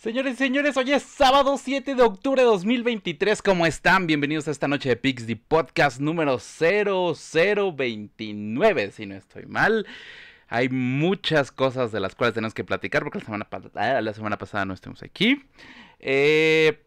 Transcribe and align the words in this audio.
Señores 0.00 0.32
y 0.32 0.36
señores, 0.36 0.76
hoy 0.78 0.92
es 0.92 1.02
sábado 1.02 1.58
7 1.58 1.94
de 1.94 2.02
octubre 2.02 2.40
de 2.40 2.46
2023. 2.46 3.42
¿Cómo 3.42 3.66
están? 3.66 4.06
Bienvenidos 4.06 4.48
a 4.48 4.50
esta 4.50 4.66
noche 4.66 4.88
de 4.88 4.96
Pixdy 4.96 5.34
Podcast 5.34 6.00
número 6.00 6.38
0029, 6.38 8.92
si 8.92 9.04
no 9.04 9.14
estoy 9.14 9.44
mal. 9.44 9.86
Hay 10.48 10.70
muchas 10.70 11.52
cosas 11.52 11.92
de 11.92 12.00
las 12.00 12.14
cuales 12.14 12.32
tenemos 12.32 12.54
que 12.54 12.64
platicar 12.64 13.02
porque 13.02 13.18
la 13.18 13.24
semana, 13.26 13.46
ah, 13.74 14.00
la 14.00 14.14
semana 14.14 14.38
pasada 14.38 14.64
no 14.64 14.72
estuvimos 14.72 15.02
aquí. 15.02 15.44
Eh, 15.98 16.82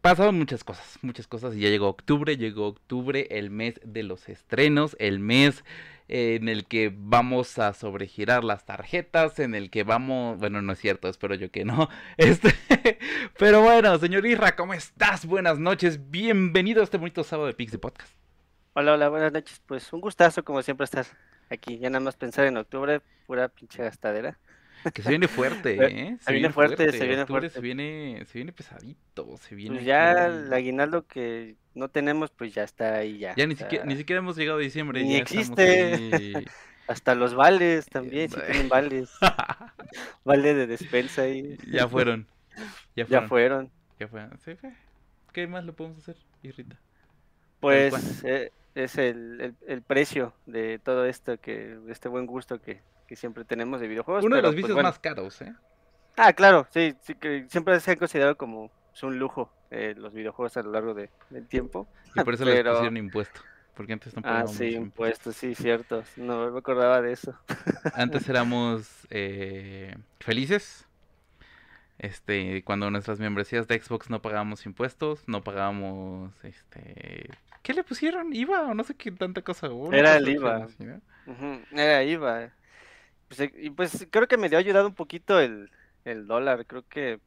pasaron 0.00 0.38
muchas 0.38 0.64
cosas, 0.64 0.98
muchas 1.02 1.26
cosas 1.26 1.54
y 1.54 1.60
ya 1.60 1.68
llegó 1.68 1.88
octubre, 1.88 2.38
llegó 2.38 2.68
octubre, 2.68 3.26
el 3.30 3.50
mes 3.50 3.78
de 3.84 4.04
los 4.04 4.30
estrenos, 4.30 4.96
el 4.98 5.18
mes 5.18 5.64
en 6.08 6.48
el 6.48 6.66
que 6.66 6.92
vamos 6.94 7.58
a 7.58 7.72
sobregirar 7.72 8.44
las 8.44 8.66
tarjetas, 8.66 9.38
en 9.38 9.54
el 9.54 9.70
que 9.70 9.84
vamos, 9.84 10.38
bueno, 10.38 10.62
no 10.62 10.72
es 10.72 10.78
cierto, 10.78 11.08
espero 11.08 11.34
yo 11.34 11.50
que 11.50 11.64
no. 11.64 11.88
Este, 12.16 12.54
pero 13.38 13.62
bueno, 13.62 13.98
señor 13.98 14.26
Isra, 14.26 14.56
¿cómo 14.56 14.74
estás? 14.74 15.26
Buenas 15.26 15.58
noches, 15.58 16.10
bienvenido 16.10 16.80
a 16.80 16.84
este 16.84 16.98
bonito 16.98 17.24
sábado 17.24 17.46
de 17.46 17.54
Pixie 17.54 17.78
Podcast. 17.78 18.14
Hola, 18.76 18.94
hola, 18.94 19.08
buenas 19.08 19.32
noches. 19.32 19.62
Pues 19.66 19.92
un 19.92 20.00
gustazo 20.00 20.44
como 20.44 20.60
siempre 20.60 20.84
estar 20.84 21.06
aquí. 21.48 21.78
Ya 21.78 21.90
nada 21.90 22.00
más 22.00 22.16
pensar 22.16 22.46
en 22.46 22.56
octubre, 22.56 23.00
pura 23.24 23.48
pinche 23.48 23.84
gastadera. 23.84 24.36
Que 24.92 25.02
se 25.02 25.08
viene 25.08 25.28
fuerte, 25.28 25.76
¿eh? 25.80 26.16
Se, 26.20 26.32
viene, 26.32 26.50
fuerte, 26.50 26.92
se 26.92 27.06
viene 27.06 27.26
fuerte. 27.26 27.50
Se 27.50 27.60
viene, 27.60 28.22
se 28.26 28.38
viene 28.38 28.52
pesadito, 28.52 29.36
se 29.38 29.54
viene... 29.54 29.76
Pues 29.76 29.86
ya 29.86 30.26
el 30.26 30.52
aguinaldo 30.52 31.06
que 31.06 31.56
no 31.74 31.88
tenemos, 31.88 32.30
pues 32.30 32.54
ya 32.54 32.62
está 32.62 32.96
ahí 32.96 33.18
ya. 33.18 33.34
Ya 33.36 33.46
ni, 33.46 33.56
siquiera, 33.56 33.84
ni 33.84 33.96
siquiera 33.96 34.18
hemos 34.18 34.36
llegado 34.36 34.58
a 34.58 34.62
diciembre. 34.62 35.02
Ni 35.02 35.16
existe. 35.16 36.44
Hasta 36.86 37.14
los 37.14 37.34
vales 37.34 37.86
también, 37.86 38.28
si 38.28 38.38
tienen 38.40 38.68
vales. 38.68 39.10
vale 40.24 40.54
de 40.54 40.66
despensa 40.66 41.22
ahí. 41.22 41.56
Ya 41.70 41.88
fueron. 41.88 42.26
Ya 42.94 43.06
fueron. 43.06 43.70
Ya 43.98 44.06
fueron. 44.06 44.38
¿Qué 45.32 45.46
más 45.46 45.64
lo 45.64 45.74
podemos 45.74 45.98
hacer, 45.98 46.16
Irrita? 46.42 46.78
Pues 47.60 48.22
eh, 48.24 48.52
es 48.74 48.98
el, 48.98 49.54
el, 49.66 49.82
precio 49.82 50.34
de 50.46 50.78
todo 50.78 51.06
esto, 51.06 51.38
que 51.40 51.78
este 51.88 52.08
buen 52.08 52.26
gusto 52.26 52.60
que, 52.60 52.80
que 53.06 53.16
siempre 53.16 53.44
tenemos 53.44 53.80
de 53.80 53.88
videojuegos. 53.88 54.24
Uno 54.24 54.36
de 54.36 54.42
los 54.42 54.54
pues, 54.54 54.64
vicios 54.64 54.82
más 54.82 54.98
caros, 54.98 55.40
¿eh? 55.42 55.54
Ah, 56.16 56.32
claro, 56.32 56.66
sí, 56.70 56.94
sí, 57.02 57.14
que 57.14 57.46
siempre 57.48 57.78
se 57.80 57.92
han 57.92 57.98
considerado 57.98 58.36
como 58.36 58.70
un 59.02 59.18
lujo 59.18 59.50
eh, 59.70 59.94
los 59.96 60.12
videojuegos 60.12 60.56
a 60.56 60.62
lo 60.62 60.70
largo 60.70 60.94
de, 60.94 61.10
del 61.30 61.46
tiempo. 61.46 61.88
Y 62.14 62.20
por 62.20 62.34
eso 62.34 62.44
les 62.44 62.62
pusieron 62.62 62.96
impuesto. 62.96 63.40
Porque 63.74 63.92
antes 63.92 64.14
no 64.14 64.22
Ah, 64.24 64.46
sí, 64.46 64.68
impuestos, 64.68 65.34
sí, 65.34 65.54
cierto. 65.56 66.04
No 66.16 66.50
me 66.52 66.58
acordaba 66.58 67.02
de 67.02 67.12
eso. 67.12 67.36
Antes 67.94 68.28
éramos 68.28 68.88
eh, 69.10 69.96
felices. 70.20 70.86
Este, 71.98 72.62
cuando 72.62 72.90
nuestras 72.90 73.18
membresías 73.18 73.66
de 73.66 73.80
Xbox 73.80 74.10
no 74.10 74.22
pagábamos 74.22 74.64
impuestos, 74.66 75.24
no 75.26 75.42
pagábamos, 75.42 76.32
este, 76.44 77.30
¿qué 77.64 77.72
le 77.72 77.82
pusieron? 77.82 78.32
IVA 78.32 78.68
o 78.68 78.74
no 78.74 78.84
sé 78.84 78.94
qué 78.94 79.10
tanta 79.10 79.42
cosa. 79.42 79.68
Era 79.90 80.18
el 80.18 80.28
IVA. 80.28 80.68
Era 81.72 82.04
IVA. 82.04 82.52
Pues, 83.26 83.40
eh, 83.40 83.52
y 83.56 83.70
pues 83.70 84.06
creo 84.10 84.28
que 84.28 84.36
me 84.36 84.50
dio 84.50 84.58
ayudado 84.58 84.86
un 84.86 84.94
poquito 84.94 85.40
el, 85.40 85.70
el 86.04 86.26
dólar. 86.26 86.66
Creo 86.66 86.86
que, 86.86 87.18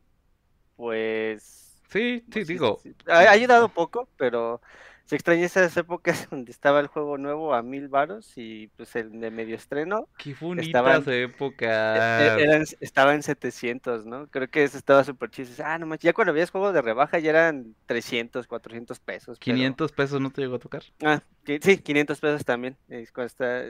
pues. 0.78 1.82
Sí, 1.90 2.24
sí, 2.32 2.44
digo. 2.44 2.80
Ha, 3.08 3.32
ayudado 3.32 3.70
poco, 3.70 4.08
pero 4.16 4.62
se 5.08 5.16
extraña 5.16 5.45
esas 5.45 5.75
épocas 5.77 6.27
donde 6.31 6.52
estaba 6.52 6.81
el 6.81 6.88
juego 6.88 7.17
nuevo 7.17 7.53
a 7.53 7.63
mil 7.63 7.88
varos 7.88 8.33
y 8.36 8.67
pues 8.75 8.95
el 8.97 9.19
de 9.19 9.31
medio 9.31 9.55
estreno. 9.55 10.08
Qué 10.17 10.36
bonitas 10.39 11.08
época. 11.08 12.38
E, 12.38 12.44
e, 12.44 12.63
estaba 12.81 13.16
en 13.16 13.23
700, 13.23 14.05
¿no? 14.05 14.28
Creo 14.28 14.50
que 14.50 14.66
eso 14.66 14.78
estaba 14.78 15.05
súper 15.05 15.30
chido. 15.31 15.50
Ah, 15.63 15.78
no 15.78 15.85
manches, 15.85 16.03
ya 16.03 16.13
cuando 16.13 16.31
habías 16.31 16.52
juegos 16.52 16.73
de 16.73 16.81
rebaja 16.81 17.19
ya 17.19 17.30
eran 17.30 17.73
300, 17.85 18.47
400 18.47 19.00
pesos. 19.00 19.39
500 19.39 19.91
pesos 19.94 20.19
no 20.19 20.30
te 20.30 20.41
llegó 20.41 20.58
a 20.58 20.59
tocar. 20.59 20.83
Ah, 21.01 21.22
sí, 21.46 21.78
500 21.78 22.19
pesos 22.19 22.44
también. 22.44 22.75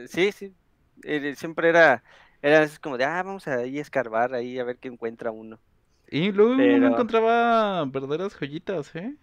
Sí, 0.08 0.32
sí. 0.32 0.56
Eh, 1.04 1.36
siempre 1.38 1.70
era, 1.70 2.04
era 2.42 2.68
como 2.82 2.98
de, 2.98 3.06
ah, 3.06 3.22
vamos 3.22 3.48
a 3.48 3.64
ir 3.68 3.78
a 3.78 3.82
escarbar 3.82 4.34
ahí 4.34 4.58
a 4.58 4.64
ver 4.64 4.78
qué 4.78 4.88
encuentra 4.88 5.30
uno. 5.30 5.60
Y 6.10 6.32
luego 6.32 6.54
uno 6.54 6.88
encontraba 6.88 7.86
verdaderas 7.86 8.34
joyitas, 8.34 8.96
¿eh? 8.96 9.16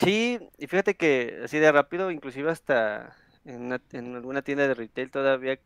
Sí, 0.00 0.38
y 0.58 0.66
fíjate 0.66 0.96
que 0.96 1.40
así 1.44 1.58
de 1.58 1.70
rápido, 1.70 2.10
inclusive 2.10 2.50
hasta 2.50 3.16
en, 3.44 3.72
alguna 4.14 4.42
tienda 4.42 4.66
de 4.66 4.74
retail 4.74 5.10
todavía 5.10 5.58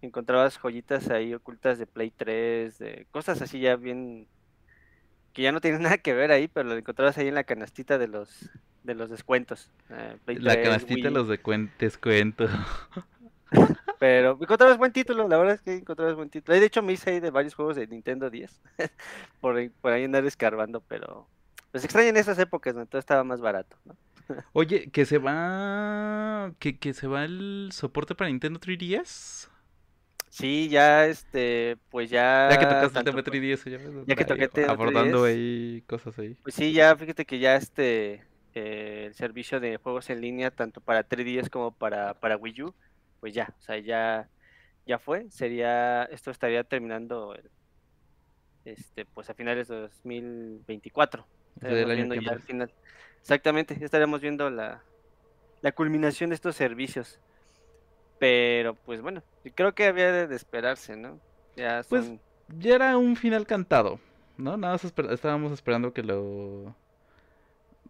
encontrabas 0.00 0.58
joyitas 0.58 1.10
ahí 1.10 1.34
ocultas 1.34 1.78
de 1.78 1.86
Play 1.86 2.10
3, 2.10 2.78
de 2.78 3.06
cosas 3.10 3.40
así 3.42 3.60
ya 3.60 3.76
bien 3.76 4.26
que 5.32 5.42
ya 5.42 5.52
no 5.52 5.60
tienen 5.60 5.82
nada 5.82 5.98
que 5.98 6.14
ver 6.14 6.32
ahí, 6.32 6.48
pero 6.48 6.68
lo 6.68 6.76
encontrabas 6.76 7.18
ahí 7.18 7.28
en 7.28 7.34
la 7.34 7.44
canastita 7.44 7.98
de 7.98 8.08
los 8.08 8.50
de 8.82 8.94
los 8.94 9.10
descuentos. 9.10 9.70
Eh, 9.90 10.16
la 10.26 10.60
canastita 10.60 11.08
de 11.08 11.14
los 11.14 11.28
descuentos. 11.28 12.50
Pero 14.00 14.36
encontrabas 14.40 14.78
buen 14.78 14.92
título, 14.92 15.28
la 15.28 15.36
verdad 15.36 15.54
es 15.54 15.62
que 15.62 15.74
encontrabas 15.74 16.16
buen 16.16 16.28
título. 16.28 16.58
De 16.58 16.66
hecho, 16.66 16.82
me 16.82 16.92
hice 16.92 17.10
ahí 17.10 17.20
de 17.20 17.30
varios 17.30 17.54
juegos 17.54 17.76
de 17.76 17.86
Nintendo 17.86 18.30
10 18.30 18.60
por, 19.40 19.70
por 19.80 19.92
ahí 19.92 20.02
andar 20.02 20.24
escarbando, 20.24 20.80
pero 20.80 21.28
pues 21.72 21.84
extrañan 21.84 22.16
esas 22.18 22.38
épocas, 22.38 22.74
¿no? 22.74 22.86
Todo 22.86 22.98
estaba 22.98 23.24
más 23.24 23.40
barato, 23.40 23.76
¿no? 23.84 23.96
Oye, 24.52 24.90
que 24.90 25.06
se 25.06 25.18
va. 25.18 26.52
Que, 26.58 26.78
que 26.78 26.92
se 26.92 27.06
va 27.06 27.24
el 27.24 27.70
soporte 27.72 28.14
para 28.14 28.28
Nintendo 28.28 28.60
3DS. 28.60 29.48
Sí, 30.28 30.68
ya 30.68 31.06
este, 31.06 31.78
pues 31.90 32.10
ya. 32.10 32.48
Ya 32.50 32.58
que 32.58 32.66
tocaste 32.66 32.98
el 32.98 33.04
tema 33.04 33.22
3DS, 33.22 33.70
ya, 33.70 34.04
ya 34.06 34.14
que 34.14 34.24
toqué 34.24 34.66
Abordando 34.66 35.24
ahí 35.24 35.82
cosas 35.86 36.18
ahí. 36.18 36.34
Pues 36.42 36.54
sí, 36.54 36.72
ya 36.72 36.94
fíjate 36.96 37.24
que 37.24 37.38
ya 37.38 37.56
este. 37.56 38.24
Eh, 38.54 39.04
el 39.06 39.14
servicio 39.14 39.60
de 39.60 39.78
juegos 39.78 40.10
en 40.10 40.20
línea, 40.20 40.50
tanto 40.50 40.82
para 40.82 41.08
3DS 41.08 41.48
como 41.48 41.72
para, 41.72 42.12
para 42.12 42.36
Wii 42.36 42.64
U, 42.64 42.74
pues 43.18 43.32
ya, 43.32 43.54
o 43.58 43.62
sea, 43.62 43.78
ya, 43.78 44.28
ya 44.86 44.98
fue. 44.98 45.30
Sería, 45.30 46.04
esto 46.04 46.30
estaría 46.30 46.62
terminando 46.62 47.34
este, 48.66 49.06
pues 49.06 49.30
a 49.30 49.34
finales 49.34 49.68
de 49.68 49.76
2024. 49.76 51.26
Viendo 51.60 52.14
ya 52.14 52.32
al 52.32 52.40
final. 52.40 52.72
Exactamente, 53.20 53.76
ya 53.78 53.84
estaremos 53.84 54.20
viendo 54.20 54.50
la, 54.50 54.82
la 55.60 55.72
culminación 55.72 56.30
de 56.30 56.34
estos 56.34 56.56
servicios. 56.56 57.18
Pero 58.18 58.74
pues 58.74 59.00
bueno, 59.00 59.22
creo 59.54 59.74
que 59.74 59.86
había 59.86 60.26
de 60.26 60.36
esperarse, 60.36 60.96
¿no? 60.96 61.18
Ya 61.56 61.82
Pues 61.88 62.12
ya 62.48 62.74
era 62.74 62.96
un 62.96 63.16
final 63.16 63.46
cantado, 63.46 63.98
¿no? 64.36 64.56
Nada 64.56 64.74
más 64.74 64.84
estábamos 64.84 65.52
esperando 65.52 65.92
que 65.92 66.02
lo 66.02 66.74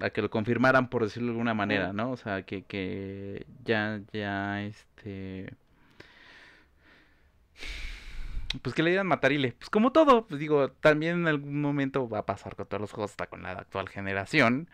a 0.00 0.11
que 0.11 0.23
lo 0.23 0.31
confirmaran 0.31 0.89
por 0.89 1.05
decirlo 1.05 1.29
de 1.29 1.33
alguna 1.33 1.55
manera, 1.55 1.93
¿no? 1.93 2.11
O 2.11 2.17
sea, 2.17 2.43
que, 2.43 2.65
que 2.65 3.47
ya, 3.65 4.00
ya, 4.12 4.62
este 4.62 5.55
pues 8.61 8.75
que 8.75 8.83
le 8.83 8.91
digan 8.91 9.07
matarile. 9.07 9.55
Pues 9.59 9.71
como 9.71 9.93
todo, 9.93 10.27
pues 10.27 10.41
digo, 10.41 10.71
también 10.71 11.21
en 11.21 11.29
algún 11.29 11.61
momento 11.61 12.09
va 12.09 12.19
a 12.19 12.27
pasar 12.27 12.57
con 12.57 12.67
todos 12.67 12.81
los 12.81 12.93
juegos, 12.93 13.13
hasta 13.13 13.27
con 13.27 13.43
la 13.43 13.53
actual 13.53 13.89
generación. 13.89 14.69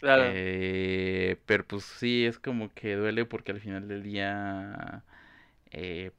Claro. 0.00 0.24
Eh, 0.26 1.40
pero 1.46 1.64
pues 1.66 1.84
sí, 1.84 2.26
es 2.26 2.38
como 2.38 2.72
que 2.74 2.96
duele 2.96 3.24
porque 3.24 3.52
al 3.52 3.60
final 3.60 3.88
del 3.88 4.02
día, 4.02 5.02
eh, 5.70 6.10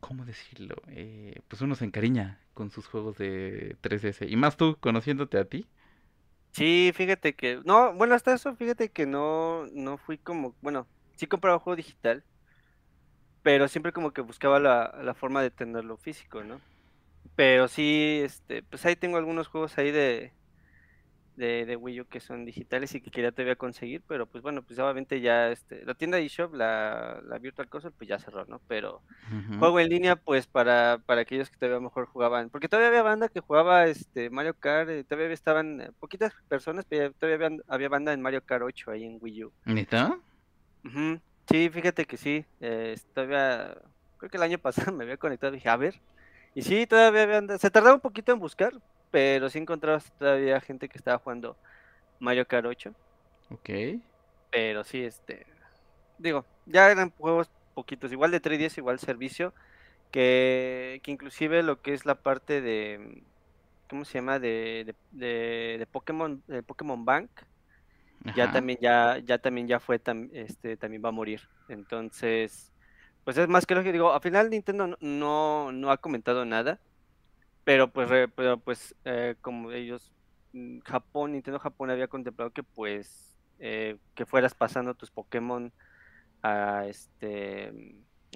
¿cómo 0.00 0.24
decirlo? 0.24 0.76
Eh, 0.88 1.40
pues 1.48 1.62
uno 1.62 1.74
se 1.74 1.84
encariña 1.84 2.40
con 2.54 2.70
sus 2.70 2.86
juegos 2.86 3.16
de 3.18 3.76
3DS. 3.80 4.28
Y 4.28 4.36
más 4.36 4.56
tú, 4.56 4.76
conociéndote 4.80 5.38
a 5.38 5.44
ti. 5.44 5.66
Sí, 6.52 6.90
fíjate 6.94 7.34
que, 7.34 7.60
no, 7.64 7.92
bueno, 7.94 8.14
hasta 8.14 8.32
eso, 8.32 8.56
fíjate 8.56 8.90
que 8.90 9.04
no, 9.04 9.66
no 9.72 9.98
fui 9.98 10.16
como, 10.16 10.54
bueno, 10.62 10.86
sí 11.14 11.26
compraba 11.26 11.58
juego 11.58 11.76
digital, 11.76 12.24
pero 13.46 13.68
siempre 13.68 13.92
como 13.92 14.10
que 14.10 14.22
buscaba 14.22 14.58
la, 14.58 14.98
la 15.04 15.14
forma 15.14 15.40
de 15.40 15.52
tenerlo 15.52 15.96
físico, 15.96 16.42
¿no? 16.42 16.60
Pero 17.36 17.68
sí, 17.68 18.20
este, 18.24 18.64
pues 18.64 18.84
ahí 18.84 18.96
tengo 18.96 19.18
algunos 19.18 19.46
juegos 19.46 19.78
ahí 19.78 19.92
de, 19.92 20.32
de, 21.36 21.64
de 21.64 21.76
Wii 21.76 22.00
U 22.00 22.06
que 22.06 22.18
son 22.18 22.44
digitales 22.44 22.92
y 22.96 23.00
que 23.00 23.12
quería 23.12 23.30
todavía 23.30 23.54
conseguir, 23.54 24.02
pero 24.08 24.26
pues 24.26 24.42
bueno, 24.42 24.62
pues 24.62 24.80
obviamente 24.80 25.20
ya 25.20 25.52
este, 25.52 25.84
la 25.84 25.94
tienda 25.94 26.16
de 26.16 26.24
eShop, 26.24 26.54
la, 26.54 27.20
la 27.24 27.38
Virtual 27.38 27.68
Console, 27.68 27.94
pues 27.96 28.08
ya 28.08 28.18
cerró, 28.18 28.46
¿no? 28.46 28.60
Pero 28.66 29.00
juego 29.60 29.78
en 29.78 29.90
línea, 29.90 30.16
pues 30.16 30.48
para, 30.48 30.98
para 31.06 31.20
aquellos 31.20 31.48
que 31.48 31.56
todavía 31.56 31.78
mejor 31.78 32.06
jugaban, 32.06 32.50
porque 32.50 32.68
todavía 32.68 32.88
había 32.88 33.04
banda 33.04 33.28
que 33.28 33.38
jugaba 33.38 33.86
este 33.86 34.28
Mario 34.28 34.54
Kart, 34.54 34.90
eh, 34.90 35.04
todavía 35.04 35.32
estaban 35.32 35.82
eh, 35.82 35.90
poquitas 36.00 36.34
personas, 36.48 36.84
pero 36.88 37.12
todavía 37.12 37.48
había, 37.68 37.88
banda 37.88 38.12
en 38.12 38.22
Mario 38.22 38.42
Kart 38.44 38.64
8 38.64 38.90
ahí 38.90 39.04
en 39.04 39.18
Wii 39.20 39.44
U. 39.44 39.52
¿Neta? 39.66 40.18
Sí, 41.48 41.70
fíjate 41.70 42.04
que 42.06 42.16
sí. 42.16 42.44
Eh, 42.60 42.96
todavía, 43.14 43.76
creo 44.18 44.30
que 44.30 44.36
el 44.36 44.42
año 44.42 44.58
pasado 44.62 44.92
me 44.92 45.04
había 45.04 45.16
conectado 45.16 45.52
y 45.52 45.56
dije, 45.56 45.68
a 45.68 45.76
ver. 45.76 46.00
Y 46.54 46.62
sí, 46.62 46.86
todavía 46.86 47.22
había, 47.22 47.58
se 47.58 47.70
tardaba 47.70 47.94
un 47.94 48.00
poquito 48.00 48.32
en 48.32 48.38
buscar, 48.38 48.72
pero 49.10 49.50
sí 49.50 49.58
encontrabas 49.58 50.10
todavía 50.18 50.60
gente 50.60 50.88
que 50.88 50.98
estaba 50.98 51.18
jugando 51.18 51.56
Mario 52.18 52.46
Kart 52.46 52.66
8. 52.66 52.94
Ok. 53.50 53.70
Pero 54.50 54.84
sí, 54.84 55.04
este, 55.04 55.46
digo, 56.18 56.44
ya 56.64 56.90
eran 56.90 57.10
juegos 57.10 57.50
poquitos, 57.74 58.10
igual 58.10 58.30
de 58.30 58.40
3DS, 58.40 58.78
igual 58.78 58.98
servicio, 58.98 59.52
que, 60.10 61.00
que 61.02 61.10
inclusive 61.10 61.62
lo 61.62 61.82
que 61.82 61.92
es 61.92 62.06
la 62.06 62.14
parte 62.14 62.62
de, 62.62 63.22
¿cómo 63.88 64.04
se 64.04 64.14
llama? 64.14 64.38
De, 64.38 64.84
de, 64.86 64.94
de, 65.12 65.76
de 65.78 65.86
Pokémon, 65.86 66.42
de 66.46 66.62
Pokémon 66.62 67.04
Bank, 67.04 67.30
ya 68.24 68.48
también 68.48 68.78
ya, 68.82 69.18
ya 69.24 69.38
también 69.38 69.68
ya 69.68 69.80
fue, 69.80 70.02
tam- 70.02 70.30
este, 70.32 70.76
también 70.76 71.02
va 71.04 71.10
a 71.10 71.12
morir. 71.12 71.40
Entonces, 71.68 72.72
pues 73.24 73.36
es 73.38 73.48
más 73.48 73.66
que 73.66 73.74
lo 73.74 73.82
que 73.84 73.92
digo, 73.92 74.12
al 74.12 74.20
final 74.22 74.50
Nintendo 74.50 74.86
no, 74.88 74.96
no, 75.00 75.72
no 75.72 75.90
ha 75.90 75.98
comentado 75.98 76.44
nada, 76.44 76.80
pero 77.64 77.92
pues, 77.92 78.08
re- 78.08 78.28
pero 78.28 78.60
pues 78.60 78.94
eh, 79.04 79.36
como 79.40 79.72
ellos, 79.72 80.12
mm, 80.52 80.80
Japón, 80.80 81.32
Nintendo 81.32 81.58
Japón 81.60 81.90
había 81.90 82.08
contemplado 82.08 82.52
que 82.52 82.62
pues 82.62 83.36
eh, 83.58 83.98
que 84.14 84.26
fueras 84.26 84.54
pasando 84.54 84.94
tus 84.94 85.10
Pokémon 85.10 85.72
a 86.42 86.86
este 86.86 87.72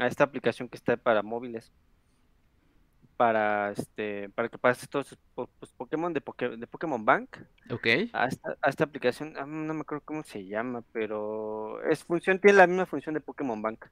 a 0.01 0.07
esta 0.07 0.25
aplicación 0.25 0.69
que 0.69 0.77
está 0.79 0.97
para 0.97 1.23
móviles, 1.23 1.73
para 3.21 3.73
este, 3.73 4.31
para 4.31 4.49
que 4.49 4.57
pases 4.57 4.89
todos 4.89 5.15
po- 5.35 5.51
tus 5.61 5.71
Pokémon 5.73 6.11
de, 6.15 6.23
Poké- 6.25 6.57
de 6.57 6.67
Pokémon 6.67 7.05
Bank 7.05 7.37
Ok. 7.71 7.87
a 8.15 8.29
esta, 8.29 8.57
a 8.63 8.71
esta 8.71 8.85
aplicación, 8.85 9.35
ah, 9.37 9.45
no 9.45 9.75
me 9.75 9.83
acuerdo 9.83 10.03
cómo 10.07 10.23
se 10.23 10.47
llama, 10.47 10.83
pero 10.91 11.83
es 11.85 12.03
función, 12.03 12.39
tiene 12.41 12.57
la 12.57 12.67
misma 12.67 12.87
función 12.87 13.15
de 13.15 13.21
Pokémon 13.21 13.61
Bank. 13.61 13.85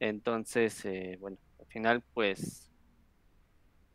Entonces, 0.00 0.82
eh, 0.86 1.18
bueno, 1.20 1.36
al 1.60 1.66
final, 1.66 2.02
pues, 2.14 2.70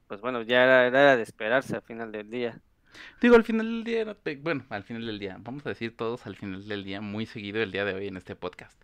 pues 0.08 0.22
bueno, 0.22 0.44
ya 0.44 0.64
era, 0.64 0.86
era 0.86 1.18
de 1.18 1.24
esperarse 1.24 1.76
al 1.76 1.82
final 1.82 2.12
del 2.12 2.30
día. 2.30 2.62
Digo, 3.20 3.36
al 3.36 3.44
final 3.44 3.66
del 3.66 3.84
día, 3.84 4.02
era 4.02 4.16
bueno, 4.42 4.64
al 4.70 4.84
final 4.84 5.08
del 5.08 5.18
día, 5.18 5.38
vamos 5.40 5.66
a 5.66 5.70
decir 5.70 5.98
todos 5.98 6.28
al 6.28 6.36
final 6.36 6.68
del 6.68 6.84
día, 6.84 7.02
muy 7.02 7.26
seguido 7.26 7.64
el 7.64 7.72
día 7.72 7.84
de 7.84 7.96
hoy 7.96 8.08
en 8.10 8.18
este 8.18 8.36
podcast. 8.36 8.80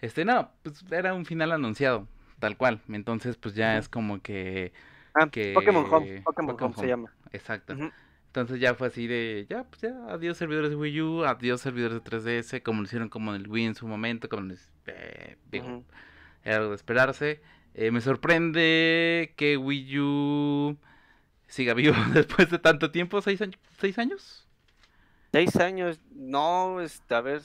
Este, 0.00 0.24
no, 0.24 0.52
pues 0.62 0.82
era 0.90 1.12
un 1.12 1.26
final 1.26 1.52
anunciado, 1.52 2.08
tal 2.38 2.56
cual. 2.56 2.80
Entonces, 2.88 3.36
pues 3.36 3.54
ya 3.54 3.76
es 3.76 3.90
como 3.90 4.22
que, 4.22 4.72
Ah, 5.20 5.26
Pokémon 5.54 5.84
Home, 5.90 6.22
Pokémon 6.22 6.52
Pokémon 6.52 6.56
Home 6.60 6.74
se 6.74 6.86
llama. 6.86 7.12
exacto. 7.32 7.74
Entonces 8.26 8.60
ya 8.60 8.74
fue 8.74 8.88
así 8.88 9.06
de, 9.06 9.46
ya, 9.48 9.64
pues 9.64 9.80
ya, 9.80 9.94
adiós 10.08 10.36
servidores 10.36 10.70
de 10.70 10.76
Wii 10.76 11.00
U, 11.00 11.24
adiós 11.24 11.60
servidores 11.60 12.02
de 12.04 12.10
3DS, 12.10 12.62
como 12.62 12.82
lo 12.82 12.86
hicieron 12.86 13.08
como 13.08 13.34
en 13.34 13.40
el 13.40 13.48
Wii 13.48 13.66
en 13.66 13.74
su 13.74 13.88
momento, 13.88 14.28
como 14.28 14.42
les, 14.42 14.70
eh, 14.86 15.36
digo, 15.50 15.82
era 16.44 16.56
algo 16.58 16.70
de 16.70 16.76
esperarse. 16.76 17.40
Eh, 17.74 17.90
me 17.90 18.00
sorprende 18.00 19.32
que 19.36 19.56
Wii 19.56 19.98
U 20.00 20.76
siga 21.46 21.74
vivo 21.74 21.96
después 22.12 22.50
de 22.50 22.58
tanto 22.58 22.90
tiempo, 22.90 23.20
¿seis 23.22 23.40
años? 23.40 23.58
¿Seis 23.78 23.98
años? 23.98 24.46
Seis 25.32 25.56
años, 25.56 26.00
no, 26.14 26.80
este, 26.80 27.14
a 27.14 27.20
ver, 27.22 27.42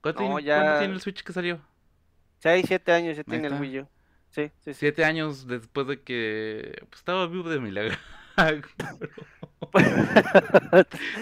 ¿Cuánto 0.00 0.22
no, 0.22 0.36
tiene, 0.36 0.52
cuánto 0.52 0.78
tiene 0.78 0.94
el 0.94 1.00
Switch 1.00 1.22
que 1.22 1.32
salió? 1.32 1.60
seis, 2.38 2.64
siete 2.68 2.92
años 2.92 3.16
ya 3.16 3.24
tiene 3.24 3.48
el. 3.48 3.54
Wii 3.60 3.80
U. 3.80 3.88
Sí, 4.30 4.50
sí, 4.60 4.74
sí. 4.74 4.80
Siete 4.80 5.04
años 5.04 5.46
después 5.46 5.86
de 5.86 6.02
que 6.02 6.76
pues, 6.88 7.00
estaba 7.00 7.26
vivo 7.26 7.48
de 7.48 7.60
milagro. 7.60 7.96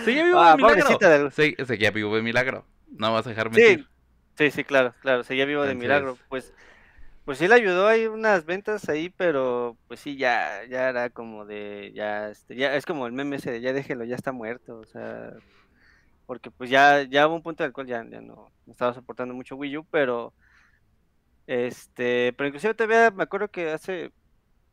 Seguía 0.01 0.25
vivo 0.25 0.43
de 0.45 0.53
Ah, 0.53 0.55
milagro. 0.55 1.05
del... 1.09 1.31
Se- 1.31 1.57
seguía 1.67 1.91
vivo 1.91 2.15
de 2.17 2.23
milagro. 2.23 2.67
No 2.89 3.13
vas 3.13 3.27
a 3.27 3.31
dejar 3.31 3.51
Sí, 3.51 3.77
mentir. 3.77 3.89
sí, 4.37 4.51
sí, 4.51 4.65
claro, 4.65 4.97
claro, 5.01 5.25
seguía 5.25 5.45
vivo 5.47 5.65
de 5.65 5.75
milagro. 5.75 6.21
Pues, 6.29 6.55
pues 7.25 7.39
sí 7.39 7.49
le 7.49 7.55
ayudó, 7.57 7.89
hay 7.89 8.07
unas 8.07 8.45
ventas 8.47 8.89
ahí, 8.89 9.11
pero 9.11 9.79
pues 9.89 10.01
sí, 10.01 10.17
ya, 10.19 10.65
ya 10.69 10.91
era 10.91 11.11
como 11.11 11.47
de, 11.47 11.93
ya, 11.95 12.31
este, 12.31 12.57
ya 12.57 12.75
es 12.77 12.87
como 12.87 13.07
el 13.07 13.13
meme 13.13 13.37
ese 13.37 13.53
de 13.53 13.61
ya 13.63 13.73
déjelo, 13.73 14.05
ya 14.05 14.17
está 14.17 14.33
muerto, 14.33 14.81
o 14.81 14.87
sea, 14.87 15.33
porque 16.27 16.51
pues 16.51 16.71
ya, 16.71 17.03
ya 17.05 17.29
hubo 17.29 17.37
un 17.37 17.43
punto 17.43 17.65
en 17.65 17.69
el 17.69 17.73
cual 17.75 17.87
ya, 17.89 18.05
ya 18.11 18.21
no, 18.21 18.53
no 18.67 18.73
estaba 18.73 18.95
soportando 18.95 19.35
mucho 19.35 19.57
Wii 19.57 19.79
U, 19.79 19.87
pero, 19.91 20.35
este, 21.49 22.35
pero 22.35 22.47
inclusive 22.47 22.75
todavía 22.75 23.11
me 23.11 23.23
acuerdo 23.23 23.49
que 23.49 23.71
hace, 23.71 24.13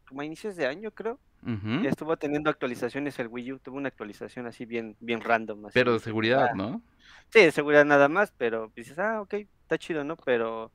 como 0.08 0.22
a 0.22 0.26
inicios 0.26 0.58
de 0.58 0.68
año, 0.68 0.92
creo, 0.92 1.18
ujú. 1.42 1.88
estuvo 1.88 2.18
teniendo 2.18 2.50
actualizaciones 2.50 3.18
el 3.18 3.30
Wii 3.30 3.54
U, 3.54 3.60
tuvo 3.60 3.78
una 3.78 3.88
actualización 3.88 4.46
así 4.46 4.66
bien, 4.66 4.98
bien 5.00 5.22
random, 5.22 5.66
así 5.66 5.74
Pero 5.74 5.94
de 5.94 6.00
seguridad, 6.00 6.50
ah, 6.52 6.54
¿no? 6.54 6.82
sí, 7.30 7.40
de 7.40 7.52
seguridad 7.52 7.86
nada 7.86 8.10
más, 8.10 8.34
pero 8.38 8.72
dices, 8.76 9.00
ah, 9.00 9.22
ok, 9.22 9.36
está 9.62 9.78
chido, 9.78 10.04
¿no? 10.04 10.18
Pero 10.18 10.72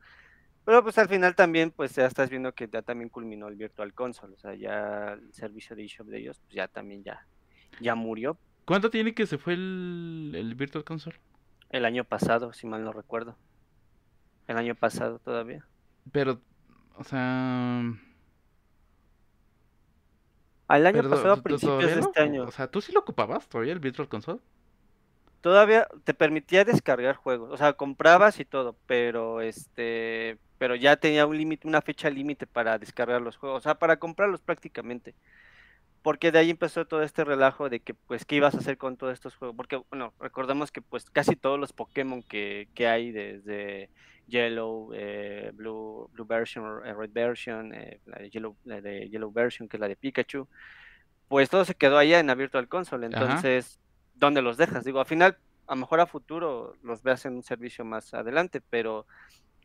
pero 0.64 0.82
pues 0.82 0.99
al 0.99 1.08
final 1.08 1.35
también, 1.35 1.70
pues 1.70 1.94
ya 1.94 2.06
estás 2.06 2.31
viendo 2.31 2.52
que 2.52 2.69
ya 2.69 2.81
también 2.82 3.11
culminó 3.11 3.49
el 3.49 3.56
Virtual 3.56 3.93
Console, 3.93 4.35
o 4.35 4.38
sea, 4.38 4.55
ya 4.55 5.12
el 5.12 5.32
servicio 5.35 5.76
de 5.76 5.85
eShop 5.85 6.06
de 6.06 6.19
ellos, 6.19 6.41
pues 6.41 6.55
ya 6.55 6.67
también 6.67 7.05
ya, 7.05 7.26
ya 7.81 7.94
murió 7.94 8.38
¿Cuánto 8.64 8.88
tiene 8.88 9.14
que 9.14 9.26
se 9.26 9.37
fue 9.37 9.55
el, 9.55 10.32
el 10.35 10.55
Virtual 10.55 10.85
Console? 10.85 11.19
el 11.70 11.85
año 11.85 12.05
pasado, 12.05 12.52
si 12.52 12.67
mal 12.67 12.85
no 12.85 12.93
recuerdo. 12.93 13.37
El 14.47 14.56
año 14.56 14.75
pasado 14.75 15.20
todavía. 15.20 15.64
Pero, 16.12 16.41
o 16.97 17.05
sea, 17.05 17.82
Al 20.69 20.87
año 20.87 21.02
perdón, 21.02 21.05
pasado, 21.05 21.35
a 21.35 21.43
¿tú- 21.43 21.43
tú 21.47 21.58
principios 21.58 21.61
¿todavía 21.61 21.94
de 21.94 22.00
lo, 22.00 22.08
este 22.08 22.23
o 22.43 22.50
año, 22.50 22.52
sea, 22.52 22.70
tú 22.70 22.81
sí 22.81 22.93
lo 22.93 23.00
ocupabas 23.00 23.49
todavía 23.49 23.73
el 23.73 23.81
Virtual 23.81 24.08
Console? 24.08 24.41
todavía 25.41 25.88
te 26.05 26.14
permitía 26.14 26.64
descargar 26.64 27.17
juegos, 27.17 27.50
o 27.52 27.56
sea, 27.56 27.73
comprabas 27.75 28.38
y 28.41 28.44
todo, 28.44 28.79
pero 28.87 29.41
este, 29.41 30.38
pero 30.58 30.75
ya 30.76 30.97
tenía 30.97 31.26
un 31.26 31.37
límite, 31.37 31.67
una 31.69 31.82
fecha 31.82 32.11
límite 32.11 32.47
para 32.47 32.79
descargar 32.79 33.23
los 33.23 33.37
juegos, 33.37 33.58
o 33.58 33.62
sea, 33.62 33.79
para 33.79 33.99
comprarlos 33.99 34.43
prácticamente. 34.43 35.17
Porque 36.02 36.32
de 36.32 36.38
ahí 36.38 36.50
empezó 36.50 36.87
todo 36.87 37.02
este 37.02 37.25
relajo 37.25 37.69
de 37.69 37.81
que, 37.81 37.94
pues, 37.94 38.25
¿qué 38.25 38.37
ibas 38.37 38.55
a 38.55 38.58
hacer 38.58 38.79
con 38.79 38.97
todos 38.97 39.12
estos 39.12 39.37
juegos? 39.37 39.56
Porque, 39.56 39.82
bueno, 39.91 40.14
recordemos 40.19 40.73
que, 40.73 40.81
pues, 40.81 41.11
casi 41.11 41.37
todos 41.37 41.58
los 41.58 41.73
Pokémon 41.73 42.23
que, 42.23 42.69
que 42.75 42.87
hay, 42.87 43.12
desde 43.12 43.91
Yellow, 44.26 44.93
eh, 44.94 45.50
Blue, 45.52 46.08
Blue 46.12 46.25
Version, 46.25 46.87
eh, 46.87 46.94
Red 46.94 47.11
Version, 47.12 47.75
eh, 47.75 48.00
la 48.06 48.19
de 48.19 48.31
Yellow, 48.31 48.56
la 48.64 48.81
de 48.81 49.11
Yellow 49.11 49.31
Version, 49.31 49.69
que 49.69 49.76
es 49.76 49.81
la 49.81 49.88
de 49.88 49.97
Pikachu, 49.97 50.49
pues 51.29 51.50
todo 51.50 51.64
se 51.64 51.75
quedó 51.75 51.99
allá 51.99 52.19
en 52.19 52.29
la 52.29 52.35
Virtual 52.35 52.69
Console. 52.69 53.06
Ajá. 53.06 53.25
Entonces, 53.25 53.81
¿dónde 54.14 54.41
los 54.41 54.56
dejas? 54.56 54.85
Digo, 54.85 55.00
al 55.00 55.06
final, 55.06 55.37
a 55.67 55.75
lo 55.75 55.81
mejor 55.81 56.00
a 56.00 56.06
futuro 56.06 56.76
los 56.82 57.02
veas 57.02 57.26
en 57.26 57.35
un 57.35 57.43
servicio 57.43 57.85
más 57.85 58.14
adelante, 58.14 58.61
pero 58.61 59.06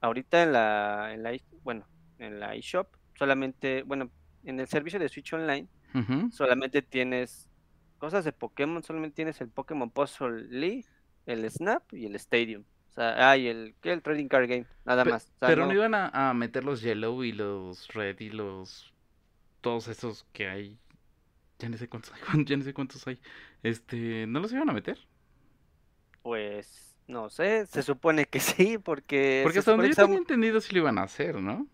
ahorita 0.01 0.43
en 0.43 0.51
la, 0.51 1.13
en 1.13 1.23
la, 1.23 1.37
bueno, 1.63 1.87
en 2.19 2.39
la 2.39 2.55
eShop, 2.55 2.87
solamente, 3.17 3.83
bueno, 3.83 4.11
en 4.43 4.59
el 4.59 4.67
servicio 4.67 4.99
de 4.99 5.09
Switch 5.09 5.33
Online, 5.33 5.67
solamente 6.29 6.81
tienes 6.81 7.49
cosas 7.97 8.25
de 8.25 8.33
Pokémon, 8.33 8.83
solamente 8.83 9.15
tienes 9.15 9.41
el 9.41 9.49
Pokémon 9.49 9.91
Puzzle 9.91 10.47
League, 10.49 10.85
el 11.25 11.49
Snap 11.49 11.93
y 11.93 12.05
el 12.05 12.15
Stadium. 12.15 12.63
O 12.89 12.93
sea, 12.93 13.29
ah, 13.31 13.37
y 13.37 13.47
el, 13.47 13.75
¿qué? 13.81 13.91
el 13.93 14.01
Trading 14.03 14.27
Card 14.27 14.47
Game, 14.49 14.67
nada 14.85 15.03
Pe- 15.03 15.05
más. 15.05 15.31
O 15.35 15.39
sea, 15.39 15.51
pero 15.51 15.65
no 15.65 15.73
no, 15.73 15.75
iban 15.75 15.93
a, 15.95 16.29
a 16.29 16.33
meter 16.33 16.63
los 16.63 16.81
Yellow 16.81 17.23
y 17.23 17.31
los 17.31 17.87
Red 17.89 18.19
y 18.19 18.29
los... 18.29 18.93
Todos 19.61 19.87
esos 19.89 20.25
que 20.33 20.47
hay. 20.49 20.79
Ya 21.59 21.69
ni 21.69 21.77
sé 21.77 21.89
cuántos 21.89 22.13
hay. 22.13 22.21
Ya 22.45 22.57
ni 22.57 22.63
sé 22.63 22.73
cuántos 22.73 23.07
hay. 23.07 23.21
Este, 23.63 24.27
¿no 24.27 24.39
los 24.41 24.53
iban 24.53 24.69
a 24.69 24.73
meter? 24.73 24.99
pues, 26.21 26.97
no 27.07 27.29
sé, 27.29 27.65
se 27.67 27.83
supone 27.83 28.25
que 28.25 28.39
sí, 28.39 28.77
porque 28.77 29.19
Porque 29.41 29.59
hasta 29.59 29.71
donde 29.71 29.89
yo 29.89 29.95
tenía 29.95 30.17
entendido 30.17 30.59
sí 30.61 30.73
lo 30.73 30.79
iban 30.81 30.97
a 30.97 31.03
hacer, 31.03 31.41
¿no? 31.41 31.67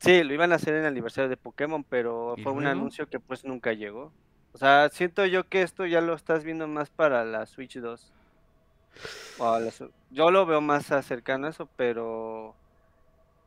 Sí, 0.00 0.22
lo 0.24 0.34
iban 0.34 0.52
a 0.52 0.56
hacer 0.56 0.74
en 0.74 0.80
el 0.80 0.86
aniversario 0.86 1.28
de 1.28 1.36
Pokémon, 1.36 1.84
pero 1.84 2.36
fue 2.42 2.52
un 2.52 2.66
anuncio 2.66 3.06
que 3.08 3.20
pues 3.20 3.44
nunca 3.44 3.72
llegó. 3.72 4.14
O 4.52 4.58
sea, 4.58 4.88
siento 4.90 5.24
yo 5.26 5.48
que 5.48 5.62
esto 5.62 5.86
ya 5.86 6.00
lo 6.00 6.14
estás 6.14 6.44
viendo 6.44 6.66
más 6.68 6.90
para 6.90 7.24
la 7.24 7.46
Switch 7.46 7.78
2. 7.78 8.14
o 9.36 9.46
a 9.46 9.60
la 9.60 9.70
Su- 9.70 9.92
yo 10.10 10.30
lo 10.30 10.46
veo 10.46 10.60
más 10.60 10.86
cercano 11.06 11.46
a 11.46 11.50
eso, 11.50 11.70
pero 11.76 12.56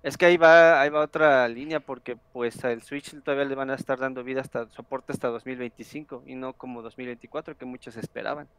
Es 0.03 0.17
que 0.17 0.25
ahí 0.27 0.37
va, 0.37 0.81
ahí 0.81 0.89
va 0.89 1.01
otra 1.01 1.47
línea 1.47 1.79
porque 1.79 2.17
pues 2.31 2.63
al 2.65 2.81
Switch 2.83 3.11
todavía 3.23 3.45
le 3.45 3.55
van 3.55 3.69
a 3.71 3.75
estar 3.75 3.99
dando 3.99 4.23
vida 4.23 4.41
hasta 4.41 4.69
soporte 4.69 5.13
hasta 5.13 5.29
2025 5.29 6.23
y 6.27 6.35
no 6.35 6.55
como 6.55 6.81
2024 6.83 7.55
que 7.57 7.65
muchos 7.65 7.97
esperaban. 7.97 8.49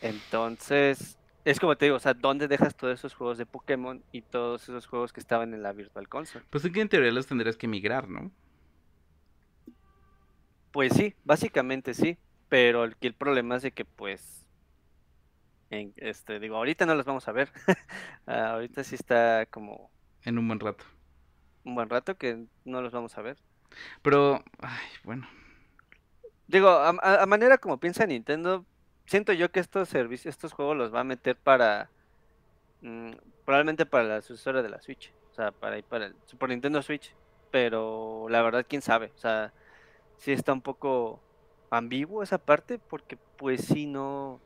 Entonces, 0.00 1.18
es 1.44 1.58
como 1.60 1.76
te 1.76 1.86
digo, 1.86 1.96
o 1.96 2.00
sea, 2.00 2.14
¿dónde 2.14 2.48
dejas 2.48 2.76
todos 2.76 2.94
esos 2.94 3.14
juegos 3.14 3.38
de 3.38 3.46
Pokémon 3.46 4.04
y 4.12 4.22
todos 4.22 4.62
esos 4.64 4.86
juegos 4.86 5.12
que 5.12 5.20
estaban 5.20 5.54
en 5.54 5.62
la 5.62 5.72
Virtual 5.72 6.08
Console? 6.08 6.44
Pues 6.50 6.64
es 6.64 6.72
que 6.72 6.80
en 6.80 6.88
teoría 6.88 7.12
los 7.12 7.26
tendrías 7.26 7.56
que 7.56 7.68
migrar, 7.68 8.08
¿no? 8.08 8.30
Pues 10.70 10.94
sí, 10.94 11.14
básicamente 11.24 11.94
sí, 11.94 12.18
pero 12.48 12.84
el, 12.84 12.96
el 13.00 13.14
problema 13.14 13.56
es 13.56 13.62
de 13.62 13.72
que 13.72 13.84
pues 13.84 14.46
en, 15.70 15.92
este 15.96 16.38
digo, 16.40 16.56
ahorita 16.56 16.86
no 16.86 16.94
los 16.94 17.06
vamos 17.06 17.26
a 17.28 17.32
ver. 17.32 17.50
Ah, 18.26 18.52
ahorita 18.52 18.84
sí 18.84 18.94
está 18.94 19.46
como 19.46 19.90
En 20.22 20.38
un 20.38 20.46
buen 20.46 20.60
rato. 20.60 20.84
un 21.64 21.74
buen 21.74 21.88
rato 21.90 22.16
que 22.16 22.46
no 22.64 22.80
los 22.82 22.92
vamos 22.92 23.18
a 23.18 23.22
ver. 23.22 23.36
Pero, 24.02 24.44
ay, 24.60 24.80
bueno. 25.04 25.26
Digo, 26.46 26.68
a- 26.68 26.90
a 27.22 27.26
manera 27.26 27.58
como 27.58 27.80
piensa 27.80 28.06
Nintendo, 28.06 28.64
siento 29.06 29.32
yo 29.32 29.50
que 29.50 29.60
estos 29.60 29.88
servicios, 29.88 30.34
estos 30.34 30.52
juegos 30.52 30.76
los 30.76 30.94
va 30.94 31.00
a 31.00 31.04
meter 31.04 31.36
para 31.36 31.90
mm, 32.82 33.12
probablemente 33.44 33.86
para 33.86 34.04
la 34.04 34.22
sucesora 34.22 34.62
de 34.62 34.70
la 34.70 34.80
Switch, 34.82 35.12
o 35.32 35.34
sea, 35.34 35.52
para 35.52 35.78
ir 35.78 35.84
para 35.84 36.06
el 36.06 36.16
Super 36.26 36.50
Nintendo 36.50 36.82
Switch, 36.82 37.14
pero 37.50 38.26
la 38.30 38.42
verdad 38.42 38.66
quién 38.68 38.82
sabe, 38.82 39.12
o 39.16 39.18
sea, 39.18 39.52
sí 40.16 40.32
está 40.32 40.52
un 40.52 40.62
poco 40.62 41.20
ambiguo 41.70 42.22
esa 42.22 42.38
parte 42.38 42.78
porque 42.78 43.18
pues 43.36 43.62
sí 43.66 43.86
no. 43.86 44.40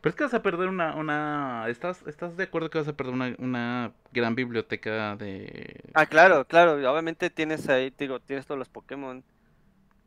Pero 0.00 0.10
es 0.10 0.16
que 0.16 0.24
vas 0.24 0.34
a 0.34 0.42
perder 0.42 0.68
una, 0.68 0.96
una... 0.96 1.66
¿Estás, 1.68 2.02
¿Estás 2.06 2.36
de 2.36 2.44
acuerdo 2.44 2.70
que 2.70 2.78
vas 2.78 2.88
a 2.88 2.96
perder 2.96 3.14
una, 3.14 3.34
una 3.38 3.92
gran 4.12 4.34
biblioteca 4.34 5.16
de... 5.16 5.80
Ah, 5.94 6.06
claro, 6.06 6.46
claro, 6.46 6.74
obviamente 6.90 7.30
tienes 7.30 7.68
ahí, 7.68 7.92
digo, 7.96 8.20
tienes 8.20 8.46
todos 8.46 8.58
los 8.58 8.68
Pokémon 8.68 9.24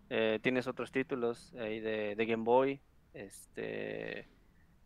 Eh, 0.10 0.39
tienes 0.43 0.67
otros 0.67 0.91
títulos 0.91 1.53
ahí 1.60 1.79
de, 1.79 2.15
de 2.15 2.25
Game 2.25 2.43
Boy, 2.43 2.81
este, 3.13 4.27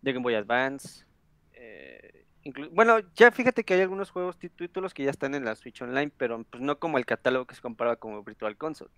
de 0.01 0.13
Game 0.13 0.24
Boy 0.24 0.36
Advance. 0.36 1.05
eh, 1.53 2.25
bueno, 2.74 3.00
ya 3.15 3.32
fíjate 3.32 3.63
que 3.63 3.74
hay 3.74 3.82
algunos 3.82 4.12
juegos 4.12 4.38
tí- 4.38 4.50
títulos 4.50 4.94
que 4.94 5.03
ya 5.03 5.10
están 5.10 5.34
en 5.34 5.46
la 5.46 5.55
Switch 5.55 5.82
Online, 5.82 6.12
pero 6.15 6.44
pues 6.44 6.62
no 6.62 6.77
como 6.77 7.00
el 7.00 7.05
catálogo 7.08 7.46
que 7.48 7.55
se 7.55 7.62
comparaba 7.62 7.96
como 7.96 8.24
Virtual 8.24 8.55
Console. 8.55 8.91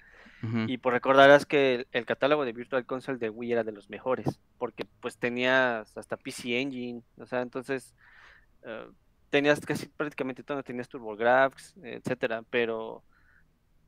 Y 0.67 0.77
pues 0.79 0.93
recordarás 0.93 1.45
que 1.45 1.75
el, 1.75 1.87
el 1.93 2.05
catálogo 2.05 2.43
de 2.43 2.51
Virtual 2.51 2.85
Console 2.85 3.17
de 3.19 3.29
Wii 3.29 3.53
era 3.53 3.63
de 3.63 3.71
los 3.71 3.89
mejores, 3.89 4.39
porque 4.57 4.85
pues 4.99 5.17
tenías 5.17 5.97
hasta 5.97 6.17
PC 6.17 6.59
Engine, 6.59 7.01
o 7.17 7.25
sea, 7.25 7.41
entonces 7.41 7.95
eh, 8.63 8.87
tenías 9.29 9.61
casi 9.61 9.87
prácticamente 9.87 10.43
todo, 10.43 10.61
tenías 10.61 10.89
TurboGrafx, 10.89 11.75
etcétera, 11.83 12.43
pero 12.49 13.01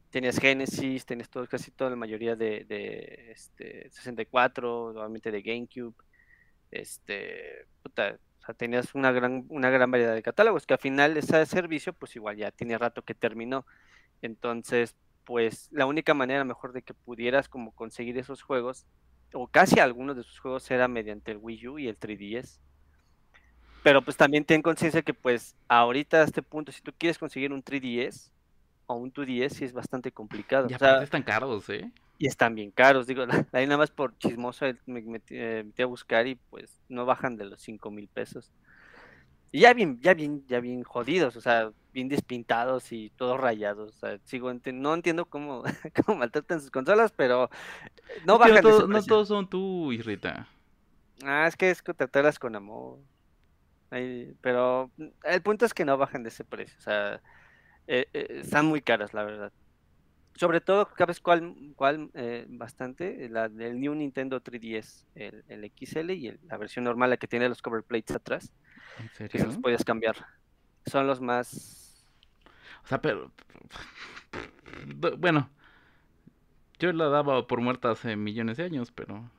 tenías 0.09 0.39
Genesis, 0.39 1.05
tenías 1.05 1.29
todo, 1.29 1.47
casi 1.47 1.71
toda 1.71 1.91
la 1.91 1.95
mayoría 1.95 2.35
de, 2.35 2.65
de 2.65 3.31
este, 3.31 3.89
64, 3.91 4.93
nuevamente 4.93 5.31
de 5.31 5.41
GameCube, 5.41 5.95
este, 6.71 7.67
puta, 7.83 8.17
o 8.41 8.45
sea, 8.45 8.53
tenías 8.55 8.95
una 8.95 9.11
gran, 9.11 9.45
una 9.49 9.69
gran 9.69 9.91
variedad 9.91 10.13
de 10.13 10.23
catálogos, 10.23 10.65
que 10.65 10.73
al 10.73 10.79
final 10.79 11.17
ese 11.17 11.45
servicio, 11.45 11.93
pues 11.93 12.15
igual 12.15 12.37
ya 12.37 12.51
tiene 12.51 12.77
rato 12.77 13.03
que 13.03 13.13
terminó. 13.13 13.65
Entonces, 14.21 14.95
pues 15.25 15.69
la 15.71 15.85
única 15.85 16.13
manera 16.13 16.43
mejor 16.43 16.73
de 16.73 16.81
que 16.81 16.93
pudieras 16.93 17.47
como 17.49 17.73
conseguir 17.73 18.17
esos 18.17 18.41
juegos, 18.41 18.85
o 19.33 19.47
casi 19.47 19.79
algunos 19.79 20.15
de 20.15 20.23
esos 20.23 20.39
juegos, 20.39 20.69
era 20.71 20.87
mediante 20.87 21.31
el 21.31 21.37
Wii 21.37 21.67
U 21.67 21.79
y 21.79 21.87
el 21.87 21.99
3DS. 21.99 22.59
Pero 23.83 24.01
pues 24.01 24.17
también 24.17 24.43
ten 24.43 24.61
conciencia 24.61 25.01
que 25.03 25.13
pues 25.13 25.55
ahorita 25.67 26.17
a 26.17 26.23
este 26.23 26.41
punto, 26.41 26.71
si 26.71 26.81
tú 26.81 26.91
quieres 26.97 27.17
conseguir 27.17 27.53
un 27.53 27.63
3DS 27.63 28.31
o 28.89 28.95
un 28.95 29.11
2DS, 29.13 29.49
sí 29.53 29.65
es 29.65 29.73
bastante 29.73 30.11
complicado. 30.11 30.67
Y 30.69 30.73
O 30.73 30.79
sea, 30.79 31.01
están 31.03 31.23
caros, 31.23 31.69
¿eh? 31.69 31.91
y 32.17 32.27
están 32.27 32.53
bien 32.53 32.71
caros, 32.71 33.07
digo, 33.07 33.23
ahí 33.53 33.65
nada 33.65 33.77
más 33.77 33.91
por 33.91 34.17
chismoso 34.17 34.65
me 34.85 35.01
metí, 35.01 35.35
eh, 35.37 35.63
metí 35.65 35.81
a 35.83 35.85
buscar 35.85 36.27
y 36.27 36.35
pues 36.35 36.75
no 36.89 37.05
bajan 37.05 37.37
de 37.37 37.45
los 37.45 37.61
cinco 37.61 37.91
mil 37.91 38.07
pesos. 38.09 38.51
Y 39.51 39.61
ya 39.61 39.73
bien, 39.73 39.99
ya 40.01 40.13
bien, 40.13 40.45
ya 40.47 40.59
bien 40.59 40.83
jodidos, 40.83 41.35
o 41.35 41.41
sea, 41.41 41.71
bien 41.93 42.07
despintados 42.09 42.91
y 42.91 43.09
todos 43.15 43.39
rayados. 43.39 43.95
O 43.95 43.99
sea, 43.99 44.19
sigo 44.25 44.51
enti- 44.51 44.73
no 44.73 44.93
entiendo 44.93 45.25
cómo, 45.25 45.63
cómo 46.05 46.17
maltratan 46.19 46.59
sus 46.61 46.71
consolas, 46.71 47.11
pero 47.15 47.49
no 48.25 48.37
bajan 48.37 48.55
de 48.55 48.61
todo- 48.61 48.79
ese 48.79 48.87
no 48.87 49.03
todos 49.03 49.27
son 49.27 49.49
tú, 49.49 49.91
Irrita. 49.93 50.47
Ah, 51.23 51.47
es 51.47 51.55
que 51.55 51.69
es 51.69 51.81
que 51.81 51.93
tratarlas 51.93 52.37
con 52.39 52.55
amor. 52.55 52.99
Ahí- 53.91 54.33
pero 54.41 54.91
el 55.23 55.41
punto 55.41 55.65
es 55.65 55.73
que 55.73 55.85
no 55.85 55.97
bajan 55.97 56.23
de 56.23 56.29
ese 56.29 56.43
precio. 56.43 56.75
O 56.79 56.81
sea, 56.81 57.21
eh, 57.89 58.07
eh, 58.13 58.27
están 58.43 58.67
muy 58.67 58.81
caras, 58.83 59.13
la 59.15 59.25
verdad. 59.25 59.53
Sobre 60.35 60.61
todo, 60.61 60.89
¿sabes 60.97 61.19
cuál, 61.21 61.55
cuál 61.75 62.11
eh, 62.15 62.45
bastante? 62.49 63.29
La 63.29 63.49
del 63.49 63.79
New 63.79 63.95
Nintendo 63.95 64.41
3DS, 64.41 65.05
el, 65.15 65.43
el 65.47 65.65
XL 65.65 66.13
y 66.15 66.27
el- 66.29 66.39
la 66.43 66.57
versión 66.57 66.85
normal, 66.85 67.09
la 67.11 67.17
que 67.17 67.27
tiene 67.27 67.49
los 67.49 67.61
cover 67.61 67.83
plates 67.83 68.15
atrás, 68.15 68.53
¿En 68.97 69.09
que 69.29 69.39
se 69.39 69.45
serio? 69.45 69.47
los 69.47 69.57
puedes 69.59 69.85
cambiar. 69.85 70.17
Son 70.87 71.07
los 71.07 71.21
más... 71.21 72.05
O 72.83 72.87
sea, 72.87 73.01
pero... 73.01 73.31
Bueno, 75.17 75.49
yo 76.79 76.91
la 76.93 77.09
daba 77.09 77.45
por 77.47 77.61
muerta 77.61 77.91
hace 77.91 78.15
millones 78.15 78.57
de 78.57 78.63
años, 78.63 78.91
pero 78.91 79.29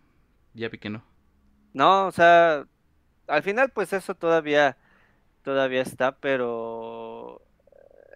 ya 0.54 0.68
vi 0.68 0.78
que 0.78 0.90
no. 0.90 1.04
No, 1.72 2.06
o 2.08 2.12
sea, 2.12 2.66
al 3.28 3.42
final 3.42 3.70
pues 3.72 3.92
eso 3.92 4.14
todavía, 4.16 4.78
todavía 5.42 5.82
está, 5.82 6.18
pero 6.20 7.09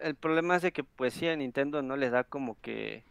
el 0.05 0.15
problema 0.15 0.55
es 0.55 0.61
de 0.61 0.71
que 0.71 0.83
pues 0.83 1.13
sí 1.13 1.27
a 1.27 1.35
Nintendo 1.35 1.81
no 1.81 1.97
le 1.97 2.09
da 2.09 2.23
como 2.23 2.59
que 2.61 3.03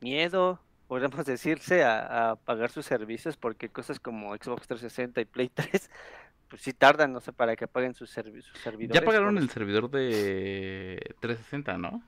miedo, 0.00 0.60
podríamos 0.88 1.24
decirse, 1.26 1.84
a, 1.84 2.30
a 2.30 2.36
pagar 2.36 2.70
sus 2.70 2.86
servicios 2.86 3.36
porque 3.36 3.68
cosas 3.68 4.00
como 4.00 4.34
Xbox 4.34 4.66
360 4.66 5.20
y 5.20 5.24
Play 5.24 5.48
3 5.54 5.90
pues 6.48 6.62
sí 6.62 6.72
tardan, 6.72 7.12
no 7.12 7.20
sé, 7.20 7.32
para 7.32 7.56
que 7.56 7.66
paguen 7.66 7.94
sus, 7.94 8.16
servi- 8.16 8.40
sus 8.40 8.60
servidores. 8.60 9.00
Ya 9.00 9.04
pagaron 9.04 9.36
el 9.36 9.50
servidor 9.50 9.90
de 9.90 11.14
360, 11.20 11.76
¿no? 11.76 12.02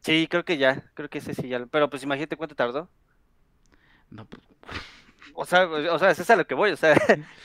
Sí, 0.00 0.26
creo 0.28 0.44
que 0.44 0.58
ya, 0.58 0.90
creo 0.94 1.08
que 1.08 1.18
ese 1.18 1.32
sí 1.32 1.48
ya, 1.48 1.60
lo- 1.60 1.68
pero 1.68 1.88
pues 1.88 2.02
imagínate 2.02 2.36
cuánto 2.36 2.56
tardó. 2.56 2.88
No, 4.10 4.24
pues, 4.26 4.42
O 5.34 5.46
sea, 5.46 5.64
o 5.66 5.98
sea, 5.98 6.10
eso 6.10 6.22
es 6.22 6.30
a 6.30 6.36
lo 6.36 6.46
que 6.46 6.54
voy, 6.54 6.72
o 6.72 6.76
sea, 6.76 6.94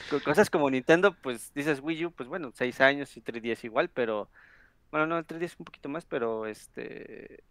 con 0.10 0.20
cosas 0.20 0.50
como 0.50 0.70
Nintendo, 0.70 1.14
pues 1.22 1.54
dices 1.54 1.80
Wii 1.82 2.06
U, 2.08 2.12
pues 2.12 2.28
bueno, 2.28 2.52
seis 2.54 2.82
años 2.82 3.16
y 3.16 3.22
3DS 3.22 3.64
igual, 3.66 3.90
pero, 3.90 4.30
bueno, 4.92 5.08
no, 5.08 5.18
el 5.18 5.26
3DS 5.26 5.56
un 5.60 5.66
poquito 5.66 5.90
más, 5.90 6.06
pero 6.06 6.46
este, 6.48 7.44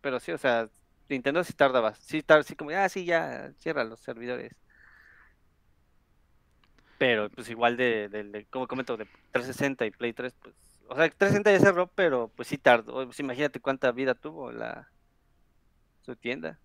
pero 0.00 0.20
sí, 0.20 0.32
o 0.32 0.38
sea, 0.38 0.68
Nintendo 1.08 1.44
sí 1.44 1.52
tardaba, 1.54 1.94
sí, 1.96 2.22
tar- 2.22 2.44
sí 2.44 2.56
como, 2.56 2.70
ah, 2.72 2.88
sí, 2.88 3.04
ya, 3.04 3.52
cierra 3.58 3.84
los 3.84 4.00
servidores. 4.00 4.52
Pero, 6.98 7.30
pues 7.30 7.48
igual 7.50 7.76
de, 7.76 8.46
como 8.50 8.66
comento, 8.66 8.96
de 8.96 9.06
360 9.32 9.86
y 9.86 9.90
Play 9.92 10.12
3, 10.12 10.34
pues, 10.42 10.54
o 10.88 10.96
sea, 10.96 11.08
360 11.08 11.52
ya 11.52 11.60
cerró, 11.60 11.86
pero 11.94 12.32
pues 12.34 12.48
sí 12.48 12.58
tardó, 12.58 13.04
pues 13.06 13.20
imagínate 13.20 13.60
cuánta 13.60 13.92
vida 13.92 14.14
tuvo 14.14 14.50
la, 14.50 14.88
su 16.02 16.16
tienda, 16.16 16.60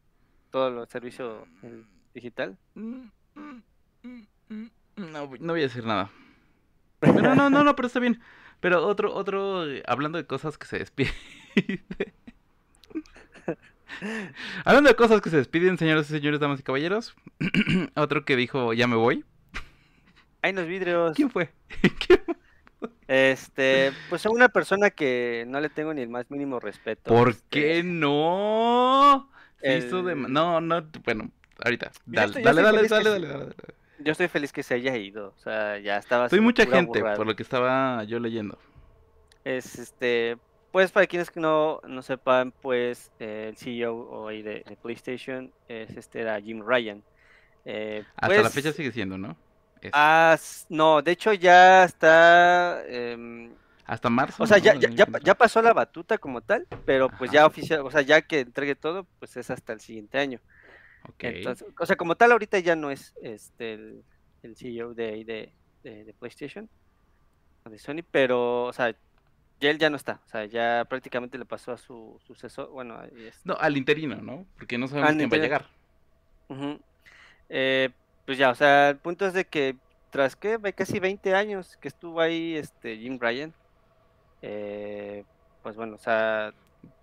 todo 0.51 0.83
el 0.83 0.87
servicio 0.89 1.47
digital. 2.13 2.57
mm, 2.75 3.03
mm, 3.35 3.63
mm, 4.03 4.27
mm, 4.49 4.67
No, 4.95 5.27
no 5.39 5.53
voy 5.53 5.61
a 5.61 5.63
decir 5.63 5.85
nada. 5.85 6.09
Pero 6.99 7.35
no, 7.35 7.49
no, 7.49 7.63
no, 7.63 7.75
pero 7.75 7.87
está 7.87 7.99
bien. 7.99 8.21
Pero 8.63 8.87
otro, 8.87 9.13
otro, 9.13 9.69
eh, 9.69 9.83
hablando 9.85 10.17
de 10.17 10.25
cosas 10.25 10.57
que 10.57 10.65
se 10.65 10.79
despiden. 10.79 11.11
Hablando 14.63 14.89
de 14.89 14.95
cosas 14.95 15.19
que 15.19 15.29
se 15.29 15.35
despiden, 15.35 15.77
señoras 15.77 16.09
y 16.09 16.13
señores, 16.13 16.39
damas 16.39 16.61
y 16.61 16.63
caballeros. 16.63 17.13
Otro 17.95 18.23
que 18.23 18.37
dijo, 18.37 18.71
ya 18.71 18.87
me 18.87 18.95
voy. 18.95 19.25
Hay 20.41 20.53
los 20.53 20.65
vidrios. 20.65 21.13
¿Quién 21.13 21.29
fue? 21.29 21.51
¿Quién 22.07 22.21
fue? 22.25 22.35
Este, 23.09 23.91
pues 24.09 24.25
a 24.25 24.29
una 24.29 24.47
persona 24.47 24.91
que 24.91 25.43
no 25.45 25.59
le 25.59 25.67
tengo 25.69 25.93
ni 25.93 26.01
el 26.01 26.09
más 26.09 26.31
mínimo 26.31 26.61
respeto. 26.61 27.13
¿Por 27.13 27.31
este, 27.31 27.43
qué 27.49 27.83
no? 27.83 29.29
Hizo 29.61 30.03
de... 30.03 30.15
No, 30.15 30.61
no, 30.61 30.87
bueno, 31.03 31.31
ahorita. 31.63 31.91
Dale, 32.05 32.27
estoy- 32.27 32.43
dale, 32.43 32.61
dale, 32.61 32.87
dale, 32.87 33.09
dale, 33.09 33.27
dale, 33.27 33.45
dale. 33.45 33.82
Yo 34.03 34.11
estoy 34.11 34.27
feliz 34.27 34.51
que 34.51 34.63
se 34.63 34.75
haya 34.75 34.95
ido. 34.97 35.33
O 35.35 35.39
sea, 35.39 35.77
ya 35.79 35.97
estaba. 35.97 36.29
Soy 36.29 36.39
mucha 36.41 36.65
gente, 36.65 36.99
burrada. 36.99 37.15
por 37.15 37.27
lo 37.27 37.35
que 37.35 37.43
estaba 37.43 38.03
yo 38.03 38.19
leyendo. 38.19 38.57
Es 39.43 39.77
este, 39.77 40.37
pues 40.71 40.91
para 40.91 41.05
quienes 41.07 41.29
que 41.29 41.39
no, 41.39 41.81
no 41.87 42.01
sepan, 42.01 42.51
pues 42.51 43.11
eh, 43.19 43.47
el 43.49 43.57
CEO 43.57 43.95
hoy 44.09 44.41
de, 44.41 44.63
de 44.67 44.77
PlayStation 44.81 45.51
es 45.67 45.95
este 45.97 46.21
era 46.21 46.39
Jim 46.41 46.63
Ryan. 46.65 47.03
Eh, 47.65 48.03
Hasta 48.15 48.35
la 48.35 48.41
pues, 48.43 48.53
fecha 48.53 48.71
sigue 48.71 48.91
siendo, 48.91 49.17
¿no? 49.17 49.35
Es- 49.81 49.91
ah, 49.93 50.37
no, 50.69 51.01
de 51.01 51.11
hecho 51.11 51.33
ya 51.33 51.83
está. 51.83 52.83
em, 52.87 53.53
Hasta 53.85 54.09
marzo. 54.09 54.43
O 54.43 54.47
sea, 54.47 54.57
¿no? 54.57 54.63
ya, 54.63 54.73
ya, 54.75 55.05
ya, 55.21 55.35
pasó 55.35 55.61
la 55.61 55.73
batuta 55.73 56.17
como 56.17 56.41
tal, 56.41 56.65
pero 56.85 57.09
pues 57.09 57.29
Ajá. 57.31 57.39
ya 57.39 57.45
oficial, 57.45 57.81
o 57.81 57.91
sea, 57.91 58.01
ya 58.01 58.21
que 58.21 58.39
entregue 58.41 58.75
todo, 58.75 59.05
pues 59.19 59.35
es 59.37 59.49
hasta 59.49 59.73
el 59.73 59.81
siguiente 59.81 60.17
año. 60.17 60.39
Ok. 61.09 61.23
Entonces, 61.23 61.67
o 61.79 61.85
sea, 61.85 61.95
como 61.95 62.15
tal 62.15 62.31
ahorita 62.31 62.59
ya 62.59 62.75
no 62.75 62.91
es 62.91 63.13
este 63.21 63.73
el, 63.73 64.03
el 64.43 64.55
CEO 64.55 64.93
de, 64.93 65.23
de, 65.25 65.53
de, 65.83 66.03
de 66.05 66.13
PlayStation 66.13 66.69
o 67.65 67.69
de 67.69 67.77
Sony, 67.79 68.03
pero, 68.09 68.65
o 68.65 68.73
sea, 68.73 68.95
ya 69.59 69.69
él 69.69 69.77
ya 69.77 69.89
no 69.89 69.95
está, 69.95 70.21
o 70.25 70.29
sea, 70.29 70.45
ya 70.45 70.85
prácticamente 70.89 71.37
le 71.37 71.45
pasó 71.45 71.71
a 71.71 71.77
su 71.77 72.19
sucesor, 72.25 72.69
bueno, 72.69 72.99
ahí 72.99 73.27
es- 73.27 73.45
No, 73.45 73.53
al 73.55 73.77
interino, 73.77 74.15
¿no? 74.21 74.45
Porque 74.57 74.77
no 74.77 74.87
sabemos 74.87 75.11
Al 75.11 75.17
quién 75.17 75.29
va 75.31 75.35
a 75.37 75.39
llegar. 75.39 75.65
Eh, 77.49 77.89
pues 78.25 78.37
ya, 78.37 78.49
o 78.49 78.55
sea, 78.55 78.89
el 78.89 78.97
punto 78.97 79.25
es 79.25 79.33
de 79.33 79.45
que 79.45 79.75
tras 80.09 80.35
que 80.35 80.59
casi 80.75 80.99
20 80.99 81.33
años 81.35 81.77
que 81.77 81.87
estuvo 81.87 82.19
ahí 82.21 82.55
este 82.55 82.97
Jim 82.97 83.17
Ryan, 83.19 83.53
eh, 84.41 85.23
pues 85.61 85.75
bueno, 85.75 85.95
o 85.95 85.99
sea, 85.99 86.53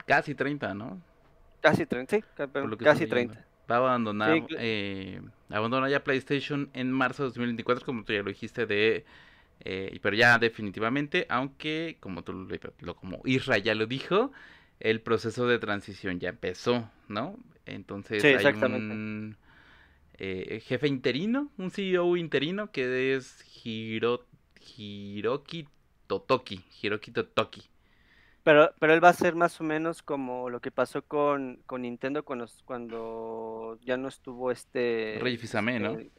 Casi 0.07 0.35
30, 0.35 0.75
¿no? 0.75 1.01
casi 1.61 1.87
30, 1.87 2.17
sí, 2.17 2.23
casi 2.85 3.05
estoy 3.05 3.17
leyendo. 3.17 3.35
30. 3.35 3.50
Va 3.71 3.77
a 3.77 3.79
abandonar, 3.79 4.39
Sí, 4.39 4.47
eh, 4.57 5.21
abandona 5.51 5.89
ya 5.89 6.03
PlayStation 6.03 6.71
en 6.75 6.91
marzo 6.93 7.23
de 7.25 7.29
2024, 7.29 7.85
como 7.87 8.05
tú 8.05 8.13
ya 8.13 8.23
lo 8.23 8.31
dijiste, 8.31 8.67
de, 8.67 9.05
eh, 9.61 9.99
pero 10.03 10.17
ya 10.17 10.39
definitivamente, 10.39 11.27
aunque 11.31 11.99
como 12.01 12.25
tú 12.25 12.49
lo, 12.81 12.97
como 12.97 13.21
Isra 13.27 13.59
ya 13.59 13.75
lo 13.75 13.87
dijo, 13.87 14.33
el 14.81 15.01
proceso 15.03 15.47
de 15.49 15.59
transición 15.59 16.21
ya 16.21 16.31
empezó, 16.31 16.91
¿no? 17.09 17.39
Entonces 17.67 18.33
Sí, 18.33 18.35
hay 18.35 18.53
un 18.53 19.37
eh, 20.19 20.61
jefe 20.67 20.89
interino, 20.89 21.51
un 21.59 21.71
CEO 21.71 22.17
interino 22.17 22.71
que 22.73 23.15
es 23.17 23.45
Hiro, 23.65 24.27
Hiroki 24.77 25.69
Totoki, 26.07 26.65
Hiroki 26.83 27.11
Totoki. 27.13 27.63
Pero, 28.51 28.75
pero 28.81 28.95
él 28.95 29.05
va 29.05 29.11
a 29.11 29.13
ser 29.13 29.37
más 29.37 29.61
o 29.61 29.65
menos 29.65 30.03
como 30.03 30.51
lo 30.51 30.59
que 30.61 30.73
pasó 30.73 31.03
con, 31.03 31.63
con 31.67 31.83
Nintendo 31.83 32.25
cuando, 32.25 32.47
cuando 32.65 33.79
ya 33.83 33.97
no 33.97 34.09
estuvo 34.09 34.51
este... 34.51 35.21
Rey 35.23 35.37
Fizame, 35.37 35.79
¿no? 35.79 35.91
este, 35.93 36.11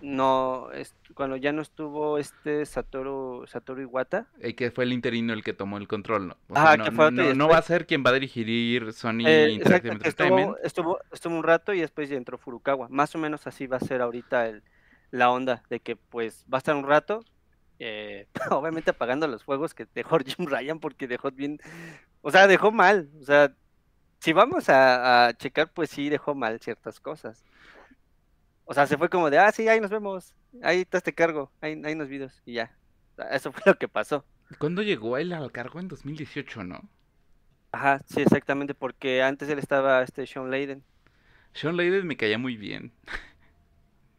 no, 0.00 0.70
es, 0.72 0.94
cuando 1.14 1.36
ya 1.36 1.52
no 1.52 1.60
estuvo 1.60 2.16
este 2.16 2.64
Satoru, 2.64 3.44
Satoru 3.46 3.82
Iwata. 3.82 4.26
El 4.40 4.54
que 4.54 4.70
fue 4.70 4.84
el 4.84 4.92
interino 4.94 5.34
el 5.34 5.44
que 5.44 5.52
tomó 5.52 5.76
el 5.76 5.86
control, 5.86 6.28
¿no? 6.28 6.36
O 6.48 6.56
Ajá, 6.56 6.70
sea, 6.70 6.78
que 6.78 6.90
no, 6.90 6.96
fue 6.96 7.08
y 7.08 7.10
no- 7.10 7.34
no 7.34 7.48
va 7.48 7.58
a 7.58 7.62
ser 7.62 7.86
quien 7.86 8.02
va 8.04 8.08
a 8.10 8.14
dirigir 8.14 8.92
Sony 8.94 9.20
Eh, 9.26 9.50
Interactive 9.52 9.90
exacto, 9.90 9.92
Entertainment. 9.92 10.48
estuvo, 10.48 10.58
estuvo, 10.64 10.98
estuvo 11.12 11.36
un 11.36 11.42
rato 11.44 11.72
y 11.74 11.80
después 11.80 12.08
ya 12.08 12.16
entró 12.16 12.38
Furukawa. 12.38 12.88
Más 12.88 13.14
o 13.14 13.18
menos 13.18 13.46
así 13.46 13.66
va 13.66 13.76
a 13.76 13.80
ser 13.80 14.00
ahorita 14.02 14.48
el, 14.48 14.62
la 15.10 15.30
onda 15.30 15.62
de 15.68 15.80
que 15.80 15.96
pues 15.96 16.44
va 16.52 16.58
a 16.58 16.60
estar 16.60 16.74
un 16.74 16.86
rato, 16.86 17.24
eh, 17.78 18.28
obviamente 18.50 18.90
apagando 18.90 19.26
los 19.26 19.44
fuegos 19.44 19.74
que 19.74 19.86
dejó 19.94 20.18
Jim 20.24 20.46
Ryan 20.46 20.80
porque 20.80 21.08
dejó 21.08 21.30
bien, 21.30 21.58
o 22.22 22.30
sea, 22.30 22.46
dejó 22.46 22.72
mal, 22.72 23.10
o 23.20 23.24
sea, 23.24 23.54
si 24.20 24.32
vamos 24.32 24.68
a, 24.68 25.28
a 25.28 25.34
checar, 25.34 25.72
pues 25.72 25.90
sí 25.90 26.08
dejó 26.08 26.34
mal 26.34 26.60
ciertas 26.60 27.00
cosas. 27.00 27.44
O 28.64 28.74
sea, 28.74 28.86
se 28.86 28.96
fue 28.96 29.08
como 29.08 29.30
de, 29.30 29.38
ah, 29.38 29.52
sí, 29.52 29.68
ahí 29.68 29.80
nos 29.80 29.90
vemos, 29.90 30.34
ahí 30.62 30.84
te 30.84 31.00
te 31.00 31.12
cargo, 31.14 31.52
ahí, 31.60 31.80
ahí 31.84 31.94
nos 31.94 32.08
videos 32.08 32.42
y 32.46 32.54
ya. 32.54 32.76
O 33.12 33.16
sea, 33.16 33.28
Eso 33.30 33.52
fue 33.52 33.62
lo 33.66 33.78
que 33.78 33.88
pasó. 33.88 34.24
¿Cuándo 34.58 34.82
llegó 34.82 35.16
él 35.18 35.32
al 35.32 35.52
cargo? 35.52 35.80
En 35.80 35.88
2018, 35.88 36.64
¿no? 36.64 36.88
Ajá, 37.72 38.00
sí, 38.06 38.20
exactamente, 38.22 38.74
porque 38.74 39.22
antes 39.22 39.48
él 39.48 39.58
estaba 39.58 40.02
este 40.02 40.26
Sean 40.26 40.50
Layden. 40.50 40.84
Sean 41.54 41.76
Layden 41.76 42.06
me 42.06 42.16
caía 42.16 42.38
muy 42.38 42.56
bien. 42.56 42.92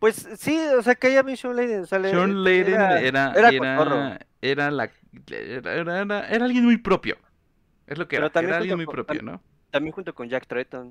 Pues 0.04 0.28
sí, 0.38 0.60
o 0.78 0.82
sea, 0.82 0.96
que 0.96 1.08
haya 1.08 1.24
Sean 1.38 1.56
Layden. 1.56 1.84
O 1.84 1.86
sea, 1.86 2.04
Sean 2.04 2.44
Layden 2.44 2.74
era, 2.74 3.00
era, 3.00 3.32
era 3.32 3.50
era, 3.50 4.20
era 4.42 4.70
la, 4.70 4.92
era, 5.32 6.02
era- 6.30 6.44
alguien 6.44 6.66
muy 6.66 6.76
propio. 6.76 7.16
Es 7.88 7.98
lo 7.98 8.06
que 8.06 8.18
Pero 8.18 8.26
era, 8.26 8.34
también 8.34 8.50
era 8.50 8.58
alguien 8.58 8.76
muy 8.76 8.86
con- 8.86 8.96
propio, 8.96 9.22
¿no? 9.22 9.42
También 9.72 9.94
junto 9.94 10.14
con 10.14 10.28
Jack 10.28 10.46
Tretton. 10.46 10.90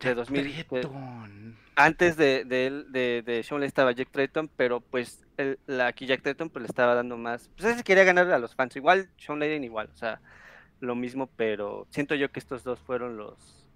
De 0.00 0.08
Jack 0.08 0.16
2000, 0.16 0.44
de- 0.44 0.64
Tretton. 0.64 1.56
Antes 1.76 2.18
de, 2.18 2.44
de, 2.44 2.84
de, 2.90 3.22
de 3.22 3.42
Sean 3.42 3.58
Layden 3.60 3.68
estaba 3.68 3.92
Jack 3.92 4.10
Tretton, 4.10 4.50
pero 4.54 4.80
pues 4.80 5.24
el, 5.38 5.58
la, 5.66 5.86
aquí 5.86 6.04
Jack 6.04 6.20
Tretton 6.20 6.50
pues 6.50 6.60
le 6.62 6.66
estaba 6.66 6.94
dando 6.94 7.16
más. 7.16 7.48
Pues 7.56 7.72
ese 7.72 7.84
quería 7.84 8.04
ganar 8.04 8.30
a 8.30 8.38
los 8.38 8.54
fans. 8.54 8.76
Igual 8.76 9.08
Sean 9.16 9.38
Layden 9.38 9.64
igual, 9.64 9.88
o 9.90 9.96
sea, 9.96 10.20
lo 10.80 10.94
mismo, 10.94 11.30
pero 11.36 11.86
siento 11.88 12.14
yo 12.16 12.30
que 12.30 12.38
estos 12.38 12.64
dos 12.64 12.80
fueron 12.80 13.16
los. 13.16 13.66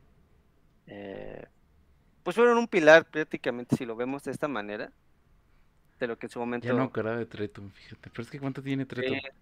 eh, 0.86 1.46
pues 2.28 2.36
fueron 2.36 2.58
un 2.58 2.68
pilar 2.68 3.06
prácticamente, 3.06 3.74
si 3.74 3.86
lo 3.86 3.96
vemos 3.96 4.22
de 4.22 4.32
esta 4.32 4.48
manera. 4.48 4.92
De 5.98 6.06
lo 6.06 6.18
que 6.18 6.26
en 6.26 6.30
su 6.30 6.38
momento. 6.38 6.66
Ya 6.66 6.74
no 6.74 6.82
acordaba 6.82 7.16
de 7.16 7.24
Tretton, 7.24 7.70
fíjate. 7.72 8.10
Pero 8.10 8.22
es 8.22 8.28
que 8.28 8.38
¿cuánto 8.38 8.62
tiene 8.62 8.84
Tretton? 8.84 9.14
Eh, 9.14 9.32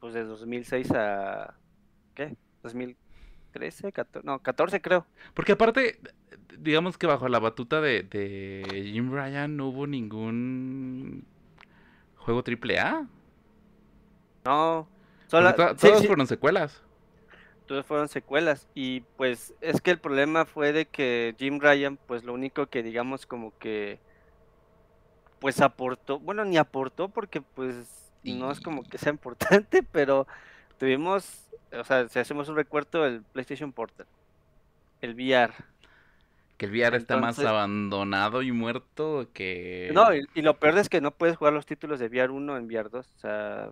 pues 0.00 0.12
de 0.12 0.24
2006 0.24 0.90
a. 0.90 1.54
¿Qué? 2.16 2.34
2013, 2.64 3.92
14, 3.92 4.26
no, 4.26 4.40
14 4.40 4.80
creo. 4.82 5.06
Porque 5.34 5.52
aparte, 5.52 6.00
digamos 6.58 6.98
que 6.98 7.06
bajo 7.06 7.28
la 7.28 7.38
batuta 7.38 7.80
de, 7.80 8.02
de 8.02 8.90
Jim 8.92 9.12
Ryan 9.12 9.56
no 9.56 9.68
hubo 9.68 9.86
ningún 9.86 11.24
juego 12.16 12.42
triple 12.42 12.80
A. 12.80 13.06
No, 14.44 14.88
solo, 15.28 15.54
to- 15.54 15.78
sí, 15.78 15.90
sí, 16.00 16.06
fueron 16.08 16.26
secuelas. 16.26 16.82
Todos 17.66 17.84
fueron 17.86 18.08
secuelas. 18.08 18.68
Y 18.74 19.00
pues 19.16 19.54
es 19.60 19.80
que 19.80 19.90
el 19.90 19.98
problema 19.98 20.44
fue 20.44 20.72
de 20.72 20.86
que 20.86 21.34
Jim 21.38 21.60
Ryan, 21.60 21.98
pues 22.06 22.24
lo 22.24 22.32
único 22.32 22.66
que 22.66 22.82
digamos 22.82 23.26
como 23.26 23.56
que. 23.58 23.98
Pues 25.38 25.60
aportó, 25.60 26.18
bueno, 26.18 26.44
ni 26.44 26.56
aportó 26.56 27.10
porque 27.10 27.42
pues 27.42 28.10
no 28.24 28.50
es 28.50 28.60
como 28.60 28.82
que 28.82 28.98
sea 28.98 29.12
importante, 29.12 29.82
pero 29.92 30.26
tuvimos, 30.78 31.48
o 31.72 31.84
sea, 31.84 32.08
si 32.08 32.18
hacemos 32.18 32.48
un 32.48 32.56
recuerdo, 32.56 33.06
el 33.06 33.22
PlayStation 33.22 33.72
Portal, 33.72 34.06
el 35.00 35.14
VR. 35.14 35.52
Que 36.56 36.66
el 36.66 36.72
VR 36.72 36.96
está 36.96 37.18
más 37.18 37.38
abandonado 37.38 38.40
y 38.40 38.50
muerto 38.50 39.28
que... 39.34 39.90
No, 39.92 40.14
y, 40.14 40.24
y 40.34 40.40
lo 40.40 40.58
peor 40.58 40.78
es 40.78 40.88
que 40.88 41.02
no 41.02 41.10
puedes 41.10 41.36
jugar 41.36 41.52
los 41.52 41.66
títulos 41.66 42.00
de 42.00 42.06
VR 42.06 42.32
1 42.32 42.56
en 42.56 42.64
VR 42.64 42.88
2. 42.88 43.06
O 43.06 43.18
sea, 43.18 43.70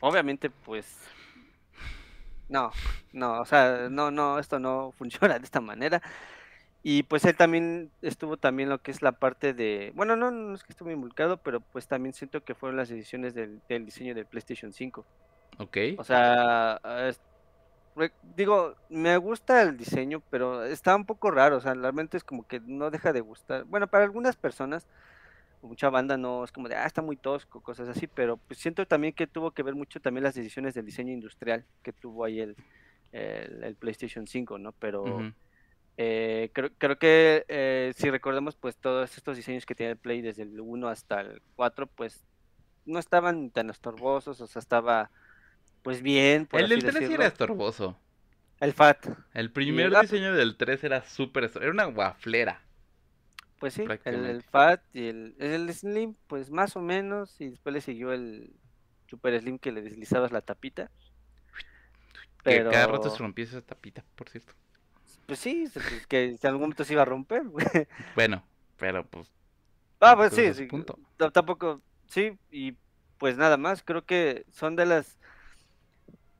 obviamente, 0.00 0.50
pues. 0.50 1.08
No, 2.50 2.70
no, 3.12 3.40
o 3.40 3.44
sea, 3.46 3.88
no, 3.90 4.10
no, 4.10 4.38
esto 4.38 4.58
no 4.58 4.92
funciona 4.98 5.38
de 5.38 5.44
esta 5.44 5.60
manera. 5.62 6.02
Y 6.82 7.02
pues 7.04 7.24
él 7.26 7.36
también 7.36 7.90
estuvo 8.02 8.36
también 8.38 8.68
lo 8.70 8.78
que 8.82 8.90
es 8.90 9.02
la 9.02 9.12
parte 9.12 9.52
de. 9.54 9.92
Bueno, 9.94 10.16
no, 10.16 10.30
no 10.30 10.54
es 10.54 10.64
que 10.64 10.72
estuvo 10.72 10.90
involucrado, 10.90 11.36
pero 11.38 11.60
pues 11.60 11.86
también 11.86 12.14
siento 12.14 12.42
que 12.42 12.54
fueron 12.54 12.76
las 12.78 12.88
decisiones 12.88 13.34
del, 13.34 13.60
del 13.68 13.84
diseño 13.84 14.14
del 14.14 14.26
PlayStation 14.26 14.72
5. 14.72 15.04
Ok. 15.58 15.76
O 15.98 16.04
sea, 16.04 16.80
es- 17.08 17.20
re- 17.96 18.12
digo, 18.34 18.74
me 18.88 19.16
gusta 19.18 19.60
el 19.62 19.76
diseño, 19.76 20.22
pero 20.30 20.64
está 20.64 20.96
un 20.96 21.04
poco 21.04 21.30
raro, 21.30 21.58
o 21.58 21.60
sea, 21.60 21.74
realmente 21.74 22.16
es 22.16 22.24
como 22.24 22.46
que 22.46 22.60
no 22.60 22.90
deja 22.90 23.12
de 23.12 23.20
gustar. 23.20 23.64
Bueno, 23.64 23.86
para 23.88 24.04
algunas 24.04 24.36
personas, 24.36 24.86
mucha 25.62 25.90
banda 25.90 26.16
no 26.16 26.44
es 26.44 26.52
como 26.52 26.68
de, 26.68 26.76
ah, 26.76 26.86
está 26.86 27.02
muy 27.02 27.16
tosco, 27.16 27.60
cosas 27.60 27.88
así, 27.88 28.06
pero 28.06 28.36
pues 28.36 28.58
siento 28.58 28.86
también 28.86 29.12
que 29.12 29.26
tuvo 29.26 29.50
que 29.50 29.62
ver 29.62 29.74
mucho 29.74 30.00
también 30.00 30.24
las 30.24 30.34
decisiones 30.34 30.74
del 30.74 30.86
diseño 30.86 31.12
industrial 31.12 31.64
que 31.82 31.92
tuvo 31.92 32.24
ahí 32.24 32.40
el, 32.40 32.56
el, 33.12 33.64
el 33.64 33.76
PlayStation 33.76 34.26
5, 34.26 34.58
¿no? 34.58 34.72
Pero 34.72 35.32
eh, 35.96 36.50
creo, 36.52 36.70
creo 36.78 36.98
que 36.98 37.44
eh, 37.48 37.92
si 37.96 38.10
recordamos, 38.10 38.56
pues 38.56 38.76
todos 38.76 39.16
estos 39.16 39.36
diseños 39.36 39.66
que 39.66 39.74
tiene 39.74 39.92
el 39.92 39.98
Play 39.98 40.22
desde 40.22 40.44
el 40.44 40.58
1 40.58 40.88
hasta 40.88 41.20
el 41.20 41.42
4, 41.56 41.86
pues 41.88 42.24
no 42.86 42.98
estaban 42.98 43.50
tan 43.50 43.68
estorbosos, 43.70 44.40
o 44.40 44.46
sea, 44.46 44.60
estaba 44.60 45.10
pues 45.82 46.02
bien, 46.02 46.46
por 46.46 46.62
El 46.62 46.68
del 46.68 46.84
3 46.84 46.94
sí 46.94 47.00
decirlo. 47.00 47.14
era 47.14 47.26
estorboso. 47.26 47.98
El 48.60 48.72
FAT, 48.74 49.06
El 49.32 49.52
primer 49.52 49.94
diseño 49.94 50.34
del 50.34 50.56
3 50.56 50.84
era 50.84 51.04
súper 51.04 51.50
Era 51.60 51.70
una 51.70 51.84
guaflera. 51.84 52.62
Pues 53.60 53.74
sí, 53.74 53.84
el. 54.04 54.42
FAT 54.42 54.82
y 54.94 55.08
el, 55.08 55.34
el 55.38 55.72
Slim, 55.72 56.14
pues 56.26 56.50
más 56.50 56.76
o 56.76 56.80
menos, 56.80 57.38
y 57.38 57.50
después 57.50 57.74
le 57.74 57.82
siguió 57.82 58.10
el 58.10 58.54
Super 59.06 59.38
Slim 59.38 59.58
que 59.58 59.70
le 59.70 59.82
deslizabas 59.82 60.32
la 60.32 60.40
tapita. 60.40 60.90
Que 62.42 62.64
cada 62.64 62.86
rato 62.86 63.10
se 63.10 63.18
rompía 63.18 63.44
esa 63.44 63.60
tapita, 63.60 64.02
por 64.16 64.30
cierto. 64.30 64.54
pues 65.26 65.38
sí, 65.38 65.68
pues, 65.72 66.06
que 66.06 66.24
en 66.24 66.38
algún 66.44 66.62
momento 66.62 66.84
se 66.84 66.94
iba 66.94 67.02
a 67.02 67.04
romper, 67.04 67.46
güey. 67.46 67.66
Bueno, 68.14 68.42
pero 68.78 69.06
pues... 69.06 69.30
Ah, 70.00 70.16
pues 70.16 70.32
sí, 70.32 70.54
sí, 70.54 70.64
punto. 70.64 70.98
tampoco, 71.30 71.82
sí, 72.06 72.38
y 72.50 72.74
pues 73.18 73.36
nada 73.36 73.58
más, 73.58 73.82
creo 73.82 74.06
que 74.06 74.46
son 74.50 74.74
de 74.74 74.86
las, 74.86 75.18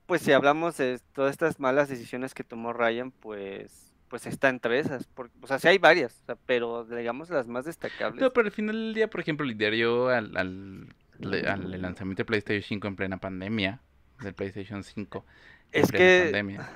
pues 0.07 0.23
si 0.23 0.33
hablamos 0.33 0.79
de 0.79 0.99
todas 1.13 1.33
estas 1.33 1.61
malas 1.61 1.91
decisiones 1.91 2.33
que 2.33 2.45
tomó 2.45 2.73
Ryan, 2.73 3.11
pues, 3.11 3.90
pues 4.11 4.27
está 4.27 4.51
entre 4.51 4.81
esas, 4.81 5.07
porque, 5.09 5.35
o 5.43 5.49
sea, 5.49 5.59
sí 5.61 5.69
hay 5.69 5.79
varias, 5.79 6.21
o 6.23 6.27
sea, 6.27 6.37
pero 6.47 6.85
digamos 6.85 7.31
las 7.31 7.49
más 7.49 7.65
destacables. 7.67 8.21
No, 8.21 8.33
pero 8.35 8.49
al 8.49 8.53
final 8.53 8.77
del 8.77 8.95
día, 8.95 9.09
por 9.11 9.21
ejemplo, 9.23 9.47
lideró 9.47 10.11
al, 10.11 10.37
al, 10.37 10.89
lanzamiento 11.21 12.23
de 12.23 12.27
PlayStation 12.27 12.63
5 12.69 12.89
en 12.89 12.97
plena 12.97 13.19
pandemia. 13.19 13.81
Del 14.21 14.35
PlayStation 14.35 14.85
5 14.85 15.25
en 15.73 15.85
Es 15.85 15.89
plena 15.89 16.15
que, 16.17 16.21
pandemia. 16.25 16.71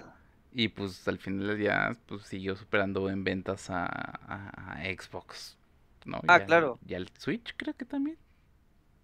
Y 0.52 0.68
pues 0.68 1.06
al 1.08 1.18
final 1.18 1.48
del 1.48 1.58
día, 1.58 1.96
pues 2.06 2.22
siguió 2.24 2.56
superando 2.56 3.10
en 3.10 3.24
ventas 3.24 3.70
a, 3.70 3.84
a- 3.86 4.72
a 4.80 4.84
Xbox. 4.84 5.58
¿no? 6.06 6.20
ah, 6.28 6.40
claro, 6.44 6.78
Y 6.86 6.94
al 6.94 7.08
Switch, 7.18 7.54
creo 7.56 7.74
que 7.74 7.84
también. 7.86 8.18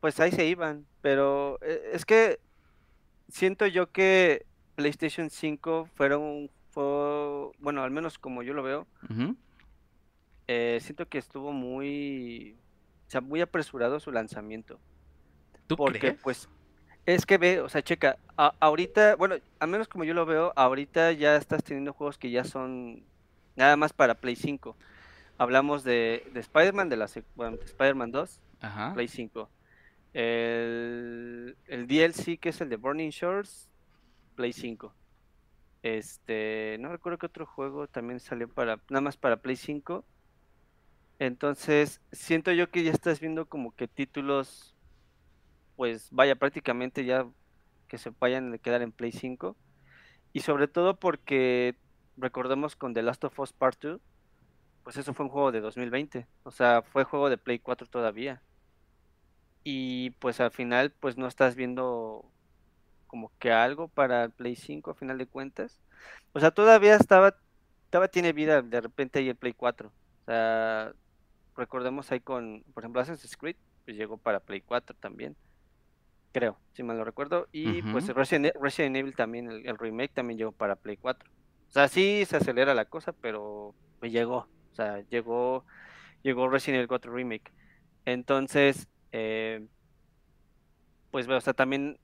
pues 0.00 0.20
ahí 0.20 0.32
se 0.32 0.46
iban, 0.46 0.86
pero 1.02 1.58
eh, 1.62 1.90
es 1.94 2.04
que 2.04 2.40
siento 3.28 3.66
yo 3.66 3.90
que 3.92 4.46
PlayStation 4.76 5.30
5 5.30 5.88
fueron, 5.94 6.50
fue, 6.70 7.50
bueno, 7.58 7.82
al 7.82 7.90
menos 7.90 8.18
como 8.18 8.42
yo 8.42 8.54
lo 8.54 8.62
veo, 8.62 8.86
eh, 10.48 10.78
siento 10.80 11.06
que 11.08 11.18
estuvo 11.18 11.52
muy, 11.52 12.56
o 13.06 13.10
sea, 13.10 13.20
muy 13.20 13.40
apresurado 13.40 14.00
su 14.00 14.10
lanzamiento. 14.10 14.80
¿Tú 15.66 15.76
Porque 15.76 15.98
crees? 16.00 16.20
pues 16.22 16.48
es 17.06 17.26
que 17.26 17.38
ve, 17.38 17.60
o 17.60 17.68
sea, 17.68 17.82
checa, 17.82 18.18
a- 18.36 18.54
ahorita, 18.60 19.16
bueno, 19.16 19.36
al 19.58 19.68
menos 19.68 19.88
como 19.88 20.04
yo 20.04 20.14
lo 20.14 20.26
veo, 20.26 20.52
ahorita 20.56 21.12
ya 21.12 21.36
estás 21.36 21.62
teniendo 21.62 21.92
juegos 21.92 22.18
que 22.18 22.30
ya 22.30 22.44
son 22.44 23.02
nada 23.56 23.76
más 23.76 23.92
para 23.92 24.14
Play 24.14 24.36
5. 24.36 24.76
Hablamos 25.38 25.84
de, 25.84 26.28
de 26.34 26.40
Spider-Man, 26.40 26.88
de 26.88 26.96
la 26.96 27.08
bueno, 27.36 27.56
de 27.56 27.64
Spider-Man 27.64 28.10
2, 28.10 28.40
Ajá. 28.60 28.92
Play 28.94 29.08
5. 29.08 29.48
El, 30.12 31.56
el 31.66 31.86
DLC 31.86 32.38
que 32.38 32.50
es 32.50 32.60
el 32.60 32.68
de 32.68 32.76
Burning 32.76 33.10
Shores, 33.10 33.68
Play 34.34 34.52
5. 34.52 34.92
Este, 35.82 36.76
no 36.80 36.90
recuerdo 36.90 37.18
que 37.18 37.26
otro 37.26 37.46
juego 37.46 37.86
también 37.88 38.20
salió 38.20 38.48
para, 38.48 38.80
nada 38.90 39.00
más 39.00 39.16
para 39.16 39.40
Play 39.40 39.56
5. 39.56 40.04
Entonces, 41.18 42.00
siento 42.12 42.52
yo 42.52 42.70
que 42.70 42.82
ya 42.82 42.92
estás 42.92 43.20
viendo 43.20 43.46
como 43.46 43.74
que 43.74 43.88
títulos, 43.88 44.74
pues 45.76 46.08
vaya, 46.10 46.36
prácticamente 46.36 47.04
ya 47.04 47.26
que 47.88 47.98
se 47.98 48.10
vayan 48.18 48.52
a 48.54 48.58
quedar 48.58 48.82
en 48.82 48.92
Play 48.92 49.12
5. 49.12 49.56
Y 50.32 50.40
sobre 50.40 50.68
todo 50.68 50.98
porque 50.98 51.76
recordemos 52.16 52.76
con 52.76 52.94
The 52.94 53.02
Last 53.02 53.24
of 53.24 53.38
Us 53.38 53.52
Part 53.52 53.82
2, 53.82 54.00
pues 54.84 54.96
eso 54.96 55.14
fue 55.14 55.26
un 55.26 55.32
juego 55.32 55.52
de 55.52 55.60
2020. 55.60 56.26
O 56.44 56.50
sea, 56.50 56.82
fue 56.82 57.04
juego 57.04 57.28
de 57.30 57.38
Play 57.38 57.58
4 57.58 57.86
todavía. 57.86 58.42
Y 59.64 60.10
pues 60.10 60.40
al 60.40 60.50
final, 60.50 60.90
pues 60.90 61.16
no 61.18 61.26
estás 61.26 61.54
viendo 61.54 62.30
como 63.10 63.32
que 63.40 63.50
algo 63.50 63.88
para 63.88 64.22
el 64.22 64.30
Play 64.30 64.54
5 64.54 64.92
a 64.92 64.94
final 64.94 65.18
de 65.18 65.26
cuentas. 65.26 65.80
O 66.32 66.38
sea, 66.38 66.52
todavía 66.52 66.94
estaba, 66.94 67.34
todavía 67.90 68.08
tiene 68.08 68.32
vida 68.32 68.62
de 68.62 68.80
repente 68.80 69.18
ahí 69.18 69.28
el 69.28 69.34
Play 69.34 69.52
4. 69.52 69.88
O 69.88 70.24
sea, 70.26 70.92
recordemos 71.56 72.12
ahí 72.12 72.20
con, 72.20 72.62
por 72.72 72.84
ejemplo, 72.84 73.00
Assassin's 73.00 73.36
Creed, 73.36 73.56
pues 73.84 73.96
llegó 73.96 74.16
para 74.16 74.38
Play 74.38 74.60
4 74.60 74.94
también, 75.00 75.34
creo, 76.30 76.56
si 76.72 76.84
mal 76.84 76.98
lo 76.98 77.04
recuerdo, 77.04 77.48
y 77.50 77.82
pues 77.82 78.06
Resident, 78.06 78.46
e, 78.46 78.52
Resident, 78.60 78.94
Evil 78.94 79.16
también, 79.16 79.50
el, 79.50 79.76
remake 79.76 80.14
también 80.14 80.38
llegó 80.38 80.52
para 80.52 80.76
Play 80.76 80.96
4. 80.96 81.28
O 81.68 81.72
sea, 81.72 81.88
sí 81.88 82.24
se 82.26 82.36
acelera 82.36 82.74
la 82.74 82.84
cosa, 82.84 83.12
pero 83.12 83.74
pues 83.98 84.12
llegó, 84.12 84.46
o 84.70 84.74
sea, 84.76 85.00
llegó, 85.10 85.64
llegó 86.22 86.48
Resident 86.48 86.76
Evil 86.76 86.88
4 86.88 87.12
Remake. 87.12 87.50
Entonces, 88.04 88.86
eh, 89.10 89.66
pues, 91.10 91.28
o 91.28 91.40
sea, 91.40 91.54
también 91.54 91.98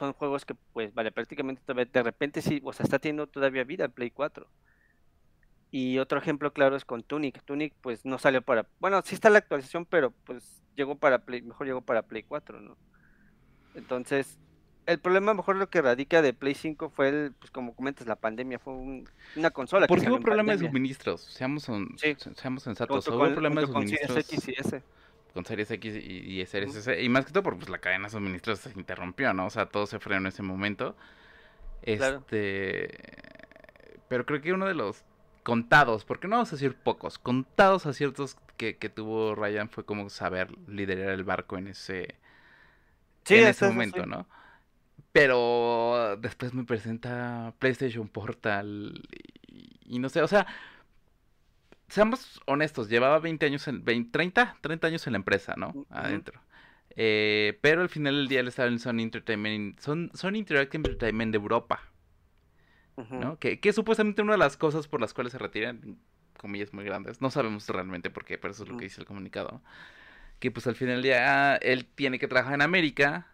son 0.00 0.14
juegos 0.14 0.46
que, 0.46 0.54
pues, 0.72 0.94
vale, 0.94 1.12
prácticamente 1.12 1.62
de 1.66 2.02
repente 2.02 2.40
sí, 2.40 2.60
o 2.64 2.72
sea, 2.72 2.84
está 2.84 2.98
teniendo 2.98 3.26
todavía 3.26 3.64
vida 3.64 3.84
el 3.84 3.90
Play 3.90 4.10
4. 4.10 4.48
Y 5.70 5.98
otro 5.98 6.18
ejemplo 6.18 6.52
claro 6.52 6.74
es 6.74 6.86
con 6.86 7.02
Tunic. 7.02 7.44
Tunic, 7.44 7.74
pues, 7.82 8.06
no 8.06 8.18
salió 8.18 8.40
para, 8.40 8.66
bueno, 8.80 9.02
sí 9.04 9.14
está 9.14 9.28
la 9.28 9.38
actualización, 9.38 9.84
pero, 9.84 10.12
pues, 10.24 10.62
llegó 10.74 10.96
para 10.96 11.18
Play, 11.18 11.42
mejor 11.42 11.66
llegó 11.66 11.82
para 11.82 12.02
Play 12.02 12.22
4, 12.22 12.60
¿no? 12.62 12.78
Entonces, 13.74 14.38
el 14.86 14.98
problema 14.98 15.34
mejor 15.34 15.56
lo 15.56 15.68
que 15.68 15.82
radica 15.82 16.22
de 16.22 16.32
Play 16.32 16.54
5 16.54 16.88
fue, 16.88 17.10
el, 17.10 17.32
pues 17.38 17.50
como 17.50 17.76
comentas, 17.76 18.06
la 18.06 18.16
pandemia, 18.16 18.58
fue 18.58 18.72
una 19.36 19.50
consola. 19.50 19.86
Porque 19.86 20.08
hubo 20.08 20.18
problema 20.20 20.56
de 20.56 20.66
suministros, 20.66 21.20
seamos, 21.20 21.70
seamos 22.36 22.62
sensatos, 22.62 23.06
hubo 23.06 23.18
problema 23.18 23.60
de 23.60 23.66
suministros 23.66 24.24
con 24.24 24.82
Series 25.44 25.70
X 25.70 25.94
y, 25.96 26.44
Series 26.46 26.74
S. 26.76 27.02
Y 27.02 27.08
más 27.08 27.24
que 27.24 27.32
todo 27.32 27.42
porque 27.42 27.60
pues, 27.60 27.70
la 27.70 27.78
cadena 27.78 28.04
de 28.04 28.10
suministros 28.10 28.60
se 28.60 28.70
interrumpió, 28.70 29.32
¿no? 29.32 29.46
O 29.46 29.50
sea, 29.50 29.66
todo 29.66 29.86
se 29.86 29.98
frenó 29.98 30.20
en 30.20 30.26
ese 30.26 30.42
momento. 30.42 30.96
Este. 31.82 32.98
Pero 34.08 34.26
creo 34.26 34.40
que 34.40 34.52
uno 34.52 34.66
de 34.66 34.74
los 34.74 35.04
contados, 35.42 36.04
porque 36.04 36.28
no 36.28 36.36
vamos 36.36 36.52
a 36.52 36.56
decir 36.56 36.74
pocos, 36.74 37.18
contados 37.18 37.86
aciertos 37.86 38.36
que, 38.56 38.76
que 38.76 38.88
tuvo 38.88 39.34
Ryan 39.34 39.68
fue 39.68 39.84
como 39.84 40.10
saber 40.10 40.50
liderar 40.68 41.10
el 41.10 41.24
barco 41.24 41.56
en 41.56 41.68
ese, 41.68 42.16
en 43.28 43.46
ese 43.46 43.66
momento, 43.66 44.06
¿no? 44.06 44.26
Pero 45.12 46.16
después 46.20 46.54
me 46.54 46.64
presenta 46.64 47.54
PlayStation 47.58 48.08
Portal 48.08 49.02
y 49.86 49.98
no 49.98 50.08
sé, 50.08 50.22
o 50.22 50.28
sea, 50.28 50.46
seamos 51.90 52.40
honestos, 52.46 52.88
llevaba 52.88 53.18
20 53.18 53.46
años, 53.46 53.68
en, 53.68 53.84
20, 53.84 54.10
30, 54.10 54.56
30 54.60 54.86
años 54.86 55.06
en 55.06 55.12
la 55.12 55.18
empresa, 55.18 55.54
¿no? 55.56 55.86
Adentro. 55.90 56.40
Eh, 56.96 57.58
pero 57.60 57.82
al 57.82 57.88
final 57.88 58.16
del 58.16 58.28
día 58.28 58.40
él 58.40 58.48
estaba 58.48 58.68
en 58.68 58.78
Sony 58.78 59.00
Entertainment, 59.00 59.78
son, 59.78 60.10
Sony 60.14 60.36
Interactive 60.36 60.78
Entertainment 60.78 61.32
de 61.32 61.38
Europa. 61.38 61.82
¿no? 62.96 63.38
Que, 63.38 63.60
que, 63.60 63.72
supuestamente 63.72 64.20
una 64.20 64.32
de 64.32 64.38
las 64.38 64.58
cosas 64.58 64.86
por 64.86 65.00
las 65.00 65.14
cuales 65.14 65.32
se 65.32 65.38
retiran, 65.38 65.96
comillas 66.36 66.74
muy 66.74 66.84
grandes, 66.84 67.22
no 67.22 67.30
sabemos 67.30 67.66
realmente 67.68 68.10
por 68.10 68.26
qué, 68.26 68.36
pero 68.36 68.52
eso 68.52 68.64
es 68.64 68.68
lo 68.68 68.76
que 68.76 68.84
dice 68.84 69.00
el 69.00 69.06
comunicado. 69.06 69.62
Que 70.38 70.50
pues 70.50 70.66
al 70.66 70.74
final 70.74 70.96
del 70.96 71.02
día 71.02 71.56
él 71.56 71.86
tiene 71.86 72.18
que 72.18 72.28
trabajar 72.28 72.54
en 72.54 72.62
América, 72.62 73.28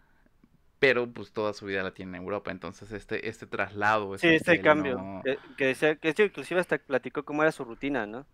pero 0.79 1.07
pues 1.11 1.31
toda 1.31 1.53
su 1.53 1.65
vida 1.65 1.83
la 1.83 1.91
tiene 1.91 2.17
en 2.17 2.23
Europa, 2.23 2.51
entonces 2.51 2.91
este, 2.91 3.27
este 3.27 3.47
traslado. 3.47 4.17
Sí, 4.17 4.27
este 4.27 4.61
cambio, 4.61 5.21
que, 5.57 5.65
decía, 5.65 5.95
que 5.95 6.13
inclusive 6.23 6.59
hasta 6.59 6.77
platicó 6.77 7.23
cómo 7.23 7.41
era 7.41 7.51
su 7.51 7.63
rutina, 7.63 8.05
¿no? 8.05 8.25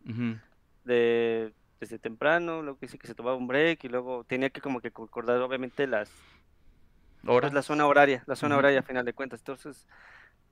De 0.83 1.53
desde 1.79 1.99
temprano, 1.99 2.61
luego 2.61 2.79
que 2.79 2.85
dice 2.85 2.97
que 2.97 3.07
se 3.07 3.15
tomaba 3.15 3.35
un 3.35 3.45
break 3.45 3.83
y 3.83 3.89
luego 3.89 4.23
tenía 4.23 4.49
que 4.49 4.61
como 4.61 4.79
que 4.79 4.91
concordar 4.91 5.41
obviamente 5.41 5.85
las 5.85 6.09
horas, 7.25 7.51
pues, 7.51 7.53
la 7.53 7.61
zona 7.61 7.85
horaria, 7.85 8.23
la 8.25 8.37
zona 8.37 8.55
horaria 8.57 8.79
a 8.79 8.83
final 8.83 9.03
de 9.03 9.11
cuentas, 9.11 9.41
entonces 9.41 9.85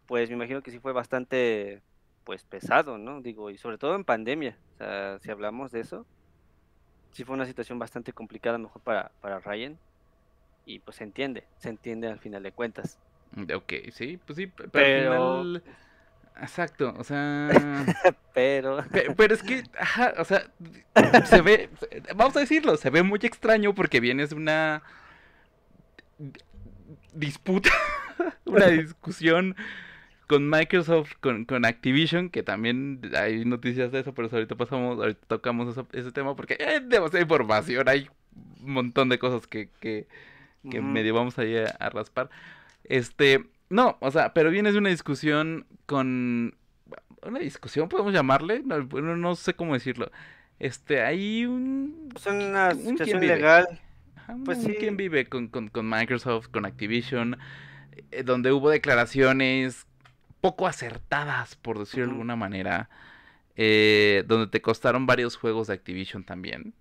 pues 0.08 0.30
me 0.30 0.36
imagino 0.36 0.62
que 0.62 0.72
sí 0.72 0.80
fue 0.80 0.92
bastante 0.92 1.82
pues 2.26 2.44
pesado, 2.44 2.98
¿no? 2.98 3.22
Digo, 3.22 3.50
y 3.50 3.58
sobre 3.58 3.78
todo 3.78 3.96
en 3.96 4.04
pandemia, 4.04 4.58
o 4.74 4.78
sea, 4.78 5.20
si 5.20 5.32
hablamos 5.32 5.72
de 5.72 5.80
eso, 5.80 6.06
sí 7.12 7.24
fue 7.24 7.36
una 7.36 7.46
situación 7.46 7.80
bastante 7.80 8.12
complicada 8.12 8.58
mejor 8.58 8.82
para, 8.82 9.12
para 9.22 9.40
Ryan 9.40 9.80
y 10.66 10.80
pues 10.80 10.98
se 10.98 11.04
entiende, 11.04 11.44
se 11.58 11.70
entiende 11.70 12.08
al 12.08 12.20
final 12.20 12.44
de 12.44 12.52
cuentas. 12.52 12.98
Ok, 13.54 13.74
sí, 13.92 14.20
pues 14.26 14.38
sí, 14.38 14.48
pero, 14.72 15.40
al 15.40 15.62
final... 15.62 15.64
Exacto, 16.42 16.94
o 16.98 17.04
sea... 17.04 17.50
pero... 18.34 18.84
pero... 19.18 19.34
es 19.34 19.44
que, 19.44 19.64
ajá, 19.80 20.14
o 20.18 20.26
sea, 20.26 20.50
se 21.26 21.42
ve, 21.42 21.70
vamos 22.16 22.36
a 22.36 22.42
decirlo, 22.42 22.78
se 22.78 22.90
ve 22.90 23.04
muy 23.04 23.20
extraño 23.22 23.76
porque 23.76 24.00
vienes 24.00 24.32
de 24.32 24.36
una 24.36 24.84
disputa, 27.14 27.70
una 28.46 28.68
discusión 28.68 29.56
con 30.28 30.50
Microsoft, 30.50 31.14
con, 31.20 31.44
con, 31.44 31.66
Activision, 31.66 32.30
que 32.30 32.42
también 32.42 33.02
hay 33.18 33.44
noticias 33.44 33.92
de 33.92 34.00
eso, 34.00 34.14
pero 34.14 34.30
ahorita 34.32 34.56
pasamos, 34.56 34.98
ahorita 34.98 35.20
tocamos 35.28 35.78
ese 35.92 36.12
tema 36.12 36.36
porque 36.36 36.58
hay 36.66 36.80
demasiada 36.80 37.22
información, 37.22 37.90
hay 37.90 38.10
un 38.64 38.72
montón 38.72 39.10
de 39.10 39.20
cosas 39.20 39.46
que, 39.46 39.68
que, 39.82 40.08
que 40.70 40.82
medio 40.82 41.14
vamos 41.14 41.38
ahí 41.40 41.58
a, 41.58 41.66
a, 41.80 41.90
raspar. 41.90 42.30
Este, 42.84 43.50
no, 43.70 43.98
o 44.02 44.12
sea, 44.12 44.34
pero 44.34 44.52
vienes 44.52 44.74
de 44.74 44.80
una 44.80 44.90
discusión 44.90 45.66
con... 45.86 46.56
Una 47.24 47.40
discusión, 47.40 47.88
podemos 47.88 48.14
llamarle, 48.14 48.64
no, 48.64 48.82
no 49.16 49.36
sé 49.36 49.54
cómo 49.54 49.74
decirlo. 49.74 50.12
Este, 50.60 51.02
hay 51.02 51.46
un... 51.46 52.10
Es 52.16 52.26
una 52.26 52.74
situación 52.74 53.22
legal. 53.26 53.68
pues 54.44 54.62
sí. 54.62 54.76
¿Quién 54.80 54.98
vive 54.98 55.26
con, 55.28 55.48
con, 55.48 55.70
con, 55.70 55.88
Microsoft, 55.88 56.48
con 56.48 56.66
Activision? 56.66 57.38
Eh, 58.12 58.24
donde 58.24 58.52
hubo 58.52 58.70
declaraciones 58.70 59.86
poco 60.42 60.68
acertadas, 60.68 61.56
por 61.56 61.80
decirlo 61.80 62.08
de 62.08 62.12
alguna 62.12 62.36
manera. 62.36 62.90
Eh, 63.56 64.24
donde 64.28 64.48
te 64.48 64.62
costaron 64.62 65.06
varios 65.06 65.36
juegos 65.38 65.68
de 65.68 65.76
Activision 65.76 66.24
también. 66.24 66.74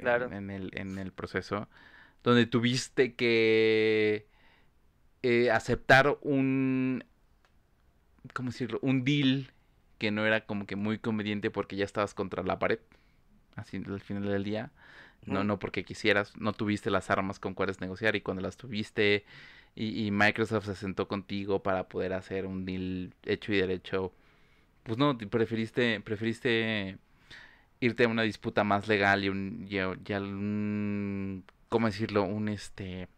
claro. 0.00 0.32
en, 0.32 0.50
el, 0.50 0.70
en 0.74 0.98
el 0.98 1.12
proceso 1.12 1.68
donde 2.24 2.46
tuviste 2.46 3.14
que 3.14 4.26
eh, 5.22 5.50
aceptar 5.50 6.18
un, 6.22 7.04
¿cómo 8.32 8.50
decirlo? 8.50 8.80
Un 8.82 9.04
deal 9.04 9.52
que 9.98 10.10
no 10.10 10.26
era 10.26 10.46
como 10.46 10.66
que 10.66 10.74
muy 10.74 10.98
conveniente 10.98 11.50
porque 11.50 11.76
ya 11.76 11.84
estabas 11.84 12.14
contra 12.14 12.42
la 12.42 12.58
pared, 12.58 12.80
así 13.54 13.76
al 13.76 14.00
final 14.00 14.24
del 14.24 14.42
día. 14.42 14.72
No, 15.26 15.42
no 15.42 15.58
porque 15.58 15.84
quisieras, 15.84 16.36
no 16.36 16.52
tuviste 16.52 16.90
las 16.90 17.08
armas 17.08 17.38
con 17.38 17.54
cuales 17.54 17.80
negociar 17.80 18.14
y 18.14 18.20
cuando 18.20 18.42
las 18.42 18.58
tuviste 18.58 19.24
y, 19.74 20.06
y, 20.06 20.10
Microsoft 20.10 20.66
se 20.66 20.74
sentó 20.74 21.08
contigo 21.08 21.62
para 21.62 21.88
poder 21.88 22.12
hacer 22.12 22.44
un 22.44 22.66
deal 22.66 23.14
hecho 23.24 23.54
y 23.54 23.56
derecho, 23.56 24.12
pues 24.82 24.98
no, 24.98 25.16
preferiste, 25.16 26.00
preferiste 26.00 26.98
irte 27.80 28.04
a 28.04 28.08
una 28.08 28.22
disputa 28.22 28.64
más 28.64 28.86
legal 28.86 29.24
y 29.24 29.30
un, 29.30 29.66
y, 29.68 29.78
un 29.78 31.44
¿cómo 31.74 31.88
decirlo? 31.88 32.22
Un 32.22 32.48
este 32.48 33.08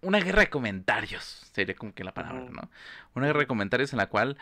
una 0.00 0.18
guerra 0.18 0.40
de 0.40 0.50
comentarios, 0.50 1.48
sería 1.52 1.76
como 1.76 1.94
que 1.94 2.02
la 2.02 2.12
palabra, 2.12 2.44
¿no? 2.50 2.68
Una 3.14 3.26
guerra 3.26 3.38
de 3.38 3.46
comentarios 3.46 3.92
en 3.92 3.98
la 3.98 4.08
cual, 4.08 4.36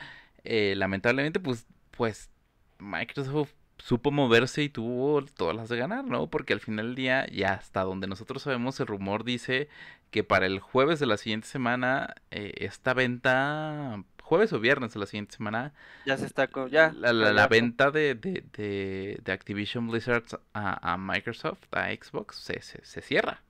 eh, 0.44 0.72
lamentablemente, 0.74 1.38
pues, 1.38 1.66
pues, 1.90 2.30
Microsoft 2.78 3.52
supo 3.76 4.10
moverse 4.10 4.62
y 4.62 4.70
tuvo 4.70 5.22
todas 5.22 5.54
las 5.54 5.68
de 5.68 5.76
ganar, 5.76 6.06
¿no? 6.06 6.30
Porque 6.30 6.54
al 6.54 6.60
final 6.60 6.86
del 6.86 6.94
día, 6.94 7.26
ya 7.26 7.52
hasta 7.52 7.82
donde 7.82 8.06
nosotros 8.06 8.42
sabemos, 8.42 8.80
el 8.80 8.86
rumor 8.86 9.24
dice 9.24 9.68
que 10.10 10.24
para 10.24 10.46
el 10.46 10.60
jueves 10.60 10.98
de 10.98 11.06
la 11.06 11.18
siguiente 11.18 11.46
semana, 11.46 12.14
eh, 12.30 12.54
esta 12.56 12.94
venta 12.94 14.02
jueves 14.30 14.52
o 14.52 14.60
viernes 14.60 14.94
de 14.94 15.00
la 15.00 15.06
siguiente 15.06 15.34
semana. 15.34 15.72
Ya 16.06 16.16
se 16.16 16.24
está 16.24 16.48
ya. 16.70 16.92
La, 16.92 17.48
venta 17.48 17.90
de, 17.90 18.14
de, 18.14 19.20
Activision 19.32 19.88
Blizzard 19.88 20.22
a, 20.54 20.96
Microsoft, 20.96 21.64
a 21.72 21.88
Xbox, 21.88 22.36
se, 22.36 22.62
se, 22.62 23.00
cierra. 23.02 23.42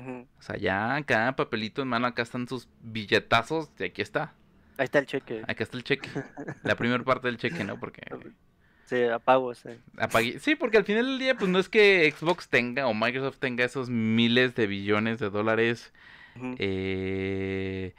O 0.00 0.42
sea, 0.42 0.56
ya 0.56 1.00
cada 1.06 1.36
papelito 1.36 1.80
en 1.80 1.88
mano, 1.88 2.08
acá 2.08 2.22
están 2.22 2.48
sus 2.48 2.68
billetazos 2.80 3.70
y 3.78 3.84
aquí 3.84 4.02
está. 4.02 4.34
Ahí 4.78 4.86
está 4.86 4.98
el 4.98 5.06
cheque. 5.06 5.44
Acá 5.46 5.62
está 5.62 5.76
el 5.76 5.84
cheque. 5.84 6.10
la 6.64 6.74
primera 6.74 7.04
parte 7.04 7.28
del 7.28 7.38
cheque, 7.38 7.62
¿no? 7.62 7.78
Porque... 7.78 8.02
Sí, 8.86 9.04
apago, 9.04 9.54
sí. 9.54 9.70
Sí, 10.40 10.56
porque 10.56 10.78
al 10.78 10.84
final 10.84 11.06
del 11.06 11.18
día, 11.20 11.36
pues 11.36 11.48
no 11.48 11.60
es 11.60 11.68
que 11.68 12.12
Xbox 12.16 12.48
tenga 12.48 12.88
o 12.88 12.94
Microsoft 12.94 13.38
tenga 13.38 13.64
esos 13.64 13.90
miles 13.90 14.56
de 14.56 14.66
billones 14.66 15.20
de 15.20 15.30
dólares. 15.30 15.92
eh 16.58 17.94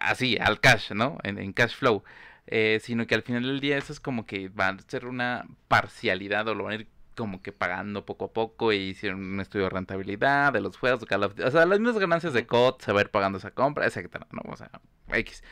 así, 0.00 0.38
al 0.38 0.60
cash, 0.60 0.92
¿no? 0.92 1.18
En, 1.22 1.52
cash 1.52 1.74
flow. 1.76 2.02
Eh, 2.46 2.80
sino 2.82 3.06
que 3.06 3.14
al 3.14 3.22
final 3.22 3.44
del 3.44 3.60
día 3.60 3.78
eso 3.78 3.92
es 3.92 4.00
como 4.00 4.26
que 4.26 4.48
va 4.48 4.68
a 4.68 4.76
ser 4.88 5.06
una 5.06 5.46
parcialidad 5.68 6.48
o 6.48 6.54
lo 6.54 6.64
van 6.64 6.72
a 6.72 6.76
ir 6.76 6.88
como 7.16 7.42
que 7.42 7.52
pagando 7.52 8.04
poco 8.06 8.26
a 8.26 8.32
poco 8.32 8.72
y 8.72 8.78
hicieron 8.78 9.22
un 9.22 9.40
estudio 9.40 9.64
de 9.66 9.70
rentabilidad 9.70 10.52
de 10.52 10.60
los 10.60 10.76
juegos, 10.76 11.02
o 11.02 11.50
sea, 11.50 11.66
las 11.66 11.80
mismas 11.80 11.98
ganancias 11.98 12.32
de 12.32 12.46
COD, 12.46 12.80
se 12.80 12.92
va 12.92 13.00
a 13.00 13.02
ir 13.02 13.10
pagando 13.10 13.38
esa 13.38 13.50
compra, 13.50 13.86
etcétera, 13.86 14.26
¿no? 14.32 14.42
O 14.50 14.56
sea, 14.56 14.70
X. 15.08 15.42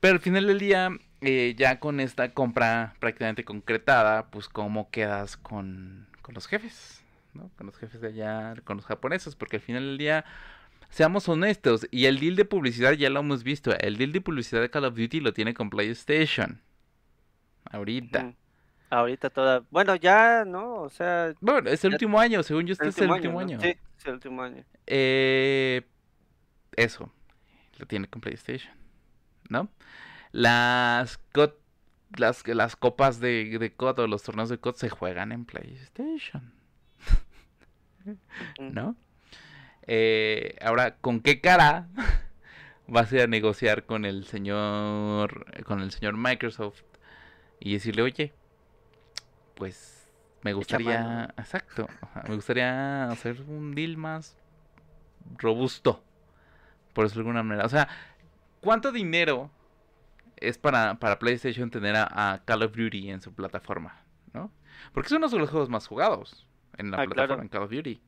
Pero 0.00 0.14
al 0.14 0.20
final 0.20 0.46
del 0.46 0.58
día, 0.58 0.90
eh, 1.22 1.54
ya 1.56 1.80
con 1.80 2.00
esta 2.00 2.32
compra 2.34 2.94
prácticamente 3.00 3.44
concretada, 3.44 4.26
pues 4.30 4.48
cómo 4.48 4.90
quedas 4.90 5.36
con, 5.36 6.08
con 6.22 6.34
los 6.34 6.46
jefes, 6.46 7.02
¿no? 7.32 7.50
Con 7.56 7.66
los 7.66 7.76
jefes 7.76 8.00
de 8.00 8.08
allá, 8.08 8.54
con 8.64 8.76
los 8.76 8.86
japoneses, 8.86 9.34
porque 9.34 9.56
al 9.56 9.62
final 9.62 9.82
del 9.82 9.98
día 9.98 10.24
seamos 10.94 11.28
honestos, 11.28 11.88
y 11.90 12.06
el 12.06 12.20
deal 12.20 12.36
de 12.36 12.44
publicidad 12.44 12.92
ya 12.92 13.10
lo 13.10 13.18
hemos 13.20 13.42
visto, 13.42 13.76
el 13.78 13.96
deal 13.96 14.12
de 14.12 14.20
publicidad 14.20 14.60
de 14.60 14.70
Call 14.70 14.84
of 14.84 14.94
Duty 14.96 15.18
lo 15.20 15.32
tiene 15.32 15.52
con 15.52 15.68
PlayStation. 15.68 16.60
Ahorita. 17.64 18.32
Ahorita 18.90 19.28
toda, 19.30 19.64
bueno, 19.70 19.96
ya, 19.96 20.44
¿no? 20.46 20.82
O 20.82 20.88
sea, 20.90 21.34
Bueno, 21.40 21.68
es 21.68 21.84
el 21.84 21.90
Ya- 21.90 21.94
último 21.96 22.20
año, 22.20 22.42
según 22.44 22.66
yo, 22.66 22.74
este 22.74 22.84
el 22.84 22.90
es 22.90 22.98
el 22.98 23.10
último 23.10 23.38
último 23.38 23.40
año. 23.40 23.60
Sí, 23.60 23.76
es 23.98 24.06
el 24.06 24.12
último 24.14 24.42
año. 24.42 24.64
Eh, 24.86 25.82
eso, 26.76 27.12
lo 27.78 27.86
tiene 27.86 28.06
con 28.06 28.20
PlayStation, 28.20 28.72
¿no? 29.48 29.68
Las 30.30 31.18
las, 32.16 32.46
las 32.46 32.76
copas 32.76 33.18
de, 33.18 33.58
de 33.58 33.72
COD 33.72 33.98
o 34.00 34.06
los 34.06 34.22
torneos 34.22 34.48
de 34.48 34.58
COD 34.58 34.76
se 34.76 34.88
juegan 34.88 35.32
en 35.32 35.44
PlayStation. 35.44 36.52
¿no? 38.60 38.94
Eh, 39.86 40.56
ahora, 40.62 40.96
¿con 40.96 41.20
qué 41.20 41.40
cara 41.40 41.88
vas 42.86 43.12
a 43.12 43.16
ir 43.16 43.22
a 43.22 43.26
negociar 43.26 43.84
con 43.84 44.04
el 44.04 44.24
señor, 44.24 45.62
con 45.64 45.80
el 45.80 45.90
señor 45.90 46.16
Microsoft 46.16 46.82
y 47.60 47.74
decirle, 47.74 48.02
oye, 48.02 48.32
pues 49.54 50.10
me 50.42 50.52
gustaría, 50.52 51.32
exacto, 51.38 51.86
me 52.28 52.34
gustaría 52.34 53.10
hacer 53.10 53.40
un 53.42 53.74
deal 53.74 53.96
más 53.96 54.36
robusto, 55.38 56.02
por 56.92 57.04
decirlo 57.04 57.24
de 57.24 57.28
alguna 57.30 57.42
manera. 57.42 57.66
O 57.66 57.70
sea, 57.70 57.88
¿cuánto 58.60 58.92
dinero 58.92 59.50
es 60.36 60.58
para, 60.58 60.98
para 60.98 61.18
PlayStation 61.18 61.70
tener 61.70 61.96
a, 61.96 62.32
a 62.32 62.44
Call 62.44 62.62
of 62.62 62.76
Duty 62.76 63.10
en 63.10 63.20
su 63.22 63.32
plataforma? 63.34 64.02
¿No? 64.34 64.50
Porque 64.92 65.06
es 65.06 65.12
uno 65.12 65.28
de 65.28 65.38
los 65.38 65.48
juegos 65.50 65.70
más 65.70 65.86
jugados 65.86 66.46
en 66.76 66.90
la 66.90 66.98
Ah, 66.98 67.04
plataforma, 67.06 67.26
claro. 67.26 67.42
en 67.42 67.48
Call 67.48 67.62
of 67.62 67.70
Duty. 67.70 68.02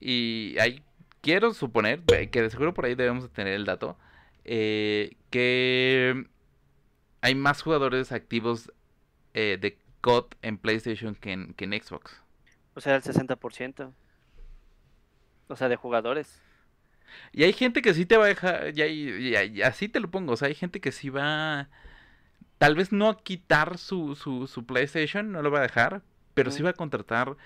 Y 0.00 0.56
hay, 0.58 0.82
quiero 1.20 1.54
suponer, 1.54 2.02
que 2.30 2.42
de 2.42 2.50
seguro 2.50 2.74
por 2.74 2.84
ahí 2.86 2.94
debemos 2.94 3.24
de 3.24 3.30
tener 3.30 3.54
el 3.54 3.64
dato, 3.64 3.96
eh, 4.44 5.16
que 5.30 6.26
hay 7.20 7.34
más 7.34 7.62
jugadores 7.62 8.12
activos 8.12 8.72
eh, 9.34 9.58
de 9.60 9.78
COD 10.00 10.26
en 10.42 10.58
PlayStation 10.58 11.14
que 11.14 11.32
en, 11.32 11.54
que 11.54 11.64
en 11.66 11.72
Xbox. 11.82 12.22
O 12.74 12.80
sea, 12.80 12.96
el 12.96 13.02
60%. 13.02 13.92
O 15.48 15.56
sea, 15.56 15.68
de 15.68 15.76
jugadores. 15.76 16.40
Y 17.32 17.44
hay 17.44 17.52
gente 17.52 17.82
que 17.82 17.94
sí 17.94 18.06
te 18.06 18.16
va 18.16 18.24
a 18.24 18.28
dejar, 18.28 18.72
y, 18.76 18.82
hay- 18.82 19.10
y 19.30 19.36
hay- 19.36 19.62
así 19.62 19.88
te 19.88 20.00
lo 20.00 20.10
pongo, 20.10 20.32
o 20.32 20.36
sea, 20.36 20.48
hay 20.48 20.54
gente 20.54 20.80
que 20.80 20.92
sí 20.92 21.08
va, 21.10 21.68
tal 22.58 22.76
vez 22.76 22.92
no 22.92 23.08
a 23.10 23.22
quitar 23.22 23.78
su, 23.78 24.16
su, 24.16 24.46
su 24.48 24.66
PlayStation, 24.66 25.32
no 25.32 25.42
lo 25.42 25.50
va 25.50 25.60
a 25.60 25.62
dejar, 25.62 26.02
pero 26.34 26.50
sí 26.52 26.62
va 26.62 26.70
a 26.72 26.74
contratar 26.74 27.36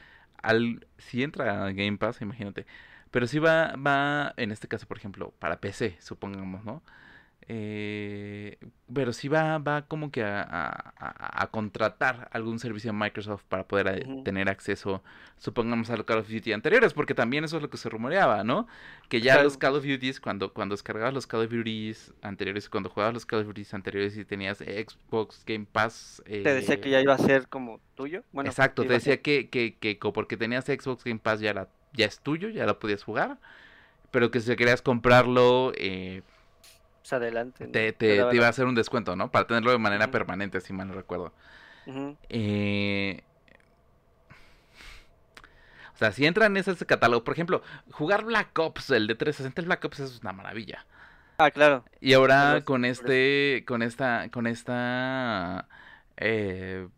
al, 0.42 0.86
si 0.98 1.22
entra 1.24 1.66
a 1.66 1.72
Game 1.72 1.98
Pass, 1.98 2.20
imagínate, 2.22 2.66
pero 3.12 3.28
sí 3.28 3.38
va, 3.38 3.74
va, 3.76 4.34
en 4.36 4.50
este 4.52 4.66
caso, 4.68 4.88
por 4.88 4.96
ejemplo, 4.98 5.32
para 5.38 5.60
PC, 5.60 5.96
supongamos, 6.00 6.64
¿no? 6.64 6.82
Eh, 7.48 8.56
pero 8.94 9.12
sí 9.12 9.28
va, 9.28 9.58
va 9.58 9.82
como 9.86 10.10
que 10.12 10.22
a, 10.22 10.42
a- 10.96 11.46
contratar 11.50 12.28
algún 12.32 12.58
servicio 12.60 12.92
de 12.92 12.98
Microsoft 12.98 13.42
para 13.48 13.66
poder 13.66 13.88
eh, 13.88 14.22
tener 14.24 14.48
acceso, 14.48 15.02
supongamos, 15.38 15.90
a 15.90 15.96
los 15.96 16.06
Call 16.06 16.18
of 16.18 16.28
Duty 16.30 16.52
anteriores, 16.52 16.94
porque 16.94 17.14
también 17.14 17.44
eso 17.44 17.56
es 17.56 17.62
lo 17.62 17.68
que 17.68 17.76
se 17.78 17.88
rumoreaba, 17.88 18.44
¿no? 18.44 18.68
Que 19.08 19.20
ya 19.20 19.34
Claro. 19.34 19.44
los 19.44 19.56
Call 19.58 19.74
of 19.76 19.84
Duty, 19.84 20.14
cuando, 20.22 20.52
cuando 20.54 20.74
descargabas 20.74 21.12
los 21.14 21.26
Call 21.26 21.42
of 21.44 21.50
Duty 21.50 21.92
anteriores, 22.22 22.68
cuando 22.70 22.88
jugabas 22.90 23.14
los 23.14 23.26
Call 23.26 23.40
of 23.40 23.46
Duty 23.48 23.64
anteriores 23.72 24.16
y 24.16 24.24
tenías 24.24 24.58
Xbox 24.58 25.44
Game 25.44 25.66
Pass. 25.70 26.22
Te 26.24 26.54
decía 26.54 26.80
que 26.80 26.88
eh, 26.88 26.92
ya 26.92 27.00
iba 27.00 27.14
a 27.14 27.18
ser 27.18 27.48
como 27.48 27.80
tuyo. 27.96 28.22
Bueno, 28.32 28.48
Exacto, 28.50 28.82
que 28.82 28.88
te 28.88 28.94
decía 28.94 29.20
que, 29.20 29.48
que, 29.50 29.74
que 29.76 29.98
porque 30.12 30.36
tenías 30.36 30.64
Xbox 30.66 31.04
Game 31.04 31.18
Pass 31.20 31.40
ya, 31.40 31.50
era, 31.50 31.68
ya 31.92 32.06
es 32.06 32.20
tuyo, 32.20 32.48
ya 32.48 32.66
lo 32.66 32.78
podías 32.78 33.02
jugar. 33.02 33.38
Pero 34.10 34.30
que 34.30 34.40
si 34.40 34.54
querías 34.56 34.82
comprarlo, 34.82 35.72
eh, 35.76 36.22
pues, 37.00 37.12
adelante. 37.12 37.66
¿no? 37.66 37.72
te, 37.72 38.14
iba 38.14 38.28
a 38.30 38.34
la- 38.34 38.48
hacer 38.48 38.66
un 38.66 38.74
descuento, 38.74 39.16
¿no? 39.16 39.30
Para 39.30 39.46
tenerlo 39.46 39.70
de 39.72 39.78
manera 39.78 40.10
permanente, 40.10 40.60
si 40.60 40.72
mal 40.72 40.88
no 40.88 40.94
recuerdo. 40.94 41.32
Eh, 42.28 43.22
o 45.94 45.98
sea, 45.98 46.12
si 46.12 46.26
entran 46.26 46.56
en 46.56 46.58
ese 46.58 46.86
catálogo, 46.86 47.24
por 47.24 47.34
ejemplo, 47.34 47.62
jugar 47.90 48.24
Black 48.24 48.58
Ops, 48.58 48.90
el 48.90 49.06
de 49.06 49.14
360, 49.14 49.60
el 49.60 49.66
Black 49.66 49.84
Ops 49.84 50.00
es 50.00 50.20
una 50.20 50.32
maravilla. 50.32 50.86
Ah, 51.38 51.50
claro. 51.50 51.84
Y 52.00 52.12
ahora 52.12 52.62
con 52.64 52.84
este, 52.84 53.64
con 53.66 53.82
esta, 53.82 54.28
con 54.30 54.46
esta 54.46 55.66
eh, 56.16 56.88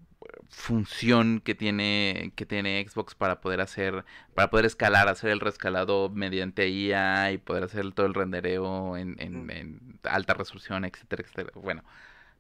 función 0.49 1.41
que 1.41 1.55
tiene, 1.55 2.33
que 2.37 2.47
tiene 2.47 2.85
Xbox 2.89 3.15
para 3.15 3.41
poder 3.41 3.61
hacer, 3.61 4.05
para 4.35 4.51
poder 4.51 4.67
escalar, 4.67 5.09
hacer 5.09 5.31
el 5.31 5.41
rescalado 5.41 6.11
mediante 6.11 6.69
IA 6.69 7.33
y 7.33 7.39
poder 7.39 7.65
hacer 7.65 7.93
todo 7.93 8.07
el 8.07 8.15
rendereo 8.15 8.97
en, 8.97 9.17
en- 9.21 9.37
Ujú. 9.45 9.51
en 9.51 9.99
alta 10.05 10.35
resolución, 10.35 10.85
etcétera, 10.85 11.23
etcétera. 11.23 11.51
Bueno, 11.61 11.83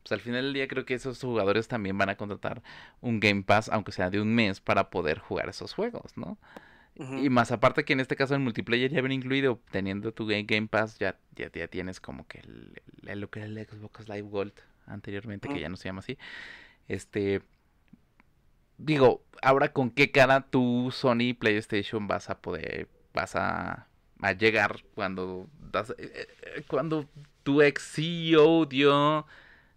pues 0.02 0.12
al 0.12 0.20
final 0.20 0.42
del 0.44 0.54
día 0.54 0.68
creo 0.68 0.84
que 0.84 0.94
esos 0.94 1.20
jugadores 1.20 1.68
también 1.68 1.96
van 1.98 2.10
a 2.10 2.16
contratar 2.16 2.62
un 3.00 3.20
Game 3.20 3.42
Pass, 3.42 3.68
aunque 3.70 3.92
sea 3.92 4.10
de 4.10 4.20
un 4.20 4.34
mes, 4.34 4.60
para 4.60 4.90
poder 4.90 5.18
jugar 5.18 5.48
esos 5.48 5.74
juegos, 5.74 6.16
¿no? 6.16 6.38
Y 6.96 7.28
más 7.28 7.50
aparte 7.52 7.84
que 7.84 7.92
en 7.92 8.00
este 8.00 8.16
caso 8.16 8.34
el 8.34 8.40
multiplayer 8.40 8.90
ya 8.90 9.00
viene 9.00 9.14
incluido, 9.16 9.60
teniendo 9.72 10.12
tu 10.12 10.26
Game, 10.26 10.44
Game 10.44 10.68
Pass, 10.68 10.98
ya, 10.98 11.18
ya, 11.34 11.50
ya 11.52 11.66
tienes 11.68 12.00
como 12.00 12.26
que 12.28 12.38
el, 12.40 12.80
el- 13.06 13.20
lo 13.20 13.30
que 13.30 13.40
era 13.40 13.46
el 13.48 13.66
Xbox 13.66 14.08
Live 14.08 14.28
Gold 14.28 14.52
anteriormente, 14.86 15.48
que 15.48 15.54
Ujú. 15.54 15.62
ya 15.62 15.68
no 15.68 15.76
se 15.76 15.88
llama 15.88 16.00
así. 16.00 16.18
Este, 16.88 17.42
digo, 18.78 19.22
ahora 19.42 19.72
con 19.72 19.90
qué 19.90 20.10
cara 20.10 20.42
tú, 20.50 20.90
Sony 20.92 21.34
PlayStation, 21.38 22.06
vas 22.08 22.30
a 22.30 22.40
poder, 22.40 22.88
vas 23.14 23.36
a, 23.36 23.88
a 24.20 24.32
llegar 24.32 24.84
cuando, 24.94 25.48
das- 25.72 25.94
eh, 25.98 26.28
eh, 26.56 26.64
cuando 26.68 27.08
tu 27.42 27.62
ex 27.62 27.82
CEO 27.82 28.66
dio 28.66 29.26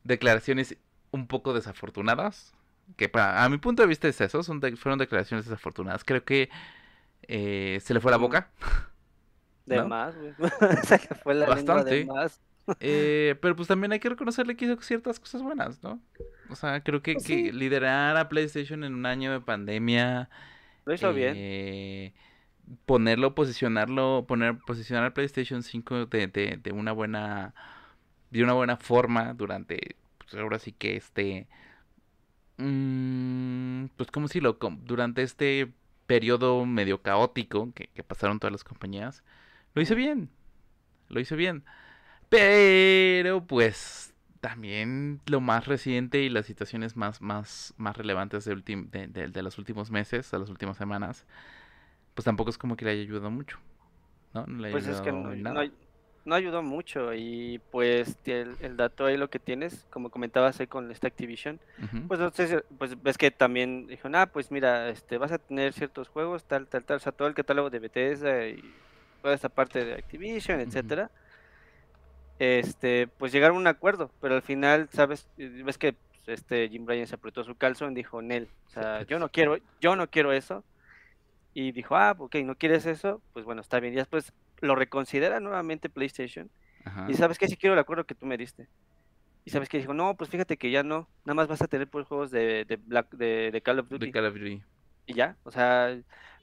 declaraciones 0.03 0.77
un 1.11 1.27
poco 1.27 1.53
desafortunadas. 1.53 2.53
Que 2.97 3.09
para, 3.09 3.43
a 3.43 3.49
mi 3.49 3.57
punto 3.59 3.83
de 3.83 3.87
vista 3.89 4.07
es 4.07 4.21
eso, 4.21 4.43
son 4.43 4.59
de- 4.61 4.75
fueron 4.77 4.99
declaraciones 4.99 5.45
desafortunadas. 5.45 6.03
Creo 6.05 6.23
que 6.25 6.49
eh, 7.27 7.79
se 7.83 7.93
le 7.93 7.99
fue 8.01 8.11
la 8.11 8.17
boca. 8.17 8.51
De 9.65 9.81
¿no? 9.81 9.83
más, 9.83 10.15
güey. 10.17 10.33
Se 10.83 10.97
le 10.97 11.15
fue 11.15 11.35
la 11.35 11.49
lengua 11.49 11.83
de 11.83 11.95
Bastante. 11.95 12.05
más. 12.05 12.41
Eh, 12.79 13.35
pero 13.41 13.55
pues 13.55 13.67
también 13.67 13.91
hay 13.91 13.99
que 13.99 14.09
reconocerle 14.09 14.55
que 14.55 14.65
hizo 14.65 14.81
ciertas 14.81 15.19
cosas 15.19 15.41
buenas, 15.41 15.81
¿no? 15.83 16.01
O 16.49 16.55
sea, 16.55 16.81
creo 16.83 17.01
que, 17.01 17.13
Pues 17.13 17.25
que 17.25 17.51
liderar 17.53 18.15
a 18.17 18.29
PlayStation 18.29 18.83
en 18.83 18.93
un 18.93 19.05
año 19.05 19.31
de 19.31 19.41
pandemia, 19.41 20.29
Lo 20.85 20.93
hizo 20.93 21.13
bien. 21.13 21.35
eh, 21.35 22.13
ponerlo, 22.85 23.35
posicionarlo, 23.35 24.25
poner, 24.27 24.59
posicionar 24.59 25.05
al 25.05 25.13
PlayStation 25.13 25.63
5 25.63 26.05
de, 26.07 26.27
de, 26.27 26.57
de 26.63 26.71
una 26.73 26.91
buena, 26.93 27.55
de 28.31 28.43
una 28.43 28.53
buena 28.53 28.77
forma 28.77 29.33
durante, 29.33 29.97
pues 30.19 30.35
ahora 30.35 30.59
sí 30.59 30.73
que 30.73 30.97
este, 30.97 31.47
mm, 32.57 33.85
pues 33.97 34.11
como 34.11 34.27
si 34.27 34.39
lo, 34.41 34.57
durante 34.83 35.21
este 35.23 35.73
periodo 36.05 36.65
medio 36.65 37.01
caótico 37.01 37.73
que, 37.73 37.87
que 37.87 38.03
pasaron 38.03 38.39
todas 38.39 38.51
las 38.51 38.63
compañías, 38.63 39.23
lo 39.73 39.81
hizo 39.81 39.95
bien, 39.95 40.29
lo 41.09 41.19
hizo 41.21 41.35
bien. 41.35 41.65
Pero 42.29 43.45
pues 43.47 44.13
también 44.41 45.21
lo 45.27 45.41
más 45.41 45.65
reciente 45.67 46.21
y 46.21 46.29
las 46.29 46.45
situaciones 46.45 46.95
más, 46.95 47.21
más, 47.21 47.73
más 47.77 47.97
relevantes 47.97 48.45
de, 48.45 48.55
de, 48.55 49.07
de- 49.07 49.27
de 49.29 49.41
los 49.43 49.57
últimos 49.57 49.91
meses, 49.91 50.29
de 50.31 50.39
las 50.39 50.49
últimas 50.49 50.77
semanas, 50.77 51.25
pues 52.15 52.25
tampoco 52.25 52.49
es 52.51 52.57
como 52.57 52.75
que 52.77 52.85
le 52.85 52.91
haya 52.91 53.01
ayudado 53.03 53.31
mucho, 53.31 53.59
¿no? 54.33 54.45
No 54.47 54.59
le 54.59 54.69
haya 54.69 54.79
Pues 54.79 54.87
es 54.87 55.01
que 55.01 55.11
no, 55.11 55.33
nada. 55.35 55.65
no 56.25 56.35
ayudó 56.35 56.61
mucho 56.63 57.13
y 57.13 57.59
pues 57.71 58.17
el, 58.25 58.57
el 58.59 58.75
dato 58.77 59.05
ahí 59.05 59.17
lo 59.17 59.29
que 59.29 59.39
tienes, 59.39 59.85
como 59.89 60.09
comentabas 60.11 60.59
ahí 60.59 60.67
con 60.67 60.91
esta 60.91 61.07
Activision, 61.07 61.61
Ujú, 61.77 61.99
pues 62.07 62.19
no 62.19 62.29
sé, 62.31 62.47
si- 62.47 62.75
pues 62.77 63.01
ves 63.01 63.17
que 63.17 63.31
también 63.31 63.87
dijo, 63.87 64.09
ah, 64.13 64.27
pues 64.27 64.51
mira, 64.51 64.89
este, 64.89 65.17
vas 65.17 65.31
a 65.31 65.39
tener 65.39 65.73
ciertos 65.73 66.09
juegos, 66.09 66.45
tal, 66.45 66.67
tal, 66.67 66.83
tal, 66.85 66.97
o 66.97 66.99
sea, 66.99 67.11
todo 67.13 67.27
el 67.29 67.33
catálogo 67.35 67.69
de 67.69 67.79
Bethesda 67.79 68.47
y 68.47 68.81
toda 69.21 69.35
esa 69.35 69.49
parte 69.49 69.85
de 69.85 69.93
Activision, 69.95 70.59
etcétera, 70.59 71.11
este, 72.39 73.07
pues 73.07 73.31
llegaron 73.31 73.57
a 73.57 73.59
un 73.61 73.67
acuerdo, 73.67 74.11
pero 74.21 74.35
al 74.35 74.41
final, 74.41 74.89
sabes, 74.91 75.27
Eh, 75.37 75.61
ves 75.65 75.77
que 75.77 75.93
pues, 76.25 76.39
este 76.39 76.69
Jim 76.69 76.85
Bryan 76.85 77.07
se 77.07 77.15
apretó 77.15 77.43
su 77.43 77.55
calzón 77.55 77.93
y 77.93 77.95
dijo, 77.95 78.21
Nel, 78.21 78.47
o 78.67 78.69
sea, 78.69 79.03
yo 79.03 79.19
no 79.19 79.29
quiero, 79.29 79.57
yo 79.81 79.95
no 79.95 80.09
quiero 80.09 80.31
eso, 80.31 80.63
y 81.53 81.71
dijo, 81.71 81.95
ah, 81.95 82.15
ok, 82.17 82.35
no 82.43 82.55
quieres 82.55 82.85
eso, 82.85 83.21
pues 83.33 83.45
bueno, 83.45 83.61
está 83.61 83.79
bien, 83.79 83.93
y 83.93 83.97
después 83.97 84.33
lo 84.61 84.75
reconsidera 84.75 85.39
nuevamente 85.39 85.89
PlayStation, 85.89 86.49
Ajá. 86.85 87.07
y 87.09 87.13
sabes 87.15 87.37
que 87.37 87.47
sí 87.47 87.57
quiero 87.57 87.73
el 87.73 87.79
acuerdo 87.79 88.05
que 88.05 88.15
tú 88.15 88.25
me 88.25 88.37
diste. 88.37 88.67
Y 89.45 89.49
sabes 89.49 89.69
que 89.69 89.77
dijo, 89.77 89.93
no, 89.93 90.15
pues 90.15 90.29
fíjate 90.29 90.57
que 90.57 90.71
ya 90.71 90.83
no, 90.83 91.07
nada 91.23 91.35
más 91.35 91.47
vas 91.47 91.61
a 91.61 91.67
tener 91.67 91.87
pues 91.87 92.05
juegos 92.05 92.31
de, 92.31 92.65
de, 92.65 92.75
Black, 92.75 93.09
de, 93.11 93.49
de 93.49 93.61
Call 93.61 93.79
of 93.79 93.87
De 93.87 93.97
Duty. 93.97 94.11
Call 94.11 94.25
of 94.25 94.33
Duty. 94.33 94.61
Y 95.05 95.13
ya, 95.13 95.37
o 95.43 95.51
sea, 95.51 95.97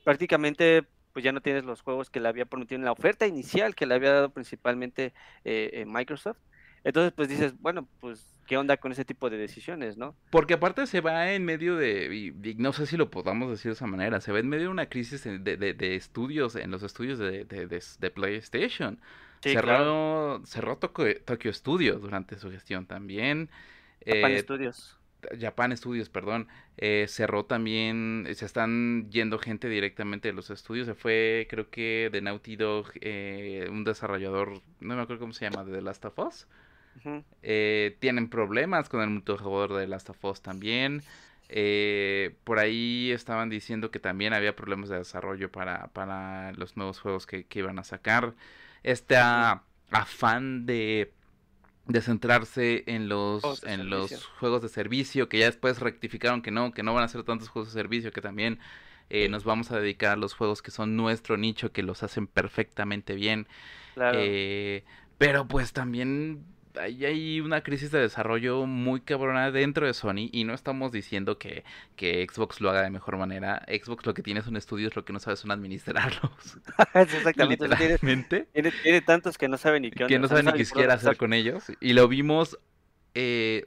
prácticamente 0.05 0.85
pues 1.15 1.25
ya 1.25 1.33
no 1.33 1.41
tienes 1.41 1.65
los 1.65 1.81
juegos 1.81 2.11
que 2.11 2.21
le 2.21 2.29
había 2.29 2.45
prometido 2.45 2.79
en 2.79 2.85
la 2.85 2.93
oferta 2.93 3.27
inicial 3.27 3.75
que 3.75 3.87
le 3.87 3.95
había 3.95 4.13
dado 4.13 4.31
principalmente 4.31 5.15
eh, 5.45 5.71
eh, 5.73 5.85
Microsoft. 5.87 6.37
Entonces 6.83 7.15
pues 7.17 7.31
dices, 7.31 7.55
bueno, 7.61 7.89
pues 8.01 8.37
qué 8.47 8.59
onda 8.59 8.77
con 8.77 8.93
ese 8.93 9.07
tipo 9.07 9.31
de 9.31 9.39
decisiones, 9.39 9.97
¿no? 9.97 10.15
Porque 10.29 10.53
aparte 10.53 10.87
se 10.87 11.01
va 11.01 11.33
en 11.33 11.43
medio 11.47 11.77
de, 11.77 12.15
y, 12.15 12.27
y 12.51 12.55
no 12.57 12.75
sé 12.75 12.85
si 12.87 12.99
lo 12.99 13.11
podamos 13.11 13.49
decir 13.51 13.71
de 13.71 13.75
esa 13.77 13.87
manera, 13.87 14.21
se 14.21 14.33
va 14.33 14.39
en 14.41 14.49
medio 14.51 14.65
de 14.65 14.69
una 14.71 14.91
crisis 14.91 15.25
de, 15.25 15.39
de- 15.39 15.73
de 15.73 15.95
estudios, 15.97 16.57
en 16.57 16.71
los 16.71 16.83
estudios 16.83 17.19
de, 17.19 17.47
de- 17.47 17.67
de- 17.69 17.83
de 18.01 18.11
PlayStation. 18.11 19.01
Sí, 19.41 19.53
cerró 19.53 19.63
claro. 19.67 20.43
cerró 20.45 20.77
Tokyo, 20.79 21.07
Tokyo 21.25 21.53
Studios 21.55 22.03
durante 22.03 22.37
su 22.39 22.51
gestión 22.51 22.85
también. 22.87 23.49
Japan 24.05 24.33
Eh, 24.33 24.39
Studios. 24.41 24.99
Japan 25.41 25.77
Studios, 25.77 26.09
perdón, 26.09 26.49
eh, 26.77 27.07
cerró 27.09 27.45
también, 27.45 28.27
se 28.35 28.45
están 28.45 29.09
yendo 29.11 29.39
gente 29.39 29.69
directamente 29.69 30.29
de 30.29 30.35
los 30.35 30.51
estudios, 30.51 30.87
se 30.87 30.95
fue 30.95 31.47
creo 31.51 31.71
que 31.71 32.11
de 32.13 32.21
Naughty 32.21 32.57
Dog, 32.57 32.87
eh, 33.01 33.69
un 33.71 33.85
desarrollador, 33.85 34.61
no 34.81 34.97
me 34.97 35.03
acuerdo 35.03 35.21
cómo 35.21 35.33
se 35.33 35.49
llama, 35.49 35.65
de 35.65 35.73
The 35.73 35.83
Last 35.83 36.05
of 36.05 36.19
Us. 36.19 36.47
eh, 37.43 37.97
tienen 38.01 38.29
problemas 38.29 38.89
con 38.89 39.03
el 39.03 39.11
multijugador 39.11 39.75
de 39.75 39.85
The 39.85 39.89
Last 39.89 40.11
of 40.11 40.25
Us 40.25 40.43
también. 40.43 41.03
Por 42.45 42.59
ahí 42.59 43.11
estaban 43.13 43.51
diciendo 43.51 43.91
que 43.91 43.99
también 43.99 44.33
había 44.33 44.57
problemas 44.57 44.89
de 44.89 44.99
desarrollo 44.99 45.51
para, 45.53 45.89
para 45.89 46.53
los 46.53 46.77
nuevos 46.77 47.01
juegos 47.01 47.27
que, 47.27 47.45
que 47.45 47.59
iban 47.61 47.79
a 47.79 47.85
sacar. 47.85 48.35
Este 48.83 49.17
afán 49.91 50.67
de 50.67 51.13
de 51.87 52.01
centrarse 52.01 52.85
en 52.87 53.09
los 53.09 53.43
Juegos 53.43 53.61
de 53.61 53.73
en 53.73 53.91
los 53.91 54.11
servicio. 54.11 54.29
juegos 54.41 54.63
de 54.63 54.69
servicio 54.69 55.29
que 55.29 55.39
ya 55.39 55.47
después 55.47 55.81
rectificaron 55.81 56.43
que 56.43 56.51
no 56.51 56.73
que 56.73 56.83
no 56.83 56.95
van 56.95 57.05
a 57.05 57.09
ser 57.09 57.25
tantos 57.25 57.49
juegos 57.49 57.73
de 57.75 57.81
servicio 57.81 58.13
que 58.13 58.23
también 58.23 58.59
eh, 59.11 59.29
nos 59.29 59.45
vamos 59.45 59.71
a 59.71 59.79
dedicar 59.81 60.13
a 60.13 60.17
los 60.17 60.35
juegos 60.35 60.63
que 60.63 60.71
son 60.71 60.97
nuestro 60.97 61.37
nicho 61.37 61.73
que 61.73 61.83
los 61.83 62.03
hacen 62.03 62.27
perfectamente 62.27 63.15
bien 63.15 63.47
Claro. 63.95 64.19
eh, 64.21 64.85
pero 65.19 65.47
pues 65.47 65.73
también 65.73 66.45
hay, 66.81 67.05
hay 67.05 67.41
una 67.41 67.63
crisis 67.63 67.91
de 67.91 68.01
desarrollo 68.01 68.67
muy 68.67 69.01
cabrona 69.01 69.51
dentro 69.51 69.87
de 69.87 69.95
Sony 69.95 70.29
y 70.33 70.45
no 70.45 70.55
estamos 70.55 70.93
diciendo 70.93 71.39
que, 71.39 71.65
que 71.97 72.27
Xbox 72.31 72.61
lo 72.61 72.71
haga 72.71 72.83
de 72.83 72.91
mejor 72.91 73.17
manera. 73.17 73.65
Xbox 73.69 74.07
lo 74.07 74.15
que 74.15 74.23
tiene 74.23 74.43
son 74.43 74.57
estudios, 74.57 74.97
lo 74.97 75.05
que 75.05 75.13
no 75.13 75.21
sabe 75.21 75.37
son 75.37 75.51
administrarlos. 75.51 76.59
Exactamente. 76.95 77.69
Literalmente. 77.69 78.49
tiene, 78.53 78.73
tiene 78.83 79.01
tantos 79.01 79.39
que 79.39 79.49
no 79.49 79.57
saben 79.57 79.83
ni 79.83 79.91
qué 79.91 80.05
onda. 80.05 80.15
Que 80.15 80.19
no 80.19 80.29
saben 80.29 80.47
ni 80.47 80.53
qué 80.53 80.65
siquiera 80.65 80.95
dónde 80.95 81.09
hacer 81.09 81.17
con 81.17 81.33
ellos. 81.33 81.65
Y 81.81 81.93
lo 81.93 82.09
vimos 82.09 82.59
eh, 83.15 83.67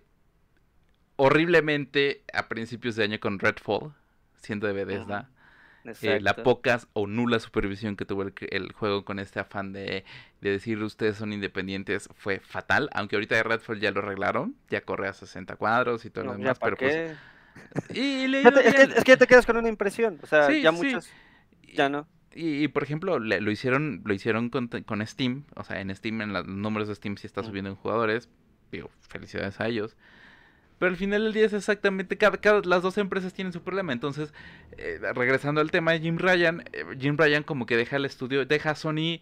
horriblemente 1.16 2.24
a 2.34 2.48
principios 2.48 2.96
de 2.96 3.04
año 3.04 3.20
con 3.20 3.40
Redfall, 3.40 3.94
siendo 4.38 4.68
de 4.68 4.74
Bethesda. 4.74 5.30
Eh, 6.02 6.20
la 6.22 6.36
pocas 6.36 6.88
o 6.94 7.08
nula 7.08 7.40
supervisión 7.40 7.96
que 7.96 8.06
tuvo 8.06 8.24
el, 8.24 8.34
el 8.52 8.72
juego 8.74 9.06
con 9.06 9.20
este 9.20 9.40
afán 9.40 9.74
de, 9.74 10.04
de 10.42 10.50
decir 10.52 10.82
ustedes 10.84 11.18
son 11.18 11.34
independientes 11.34 12.10
fue 12.16 12.40
fatal, 12.40 12.90
aunque 12.94 13.16
ahorita 13.16 13.36
de 13.36 13.44
Redfall 13.44 13.80
ya 13.80 13.92
lo 13.92 14.00
arreglaron, 14.02 14.56
ya 14.70 14.82
corre 14.82 15.08
a 15.08 15.14
60 15.14 15.56
cuadros 15.56 16.06
y 16.06 16.10
todo 16.10 16.26
No, 16.26 16.32
lo 16.34 16.38
demás, 16.38 16.60
pero 16.60 16.78
pues... 16.78 17.18
Y 17.94 18.28
le 18.28 18.42
es, 18.42 18.52
que, 18.76 18.82
es 18.98 19.04
que 19.04 19.18
te 19.18 19.26
quedas 19.28 19.46
con 19.46 19.58
una 19.58 19.68
impresión. 19.70 20.20
O 20.22 20.28
sea, 20.28 20.48
Sí, 20.48 20.62
ya 20.62 20.72
sí. 20.72 20.78
muchos. 20.78 21.10
Ya 21.74 21.90
no. 21.90 22.08
Y, 22.36 22.64
y, 22.64 22.68
por 22.68 22.84
ejemplo, 22.84 23.18
le- 23.20 23.42
lo 23.42 23.50
hicieron, 23.50 24.02
lo 24.06 24.14
hicieron 24.14 24.50
con, 24.52 24.68
con 24.68 25.06
Steam, 25.08 25.46
o 25.56 25.64
sea, 25.64 25.82
en 25.82 25.96
Steam, 25.96 26.22
en 26.22 26.34
los 26.34 26.46
números 26.46 26.88
de 26.88 26.94
Steam 26.94 27.18
sí 27.18 27.26
está 27.26 27.42
Mm. 27.42 27.46
subiendo 27.46 27.70
en 27.72 27.76
jugadores, 27.78 28.30
digo, 28.72 28.92
felicidades 29.10 29.60
a 29.60 29.68
ellos. 29.68 29.98
Pero 30.80 30.92
al 30.92 30.98
final 30.98 31.24
del 31.24 31.34
día 31.34 31.46
es 31.46 31.54
exactamente, 31.54 32.18
cada, 32.18 32.38
cada- 32.38 32.62
las 32.66 32.84
dos 32.84 32.98
empresas 32.98 33.34
tienen 33.34 33.52
su 33.54 33.62
problema, 33.64 33.94
entonces, 33.94 34.34
eh, 34.78 35.00
regresando 35.16 35.60
al 35.62 35.72
tema 35.72 35.92
de 35.94 36.00
Jim 36.02 36.18
Ryan, 36.18 36.64
eh, 36.74 36.86
Jim 37.00 37.18
Ryan 37.18 37.44
como 37.44 37.66
que 37.66 37.76
deja 37.78 37.96
el 37.96 38.06
estudio, 38.06 38.46
deja 38.46 38.72
a 38.72 38.76
Sony, 38.76 39.20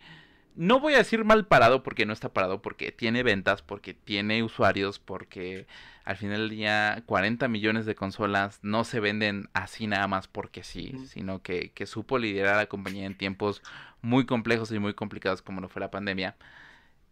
no 0.58 0.80
voy 0.80 0.94
a 0.94 0.98
decir 1.00 1.24
mal 1.26 1.46
parado 1.48 1.84
porque 1.84 2.06
no 2.06 2.14
está 2.14 2.30
parado, 2.30 2.62
porque 2.62 2.92
tiene 2.92 3.24
ventas, 3.24 3.62
porque 3.62 3.94
tiene 3.94 4.42
usuarios, 4.44 5.00
porque 5.00 5.66
al 6.06 6.16
final 6.18 6.38
del 6.42 6.50
día 6.52 7.04
40 7.06 7.48
millones 7.48 7.86
de 7.86 7.96
consolas 7.96 8.60
no 8.62 8.84
se 8.84 9.00
venden 9.00 9.50
así 9.54 9.88
nada 9.88 10.08
más 10.08 10.28
porque 10.28 10.64
sí, 10.64 10.94
sino 11.08 11.42
que, 11.42 11.72
que 11.72 11.86
supo 11.86 12.18
liderar 12.20 12.54
a 12.56 12.58
la 12.58 12.66
compañía 12.68 13.06
en 13.06 13.18
tiempos 13.18 13.62
muy 14.02 14.26
complejos 14.26 14.72
y 14.72 14.80
muy 14.80 14.94
complicados 14.94 15.42
como 15.42 15.62
lo 15.62 15.68
fue 15.68 15.80
la 15.82 15.90
pandemia. 15.92 16.36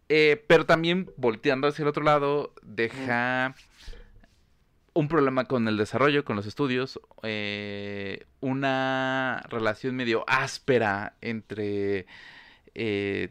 Eh, 0.08 0.42
pero 0.46 0.64
también 0.66 1.10
volteando 1.16 1.66
hacia 1.66 1.82
el 1.82 1.88
otro 1.88 2.04
lado, 2.04 2.54
deja 2.62 3.54
un 4.94 5.08
problema 5.08 5.44
con 5.46 5.66
el 5.68 5.76
desarrollo, 5.76 6.24
con 6.24 6.36
los 6.36 6.46
estudios, 6.46 7.00
eh, 7.22 8.26
una 8.40 9.44
relación 9.48 9.96
medio 9.96 10.24
áspera 10.28 11.14
entre 11.20 12.06
eh, 12.74 13.30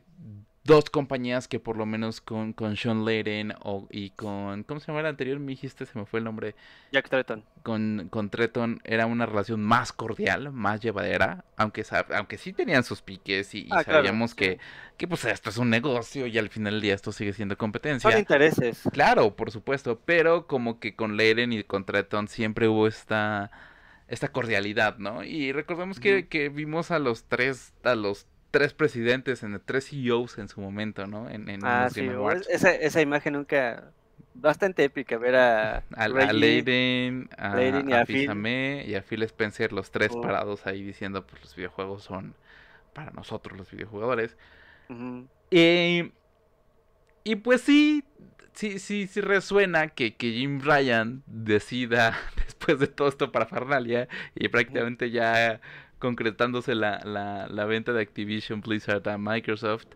dos 0.63 0.89
compañías 0.89 1.47
que 1.47 1.59
por 1.59 1.75
lo 1.77 1.85
menos 1.85 2.21
con, 2.21 2.53
con 2.53 2.77
Sean 2.77 3.03
Layden 3.05 3.53
o, 3.61 3.87
y 3.91 4.11
con, 4.11 4.63
¿cómo 4.63 4.79
se 4.79 4.87
llama 4.87 5.01
el 5.01 5.07
anterior? 5.07 5.39
Me 5.39 5.51
dijiste, 5.51 5.85
se 5.85 5.97
me 5.99 6.05
fue 6.05 6.19
el 6.19 6.23
nombre, 6.23 6.55
Jack 6.91 7.09
Tretton. 7.09 7.43
con, 7.63 8.07
con 8.09 8.29
Treton 8.29 8.79
era 8.85 9.05
una 9.05 9.25
relación 9.25 9.61
más 9.61 9.91
cordial, 9.91 10.51
más 10.53 10.79
llevadera, 10.81 11.43
aunque, 11.57 11.83
aunque 12.15 12.37
sí 12.37 12.53
tenían 12.53 12.83
sus 12.83 13.01
piques 13.01 13.53
y, 13.55 13.67
y 13.67 13.69
Ah, 13.71 13.83
sabíamos 13.83 14.35
que, 14.35 14.59
que 14.97 15.07
pues 15.07 15.25
esto 15.25 15.49
es 15.49 15.57
un 15.57 15.69
negocio 15.69 16.27
y 16.27 16.37
al 16.37 16.49
final 16.49 16.73
del 16.75 16.81
día 16.81 16.93
esto 16.95 17.11
sigue 17.11 17.33
siendo 17.33 17.55
Son 17.55 17.57
competencia. 17.57 18.17
intereses. 18.19 18.89
Claro, 18.91 19.35
por 19.35 19.51
supuesto, 19.51 19.99
pero 20.05 20.47
como 20.47 20.79
que 20.79 20.95
con 20.95 21.17
Leiden 21.17 21.51
y 21.53 21.63
con 21.63 21.85
Treton 21.85 22.27
siempre 22.27 22.67
hubo 22.69 22.87
esta, 22.87 23.51
esta 24.07 24.31
cordialidad, 24.31 24.97
¿no? 24.97 25.23
Y 25.23 25.51
recordemos 25.51 25.99
que, 25.99 26.27
que 26.27 26.49
vimos 26.49 26.91
a 26.91 26.99
los 26.99 27.25
tres, 27.25 27.73
a 27.83 27.95
los 27.95 28.27
tres 28.53 28.73
presidentes, 28.73 29.43
en 29.43 29.59
tres 29.65 29.89
CEOs 29.89 30.37
en 30.37 30.47
su 30.47 30.61
momento, 30.61 31.07
¿no? 31.07 31.29
En, 31.29 31.49
en 31.49 31.61
Ah, 31.63 31.85
los 31.85 31.93
sí. 31.93 32.01
Esa, 32.49 32.73
esa 32.75 33.01
imagen 33.01 33.33
nunca. 33.33 33.91
Bastante 34.35 34.83
épica 34.83 35.17
ver 35.17 35.35
a. 35.35 35.83
A, 35.95 36.07
a 36.07 36.07
Reggie, 36.07 36.33
Leiden, 36.33 37.29
a, 37.37 37.55
Leiden 37.55 37.89
y 37.89 37.93
a 37.93 38.01
a 38.01 38.05
Phil. 38.05 38.29
Fils-Aimé 38.29 38.85
y 38.87 38.95
a 38.95 39.01
Phil 39.03 39.23
Spencer, 39.23 39.73
los 39.73 39.91
tres 39.91 40.15
Oh. 40.15 40.21
parados 40.21 40.65
ahí 40.67 40.83
diciendo, 40.83 41.25
pues 41.27 41.41
los 41.43 41.55
videojuegos 41.55 42.03
son 42.03 42.35
para 42.93 43.11
nosotros 43.11 43.57
los 43.57 43.71
videojugadores. 43.71 44.37
Eh, 45.51 46.11
y 47.23 47.35
pues 47.37 47.61
sí, 47.61 48.03
sí, 48.53 48.79
sí, 48.79 49.07
sí 49.07 49.21
resuena 49.21 49.87
que, 49.89 50.15
que 50.15 50.31
Jim 50.31 50.61
Ryan 50.61 51.23
decida, 51.27 52.17
después 52.45 52.79
de 52.79 52.87
todo 52.87 53.07
esto 53.07 53.31
para 53.31 53.45
Farnalia, 53.45 54.07
y 54.35 54.49
prácticamente 54.49 55.11
ya 55.11 55.61
concretándose 56.03 56.75
la, 56.75 56.99
la, 57.05 57.47
la 57.47 57.63
venta 57.63 57.93
de 57.93 58.01
Activision 58.01 58.59
Blizzard 58.59 59.07
a 59.07 59.17
Microsoft, 59.17 59.87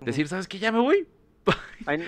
decir, 0.00 0.26
¿sabes 0.26 0.48
qué? 0.48 0.58
Ya 0.58 0.72
me 0.72 0.78
voy. 0.78 1.06
Ahí, 1.86 2.00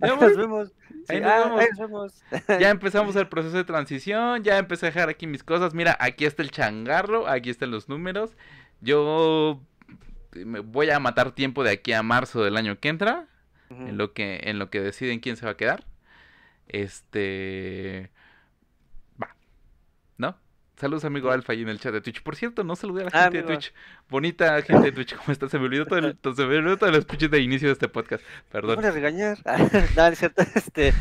ahí 0.00 0.10
nos 0.18 0.36
vemos. 0.36 0.68
Sí, 1.06 1.14
Ahí 1.14 1.20
nos 1.20 1.30
ah, 1.30 1.38
vemos. 1.44 1.60
ahí 1.60 1.68
nos 1.68 1.78
vemos. 1.78 2.24
Ya 2.60 2.70
empezamos 2.76 3.14
el 3.14 3.28
proceso 3.28 3.56
de 3.56 3.62
transición, 3.62 4.42
ya 4.42 4.58
empecé 4.58 4.86
a 4.86 4.88
dejar 4.90 5.08
aquí 5.10 5.28
mis 5.28 5.44
cosas. 5.44 5.74
Mira, 5.74 5.96
aquí 6.00 6.24
está 6.24 6.42
el 6.42 6.50
changarro, 6.50 7.28
aquí 7.28 7.50
están 7.50 7.70
los 7.70 7.88
números. 7.88 8.36
Yo 8.80 9.62
me 10.34 10.58
voy 10.58 10.90
a 10.90 10.98
matar 10.98 11.32
tiempo 11.32 11.62
de 11.62 11.70
aquí 11.70 11.92
a 11.92 12.02
marzo 12.02 12.42
del 12.42 12.56
año 12.56 12.80
que 12.80 12.88
entra. 12.88 13.28
En 13.70 13.96
lo 13.98 14.12
que 14.14 14.40
en 14.44 14.58
lo 14.58 14.70
que 14.70 14.80
deciden 14.80 15.20
quién 15.20 15.36
se 15.36 15.44
va 15.44 15.52
a 15.52 15.56
quedar. 15.56 15.84
Este 16.68 18.10
va, 19.22 19.36
¿no? 20.16 20.36
Saludos 20.78 21.04
amigo 21.04 21.30
Alfa 21.32 21.52
ahí 21.52 21.62
en 21.62 21.68
el 21.68 21.80
chat 21.80 21.92
de 21.92 22.00
Twitch. 22.00 22.22
Por 22.22 22.36
cierto, 22.36 22.62
no 22.62 22.76
saludé 22.76 23.02
a 23.02 23.04
la 23.06 23.10
Ah, 23.12 23.22
gente 23.24 23.38
de. 23.38 23.42
Twitch. 23.44 23.74
Bonita 24.08 24.62
gente 24.62 24.84
de 24.84 24.92
Twitch, 24.92 25.16
¿cómo 25.16 25.32
estás? 25.32 25.50
Se 25.50 25.58
me 25.58 25.64
olvidó 25.64 25.86
todo 25.86 25.98
el, 25.98 26.16
se 26.36 26.46
me 26.46 26.56
olvidó 26.56 26.76
todo 26.76 26.90
el 26.90 27.02
speech 27.02 27.28
de 27.28 27.40
inicio 27.40 27.68
de 27.68 27.72
este 27.72 27.88
podcast. 27.88 28.22
Perdón. 28.52 28.76
voy 28.76 28.84
a 28.84 28.90
regañar. 28.92 29.38
no, 29.96 30.06
es 30.06 30.18
cierto. 30.18 30.42
Este, 30.54 30.92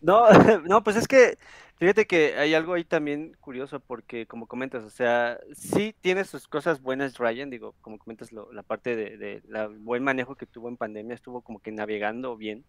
no, 0.00 0.28
no, 0.64 0.84
pues 0.84 0.94
es 0.96 1.08
que 1.08 1.36
fíjate 1.78 2.06
que 2.06 2.36
hay 2.36 2.54
algo 2.54 2.74
ahí 2.74 2.84
también 2.84 3.36
curioso 3.40 3.80
porque 3.80 4.26
como 4.26 4.46
comentas, 4.46 4.84
o 4.84 4.90
sea, 4.90 5.40
sí 5.52 5.96
tiene 6.00 6.24
sus 6.24 6.46
cosas 6.46 6.80
buenas 6.80 7.18
Ryan, 7.18 7.50
digo, 7.50 7.74
como 7.80 7.98
comentas 7.98 8.30
lo- 8.30 8.52
la 8.52 8.62
parte 8.62 8.94
de, 8.94 9.16
de 9.18 9.42
la 9.48 9.66
buen 9.66 10.04
manejo 10.04 10.36
que 10.36 10.46
tuvo 10.46 10.68
en 10.68 10.76
pandemia, 10.76 11.14
estuvo 11.16 11.40
como 11.40 11.60
que 11.60 11.72
navegando 11.72 12.36
bien, 12.36 12.64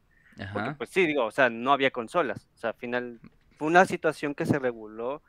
porque 0.51 0.71
pues 0.71 0.89
sí, 0.89 1.05
digo, 1.05 1.25
o 1.25 1.31
sea, 1.31 1.51
no 1.51 1.71
había 1.71 1.91
consolas, 1.91 2.47
o 2.55 2.57
sea, 2.57 2.71
al 2.71 2.75
final 2.77 3.19
fue 3.59 3.67
una 3.67 3.85
situación 3.85 4.33
que 4.33 4.47
se 4.47 4.57
reguló, 4.57 5.21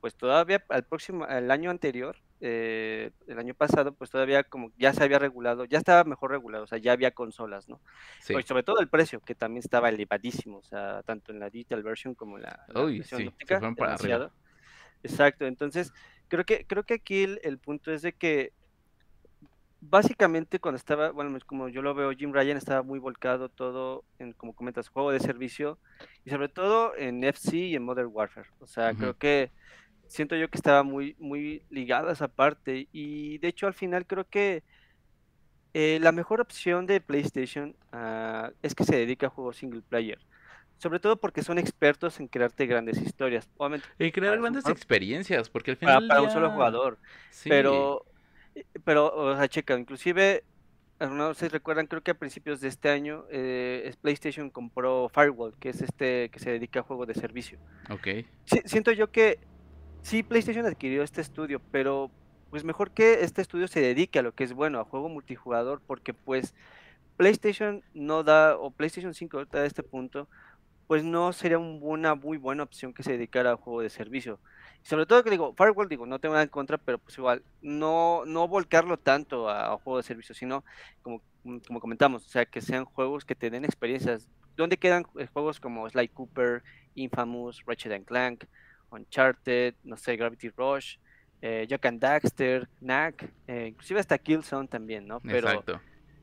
pues 0.00 0.14
todavía 0.14 0.64
al 0.68 0.84
próximo, 0.84 1.24
al 1.24 1.50
año 1.50 1.70
anterior, 1.70 2.16
eh, 2.40 3.10
el 3.26 3.38
año 3.38 3.54
pasado, 3.54 3.92
pues 3.92 4.10
todavía 4.10 4.44
como 4.44 4.72
ya 4.78 4.92
se 4.92 5.02
había 5.02 5.18
regulado, 5.18 5.64
ya 5.64 5.78
estaba 5.78 6.04
mejor 6.04 6.30
regulado, 6.30 6.64
o 6.64 6.66
sea, 6.66 6.78
ya 6.78 6.92
había 6.92 7.10
consolas, 7.10 7.68
¿no? 7.68 7.80
Sí. 8.20 8.34
Y 8.36 8.42
sobre 8.42 8.62
todo 8.62 8.80
el 8.80 8.88
precio, 8.88 9.20
que 9.20 9.34
también 9.34 9.60
estaba 9.60 9.88
elevadísimo, 9.88 10.58
o 10.58 10.64
sea, 10.64 11.02
tanto 11.02 11.32
en 11.32 11.40
la 11.40 11.50
digital 11.50 11.82
version 11.82 12.14
como 12.14 12.36
en 12.36 12.44
la, 12.44 12.64
la 12.68 12.82
Uy, 12.82 12.98
versión 12.98 13.20
sí, 13.20 13.26
óptica, 13.28 13.60
para 13.76 13.94
arriba. 13.94 14.32
Exacto, 15.02 15.46
entonces 15.46 15.92
creo 16.28 16.44
que 16.44 16.66
creo 16.66 16.84
que 16.84 16.94
aquí 16.94 17.22
el, 17.22 17.40
el 17.42 17.58
punto 17.58 17.92
es 17.92 18.02
de 18.02 18.12
que 18.12 18.52
básicamente 19.80 20.58
cuando 20.58 20.76
estaba, 20.76 21.10
bueno, 21.10 21.36
como 21.46 21.68
yo 21.68 21.82
lo 21.82 21.94
veo, 21.94 22.10
Jim 22.12 22.32
Ryan 22.32 22.56
estaba 22.56 22.82
muy 22.82 22.98
volcado 22.98 23.48
todo 23.48 24.04
en, 24.18 24.32
como 24.32 24.54
comentas, 24.54 24.88
juego 24.88 25.12
de 25.12 25.20
servicio 25.20 25.78
y 26.24 26.30
sobre 26.30 26.48
todo 26.48 26.96
en 26.96 27.22
FC 27.24 27.56
y 27.56 27.76
en 27.76 27.84
Modern 27.84 28.10
Warfare. 28.12 28.48
O 28.60 28.66
sea, 28.66 28.94
creo 28.94 29.16
que 29.16 29.50
siento 30.08 30.36
yo 30.36 30.48
que 30.48 30.58
estaba 30.58 30.82
muy, 30.82 31.14
muy 31.18 31.62
ligado 31.70 32.08
a 32.08 32.12
esa 32.12 32.28
parte 32.28 32.88
y 32.92 33.38
de 33.38 33.48
hecho 33.48 33.66
al 33.66 33.74
final 33.74 34.06
creo 34.06 34.24
que 34.28 34.64
eh, 35.74 35.98
la 36.00 36.12
mejor 36.12 36.40
opción 36.40 36.86
de 36.86 37.00
PlayStation 37.00 37.76
ah, 37.92 38.50
es 38.62 38.74
que 38.74 38.84
se 38.84 38.96
dedica 38.96 39.26
a 39.26 39.30
juegos 39.30 39.56
single 39.58 39.82
player. 39.82 40.18
Sobre 40.78 41.00
todo 41.00 41.16
porque 41.16 41.42
son 41.42 41.58
expertos 41.58 42.20
en 42.20 42.28
crearte 42.28 42.66
grandes 42.66 43.00
historias. 43.02 43.48
Obviamente 43.56 43.88
Y 43.98 44.12
crear 44.12 44.32
para 44.32 44.38
un 44.38 44.42
grandes 44.52 44.66
experiencias, 44.68 45.50
porque 45.50 45.72
al 45.72 45.76
para, 45.76 45.92
final 45.92 46.02
del 46.02 46.08
para 46.08 46.22
un 46.22 46.30
solo 46.30 46.50
jugador. 46.52 46.98
Sí. 47.30 47.48
Pero, 47.48 48.06
eh, 48.54 48.64
pero, 48.84 49.12
o 49.12 49.36
sea, 49.36 49.48
checa, 49.48 49.76
inclusive 49.76 50.44
no 51.00 51.32
sé 51.34 51.46
si 51.46 51.48
recuerdan, 51.48 51.86
creo 51.86 52.02
que 52.02 52.10
a 52.10 52.14
principios 52.14 52.60
de 52.60 52.68
este 52.68 52.88
año 52.88 53.24
eh, 53.30 53.94
PlayStation 54.02 54.50
compró 54.50 55.08
Firewall, 55.08 55.54
que 55.60 55.68
es 55.68 55.80
este 55.80 56.28
que 56.30 56.40
se 56.40 56.50
dedica 56.50 56.80
a 56.80 56.82
juegos 56.82 57.06
de 57.06 57.14
servicio. 57.14 57.58
Ok. 57.90 58.08
siento 58.64 58.90
yo 58.90 59.10
que 59.12 59.38
sí, 60.02 60.22
PlayStation 60.22 60.66
adquirió 60.66 61.02
este 61.02 61.20
estudio, 61.20 61.60
pero 61.70 62.10
pues 62.50 62.64
mejor 62.64 62.90
que 62.90 63.22
este 63.24 63.42
estudio 63.42 63.68
se 63.68 63.80
dedique 63.80 64.18
a 64.18 64.22
lo 64.22 64.34
que 64.34 64.44
es 64.44 64.52
bueno, 64.52 64.80
a 64.80 64.84
juego 64.84 65.08
multijugador, 65.08 65.80
porque 65.86 66.14
pues 66.14 66.54
PlayStation 67.16 67.82
no 67.94 68.22
da, 68.22 68.56
o 68.56 68.70
PlayStation 68.70 69.12
5 69.12 69.44
a 69.52 69.64
este 69.64 69.82
punto, 69.82 70.28
pues 70.86 71.04
no 71.04 71.32
sería 71.32 71.58
una 71.58 72.14
muy 72.14 72.38
buena 72.38 72.62
opción 72.62 72.94
que 72.94 73.02
se 73.02 73.12
dedicara 73.12 73.52
a 73.52 73.56
juego 73.56 73.82
de 73.82 73.90
servicio. 73.90 74.40
sobre 74.82 75.06
todo 75.06 75.22
que 75.22 75.30
digo, 75.30 75.54
Firewall, 75.54 75.88
digo, 75.88 76.06
no 76.06 76.18
tengo 76.18 76.34
nada 76.34 76.44
en 76.44 76.48
contra, 76.48 76.78
pero 76.78 76.98
pues 76.98 77.18
igual, 77.18 77.42
no, 77.60 78.24
no 78.26 78.48
volcarlo 78.48 78.96
tanto 78.98 79.50
a, 79.50 79.76
juego 79.78 79.98
de 79.98 80.02
servicio, 80.04 80.34
sino 80.34 80.64
como, 81.02 81.20
como 81.66 81.80
comentamos, 81.80 82.24
o 82.26 82.28
sea, 82.30 82.46
que 82.46 82.60
sean 82.62 82.84
juegos 82.86 83.24
que 83.24 83.34
te 83.34 83.50
den 83.50 83.64
experiencias. 83.64 84.28
¿Dónde 84.56 84.78
quedan 84.78 85.04
eh, 85.18 85.28
juegos 85.32 85.60
como 85.60 85.88
Sly 85.90 86.08
Cooper, 86.08 86.62
Infamous, 86.94 87.64
Ratchet 87.66 88.04
Clank, 88.06 88.44
Uncharted, 88.90 89.74
no 89.84 89.96
sé, 89.96 90.16
Gravity 90.16 90.50
Rush, 90.50 90.96
eh, 91.40 91.66
Jack 91.68 91.86
and 91.86 92.00
Daxter, 92.00 92.68
Knack, 92.80 93.28
eh, 93.46 93.66
inclusive 93.68 94.00
hasta 94.00 94.18
Killzone 94.18 94.68
también, 94.68 95.06
¿no? 95.06 95.20
Pero, 95.20 95.48
Exacto. 95.48 95.80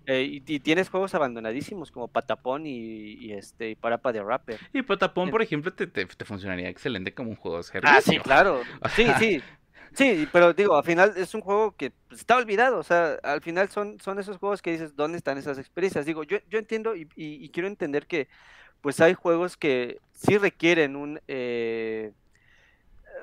Eh, 0.08 0.42
y, 0.46 0.60
tienes 0.60 0.90
juegos 0.90 1.16
abandonadísimos 1.16 1.92
como 1.92 2.08
Patapón 2.08 2.68
y, 2.68 3.32
este 3.32 3.72
y 3.72 3.76
Parapa 3.76 4.14
de 4.14 4.22
Rapper. 4.22 4.60
Y 4.72 4.84
Patapón, 4.84 5.32
por 5.32 5.42
ejemplo, 5.42 5.74
te, 5.74 5.88
te, 5.88 6.26
funcionaría 6.26 6.70
excelente 6.70 7.12
como 7.12 7.32
un 7.32 7.36
juego 7.36 7.58
de 7.58 7.64
servicio. 7.64 7.98
Ah, 7.98 8.02
sí, 8.02 8.20
claro. 8.20 8.62
Sí, 8.96 9.08
sí. 9.18 9.42
Sí, 9.94 10.28
pero 10.32 10.54
digo, 10.54 10.76
al 10.76 10.84
final 10.84 11.14
es 11.16 11.34
un 11.34 11.42
juego 11.42 11.72
que 11.72 11.92
pues, 12.08 12.20
está 12.20 12.36
olvidado. 12.36 12.78
O 12.78 12.84
sea, 12.84 13.18
al 13.24 13.42
final 13.42 13.70
son, 13.70 14.00
son 14.00 14.20
esos 14.20 14.38
juegos 14.38 14.62
que 14.62 14.74
dices, 14.74 14.96
¿dónde 14.96 15.18
están 15.18 15.38
esas 15.38 15.58
experiencias? 15.58 16.06
Digo, 16.06 16.24
yo, 16.24 16.38
yo 16.50 16.60
entiendo 16.60 16.96
y, 16.96 17.08
y 17.16 17.50
quiero 17.50 17.68
entender 17.68 18.06
que 18.06 18.28
pues 18.86 19.00
hay 19.00 19.16
juegos 19.16 19.58
que 19.58 20.00
sí 20.12 20.38
requieren 20.38 20.96
un, 20.96 21.20
eh, 21.28 22.12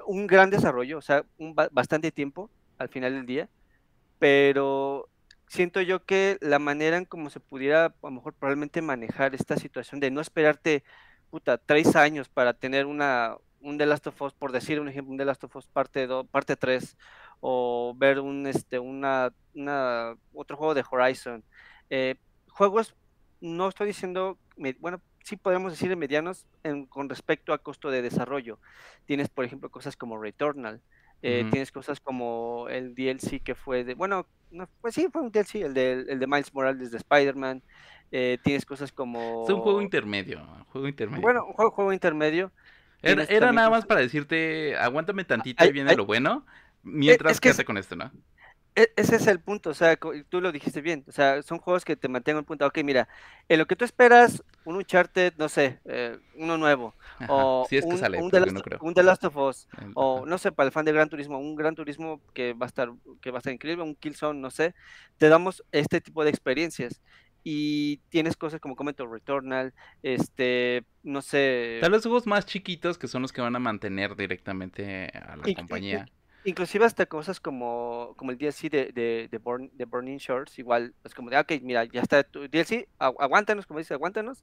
un 0.06 0.26
gran 0.26 0.50
desarrollo, 0.50 0.98
o 0.98 1.02
sea, 1.02 1.24
un 1.38 1.54
bastante 1.54 2.12
tiempo 2.12 2.50
al 2.78 2.88
final 2.88 3.14
del 3.14 3.26
día, 3.26 3.48
pero 4.18 5.08
siento 5.48 5.80
yo 5.82 6.04
que 6.04 6.38
la 6.40 6.58
manera 6.58 6.96
en 6.96 7.04
cómo 7.04 7.30
se 7.30 7.40
pudiera, 7.40 7.86
a 7.86 7.94
lo 8.02 8.10
mejor 8.10 8.32
probablemente 8.34 8.80
manejar 8.82 9.34
esta 9.34 9.56
situación 9.56 10.00
de 10.00 10.10
no 10.10 10.20
esperarte, 10.20 10.84
puta, 11.30 11.58
tres 11.58 11.94
años 11.96 12.28
para 12.28 12.54
tener 12.54 12.86
una, 12.86 13.36
un 13.60 13.78
The 13.78 13.86
Last 13.86 14.06
of 14.06 14.22
Us, 14.22 14.32
por 14.32 14.52
decir 14.52 14.80
un 14.80 14.88
ejemplo, 14.88 15.12
un 15.12 15.18
The 15.18 15.24
Last 15.24 15.44
of 15.44 15.56
Us 15.56 15.66
parte 15.66 16.06
2, 16.06 16.26
parte 16.28 16.56
3, 16.56 16.96
o 17.40 17.94
ver 17.96 18.20
un, 18.20 18.46
este, 18.46 18.78
una, 18.78 19.32
una, 19.54 20.14
otro 20.32 20.56
juego 20.56 20.74
de 20.74 20.84
Horizon. 20.90 21.44
Eh, 21.90 22.16
juegos, 22.48 22.94
no 23.40 23.68
estoy 23.68 23.88
diciendo, 23.88 24.38
bueno, 24.78 25.00
sí 25.24 25.36
podemos 25.36 25.72
decir 25.72 25.94
medianos 25.96 26.46
con 26.88 27.08
respecto 27.08 27.52
a 27.52 27.58
costo 27.58 27.90
de 27.90 28.02
desarrollo. 28.02 28.58
Tienes, 29.06 29.28
por 29.28 29.44
ejemplo, 29.44 29.70
cosas 29.70 29.96
como 29.96 30.20
Returnal, 30.20 30.80
eh, 31.22 31.46
tienes 31.50 31.70
cosas 31.70 32.00
como 32.00 32.66
el 32.68 32.94
DLC 32.94 33.40
que 33.42 33.54
fue 33.54 33.84
de, 33.84 33.94
bueno, 33.94 34.26
no, 34.50 34.68
pues 34.80 34.94
sí, 34.94 35.08
fue 35.12 35.22
un 35.22 35.30
DLC, 35.30 35.56
el 35.56 35.74
de, 35.74 35.92
el 36.08 36.18
de 36.18 36.26
Miles 36.26 36.52
Morales 36.52 36.90
de 36.90 36.96
Spider-Man. 36.98 37.62
Eh, 38.14 38.38
tienes 38.42 38.66
cosas 38.66 38.92
como... 38.92 39.44
Es 39.44 39.50
un 39.50 39.60
juego 39.60 39.80
intermedio, 39.80 40.46
juego 40.68 40.86
intermedio. 40.86 41.22
Bueno, 41.22 41.46
un 41.46 41.52
juego, 41.54 41.70
juego 41.70 41.92
intermedio. 41.92 42.52
Era, 43.00 43.52
nada 43.52 43.70
más 43.70 43.86
para 43.86 44.00
decirte, 44.00 44.76
aguántame 44.76 45.24
tantito 45.24 45.64
y 45.64 45.72
viene 45.72 45.96
lo 45.96 46.06
bueno, 46.06 46.46
mientras 46.82 47.40
que 47.40 47.48
quédate 47.48 47.64
con 47.64 47.78
esto, 47.78 47.96
¿no? 47.96 48.12
E, 48.74 48.90
ese 48.96 49.16
es 49.16 49.26
el 49.26 49.38
punto, 49.38 49.70
o 49.70 49.74
sea, 49.74 49.96
tú 49.96 50.40
lo 50.40 50.50
dijiste 50.50 50.80
bien, 50.80 51.04
o 51.06 51.12
sea, 51.12 51.42
son 51.42 51.58
juegos 51.58 51.84
que 51.84 51.94
te 51.94 52.08
mantengan 52.08 52.40
el 52.40 52.46
punto, 52.46 52.66
ok, 52.66 52.78
mira, 52.82 53.06
en 53.48 53.58
lo 53.58 53.66
que 53.66 53.76
tú 53.76 53.84
esperas, 53.84 54.42
un 54.64 54.76
Uncharted, 54.76 55.34
no 55.36 55.50
sé, 55.50 55.78
eh, 55.84 56.18
uno 56.36 56.56
nuevo, 56.56 56.94
o 57.28 57.66
un, 57.82 58.30
The 58.94 59.02
Last, 59.02 59.24
of 59.24 59.36
Us, 59.36 59.68
o 59.94 60.24
no 60.24 60.38
sé, 60.38 60.52
para 60.52 60.68
el 60.68 60.72
fan 60.72 60.86
de 60.86 60.92
Gran 60.92 61.10
Turismo, 61.10 61.38
un 61.38 61.54
Gran 61.54 61.74
Turismo 61.74 62.22
que 62.32 62.54
va 62.54 62.64
a 62.64 62.68
estar, 62.68 62.90
que 63.20 63.30
va 63.30 63.38
a 63.38 63.40
estar 63.40 63.52
increíble, 63.52 63.84
un 63.84 63.94
Killzone, 63.94 64.40
no 64.40 64.50
sé, 64.50 64.74
te 65.18 65.28
damos 65.28 65.62
este 65.70 66.00
tipo 66.00 66.24
de 66.24 66.30
experiencias, 66.30 67.02
y 67.44 67.98
tienes 68.08 68.36
cosas 68.36 68.60
como 68.60 68.76
comento 68.76 69.06
Returnal, 69.06 69.74
este, 70.02 70.84
no 71.02 71.22
sé. 71.22 71.78
Tal 71.80 71.90
vez 71.90 72.02
juegos 72.02 72.26
más 72.26 72.46
chiquitos 72.46 72.98
que 72.98 73.08
son 73.08 73.22
los 73.22 73.32
que 73.32 73.40
van 73.40 73.56
a 73.56 73.58
mantener 73.58 74.16
directamente 74.16 75.08
a 75.08 75.36
la 75.36 75.54
compañía. 75.54 76.06
Inclusive 76.44 76.84
hasta 76.84 77.06
cosas 77.06 77.38
como, 77.38 78.14
como 78.16 78.32
el 78.32 78.38
DLC 78.38 78.68
de, 78.68 78.92
de, 78.92 79.28
de, 79.30 79.84
Burning 79.84 80.16
Shores, 80.16 80.58
igual, 80.58 80.92
es 81.04 81.14
como 81.14 81.30
de, 81.30 81.38
ok, 81.38 81.52
mira, 81.62 81.84
ya 81.84 82.00
está 82.00 82.24
tu 82.24 82.48
DLC, 82.48 82.88
aguántanos, 82.98 83.66
como 83.66 83.78
dice, 83.78 83.94
aguántanos, 83.94 84.42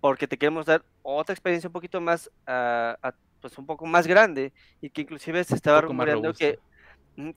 porque 0.00 0.26
te 0.26 0.36
queremos 0.36 0.66
dar 0.66 0.84
otra 1.02 1.32
experiencia 1.32 1.68
un 1.68 1.72
poquito 1.72 2.00
más, 2.00 2.30
uh, 2.46 3.10
pues 3.40 3.56
un 3.56 3.64
poco 3.64 3.86
más 3.86 4.06
grande, 4.06 4.52
y 4.82 4.90
que 4.90 5.02
inclusive 5.02 5.42
se 5.44 5.54
estaba 5.54 5.80
rumoreando 5.80 6.34
que, 6.34 6.58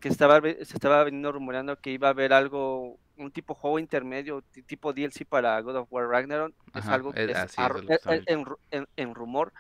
que 0.01 0.10
estaba, 0.10 0.41
se 0.41 0.62
estaba 0.62 1.06
veniendo 1.06 1.32
rumoreando 1.32 1.80
que 1.80 1.91
iba 1.91 2.10
a 2.10 2.12
haber 2.12 2.34
algo, 2.34 2.99
un 3.16 3.32
tipo 3.32 3.54
juego 3.54 3.80
intermedio, 3.80 4.43
tipo 4.66 4.91
DLC 4.91 5.26
para 5.26 5.60
God 5.62 5.78
of 5.78 5.88
War 5.91 6.10
Ragnarok, 6.10 6.54
es 6.76 6.86
algo 6.88 7.14
que 7.14 7.24
es, 7.24 7.58
en, 8.28 8.45
en, 8.72 8.88
en 8.97 9.16
rumor, 9.16 9.54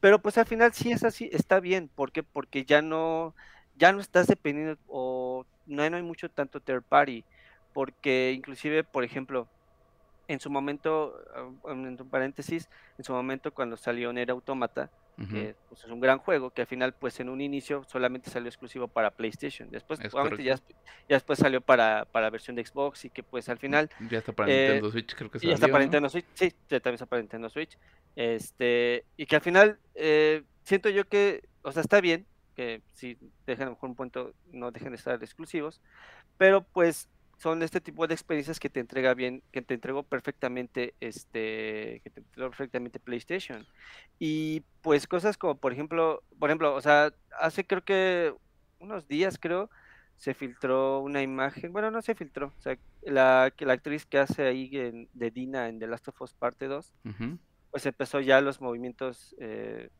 pero 0.00 0.22
pues 0.22 0.38
al 0.38 0.46
final 0.46 0.72
sí 0.72 0.90
es 0.90 1.04
así, 1.04 1.28
está 1.32 1.60
bien, 1.60 1.90
¿por 1.94 2.12
qué? 2.12 2.22
Porque 2.22 2.64
ya 2.64 2.80
no 2.80 3.34
ya 3.76 3.92
no 3.92 4.00
estás 4.00 4.26
dependiendo 4.26 4.78
o 4.88 5.44
no 5.66 5.82
hay, 5.82 6.02
mucho 6.02 6.28
tanto 6.28 6.60
third 6.60 6.82
party, 6.82 7.24
porque 7.72 8.32
inclusive, 8.36 8.84
por 8.84 9.04
ejemplo, 9.04 9.48
en 10.28 10.40
su 10.40 10.50
momento, 10.50 11.18
ah, 11.34 11.72
en 11.72 12.00
un 12.00 12.08
paréntesis, 12.08 12.68
en 12.98 13.04
su 13.04 13.12
momento 13.12 13.52
cuando 13.52 13.76
salió 13.76 14.12
Nera 14.12 14.32
Automata, 14.32 14.90
que 15.30 15.54
pues, 15.68 15.84
es 15.84 15.90
un 15.90 16.00
gran 16.00 16.18
juego, 16.18 16.50
que 16.50 16.62
al 16.62 16.66
final, 16.66 16.92
pues 16.92 17.20
en 17.20 17.28
un 17.28 17.40
inicio 17.40 17.84
solamente 17.84 18.30
salió 18.30 18.48
exclusivo 18.48 18.88
para 18.88 19.12
PlayStation, 19.12 19.70
después 19.70 20.00
ya, 20.42 20.58
después 21.08 21.38
salió 21.38 21.60
para, 21.60 22.04
para 22.10 22.30
versión 22.30 22.56
de 22.56 22.66
Xbox 22.66 23.04
y 23.04 23.10
que 23.10 23.22
pues 23.22 23.48
al 23.48 23.58
final... 23.58 23.90
Ya 24.10 24.18
está 24.18 24.32
para 24.32 24.48
Nintendo 24.48 24.88
eh, 24.88 24.90
Switch, 24.90 25.14
creo 25.14 25.30
que 25.30 25.38
Ya 25.38 25.54
está 25.54 25.68
para 25.68 25.84
Nintendo 25.84 26.08
Switch, 26.08 26.26
sí, 26.34 26.52
ya 26.68 26.80
también 26.80 26.94
está 26.94 27.06
para 27.06 27.22
Nintendo 27.22 27.48
Switch, 27.48 27.78
este, 28.16 29.04
y 29.16 29.26
que 29.26 29.36
al 29.36 29.42
final 29.42 29.78
eh, 29.94 30.42
siento 30.64 30.88
yo 30.88 31.06
que, 31.06 31.44
o 31.62 31.70
sea, 31.70 31.82
está 31.82 32.00
bien, 32.00 32.26
que 32.54 32.82
si 32.92 33.18
dejen 33.46 33.64
a 33.64 33.66
lo 33.66 33.72
mejor 33.72 33.90
un 33.90 33.96
punto, 33.96 34.34
no 34.52 34.70
dejen 34.70 34.90
de 34.90 34.96
estar 34.96 35.22
exclusivos, 35.22 35.80
pero 36.38 36.62
pues 36.62 37.08
son 37.38 37.62
este 37.62 37.80
tipo 37.80 38.06
de 38.06 38.14
experiencias 38.14 38.60
que 38.60 38.70
te 38.70 38.80
entrega 38.80 39.14
bien, 39.14 39.42
que 39.52 39.62
te 39.62 39.74
entregó 39.74 40.02
perfectamente 40.02 40.94
este, 41.00 42.00
que 42.02 42.10
te 42.10 42.20
entregó 42.20 42.50
perfectamente 42.50 43.00
PlayStation. 43.00 43.66
Y 44.18 44.62
pues 44.82 45.06
cosas 45.06 45.36
como 45.36 45.56
por 45.56 45.72
ejemplo, 45.72 46.22
por 46.38 46.50
ejemplo, 46.50 46.74
o 46.74 46.80
sea, 46.80 47.12
hace 47.38 47.66
creo 47.66 47.82
que 47.84 48.34
unos 48.78 49.08
días 49.08 49.38
creo 49.40 49.70
se 50.16 50.34
filtró 50.34 51.00
una 51.00 51.22
imagen, 51.22 51.72
bueno, 51.72 51.90
no 51.90 52.00
se 52.00 52.14
filtró, 52.14 52.52
o 52.56 52.62
sea, 52.62 52.78
la, 53.02 53.52
la 53.58 53.72
actriz 53.72 54.06
que 54.06 54.18
hace 54.18 54.44
ahí 54.46 54.68
de 55.12 55.30
Dina 55.30 55.68
en 55.68 55.78
The 55.78 55.86
Last 55.88 56.08
of 56.08 56.22
Us 56.22 56.34
Parte 56.34 56.68
2, 56.68 56.94
pues 57.70 57.86
empezó 57.86 58.20
ya 58.20 58.40
los 58.40 58.60
movimientos 58.60 59.34
eh, 59.40 59.90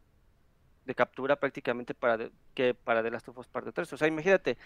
de 0.85 0.95
captura 0.95 1.37
prácticamente 1.37 1.95
para 1.95 2.31
que 2.55 2.75
para 2.75 3.03
The 3.03 3.11
Last 3.11 3.29
of 3.29 3.39
Us 3.39 3.49
Parte 3.49 3.73
3. 3.73 3.93
O 3.93 3.97
sea, 3.97 4.09
imagínate, 4.09 4.59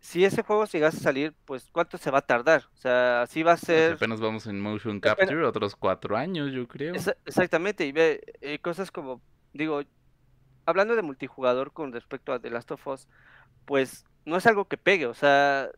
si 0.00 0.24
ese 0.24 0.42
juego 0.42 0.64
llegase 0.66 0.98
a 0.98 1.00
salir, 1.00 1.34
pues 1.44 1.68
¿cuánto 1.70 1.98
se 1.98 2.10
va 2.10 2.18
a 2.18 2.26
tardar? 2.26 2.64
O 2.72 2.76
sea, 2.76 3.22
así 3.22 3.42
va 3.42 3.52
a 3.52 3.56
pues 3.56 3.66
ser... 3.66 3.92
apenas 3.94 4.20
vamos 4.20 4.46
en 4.46 4.60
motion 4.60 5.00
capture, 5.00 5.44
otros 5.44 5.76
cuatro 5.76 6.16
años, 6.16 6.52
yo 6.52 6.66
creo. 6.66 6.94
exactamente, 6.94 7.86
y 7.86 7.92
ve 7.92 8.20
eh, 8.40 8.58
cosas 8.58 8.90
como, 8.90 9.20
digo, 9.52 9.82
hablando 10.66 10.96
de 10.96 11.02
multijugador 11.02 11.72
con 11.72 11.92
respecto 11.92 12.32
a 12.32 12.40
The 12.40 12.50
Last 12.50 12.70
of 12.72 12.86
Us, 12.86 13.08
pues 13.64 14.04
no 14.24 14.36
es 14.36 14.46
algo 14.46 14.66
que 14.66 14.76
pegue, 14.76 15.06
o 15.06 15.14
sea, 15.14 15.70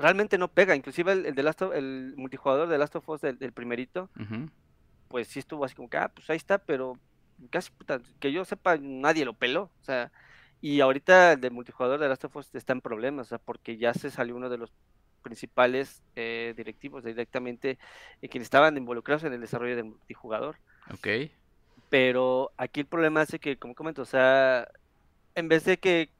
realmente 0.00 0.38
no 0.38 0.48
pega. 0.48 0.74
Inclusive 0.74 1.12
el, 1.12 1.26
el, 1.26 1.44
Last 1.44 1.62
el 1.62 2.14
multijugador 2.16 2.68
de 2.68 2.78
Last 2.78 2.96
of 2.96 3.08
Us 3.08 3.20
del, 3.20 3.52
primerito, 3.52 4.10
pues 5.08 5.28
sí 5.28 5.38
estuvo 5.38 5.64
así 5.64 5.74
como 5.74 5.90
que, 5.90 5.98
ah, 5.98 6.10
pues 6.14 6.28
ahí 6.30 6.36
está, 6.36 6.58
pero 6.58 6.98
casi 7.48 7.70
que 8.18 8.32
yo 8.32 8.44
sepa, 8.44 8.76
nadie 8.78 9.24
lo 9.24 9.34
peló. 9.34 9.70
O 9.80 9.84
sea, 9.84 10.12
y 10.60 10.80
ahorita 10.80 11.32
el 11.32 11.40
de 11.40 11.50
multijugador 11.50 12.00
de 12.00 12.08
Last 12.08 12.24
of 12.24 12.36
Us 12.36 12.54
está 12.54 12.72
en 12.72 12.80
problemas, 12.80 13.26
o 13.26 13.30
sea, 13.30 13.38
porque 13.38 13.76
ya 13.76 13.94
se 13.94 14.10
salió 14.10 14.36
uno 14.36 14.48
de 14.48 14.58
los 14.58 14.72
principales 15.22 16.02
eh, 16.16 16.54
directivos 16.56 17.04
directamente 17.04 17.78
eh, 18.22 18.28
quienes 18.28 18.46
estaban 18.46 18.76
involucrados 18.76 19.24
en 19.24 19.32
el 19.32 19.40
desarrollo 19.40 19.76
del 19.76 19.86
multijugador. 19.86 20.56
Ok. 20.92 21.08
Pero 21.88 22.52
aquí 22.56 22.80
el 22.80 22.86
problema 22.86 23.22
es 23.22 23.36
que, 23.40 23.56
como 23.56 23.74
comento, 23.74 24.02
o 24.02 24.06
sea, 24.06 24.68
en 25.34 25.48
vez 25.48 25.64
de 25.64 25.78
que 25.78 26.10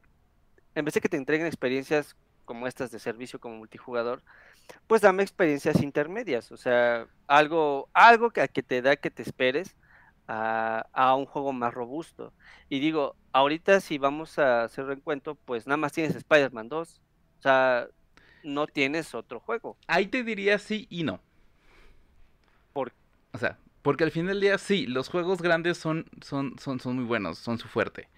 en 0.74 0.84
vez 0.84 0.94
de 0.94 1.00
que 1.00 1.08
te 1.08 1.16
entreguen 1.16 1.46
experiencias 1.46 2.16
como 2.44 2.66
estas 2.66 2.90
de 2.90 2.98
servicio 2.98 3.38
como 3.38 3.56
multijugador, 3.56 4.22
pues 4.86 5.02
dame 5.02 5.22
experiencias 5.22 5.82
intermedias, 5.82 6.52
o 6.52 6.56
sea, 6.56 7.06
algo, 7.26 7.88
algo 7.92 8.30
que, 8.30 8.46
que 8.48 8.62
te 8.62 8.82
da 8.82 8.96
que 8.96 9.10
te 9.10 9.22
esperes 9.22 9.76
a, 10.30 11.14
un 11.16 11.26
juego 11.26 11.52
más 11.52 11.74
robusto. 11.74 12.32
Y 12.68 12.78
digo, 12.78 13.16
ahorita 13.32 13.80
si 13.80 13.98
vamos 13.98 14.38
a 14.38 14.64
hacer 14.64 14.86
reencuentro, 14.86 15.34
pues 15.34 15.66
nada 15.66 15.76
más 15.76 15.92
tienes 15.92 16.14
Spider-Man 16.14 16.68
2. 16.68 17.00
O 17.38 17.42
sea, 17.42 17.88
no 18.44 18.66
tienes 18.66 19.14
otro 19.14 19.40
juego. 19.40 19.76
Ahí 19.86 20.06
te 20.06 20.22
diría 20.22 20.58
sí 20.58 20.86
y 20.88 21.02
no. 21.02 21.20
¿Por 22.72 22.92
O 23.32 23.38
sea, 23.38 23.58
porque 23.82 24.04
al 24.04 24.10
fin 24.12 24.26
del 24.26 24.40
día 24.40 24.58
sí, 24.58 24.86
los 24.86 25.08
juegos 25.08 25.42
grandes 25.42 25.78
son, 25.78 26.06
son, 26.22 26.58
son, 26.58 26.78
son 26.80 26.96
muy 26.96 27.04
buenos, 27.04 27.38
son 27.38 27.58
su 27.58 27.66
fuerte. 27.66 28.08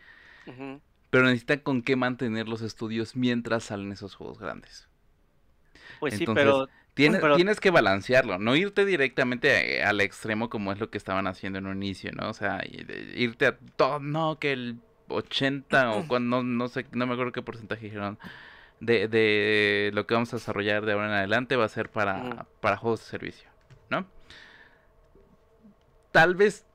Pero 1.10 1.24
necesitan 1.24 1.60
con 1.60 1.82
qué 1.82 1.94
mantener 1.94 2.48
los 2.48 2.62
estudios 2.62 3.16
mientras 3.16 3.64
salen 3.64 3.92
esos 3.92 4.16
juegos 4.16 4.38
grandes. 4.38 4.88
Pues 6.00 6.14
sí, 6.18 6.26
pero 6.26 6.68
Tienes, 6.94 7.20
Pero- 7.22 7.36
tienes 7.36 7.58
que 7.58 7.70
balancearlo, 7.70 8.38
no 8.38 8.54
irte 8.54 8.84
directamente 8.84 9.82
a- 9.82 9.88
al 9.88 10.00
extremo 10.02 10.50
como 10.50 10.72
es 10.72 10.78
lo 10.80 10.90
que 10.90 10.98
estaban 10.98 11.26
haciendo 11.26 11.58
en 11.58 11.66
un 11.66 11.76
inicio, 11.82 12.10
¿no? 12.12 12.28
O 12.28 12.34
sea, 12.34 12.60
irte 13.14 13.46
a 13.46 13.56
todo, 13.76 13.98
no, 13.98 14.38
que 14.38 14.52
el 14.52 14.76
80 15.08 15.92
o 15.92 16.06
cuando, 16.06 16.42
no, 16.42 16.42
no 16.42 16.68
sé, 16.68 16.84
no 16.92 17.06
me 17.06 17.14
acuerdo 17.14 17.32
qué 17.32 17.42
porcentaje 17.42 17.86
dijeron 17.86 18.18
de, 18.80 19.08
de 19.08 19.90
lo 19.94 20.06
que 20.06 20.14
vamos 20.14 20.32
a 20.34 20.36
desarrollar 20.36 20.84
de 20.84 20.92
ahora 20.92 21.06
en 21.06 21.12
adelante 21.12 21.56
va 21.56 21.64
a 21.64 21.68
ser 21.68 21.88
para, 21.88 22.46
para 22.60 22.76
juegos 22.76 23.00
de 23.00 23.06
servicio, 23.06 23.48
¿no? 23.88 24.06
Tal 26.10 26.34
vez 26.34 26.66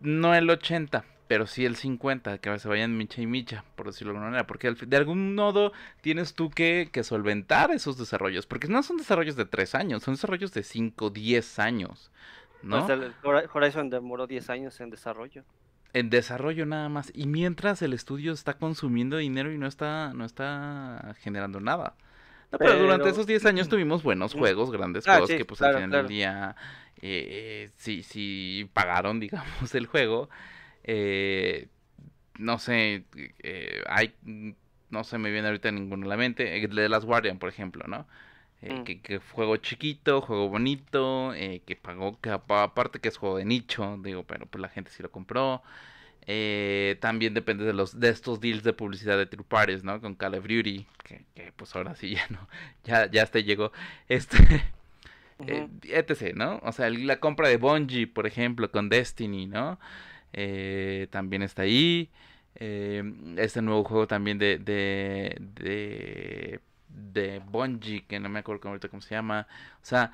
no 0.00 0.34
el 0.34 0.48
80, 0.48 1.04
pero 1.28 1.46
sí 1.46 1.64
el 1.64 1.76
50, 1.76 2.38
que 2.38 2.58
se 2.58 2.68
vayan 2.68 2.96
micha 2.96 3.20
y 3.20 3.26
micha, 3.26 3.64
por 3.74 3.86
decirlo 3.86 4.12
de 4.12 4.18
alguna 4.18 4.30
manera, 4.30 4.46
porque 4.46 4.72
de 4.72 4.96
algún 4.96 5.34
modo 5.34 5.72
tienes 6.00 6.34
tú 6.34 6.50
que, 6.50 6.88
que 6.92 7.02
solventar 7.04 7.70
esos 7.70 7.98
desarrollos, 7.98 8.46
porque 8.46 8.68
no 8.68 8.82
son 8.82 8.96
desarrollos 8.96 9.36
de 9.36 9.44
3 9.44 9.74
años, 9.74 10.02
son 10.02 10.14
desarrollos 10.14 10.52
de 10.52 10.62
5, 10.62 11.10
10 11.10 11.58
años, 11.58 12.10
¿no? 12.62 12.86
pues, 12.86 12.98
el 12.98 13.12
Horizon 13.52 13.90
demoró 13.90 14.26
10 14.26 14.50
años 14.50 14.80
en 14.80 14.90
desarrollo. 14.90 15.44
En 15.92 16.10
desarrollo 16.10 16.66
nada 16.66 16.88
más, 16.88 17.10
y 17.14 17.26
mientras 17.26 17.82
el 17.82 17.92
estudio 17.92 18.32
está 18.32 18.54
consumiendo 18.54 19.16
dinero 19.16 19.52
y 19.52 19.58
no 19.58 19.66
está, 19.66 20.12
no 20.14 20.24
está 20.24 21.14
generando 21.20 21.60
nada. 21.60 21.94
No, 22.52 22.58
pero, 22.58 22.78
durante 22.78 23.08
esos 23.08 23.26
10 23.26 23.44
años 23.46 23.68
tuvimos 23.68 24.02
buenos 24.02 24.34
juegos, 24.34 24.70
grandes 24.70 25.08
Ah, 25.08 25.12
juegos 25.12 25.30
sí, 25.30 25.36
que 25.38 25.44
pues 25.44 25.58
claro, 25.58 25.78
al 25.78 25.84
final 25.84 25.90
claro. 25.90 26.02
del 26.06 26.16
día 26.16 26.56
eh, 27.02 27.70
sí, 27.76 28.02
sí 28.02 28.70
pagaron, 28.72 29.18
digamos, 29.20 29.74
el 29.74 29.86
juego. 29.86 30.28
Eh, 30.86 31.68
no 32.38 32.58
sé, 32.58 33.04
eh, 33.42 33.82
hay, 33.88 34.14
no 34.90 35.04
se 35.04 35.18
me 35.18 35.30
viene 35.30 35.48
ahorita 35.48 35.70
ninguno 35.72 36.06
a 36.06 36.08
la 36.10 36.16
mente. 36.16 36.62
El 36.62 36.74
de 36.74 36.88
Last 36.88 37.06
Guardian, 37.06 37.38
por 37.38 37.48
ejemplo, 37.48 37.84
¿no? 37.88 38.06
Eh, 38.62 38.80
Mm. 38.80 38.84
que, 38.84 39.00
que 39.00 39.18
juego 39.18 39.56
chiquito, 39.58 40.20
juego 40.22 40.48
bonito, 40.48 41.34
eh, 41.34 41.62
que 41.66 41.76
pagó, 41.76 42.20
que 42.20 42.30
apa- 42.30 42.62
aparte 42.64 43.00
que 43.00 43.08
es 43.08 43.18
juego 43.18 43.38
de 43.38 43.44
nicho, 43.44 43.98
digo, 44.02 44.24
pero 44.24 44.46
pues 44.46 44.62
la 44.62 44.68
gente 44.68 44.90
sí 44.90 45.02
lo 45.02 45.10
compró. 45.10 45.62
Eh, 46.28 46.98
también 47.00 47.34
depende 47.34 47.64
de 47.64 47.72
los 47.74 48.00
de 48.00 48.08
estos 48.10 48.40
deals 48.40 48.64
de 48.64 48.72
publicidad 48.72 49.16
de 49.18 49.26
True 49.26 49.44
Parties, 49.48 49.84
¿no? 49.84 50.00
Con 50.00 50.14
Call 50.16 50.34
of 50.36 50.42
Duty, 50.48 50.86
que, 51.04 51.24
que, 51.34 51.52
pues 51.52 51.74
ahora 51.76 51.94
sí 51.96 52.10
ya 52.16 52.26
no, 52.30 52.48
ya, 52.84 53.10
ya 53.10 53.22
hasta 53.24 53.40
llegó. 53.40 53.72
Este, 54.08 54.38
eh, 55.46 55.68
Ujú. 55.68 55.70
etc, 55.84 56.34
¿no? 56.34 56.60
O 56.62 56.72
sea, 56.72 56.90
la 56.90 57.20
compra 57.20 57.48
de 57.48 57.56
Bungie, 57.58 58.06
por 58.06 58.26
ejemplo, 58.26 58.70
con 58.70 58.88
Destiny, 58.88 59.46
¿no? 59.46 59.78
Eh, 60.32 61.08
también 61.10 61.42
está 61.42 61.62
ahí. 61.62 62.10
Eh, 62.56 63.02
este 63.36 63.62
nuevo 63.62 63.84
juego 63.84 64.06
también 64.06 64.38
de, 64.38 64.58
de, 64.58 65.36
de, 65.40 66.60
de 66.88 67.40
Bungie, 67.40 68.04
que 68.06 68.18
no 68.20 68.28
me 68.28 68.38
acuerdo 68.40 68.60
cómo- 68.60 68.72
ahorita 68.72 68.88
cómo 68.88 69.02
se 69.02 69.14
llama. 69.14 69.46
O 69.82 69.84
sea, 69.84 70.12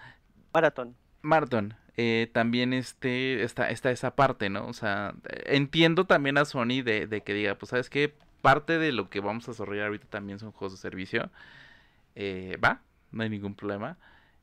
Marathon. 0.52 0.96
Marathon, 1.22 1.74
eh, 1.96 2.30
también 2.32 2.72
este, 2.72 3.42
está, 3.44 3.70
está 3.70 3.90
esa 3.90 4.16
parte, 4.16 4.50
¿no? 4.50 4.66
O 4.66 4.72
sea, 4.72 5.14
entiendo 5.46 6.06
también 6.06 6.36
a 6.38 6.44
Sony 6.44 6.82
de, 6.84 7.06
de 7.06 7.22
que 7.22 7.34
diga, 7.34 7.54
pues, 7.56 7.70
¿sabes 7.70 7.88
qué? 7.90 8.14
Parte 8.40 8.78
de 8.78 8.90
lo 8.92 9.08
que 9.08 9.20
vamos 9.20 9.46
a 9.48 9.52
desarrollar 9.52 9.86
ahorita 9.86 10.06
también 10.08 10.38
son 10.40 10.50
juegos 10.52 10.72
de 10.72 10.78
servicio. 10.78 11.30
Eh, 12.14 12.58
va, 12.62 12.82
no 13.12 13.22
hay 13.22 13.30
ningún 13.30 13.54
problema. 13.54 13.98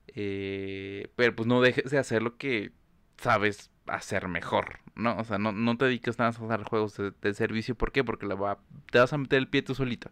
Eh, 0.07 1.09
pero 1.15 1.35
pues 1.35 1.47
no 1.47 1.61
dejes 1.61 1.91
de 1.91 1.97
hacer 1.99 2.21
lo 2.23 2.37
que 2.37 2.71
sabes 3.17 3.71
hacer 3.95 4.27
mejor, 4.27 4.79
¿no? 4.95 5.17
O 5.17 5.23
sea, 5.23 5.37
no, 5.37 5.51
no 5.51 5.77
te 5.77 5.85
dediques 5.85 6.17
nada 6.19 6.31
más 6.31 6.39
a 6.41 6.45
hacer 6.55 6.63
juegos 6.65 6.95
de, 6.97 7.11
de 7.21 7.33
servicio. 7.33 7.75
¿Por 7.75 7.91
qué? 7.91 8.03
Porque 8.03 8.27
le 8.27 8.35
va, 8.35 8.59
te 8.91 8.99
vas 8.99 9.13
a 9.13 9.17
meter 9.17 9.39
el 9.39 9.49
pie 9.49 9.61
tú 9.63 9.75
solito. 9.75 10.11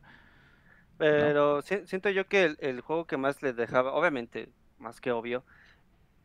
Pero 0.97 1.61
si- 1.61 1.85
siento 1.87 2.09
yo 2.09 2.27
que 2.27 2.43
el, 2.45 2.57
el 2.59 2.81
juego 2.81 3.05
que 3.05 3.17
más 3.17 3.41
les 3.43 3.55
dejaba, 3.55 3.93
obviamente, 3.93 4.51
más 4.77 4.99
que 5.01 5.11
obvio, 5.11 5.45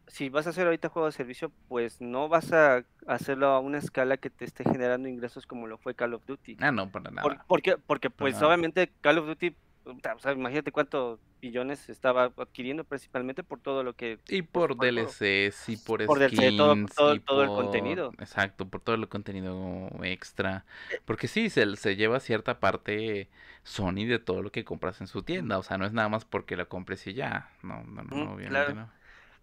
si 0.08 0.28
vas 0.30 0.46
a 0.46 0.50
hacer 0.50 0.66
ahorita 0.66 0.88
juego 0.90 1.06
de 1.06 1.12
servicio, 1.12 1.52
pues 1.68 2.00
no 2.00 2.28
vas 2.28 2.52
a 2.52 2.84
hacerlo 3.06 3.48
a 3.48 3.60
una 3.60 3.78
escala 3.78 4.18
que 4.18 4.30
te 4.30 4.44
esté 4.44 4.64
generando 4.64 5.08
ingresos 5.08 5.46
como 5.46 5.66
lo 5.68 5.78
fue 5.78 5.94
Call 5.96 6.14
of 6.14 6.26
Duty. 6.26 6.56
Ah, 6.60 6.70
no, 6.72 6.90
para 6.90 7.10
nada. 7.10 7.22
Por- 7.22 7.46
porque, 7.46 7.78
porque 7.78 8.10
pues 8.10 8.40
obviamente 8.42 8.92
Call 9.02 9.18
of 9.18 9.26
Duty, 9.26 9.56
o 9.84 10.18
sea, 10.20 10.32
imagínate 10.32 10.70
cuántos 10.72 11.18
billones 11.40 11.88
estaba 11.88 12.32
adquiriendo 12.36 12.84
principalmente 12.84 13.42
por 13.42 13.58
todo 13.60 13.82
lo 13.82 13.94
que... 13.94 14.18
Y 14.28 14.42
por 14.42 14.76
por 14.76 14.76
todo. 14.76 14.86
DLCs, 14.86 15.68
y 15.68 15.76
por, 15.76 16.04
Por 16.06 16.18
DLC, 16.20 16.56
todo- 16.56 16.72
skins, 16.74 16.94
todo- 16.94 17.14
y 17.14 17.20
todo 17.20 17.42
el 17.42 17.48
por- 17.48 17.56
contenido. 17.64 18.12
Exacto, 18.18 18.68
por 18.68 18.80
todo 18.80 18.94
el 18.96 19.08
contenido 19.08 19.88
extra. 20.04 20.64
Porque 21.04 21.26
sí, 21.28 21.50
se, 21.50 21.76
se 21.76 21.96
lleva 21.96 22.20
cierta 22.20 22.60
parte 22.60 23.28
Sony 23.64 24.06
de 24.06 24.18
todo 24.20 24.42
lo 24.42 24.52
que 24.52 24.64
compras 24.64 25.00
en 25.00 25.06
su 25.08 25.22
tienda. 25.22 25.58
O 25.58 25.62
sea, 25.62 25.78
no 25.78 25.84
es 25.86 25.92
nada 25.92 26.08
más 26.08 26.24
porque 26.24 26.56
lo 26.56 26.68
compres 26.68 27.06
y 27.08 27.14
ya. 27.14 27.50
No, 27.62 27.82
no, 27.84 28.02
no, 28.04 28.16
Mm, 28.16 28.28
obviamente 28.34 28.48
claro. 28.48 28.74
no. 28.74 28.90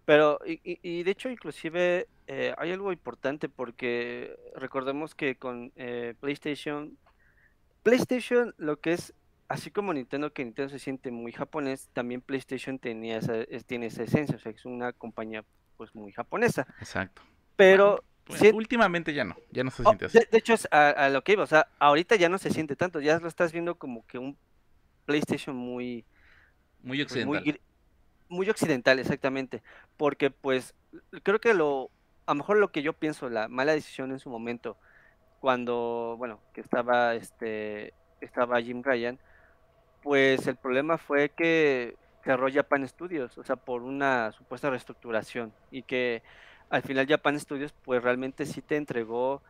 Pero, 0.06 0.40
y 0.44 1.02
de 1.04 1.10
hecho, 1.10 1.28
inclusive 1.30 2.08
eh, 2.26 2.54
hay 2.58 2.72
algo 2.72 2.90
importante 2.90 3.48
porque 3.48 4.34
recordemos 4.56 5.14
que 5.14 5.36
con 5.36 5.70
eh, 5.76 6.14
PlayStation, 6.18 6.96
PlayStation 7.82 8.54
lo 8.58 8.78
que 8.80 8.92
es, 8.94 9.14
así 9.50 9.70
como 9.70 9.92
Nintendo, 9.92 10.32
que 10.32 10.44
Nintendo 10.46 10.70
se 10.70 10.78
siente 10.78 11.10
muy 11.10 11.32
japonés, 11.32 11.90
también 11.92 12.22
PlayStation 12.22 12.78
tenía 12.78 13.18
esa, 13.18 13.36
es- 13.42 13.66
tiene 13.66 13.86
esa 13.88 14.04
esencia, 14.04 14.36
o 14.36 14.38
sea, 14.40 14.52
es 14.52 14.64
una 14.64 14.94
compañía 14.94 15.44
pues 15.76 15.94
muy 15.94 16.12
japonesa. 16.12 16.66
Exacto. 16.80 17.22
Pero, 17.56 18.04
Pues, 18.24 18.40
sí- 18.40 18.50
últimamente 18.54 19.12
ya 19.12 19.24
no, 19.24 19.36
ya 19.50 19.64
no 19.64 19.70
se 19.72 19.82
oh, 19.84 19.86
siente 19.86 20.06
así. 20.06 20.18
de, 20.18 20.28
de 20.30 20.38
hecho, 20.38 20.54
es 20.54 20.68
a, 20.70 20.90
a 20.90 21.08
lo 21.10 21.22
que 21.24 21.32
iba, 21.32 21.44
o 21.44 21.46
sea, 21.48 21.68
ahorita 21.80 22.16
ya 22.16 22.28
no 22.30 22.38
se 22.38 22.50
siente 22.50 22.76
tanto, 22.76 23.00
ya 23.00 23.18
lo 23.18 23.28
estás 23.28 23.52
viendo 23.52 23.76
como 23.76 24.06
que 24.06 24.18
un 24.18 24.38
PlayStation 25.06 25.56
muy 25.56 26.04
Muy 26.82 27.04
pues, 27.04 27.24
muy, 27.26 27.38
occidental. 27.38 27.60
muy 28.28 28.50
occidental, 28.50 28.98
exactamente. 29.00 29.62
Porque, 29.96 30.30
pues, 30.30 30.74
creo 31.22 31.40
que 31.40 31.54
lo, 31.54 31.90
a 32.26 32.32
lo 32.32 32.36
mejor 32.36 32.58
lo 32.58 32.72
que 32.72 32.82
yo 32.82 32.92
pienso, 32.94 33.28
la 33.30 33.48
mala 33.48 33.72
decisión 33.72 34.12
en 34.12 34.20
su 34.20 34.30
momento, 34.30 34.78
cuando, 35.40 36.16
bueno, 36.18 36.40
que 36.54 36.60
estaba, 36.60 37.14
este, 37.14 37.94
estaba 38.20 38.60
Jim 38.62 38.82
Ryan, 38.82 39.18
pues 40.02 40.46
el 40.46 40.56
problema 40.56 40.98
fue 40.98 41.30
que 41.30 41.96
cerró 42.24 42.48
Japan 42.52 42.86
Studios, 42.86 43.38
o 43.38 43.44
sea, 43.44 43.56
por 43.56 43.82
una 43.82 44.32
supuesta 44.32 44.70
reestructuración, 44.70 45.52
y 45.70 45.82
que 45.82 46.22
al 46.68 46.82
final 46.82 47.06
Japan 47.08 47.38
Studios, 47.40 47.74
pues 47.84 48.02
realmente 48.02 48.46
sí 48.46 48.62
te 48.62 48.76
entregó, 48.76 49.42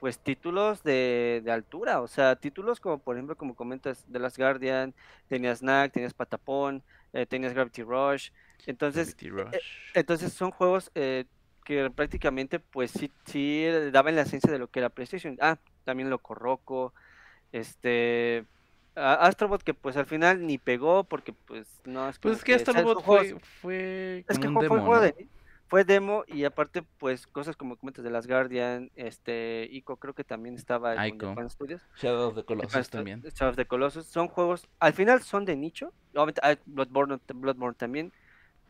pues, 0.00 0.18
títulos 0.18 0.82
de, 0.82 1.40
de 1.44 1.50
altura, 1.50 2.00
o 2.00 2.06
sea, 2.06 2.36
títulos 2.36 2.80
como, 2.80 2.98
por 2.98 3.16
ejemplo, 3.16 3.36
como 3.36 3.54
comentas, 3.54 4.04
The 4.10 4.18
Last 4.18 4.38
Guardian, 4.38 4.94
tenías 5.28 5.60
Knack, 5.60 5.92
tenías 5.92 6.14
Patapon, 6.14 6.82
eh, 7.12 7.26
tenías 7.26 7.54
Gravity 7.54 7.82
Rush, 7.82 8.30
entonces, 8.66 9.16
Gravity 9.16 9.30
Rush. 9.30 9.64
entonces 9.94 10.32
son 10.32 10.50
juegos 10.50 10.90
eh, 10.94 11.24
que 11.64 11.90
prácticamente, 11.90 12.60
pues, 12.60 12.90
sí, 12.92 13.10
sí 13.24 13.64
eh, 13.64 13.90
daban 13.90 14.14
la 14.14 14.22
esencia 14.22 14.52
de 14.52 14.58
lo 14.58 14.68
que 14.68 14.78
era 14.78 14.90
PlayStation. 14.90 15.36
Ah, 15.40 15.58
también 15.84 16.10
lo 16.10 16.18
Corroco, 16.18 16.94
este... 17.52 18.44
Astrobot 18.96 19.62
que 19.62 19.74
pues 19.74 19.96
al 19.96 20.06
final 20.06 20.46
ni 20.46 20.58
pegó 20.58 21.04
porque 21.04 21.32
pues 21.32 21.68
no 21.84 22.08
es 22.08 22.18
Pues 22.18 22.42
que 22.42 22.58
sea, 22.58 22.72
Astrobot 22.72 23.04
fue, 23.04 23.36
fue 23.60 24.24
es 24.28 24.38
que 24.38 24.48
un 24.48 24.54
fue, 24.54 24.62
demo, 24.68 25.00
de- 25.00 25.28
fue 25.68 25.84
demo 25.84 26.24
y 26.28 26.44
aparte 26.44 26.82
pues 26.98 27.26
cosas 27.26 27.56
como 27.56 27.76
comentas 27.76 28.04
de 28.04 28.10
las 28.10 28.26
Guardian, 28.26 28.90
este 28.94 29.68
Ico 29.70 29.96
creo 29.96 30.14
que 30.14 30.24
también 30.24 30.54
estaba 30.54 31.06
en. 31.06 31.18
Japan 31.18 31.50
Studios. 31.50 31.82
Shadow 31.96 32.28
of 32.28 32.36
the 32.36 32.44
Colossus 32.44 32.88
también. 32.88 33.22
Shadow 33.22 33.50
of 33.50 33.56
the 33.56 33.66
Colossus 33.66 34.06
son 34.06 34.28
juegos, 34.28 34.66
al 34.80 34.92
final 34.92 35.20
son 35.22 35.44
de 35.44 35.56
nicho, 35.56 35.92
obviamente 36.14 36.40
Bloodborne, 36.66 37.18
Bloodborne 37.34 37.76
también, 37.76 38.12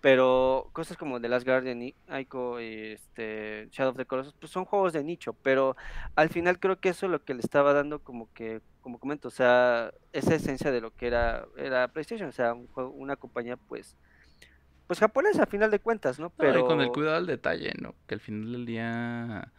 pero 0.07 0.71
cosas 0.73 0.97
como 0.97 1.21
The 1.21 1.29
Last 1.29 1.45
Guardian, 1.45 1.83
Ico 1.83 2.61
y 2.61 2.93
este 2.93 3.67
Shadow 3.73 3.91
of 3.91 3.97
the 3.97 4.07
Colossus 4.07 4.35
pues 4.39 4.53
son 4.53 4.65
juegos 4.65 4.93
de 4.93 5.03
nicho, 5.03 5.33
pero 5.33 5.77
al 6.15 6.29
final 6.29 6.61
creo 6.61 6.79
que 6.79 6.91
eso 6.91 7.07
es 7.07 7.13
lo 7.13 7.25
que 7.25 7.35
le 7.35 7.41
estaba 7.41 7.73
dando 7.73 7.99
como 7.99 8.33
que 8.33 8.61
como 8.83 9.01
comento, 9.01 9.27
o 9.27 9.33
sea, 9.33 9.93
esa 10.13 10.37
esencia 10.37 10.71
de 10.71 10.81
lo 10.81 10.95
que 10.95 11.09
era 11.09 11.47
era 11.57 11.89
PlayStation, 11.89 12.29
o 12.29 12.33
sea, 12.33 12.55
un 12.55 12.69
juego, 12.69 12.91
una 12.91 13.17
compañía 13.17 13.57
pues 13.57 13.97
pues 14.87 15.01
japonesa 15.01 15.43
a 15.43 15.47
final 15.47 15.73
de 15.73 15.81
cuentas, 15.81 16.21
¿no? 16.21 16.27
No, 16.27 16.33
Pero 16.37 16.61
y 16.61 16.63
con 16.63 16.81
el 16.81 16.91
cuidado 16.91 17.17
al 17.17 17.27
detalle, 17.27 17.73
¿no? 17.81 17.97
Que 18.07 18.15
al 18.15 18.21
final 18.21 18.53
del 18.53 18.65
día, 18.65 19.51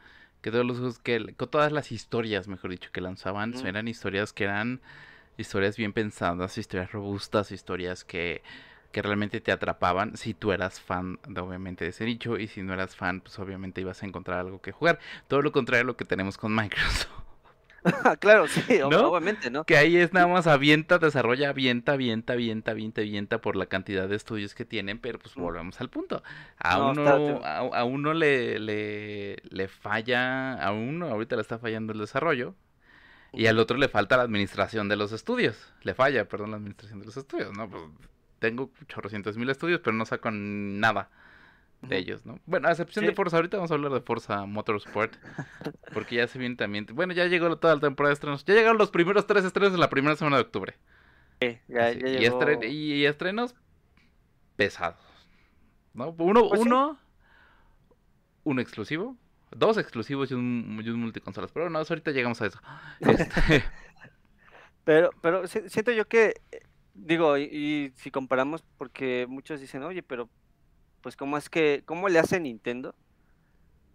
que 0.41 0.49
todos 0.49 0.65
los 0.65 0.77
juegos 0.77 0.99
que, 0.99 1.35
con 1.35 1.49
todas 1.49 1.73
las 1.73 1.91
historias, 1.91 2.47
mejor 2.47 2.71
dicho, 2.71 2.89
que 2.93 3.01
lanzaban, 3.01 3.53
eran 3.65 3.89
historias 3.89 4.31
que 4.31 4.45
eran 4.45 4.79
historias 5.35 5.75
bien 5.75 5.91
pensadas, 5.91 6.57
historias 6.57 6.93
robustas, 6.93 7.51
historias 7.51 8.05
que, 8.05 8.43
que 8.91 9.01
realmente 9.01 9.41
te 9.41 9.51
atrapaban 9.51 10.17
si 10.17 10.33
tú 10.33 10.51
eras 10.51 10.79
fan, 10.81 11.19
de, 11.27 11.41
obviamente, 11.41 11.83
de 11.85 11.91
ese 11.91 12.05
nicho, 12.05 12.37
y 12.37 12.47
si 12.47 12.61
no 12.63 12.73
eras 12.73 12.95
fan, 12.95 13.21
pues 13.21 13.37
obviamente 13.39 13.81
ibas 13.81 14.01
a 14.03 14.05
encontrar 14.05 14.39
algo 14.39 14.61
que 14.61 14.71
jugar. 14.71 14.99
Todo 15.27 15.41
lo 15.41 15.51
contrario 15.51 15.83
a 15.83 15.85
lo 15.87 15.97
que 15.97 16.05
tenemos 16.05 16.37
con 16.37 16.53
Microsoft. 16.55 17.09
claro, 18.19 18.47
sí, 18.47 18.61
¿No? 18.89 19.09
obviamente, 19.09 19.49
¿no? 19.49 19.63
Que 19.65 19.77
ahí 19.77 19.97
es 19.97 20.11
nada 20.13 20.27
más 20.27 20.47
avienta, 20.47 20.97
desarrolla, 20.99 21.49
avienta, 21.49 21.93
avienta, 21.93 22.33
avienta, 22.33 22.71
avienta, 22.71 23.01
avienta 23.01 23.41
por 23.41 23.55
la 23.55 23.67
cantidad 23.67 24.07
de 24.09 24.15
estudios 24.15 24.55
que 24.55 24.65
tienen, 24.65 24.99
pero 24.99 25.19
pues 25.19 25.35
Mm. 25.35 25.41
volvemos 25.41 25.79
al 25.81 25.89
punto. 25.89 26.23
A 26.57 26.77
No, 26.79 26.91
uno, 26.91 27.41
a, 27.43 27.57
a 27.59 27.83
uno 27.83 28.13
le, 28.13 28.59
le, 28.59 29.37
le 29.49 29.67
falla, 29.67 30.53
a 30.55 30.71
uno 30.71 31.07
ahorita 31.07 31.35
le 31.35 31.41
está 31.41 31.59
fallando 31.59 31.93
el 31.93 31.99
desarrollo, 31.99 32.55
y 33.33 33.47
al 33.47 33.59
otro 33.59 33.77
le 33.77 33.89
falta 33.89 34.17
la 34.17 34.23
administración 34.23 34.89
de 34.89 34.95
los 34.95 35.11
estudios. 35.11 35.73
Le 35.83 35.93
falla, 35.93 36.27
perdón, 36.27 36.51
la 36.51 36.57
administración 36.57 36.99
de 36.99 37.05
los 37.05 37.17
estudios, 37.17 37.55
¿no? 37.55 37.69
Pues 37.69 37.83
tengo 38.39 38.71
chorrocientos 38.87 39.37
mil 39.37 39.49
estudios, 39.49 39.79
pero 39.83 39.95
no 39.95 40.05
saco 40.05 40.29
nada 40.31 41.09
de 41.81 41.97
ellos, 41.97 42.25
¿no? 42.25 42.39
Bueno, 42.45 42.67
a 42.67 42.71
excepción 42.71 43.05
de. 43.05 43.13
Forza, 43.13 43.37
ahorita 43.37 43.57
vamos 43.57 43.71
a 43.71 43.75
hablar 43.75 43.91
de 43.91 44.01
Forza 44.01 44.45
Motorsport, 44.45 45.15
porque 45.93 46.15
ya 46.15 46.27
se 46.27 46.39
viene 46.39 46.55
también, 46.55 46.85
bueno, 46.93 47.13
ya 47.13 47.25
llegó 47.25 47.55
toda 47.57 47.75
la 47.75 47.81
temporada 47.81 48.09
de 48.09 48.13
estrenos, 48.15 48.43
ya 48.45 48.53
llegaron 48.55 48.77
los 48.77 48.89
primeros 48.91 49.27
tres 49.27 49.45
estrenos 49.45 49.73
en 49.73 49.79
la 49.79 49.89
primera 49.89 50.15
semana 50.15 50.37
de 50.37 50.41
octubre, 50.43 50.75
Sí, 51.39 51.59
ya, 51.67 51.87
Así, 51.87 51.99
ya 51.99 52.07
y, 52.07 52.11
llegó- 52.19 52.39
estre- 52.39 52.69
y 52.69 53.05
estrenos 53.05 53.55
pesados, 54.55 54.99
¿no? 55.93 56.15
Uno, 56.17 56.49
Pues 56.49 56.61
sí. 56.61 56.67
uno, 56.67 56.97
uno 58.43 58.61
exclusivo, 58.61 59.15
dos 59.51 59.77
exclusivos 59.77 60.31
y 60.31 60.33
un, 60.33 60.81
y 60.83 60.89
un 60.89 60.99
multiconsolas, 60.99 61.51
pero 61.51 61.69
no, 61.69 61.77
ahorita 61.79 62.11
llegamos 62.11 62.41
a 62.41 62.47
eso. 62.47 62.59
Este, 63.01 63.63
Pero, 64.83 65.09
pero 65.21 65.47
si- 65.47 65.67
siento 65.69 65.91
yo 65.91 66.07
que, 66.07 66.33
digo, 66.97 67.37
y, 67.37 67.43
y 67.43 67.93
si 67.97 68.11
comparamos, 68.11 68.63
porque 68.77 69.25
muchos 69.29 69.61
dicen, 69.61 69.83
oye, 69.83 70.03
pero, 70.03 70.29
pues, 71.01 71.15
¿cómo 71.15 71.37
es 71.37 71.49
que, 71.49 71.83
cómo 71.85 72.09
le 72.09 72.19
hace 72.19 72.39
Nintendo 72.39 72.95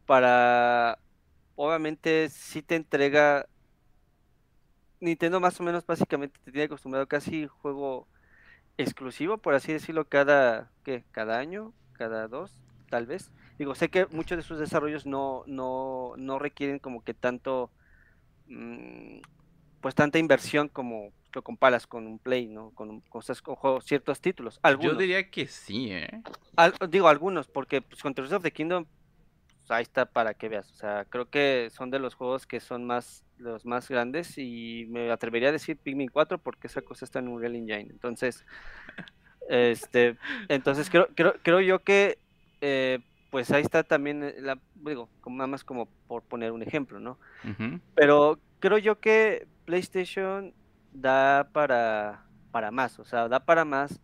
para, 0.07 0.99
obviamente, 1.57 2.29
si 2.31 2.63
te 2.63 2.77
entrega, 2.77 3.47
Nintendo 5.01 5.41
más 5.41 5.59
o 5.61 5.65
menos 5.65 5.85
básicamente 5.87 6.39
te 6.45 6.53
tiene 6.53 6.67
acostumbrado 6.67 7.07
casi 7.09 7.47
juego 7.47 8.07
exclusivo, 8.79 9.39
por 9.39 9.55
así 9.55 9.73
decirlo, 9.73 10.09
cada, 10.09 10.71
¿qué? 10.85 11.05
Cada 11.13 11.39
año, 11.39 11.73
cada 11.95 12.29
dos, 12.29 12.61
tal 12.91 13.07
vez. 13.07 13.31
Digo, 13.59 13.75
sé 13.75 13.89
que 13.91 14.07
muchos 14.07 14.37
de 14.37 14.43
sus 14.43 14.59
desarrollos 14.59 15.07
no, 15.07 15.45
no, 15.47 16.15
no 16.17 16.39
requieren 16.39 16.79
como 16.79 17.03
que 17.05 17.15
tanto, 17.15 17.71
mm, 18.49 19.21
pues 19.81 19.95
tanta 19.95 20.19
inversión 20.19 20.69
como 20.69 21.13
lo 21.35 21.43
comparas 21.43 21.87
con 21.87 22.07
un 22.07 22.19
Play, 22.19 22.47
¿no? 22.49 22.71
Con 22.73 22.91
un- 22.91 23.01
cosas, 23.03 23.41
con 23.43 23.55
juegos, 23.57 23.85
ciertos 23.85 24.21
títulos. 24.21 24.57
yo 24.57 24.61
Algunos, 24.63 24.99
diría 24.99 25.31
que 25.31 25.47
sí, 25.47 25.91
¿eh? 25.93 26.23
al- 26.57 26.75
digo 26.91 27.09
algunos, 27.09 27.49
porque 27.49 27.81
pues 27.83 28.03
con 28.03 28.15
Tears 28.15 28.33
of 28.33 28.43
the 28.43 28.53
Kingdom, 28.53 28.85
pues, 29.59 29.71
ahí 29.71 29.83
está 29.83 30.07
para 30.07 30.35
que 30.35 30.49
veas. 30.49 30.71
O 30.71 30.75
sea, 30.75 31.05
creo 31.09 31.29
que 31.31 31.69
son 31.73 31.91
de 31.91 31.99
los 31.99 32.15
juegos 32.15 32.47
que 32.47 32.61
son 32.61 32.85
más, 32.85 33.25
los 33.39 33.65
más 33.65 33.89
grandes 33.89 34.37
y 34.39 34.87
me 34.91 35.11
atrevería 35.11 35.49
a 35.49 35.53
decir 35.53 35.77
Pikmin 35.79 36.09
4 36.09 36.39
porque 36.39 36.67
esa 36.67 36.83
cosa 36.83 37.05
está 37.05 37.19
en 37.21 37.29
Unreal 37.29 37.57
Engine. 37.57 37.89
Entonces, 37.91 38.45
este, 39.49 40.17
entonces 40.49 40.91
creo, 40.91 41.09
creo, 41.15 41.35
creo 41.43 41.61
yo 41.61 41.83
que, 41.83 42.19
eh, 42.61 42.99
pues 43.31 43.51
ahí 43.51 43.63
está 43.63 43.83
también, 43.83 44.23
eh, 44.23 44.35
la, 44.41 44.59
digo, 44.75 45.09
nada 45.27 45.47
más 45.47 45.65
como 45.65 45.87
por 46.07 46.23
poner 46.23 46.53
un 46.53 46.63
ejemplo, 46.63 47.01
¿no? 47.01 47.19
Pero 47.95 48.39
creo 48.61 48.79
yo 48.79 49.01
que 49.01 49.47
PlayStation 49.65 50.55
da 50.93 51.49
para, 51.53 52.25
para 52.51 52.71
más, 52.71 52.99
o 52.99 53.05
sea, 53.05 53.29
da 53.29 53.41
para 53.41 53.65
más 53.65 54.01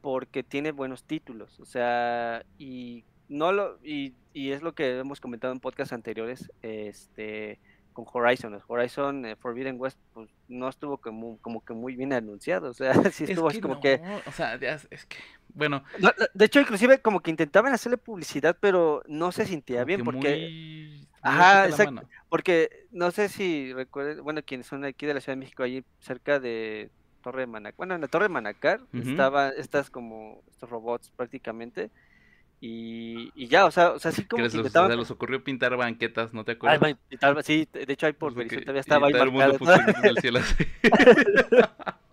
porque 0.00 0.42
tiene 0.42 0.72
buenos 0.72 1.04
títulos, 1.04 1.58
o 1.60 1.64
sea, 1.64 2.44
y 2.58 3.04
no 3.28 3.52
lo 3.52 3.78
y, 3.82 4.14
y 4.32 4.52
es 4.52 4.62
lo 4.62 4.74
que 4.74 4.98
hemos 4.98 5.20
comentado 5.20 5.52
en 5.52 5.60
podcasts 5.60 5.92
anteriores, 5.92 6.52
este 6.62 7.58
con 7.94 8.04
Horizon, 8.12 8.60
Horizon 8.66 9.24
eh, 9.24 9.36
Forbidden 9.36 9.80
West 9.80 9.98
pues 10.12 10.28
no 10.48 10.68
estuvo 10.68 10.98
como, 10.98 11.38
como 11.38 11.64
que 11.64 11.74
muy 11.74 11.94
bien 11.94 12.12
anunciado, 12.12 12.70
o 12.70 12.74
sea, 12.74 12.92
sí 13.12 13.24
Es 13.24 13.30
estuvo 13.30 13.46
que 13.46 13.52
así 13.52 13.60
como 13.60 13.74
no, 13.74 13.80
que 13.80 14.02
o 14.26 14.32
sea, 14.32 14.54
es 14.56 14.86
es 14.90 15.06
que, 15.06 15.16
bueno, 15.54 15.84
no, 16.00 16.08
no, 16.18 16.26
de 16.34 16.44
hecho 16.44 16.60
inclusive 16.60 16.98
como 16.98 17.20
que 17.20 17.30
intentaban 17.30 17.72
hacerle 17.72 17.96
publicidad, 17.96 18.56
pero 18.60 19.02
no 19.06 19.32
se 19.32 19.46
sentía 19.46 19.84
bien 19.84 20.00
que 20.00 20.04
porque 20.04 20.28
muy 20.28 21.08
Ajá, 21.24 21.66
exacto. 21.66 22.02
Porque 22.28 22.68
no 22.90 23.10
sé 23.10 23.28
si 23.28 23.72
recuerden, 23.72 24.22
bueno, 24.22 24.42
quienes 24.44 24.66
son 24.66 24.84
aquí 24.84 25.06
de 25.06 25.14
la 25.14 25.20
Ciudad 25.20 25.36
de 25.36 25.40
México, 25.40 25.62
allí 25.62 25.84
cerca 25.98 26.38
de 26.38 26.90
Torre 27.22 27.42
de 27.42 27.46
Manacar, 27.46 27.76
bueno, 27.76 27.94
en 27.94 28.00
la 28.02 28.08
Torre 28.08 28.24
de 28.24 28.28
Manacar 28.28 28.80
Ujú. 28.92 29.00
estaba 29.10 29.48
estas 29.50 29.90
como 29.90 30.42
estos 30.50 30.68
robots 30.70 31.10
prácticamente 31.16 31.90
y, 32.60 33.30
y 33.34 33.48
ya, 33.48 33.66
o 33.66 33.70
sea, 33.70 33.90
o 33.92 33.98
sea, 33.98 34.12
sí 34.12 34.22
Que 34.28 34.28
como 34.28 34.48
que 34.48 34.56
intentaban 34.58 34.98
les 34.98 35.10
ocurrió 35.10 35.42
pintar 35.44 35.76
banquetas, 35.76 36.32
¿no 36.34 36.44
te 36.44 36.52
Ay, 36.52 36.78
acuerdas? 36.78 36.96
sí, 37.44 37.68
de 37.72 37.92
hecho 37.92 38.06
hay 38.06 38.12
por 38.12 38.34
Verizon 38.34 38.60
todavía 38.62 38.80
y 38.80 38.80
estaba 38.80 39.06
ahí 39.06 39.12
todo 39.12 39.22
el 39.24 39.30
mundo 39.32 39.58
puso 39.58 39.72
el 40.04 40.18
cielo 40.18 40.38
así. 40.40 40.66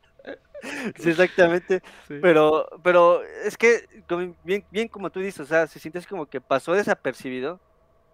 Sí, 0.97 1.09
exactamente, 1.09 1.81
Sí. 2.07 2.15
pero 2.21 2.67
pero 2.83 3.23
es 3.23 3.57
que 3.57 3.81
bien 4.43 4.63
bien 4.69 4.87
como 4.87 5.09
tú 5.09 5.19
dices, 5.19 5.39
o 5.41 5.45
sea, 5.45 5.67
se 5.67 5.79
siente 5.79 5.99
así 5.99 6.07
como 6.07 6.27
que 6.27 6.39
pasó 6.41 6.73
desapercibido 6.73 7.59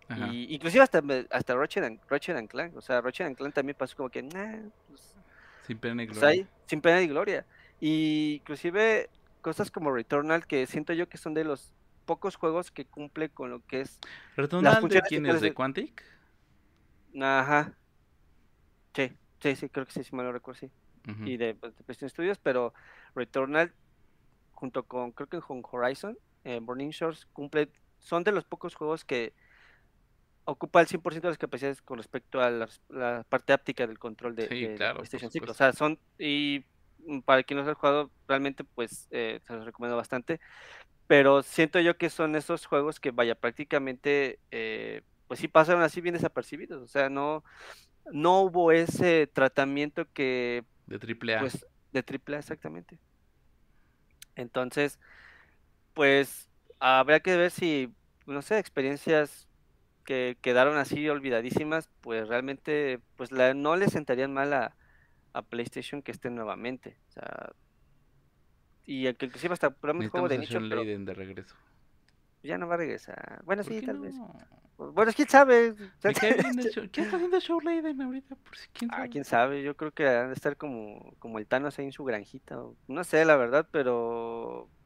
Ajá. 0.10 0.28
y 0.28 0.53
inclusive 0.53 0.84
hasta 0.84 1.01
hasta 1.32 1.55
Ratchet 1.55 1.84
and, 1.84 1.99
Ratchet 2.08 2.38
and 2.38 2.49
Clank, 2.49 2.76
o 2.78 2.82
sea, 2.82 3.01
Ratchet 3.01 3.28
and 3.28 3.36
Clank 3.36 3.53
también 3.53 3.76
pasó 3.78 3.95
como 3.97 4.10
que, 4.10 4.24
nah, 4.24 4.58
pues, 4.88 5.16
Sin 5.66 5.78
pena 5.78 5.95
ni 5.95 6.08
pues 6.08 6.20
gloria. 6.20 6.41
ahí, 6.41 6.47
sin 6.66 6.82
pena 6.82 6.99
ni 6.99 7.08
gloria. 7.08 7.45
Y 7.80 8.36
inclusive 8.36 9.10
cosas 9.41 9.70
como 9.70 9.91
Returnal, 9.91 10.47
que 10.47 10.66
siento 10.66 10.93
yo 10.93 11.10
que 11.10 11.18
son 11.18 11.34
de 11.34 11.43
los 11.43 11.74
pocos 12.05 12.36
juegos 12.38 12.72
que 12.72 12.86
cumple 12.86 13.30
con 13.30 13.49
lo 13.49 13.60
que 13.66 13.82
es. 13.82 13.99
¿Returnal 14.36 14.88
de 14.88 15.01
quién 15.01 15.26
es? 15.26 15.41
¿De 15.41 15.53
Quantic? 15.53 16.03
Ajá. 17.22 17.74
Sí, 18.93 19.12
sí, 19.41 19.55
sí, 19.55 19.70
creo 19.70 19.86
que 19.86 19.91
sí, 19.91 20.03
si 20.03 20.16
mal 20.16 20.26
no 20.26 20.32
recuerdo, 20.32 20.60
sí. 20.60 20.72
Y 21.24 21.38
de, 21.38 21.55
pues, 21.55 21.78
de 21.78 21.84
PlayStation 21.84 22.10
Studios, 22.10 22.38
pero 22.38 22.74
Returnal, 23.16 23.74
junto 24.51 24.84
con, 24.84 25.12
creo 25.12 25.28
que 25.28 25.39
con 25.39 25.62
Horizon, 25.70 26.18
eh, 26.43 26.60
Burning 26.62 26.89
Shores, 26.89 27.26
cumple, 27.28 27.70
son 27.99 28.24
de 28.26 28.34
los 28.34 28.43
pocos 28.43 28.76
juegos 28.76 29.05
que 29.05 29.34
ocupa 30.47 30.79
el 30.79 30.87
100% 30.87 31.27
de 31.27 31.31
las 31.33 31.37
capacidades 31.37 31.81
con 31.81 31.97
respecto 31.97 32.39
a 32.39 32.49
la, 32.49 33.23
parte 33.27 33.51
áptica 33.51 33.85
del 33.85 33.99
control 33.99 34.33
de, 34.33 34.47
Sí, 34.47 34.61
de- 34.61 34.75
claro, 34.75 34.99
PlayStation 34.99 35.29
5. 35.29 35.51
O 35.51 35.53
sea, 35.53 35.73
son, 35.73 35.99
y 36.17 36.63
mm, 37.05 37.19
para 37.19 37.43
quien 37.43 37.59
no 37.59 37.69
ha 37.69 37.75
jugado, 37.75 38.11
realmente, 38.27 38.63
pues, 38.63 39.07
eh, 39.11 39.41
se 39.45 39.53
los 39.53 39.65
recomiendo 39.65 39.97
bastante. 39.97 40.39
Pero 41.05 41.43
siento 41.43 41.79
yo 41.81 41.97
que 41.97 42.09
son 42.09 42.35
esos 42.35 42.65
juegos 42.65 42.99
que, 42.99 43.11
vaya, 43.11 43.35
prácticamente, 43.35 44.39
eh, 44.51 45.01
pues 45.27 45.41
sí 45.41 45.49
pasaron 45.49 45.81
así 45.81 45.99
bien 45.99 46.13
desapercibidos. 46.13 46.81
O 46.81 46.87
sea, 46.87 47.09
no, 47.09 47.43
no 48.13 48.41
hubo 48.41 48.71
ese 48.71 49.27
tratamiento 49.27 50.05
que 50.13 50.63
De 50.85 50.97
triple 50.97 51.35
A. 51.35 51.39
pues 51.39 51.65
de 51.91 52.03
triple 52.03 52.37
A 52.37 52.39
exactamente. 52.39 52.99
Entonces, 54.35 54.97
pues 55.93 56.49
habrá 56.79 57.19
que 57.19 57.35
ver 57.35 57.51
si, 57.51 57.93
no 58.25 58.41
sé, 58.41 58.59
experiencias 58.59 59.46
que 60.08 60.38
quedaron 60.41 60.78
así 60.78 61.10
olvidadísimas, 61.10 61.89
pues 61.99 62.30
realmente, 62.30 63.01
pues 63.18 63.34
la, 63.34 63.53
no 63.53 63.76
le 63.76 63.89
sentarían 63.89 64.34
mal 64.34 64.53
a, 64.53 64.74
a 65.34 65.41
PlayStation 65.41 66.01
que 66.01 66.14
estén 66.14 66.34
nuevamente. 66.34 66.97
O 67.10 67.12
sea, 67.12 67.49
y 68.86 69.05
inclusive 69.10 69.53
hasta 69.53 69.70
probablemente 69.70 70.12
juego 70.12 70.30
de 70.30 70.36
a 70.36 70.38
nicho, 70.38 70.60
pero 70.70 70.86
de 70.86 71.14
regreso. 71.14 71.55
ya 72.41 72.58
no 72.58 72.70
va 72.70 72.76
a 72.76 72.78
regresar. 72.78 73.41
Bueno, 73.43 73.64
¿Por 73.64 73.74
sí, 73.74 73.82
tal 73.86 73.99
vez. 73.99 74.16
no? 74.16 74.34
Bueno, 74.93 75.12
quién 75.14 75.28
sabe. 75.28 75.74
Show- 75.76 76.89
¿Qué 76.89 77.01
está 77.01 77.18
haciendo 77.18 77.41
Sean 77.41 77.60
Layden 77.66 78.01
ahorita? 78.01 78.36
Por 78.36 78.55
si 78.55 78.68
quién 78.70 78.89
Ah, 78.93 78.97
sabe. 78.97 79.10
quién 79.10 79.26
sabe, 79.26 79.62
yo 79.64 79.76
creo 79.76 79.91
que 79.91 80.08
han 80.08 80.28
de 80.28 80.36
estar 80.36 80.55
como, 80.55 81.14
como 81.20 81.38
el 81.39 81.47
Thanos 81.47 81.78
ahí 81.80 81.86
en 81.86 81.91
su 81.91 82.05
granjita. 82.05 82.62
o- 82.62 82.78
No 82.88 83.03
sé, 83.03 83.26
la 83.26 83.36
verdad, 83.36 83.68
pero 83.72 84.70
pues 84.70 84.76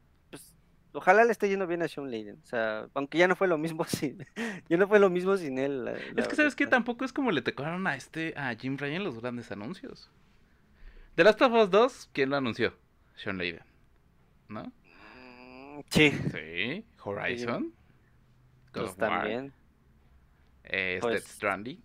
ojalá 0.92 1.24
le 1.24 1.32
esté 1.32 1.48
yendo 1.48 1.66
bien 1.66 1.82
a 1.82 1.88
Sean 1.88 2.10
Layden. 2.10 2.38
O 2.42 2.46
sea, 2.46 2.88
aunque 2.94 3.18
ya 3.18 3.28
no 3.28 3.36
fue 3.36 3.48
lo 3.48 3.58
mismo 3.58 3.84
sin, 3.86 4.26
ya 4.68 4.76
no 4.76 4.86
fue 4.88 4.98
lo 4.98 5.10
mismo 5.10 5.36
sin 5.36 5.58
él. 5.58 5.84
la- 5.84 5.92
la 5.92 5.98
Es 6.22 6.28
que 6.28 6.36
sabes 6.36 6.54
que 6.54 6.66
tampoco 6.66 7.04
es 7.04 7.12
como 7.12 7.30
le 7.30 7.42
tocaron 7.42 7.86
a 7.86 7.96
este, 7.96 8.34
a 8.36 8.54
Jim 8.54 8.76
Ryan 8.76 9.04
los 9.04 9.20
grandes 9.20 9.50
anuncios. 9.52 10.10
The 11.14 11.24
Last 11.24 11.42
of 11.42 11.52
Us 11.52 11.70
2, 11.70 12.10
¿quién 12.12 12.30
lo 12.30 12.36
anunció? 12.36 12.74
Sean 13.16 13.38
Layden. 13.38 13.64
¿No? 14.48 14.64
Mm, 14.64 15.80
Sí, 15.90 16.10
Sí. 16.10 16.84
Horizon. 17.04 17.72
God 18.72 18.80
pues 18.82 18.90
of 18.92 18.98
War, 18.98 19.10
también. 19.20 19.52
eh, 20.64 20.98
Pues- 21.00 21.14
Death 21.14 21.26
Stranding. 21.32 21.82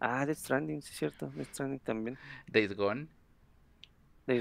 Ah, 0.00 0.24
Death 0.24 0.38
Stranding, 0.38 0.80
sí 0.80 0.92
es 0.92 0.98
cierto, 0.98 1.26
Death 1.34 1.48
Stranding 1.52 1.80
también. 1.80 2.18
Days 2.46 2.74
Gone. 2.74 3.08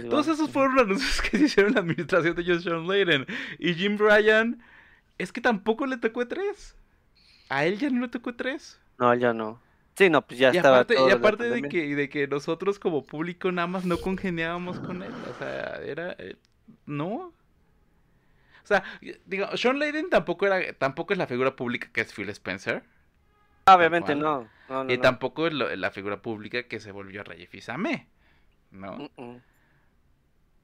Todos 0.10 0.28
esos 0.28 0.50
fueron 0.50 0.78
anuncios 0.80 1.22
que 1.22 1.38
se 1.38 1.46
hicieron 1.46 1.70
en 1.72 1.76
la 1.76 1.82
administración 1.82 2.36
de 2.36 2.62
John 2.64 2.88
Layden. 2.88 3.26
Y 3.60 3.74
Jim 3.74 3.98
Ryan, 3.98 4.62
es 5.18 5.32
que 5.32 5.42
tampoco 5.42 5.86
le 5.86 5.98
tocó 5.98 6.22
E3. 6.22 6.76
A 7.50 7.66
él 7.66 7.78
ya 7.80 7.90
no 7.90 8.02
le 8.02 8.08
tocó 8.10 8.32
E3. 8.32 8.78
No, 9.00 9.14
ya 9.16 9.34
no. 9.34 9.62
Sí, 9.96 10.10
no, 10.10 10.22
pues 10.22 10.40
ya 10.40 10.54
y 10.54 10.58
estaba 10.58 10.78
aparte, 10.78 10.96
todo 10.96 11.10
y 11.10 11.12
aparte 11.12 11.44
de, 11.46 11.50
pandemia. 11.52 11.70
que, 11.70 11.96
de 11.96 12.10
que 12.10 12.28
nosotros 12.28 12.78
como 12.78 13.04
público 13.04 13.52
nada 13.52 13.68
más 13.68 13.86
no 13.86 13.98
congeniábamos 13.98 14.80
con 14.80 15.02
él. 15.02 15.12
O 15.12 15.40
sea, 15.40 15.80
era... 15.84 16.16
eh, 16.20 16.36
no. 16.86 17.34
O 18.64 18.68
sea, 18.68 18.84
digo, 19.26 19.56
Sean 19.56 19.80
Layden 19.80 20.10
tampoco, 20.10 20.46
era, 20.46 20.74
tampoco 20.74 21.14
es 21.14 21.18
la 21.20 21.26
figura 21.26 21.56
pública 21.56 21.90
que 21.92 22.02
es 22.02 22.14
Phil 22.14 22.30
Spencer. 22.30 22.84
Ah, 23.66 23.76
Obviamente 23.76 24.14
no. 24.14 24.48
No, 24.70 24.84
no, 24.84 24.92
y 24.94 24.98
no. 24.98 25.02
tampoco 25.02 25.50
lo- 25.50 25.74
la 25.76 25.92
figura 25.92 26.22
pública 26.22 26.64
que 26.64 26.80
se 26.82 26.92
volvió 26.92 27.24
Rey 27.24 27.48
Fizame, 27.48 28.08
¿no? 28.72 29.10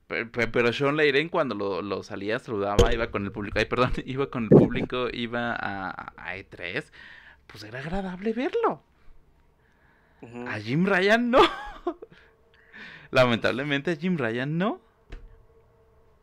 Pe- 0.08 0.26
pe- 0.26 0.48
Pero 0.48 0.72
Sean 0.74 0.96
Leiren 0.98 1.30
cuando 1.30 1.56
lo, 1.56 1.82
lo 1.82 2.04
salía, 2.04 2.38
saludaba, 2.40 2.94
iba 2.94 3.10
con 3.10 3.24
el 3.26 3.32
público, 3.32 3.60
ay, 3.60 3.66
perdón, 3.66 3.92
iba 4.06 4.30
con 4.30 4.44
el 4.44 4.50
público, 4.50 5.08
iba 5.12 5.54
a, 5.54 6.14
a 6.18 6.36
E3, 6.38 6.84
pues 7.48 7.64
era 7.64 7.80
agradable 7.80 8.34
verlo. 8.34 8.82
A 10.48 10.58
Jim 10.60 10.86
Ryan 10.86 11.32
no. 11.32 11.42
Lamentablemente 13.12 13.92
a 13.92 13.96
Jim 13.96 14.18
Ryan 14.18 14.58
no. 14.58 14.82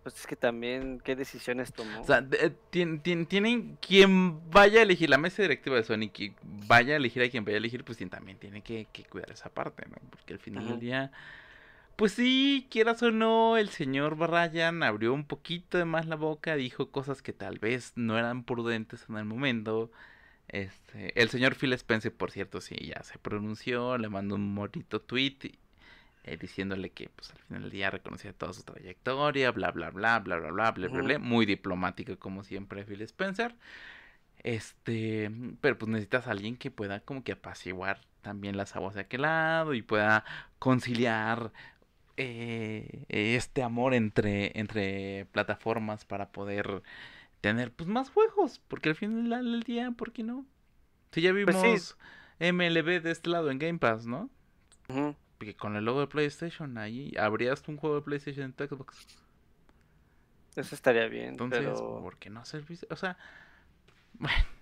Pues 0.02 0.14
es 0.18 0.26
que 0.26 0.34
también, 0.36 0.98
¿qué 1.04 1.14
decisiones 1.14 1.74
tomó? 1.74 2.00
O 2.00 2.04
sea, 2.04 2.22
de- 2.22 2.46
eh, 2.46 2.52
tien- 2.72 3.02
tien- 3.02 3.26
tienen 3.28 3.76
quien 3.76 4.50
vaya 4.50 4.80
a 4.80 4.82
elegir 4.82 5.10
la 5.10 5.18
mesa 5.18 5.42
directiva 5.42 5.76
de 5.76 5.82
Sony, 5.84 6.08
que 6.10 6.32
vaya 6.42 6.94
a 6.94 6.96
elegir 6.96 7.22
a 7.22 7.28
quien 7.28 7.44
vaya 7.44 7.56
a 7.56 7.58
elegir, 7.58 7.84
pues 7.84 7.98
también 8.08 8.38
tiene 8.38 8.62
que, 8.62 8.86
que 8.92 9.04
cuidar 9.04 9.30
esa 9.30 9.50
parte, 9.50 9.84
¿no? 9.90 9.96
Porque 10.08 10.32
al 10.32 10.38
final 10.38 10.66
del 10.66 10.80
día, 10.80 11.12
pues 11.96 12.12
sí, 12.12 12.66
quieras 12.70 13.02
o 13.02 13.10
no, 13.10 13.56
el 13.56 13.68
señor 13.70 14.18
Ryan 14.18 14.82
abrió 14.82 15.12
un 15.12 15.24
poquito 15.24 15.78
de 15.78 15.84
más 15.84 16.06
la 16.06 16.16
boca, 16.16 16.56
dijo 16.56 16.90
cosas 16.90 17.22
que 17.22 17.32
tal 17.32 17.58
vez 17.58 17.92
no 17.96 18.18
eran 18.18 18.44
prudentes 18.44 19.06
en 19.08 19.16
el 19.16 19.24
momento. 19.24 19.90
Este, 20.48 21.20
el 21.20 21.28
señor 21.30 21.54
Phil 21.56 21.72
Spencer, 21.74 22.14
por 22.14 22.30
cierto, 22.32 22.60
sí, 22.60 22.76
ya 22.76 23.02
se 23.04 23.18
pronunció, 23.18 23.98
le 23.98 24.08
mandó 24.08 24.34
un 24.36 24.52
morito 24.54 25.00
tweet 25.00 25.38
eh, 26.24 26.36
diciéndole 26.36 26.90
que 26.90 27.08
pues 27.08 27.30
al 27.30 27.38
final 27.38 27.62
del 27.62 27.70
día 27.70 27.90
reconocía 27.90 28.32
toda 28.32 28.52
su 28.52 28.62
trayectoria, 28.62 29.50
bla 29.52 29.70
bla 29.70 29.90
bla, 29.90 30.18
bla 30.20 30.36
bla 30.38 30.50
bla, 30.50 30.70
bla 30.72 30.88
bla 30.88 31.02
bla, 31.02 31.18
muy 31.18 31.46
diplomático 31.46 32.18
como 32.18 32.44
siempre 32.44 32.84
Phil 32.84 33.02
Spencer. 33.02 33.54
Este, 34.42 35.30
pero 35.60 35.78
pues 35.78 35.88
necesitas 35.90 36.26
a 36.26 36.30
alguien 36.32 36.56
que 36.56 36.70
pueda 36.70 37.00
como 37.00 37.22
que 37.24 37.32
apaciguar 37.32 38.00
también 38.22 38.56
las 38.56 38.76
aguas 38.76 38.94
de 38.94 39.02
aquel 39.02 39.22
lado 39.22 39.74
y 39.74 39.82
pueda 39.82 40.24
conciliar 40.58 41.52
eh, 42.20 43.04
este 43.08 43.62
amor 43.62 43.94
entre, 43.94 44.58
entre 44.58 45.26
plataformas 45.32 46.04
para 46.04 46.30
poder 46.32 46.82
tener 47.40 47.72
pues 47.72 47.88
más 47.88 48.10
juegos, 48.10 48.60
porque 48.68 48.90
al 48.90 48.94
final 48.94 49.30
del 49.30 49.62
día, 49.62 49.90
¿por 49.92 50.12
qué 50.12 50.22
no? 50.22 50.44
Si 51.12 51.22
ya 51.22 51.32
Pues 51.44 51.62
vimos 51.62 51.96
sí. 52.38 52.52
MLB 52.52 53.02
de 53.02 53.10
este 53.10 53.30
lado 53.30 53.50
en 53.50 53.58
Game 53.58 53.78
Pass, 53.78 54.06
¿no? 54.06 54.30
Porque 55.38 55.56
con 55.56 55.76
el 55.76 55.84
logo 55.84 56.00
de 56.00 56.06
PlayStation 56.08 56.76
ahí 56.78 57.12
habrías 57.18 57.66
un 57.68 57.76
juego 57.76 57.96
de 57.96 58.02
PlayStation 58.02 58.44
en 58.44 58.52
tu 58.52 58.64
Xbox. 58.66 59.06
Eso 60.56 60.74
estaría 60.74 61.06
bien, 61.06 61.30
Entonces, 61.30 61.60
pero... 61.60 62.00
¿por 62.02 62.18
qué 62.18 62.28
no 62.28 62.44
servicio? 62.44 62.86
O 62.90 62.96
sea, 62.96 63.16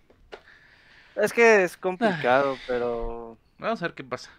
Es 1.17 1.33
que 1.33 1.65
es 1.65 1.77
complicado, 1.77 2.57
pero... 2.67 3.37
vamos 3.59 3.83
a 3.83 3.87
ver 3.87 3.95
qué 3.95 4.05
pasa. 4.05 4.31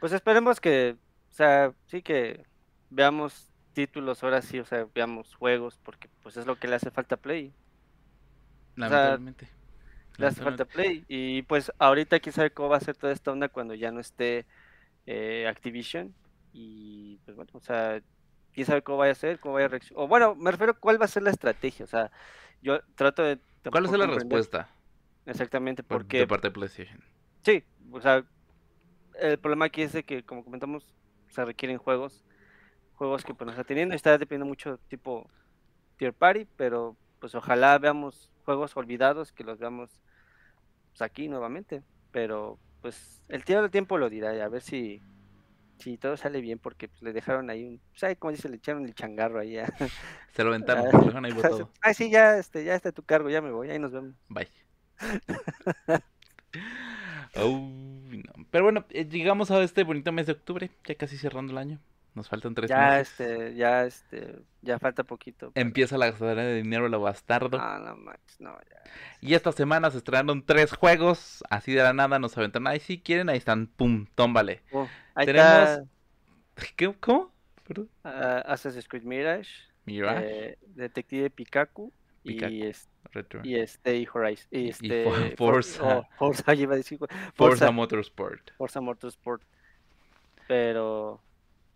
Pues 0.00 0.12
esperemos 0.12 0.60
que, 0.60 0.96
o 1.34 1.36
sea, 1.36 1.74
sí 1.88 2.00
que 2.00 2.46
veamos 2.90 3.48
títulos 3.72 4.22
ahora 4.22 4.40
sí, 4.40 4.60
o 4.60 4.64
sea, 4.64 4.86
veamos 4.94 5.34
juegos, 5.34 5.80
porque 5.82 6.08
pues 6.22 6.36
es 6.36 6.46
lo 6.46 6.54
que 6.60 6.68
le 6.68 6.76
hace 6.76 6.92
falta 6.92 7.16
a 7.16 7.18
Play. 7.18 7.52
Lamentablemente. 8.76 9.48
Le 10.16 10.26
hace 10.28 10.42
falta 10.44 10.64
Play. 10.64 11.04
Y 11.08 11.42
pues 11.42 11.72
ahorita 11.80 12.20
quién 12.20 12.32
sabe 12.32 12.52
cómo 12.52 12.68
va 12.68 12.76
a 12.76 12.80
ser 12.80 12.94
toda 12.96 13.12
esta 13.12 13.32
onda 13.32 13.48
cuando 13.48 13.74
ya 13.74 13.90
no 13.90 13.98
esté 13.98 14.46
eh, 15.06 15.48
Activision. 15.48 16.14
Y 16.52 17.16
pues 17.24 17.36
bueno, 17.36 17.50
o 17.52 17.60
sea, 17.60 18.00
quién 18.52 18.64
sabe 18.68 18.82
cómo 18.82 18.98
vaya 18.98 19.10
a 19.10 19.16
ser, 19.16 19.40
cómo 19.40 19.54
vaya 19.54 19.66
a 19.66 19.70
reaccionar. 19.70 20.04
O 20.04 20.06
bueno, 20.06 20.36
me 20.36 20.52
refiero 20.52 20.70
a 20.70 20.78
cuál 20.78 21.00
va 21.00 21.06
a 21.06 21.08
ser 21.08 21.24
la 21.24 21.30
estrategia. 21.30 21.84
O 21.84 21.88
sea, 21.88 22.12
yo 22.62 22.80
trato 22.94 23.24
de... 23.24 23.40
¿Cuál 23.72 23.86
es 23.86 23.90
la 23.90 24.06
respuesta 24.06 24.70
Exactamente, 25.26 25.82
por- 25.82 26.02
porque 26.02 26.18
de 26.18 26.26
parte 26.28 26.46
de 26.46 26.52
PlayStation? 26.52 27.02
Sí, 27.42 27.64
o 27.90 28.00
sea, 28.00 28.24
el 29.18 29.38
problema 29.38 29.64
aquí 29.64 29.82
es 29.82 29.92
de 29.92 30.04
que, 30.04 30.22
como 30.22 30.44
comentamos, 30.44 30.94
se 31.34 31.44
requieren 31.44 31.78
juegos, 31.78 32.24
juegos 32.94 33.24
que 33.24 33.34
pues 33.34 33.46
no 33.46 33.52
está 33.52 33.64
teniendo, 33.64 33.94
y 33.94 33.96
está 33.96 34.16
dependiendo 34.16 34.46
mucho 34.46 34.78
tipo 34.88 35.28
tier 35.96 36.12
party, 36.12 36.46
pero 36.56 36.96
pues 37.18 37.34
ojalá 37.34 37.78
veamos 37.78 38.30
juegos 38.44 38.76
olvidados, 38.76 39.32
que 39.32 39.44
los 39.44 39.58
veamos 39.58 40.00
pues, 40.90 41.02
aquí 41.02 41.28
nuevamente, 41.28 41.82
pero 42.12 42.58
pues 42.80 43.22
el 43.28 43.44
tiempo 43.44 43.62
del 43.62 43.70
tiempo 43.70 43.98
lo 43.98 44.10
dirá, 44.10 44.34
y 44.36 44.40
a 44.40 44.48
ver 44.48 44.62
si 44.62 45.02
si 45.78 45.98
todo 45.98 46.16
sale 46.16 46.40
bien, 46.40 46.58
porque 46.58 46.88
pues, 46.88 47.02
le 47.02 47.12
dejaron 47.12 47.50
ahí 47.50 47.64
un, 47.64 47.80
¿sabes 47.94 48.16
cómo 48.18 48.30
dice? 48.30 48.48
Le 48.48 48.56
echaron 48.56 48.84
el 48.84 48.94
changarro 48.94 49.40
ahí. 49.40 49.56
Se 50.32 50.42
lo 50.42 50.50
aventaron, 50.50 50.86
Ah, 50.86 50.90
se 50.90 50.96
lo 50.96 51.04
dejaron 51.04 51.24
ahí 51.24 51.32
botado. 51.32 51.70
Ay, 51.80 51.94
sí, 51.94 52.10
ya, 52.10 52.38
este, 52.38 52.64
ya 52.64 52.74
está 52.74 52.90
tu 52.90 53.02
cargo, 53.04 53.30
ya 53.30 53.40
me 53.40 53.52
voy, 53.52 53.70
ahí 53.70 53.78
nos 53.78 53.92
vemos. 53.92 54.14
Bye. 54.28 54.48
Uy, 57.36 57.93
no. 58.18 58.46
Pero 58.50 58.64
bueno, 58.64 58.84
eh, 58.90 59.06
llegamos 59.08 59.50
a 59.50 59.62
este 59.62 59.82
bonito 59.84 60.12
mes 60.12 60.26
de 60.26 60.32
octubre, 60.32 60.70
ya 60.86 60.94
casi 60.94 61.16
cerrando 61.18 61.52
el 61.52 61.58
año. 61.58 61.80
Nos 62.14 62.28
faltan 62.28 62.54
tres 62.54 62.70
Ya, 62.70 62.90
meses. 62.90 63.18
este, 63.20 63.54
ya, 63.56 63.84
este, 63.84 64.38
ya 64.62 64.78
falta 64.78 65.02
poquito. 65.02 65.50
Empieza 65.56 65.98
la 65.98 66.06
gastadera 66.10 66.44
de 66.44 66.62
dinero 66.62 66.88
lo 66.88 67.00
bastardo. 67.00 67.58
Ah, 67.60 67.80
no 67.84 67.96
manches, 67.96 68.40
no, 68.40 68.56
ya. 68.70 68.90
Y 69.20 69.34
esta 69.34 69.50
semana 69.50 69.90
se 69.90 69.98
estrenaron 69.98 70.44
tres 70.46 70.72
juegos. 70.72 71.42
Así 71.50 71.72
de 71.72 71.82
la 71.82 71.92
nada 71.92 72.20
nos 72.20 72.38
aventaron. 72.38 72.68
Ay, 72.68 72.78
si 72.78 73.00
quieren, 73.00 73.28
ahí 73.28 73.38
están. 73.38 73.66
Pum, 73.66 74.06
tómbale. 74.14 74.62
Oh, 74.70 74.86
ahí 75.16 75.26
Tenemos- 75.26 75.68
está 75.70 75.84
¿Qué? 76.76 76.94
¿Cómo? 77.00 77.32
Ah, 78.04 78.44
Assassin's 78.46 78.86
Creed 78.86 79.02
Mirage, 79.02 79.50
Mirage, 79.86 80.50
eh, 80.50 80.58
Detective 80.66 81.30
Pikachu, 81.30 81.92
Pikachu. 82.22 82.52
y 82.52 82.62
es- 82.62 82.88
Return. 83.14 83.46
y 83.46 83.56
este 83.56 83.96
y 83.96 84.06
Horizon 84.12 84.48
y 84.50 84.58
Y- 84.58 84.64
y 84.64 84.68
este 84.70 85.04
For- 85.04 85.36
Forza. 85.36 85.98
oh, 85.98 86.08
Forza 86.18 86.52
yo 86.54 86.62
iba 86.64 86.74
a 86.74 86.76
decir 86.76 86.98
Forza 86.98 87.16
Forza, 87.34 87.70
Motorsport. 87.70 88.50
Forza 88.56 88.80
Motorsport. 88.80 89.42
Pero 90.46 91.20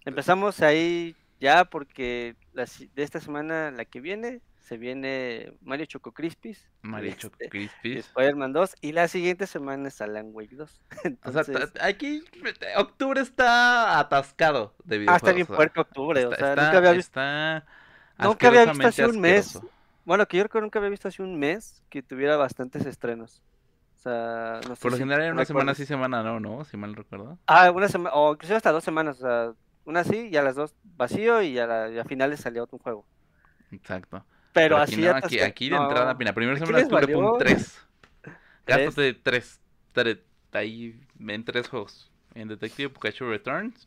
empezamos 0.05 0.61
ahí 0.61 1.16
ya 1.41 1.64
porque 1.64 2.34
de 2.53 3.03
esta 3.03 3.20
semana 3.20 3.70
la 3.70 3.84
que 3.84 4.01
viene 4.01 4.41
se 4.61 4.76
viene 4.76 5.55
Mario 5.62 5.86
Choco 5.86 6.12
Crispis, 6.12 6.68
Mario 6.82 7.09
este, 7.11 7.20
Choco 7.22 7.36
y 7.41 7.49
Crispies. 7.49 8.07
Spider-Man 8.09 8.53
2 8.53 8.74
y 8.82 8.93
la 8.93 9.09
siguiente 9.09 9.47
semana 9.47 9.89
es 9.89 9.99
Alan 10.03 10.28
Wake 10.32 10.57
2. 10.57 10.82
O 11.24 11.32
sea, 11.32 11.41
Entonces, 11.41 11.72
aquí 11.80 12.22
octubre 12.76 13.22
está 13.22 13.99
atascado 13.99 14.74
de 14.84 14.97
ah, 14.97 14.99
videojuegos. 14.99 15.22
está 15.22 15.32
bien 15.32 15.47
o 15.51 15.57
puerco 15.57 15.80
octubre, 15.80 16.26
o 16.26 16.32
está- 16.32 16.36
sea, 16.45 16.51
está- 16.53 16.64
nunca 16.66 16.78
había 16.78 16.93
visto 16.93 17.09
está 17.20 17.66
nunca 18.18 18.49
había 18.49 18.64
visto 18.66 18.86
así 18.89 19.03
un 19.03 19.20
mes. 19.20 19.47
asqueroso. 19.57 19.74
Bueno, 20.09 20.26
que 20.26 20.38
yo 20.38 20.44
creo 20.44 20.50
que 20.52 20.61
nunca 20.62 20.78
había 20.78 20.88
visto 20.88 21.06
así 21.06 21.20
un 21.20 21.38
mes 21.38 21.82
que 21.90 22.02
tuviera 22.02 22.38
bastantes 22.38 22.86
estrenos. 22.86 23.42
O 23.94 23.98
sea, 23.98 24.59
no 24.66 24.74
sé 24.74 24.80
Por 24.80 24.92
lo 24.92 24.96
si 24.96 25.02
general 25.02 25.22
era 25.22 25.32
una 25.34 25.44
semana 25.44 25.74
sí, 25.74 25.84
semana 25.84 26.22
no, 26.22 26.40
¿no? 26.40 26.64
Si 26.64 26.78
mal 26.78 26.96
recuerdo. 26.96 27.38
Ah, 27.46 27.70
una 27.70 27.88
semana, 27.88 28.14
o 28.14 28.32
inclusive 28.32 28.56
hasta 28.56 28.72
dos 28.72 28.82
semanas. 28.82 29.18
O 29.18 29.20
sea, 29.20 29.52
una 29.84 30.04
sí 30.04 30.30
y 30.32 30.36
a 30.38 30.42
las 30.42 30.54
dos 30.54 30.74
vacío 30.82 31.42
y 31.42 31.59
a, 31.59 31.66
la, 31.66 31.90
y 31.90 31.98
a 31.98 32.04
finales 32.06 32.40
salía 32.40 32.62
otro 32.62 32.78
juego. 32.78 33.04
Exacto. 33.70 34.24
Pero, 34.54 34.78
aquí 34.78 34.94
así 34.94 35.02
no, 35.02 35.14
aquí, 35.14 35.40
aquí 35.40 35.68
de 35.68 35.76
no, 35.76 35.82
entrada, 35.82 36.14
mira, 36.14 36.32
primera 36.32 36.56
aquí 36.56 36.64
semana 36.64 36.82
estuve 36.82 37.38
tres. 37.38 37.78
Tres. 38.22 38.34
Gástate 38.66 39.12
tres, 39.12 39.61
tres, 39.92 40.18
ahí 40.52 40.98
en 41.20 41.44
tres 41.44 41.68
juegos. 41.68 42.11
En 42.34 42.48
Detective 42.48 42.88
Pikachu 42.88 43.26
Returns, 43.26 43.86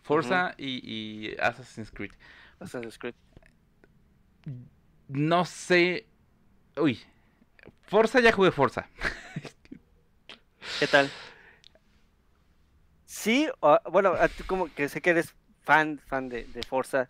Forza 0.00 0.54
y, 0.56 0.80
y 0.82 1.36
Assassin's 1.38 1.90
Creed. 1.90 2.12
Assassin's 2.60 2.96
Creed. 2.96 3.14
No 5.08 5.44
sé. 5.44 6.06
Uy. 6.76 7.00
Forza 7.86 8.20
ya 8.20 8.32
jugué 8.32 8.50
Forza. 8.50 8.88
¿Qué 10.80 10.86
tal? 10.86 11.10
Sí, 13.04 13.48
o- 13.60 13.78
bueno, 13.90 14.14
como 14.46 14.72
que 14.74 14.88
sé 14.88 15.00
que 15.00 15.10
eres 15.10 15.34
fan, 15.62 16.00
fan 16.06 16.28
de, 16.28 16.44
de 16.44 16.62
Forza. 16.62 17.08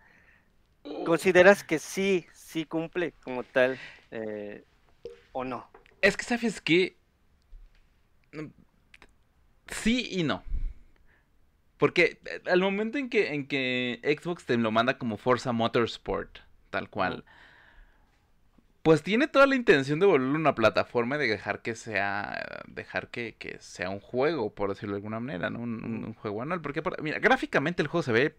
¿Consideras 1.06 1.64
que 1.64 1.78
sí, 1.78 2.26
sí 2.32 2.64
cumple 2.64 3.12
como 3.22 3.42
tal 3.42 3.78
eh, 4.10 4.64
o 5.32 5.44
no? 5.44 5.68
Es 6.02 6.16
que, 6.16 6.24
¿sabes 6.24 6.60
qué? 6.60 6.96
Mm, 8.32 8.48
Sí 9.68 10.08
y 10.10 10.22
no. 10.22 10.42
Porque 11.78 12.20
eh, 12.26 12.42
al 12.46 12.60
momento 12.60 12.98
en 12.98 13.08
que, 13.08 13.34
en 13.34 13.46
que 13.46 14.00
Xbox 14.20 14.44
te 14.46 14.56
lo 14.56 14.70
manda 14.70 14.98
como 14.98 15.16
Forza 15.16 15.52
Motorsport, 15.52 16.38
tal 16.70 16.88
cual, 16.88 17.24
pues 18.84 19.02
tiene 19.02 19.28
toda 19.28 19.46
la 19.46 19.56
intención 19.56 19.98
de 19.98 20.06
volverlo 20.06 20.36
una 20.38 20.54
plataforma 20.54 21.16
y 21.16 21.20
de 21.20 21.28
dejar 21.28 21.62
que 21.62 21.74
sea, 21.74 22.62
dejar 22.68 23.08
que, 23.08 23.34
que 23.38 23.58
sea 23.58 23.88
un 23.90 23.98
juego, 24.00 24.54
por 24.54 24.68
decirlo 24.68 24.94
de 24.94 24.98
alguna 24.98 25.20
manera, 25.20 25.50
¿no? 25.50 25.58
Un, 25.60 25.82
un- 25.84 26.04
un 26.04 26.14
juego 26.14 26.42
anual. 26.42 26.60
Porque, 26.60 26.82
por- 26.82 27.00
mira, 27.02 27.18
gráficamente 27.18 27.80
el 27.82 27.88
juego 27.88 28.02
se 28.02 28.12
ve, 28.12 28.34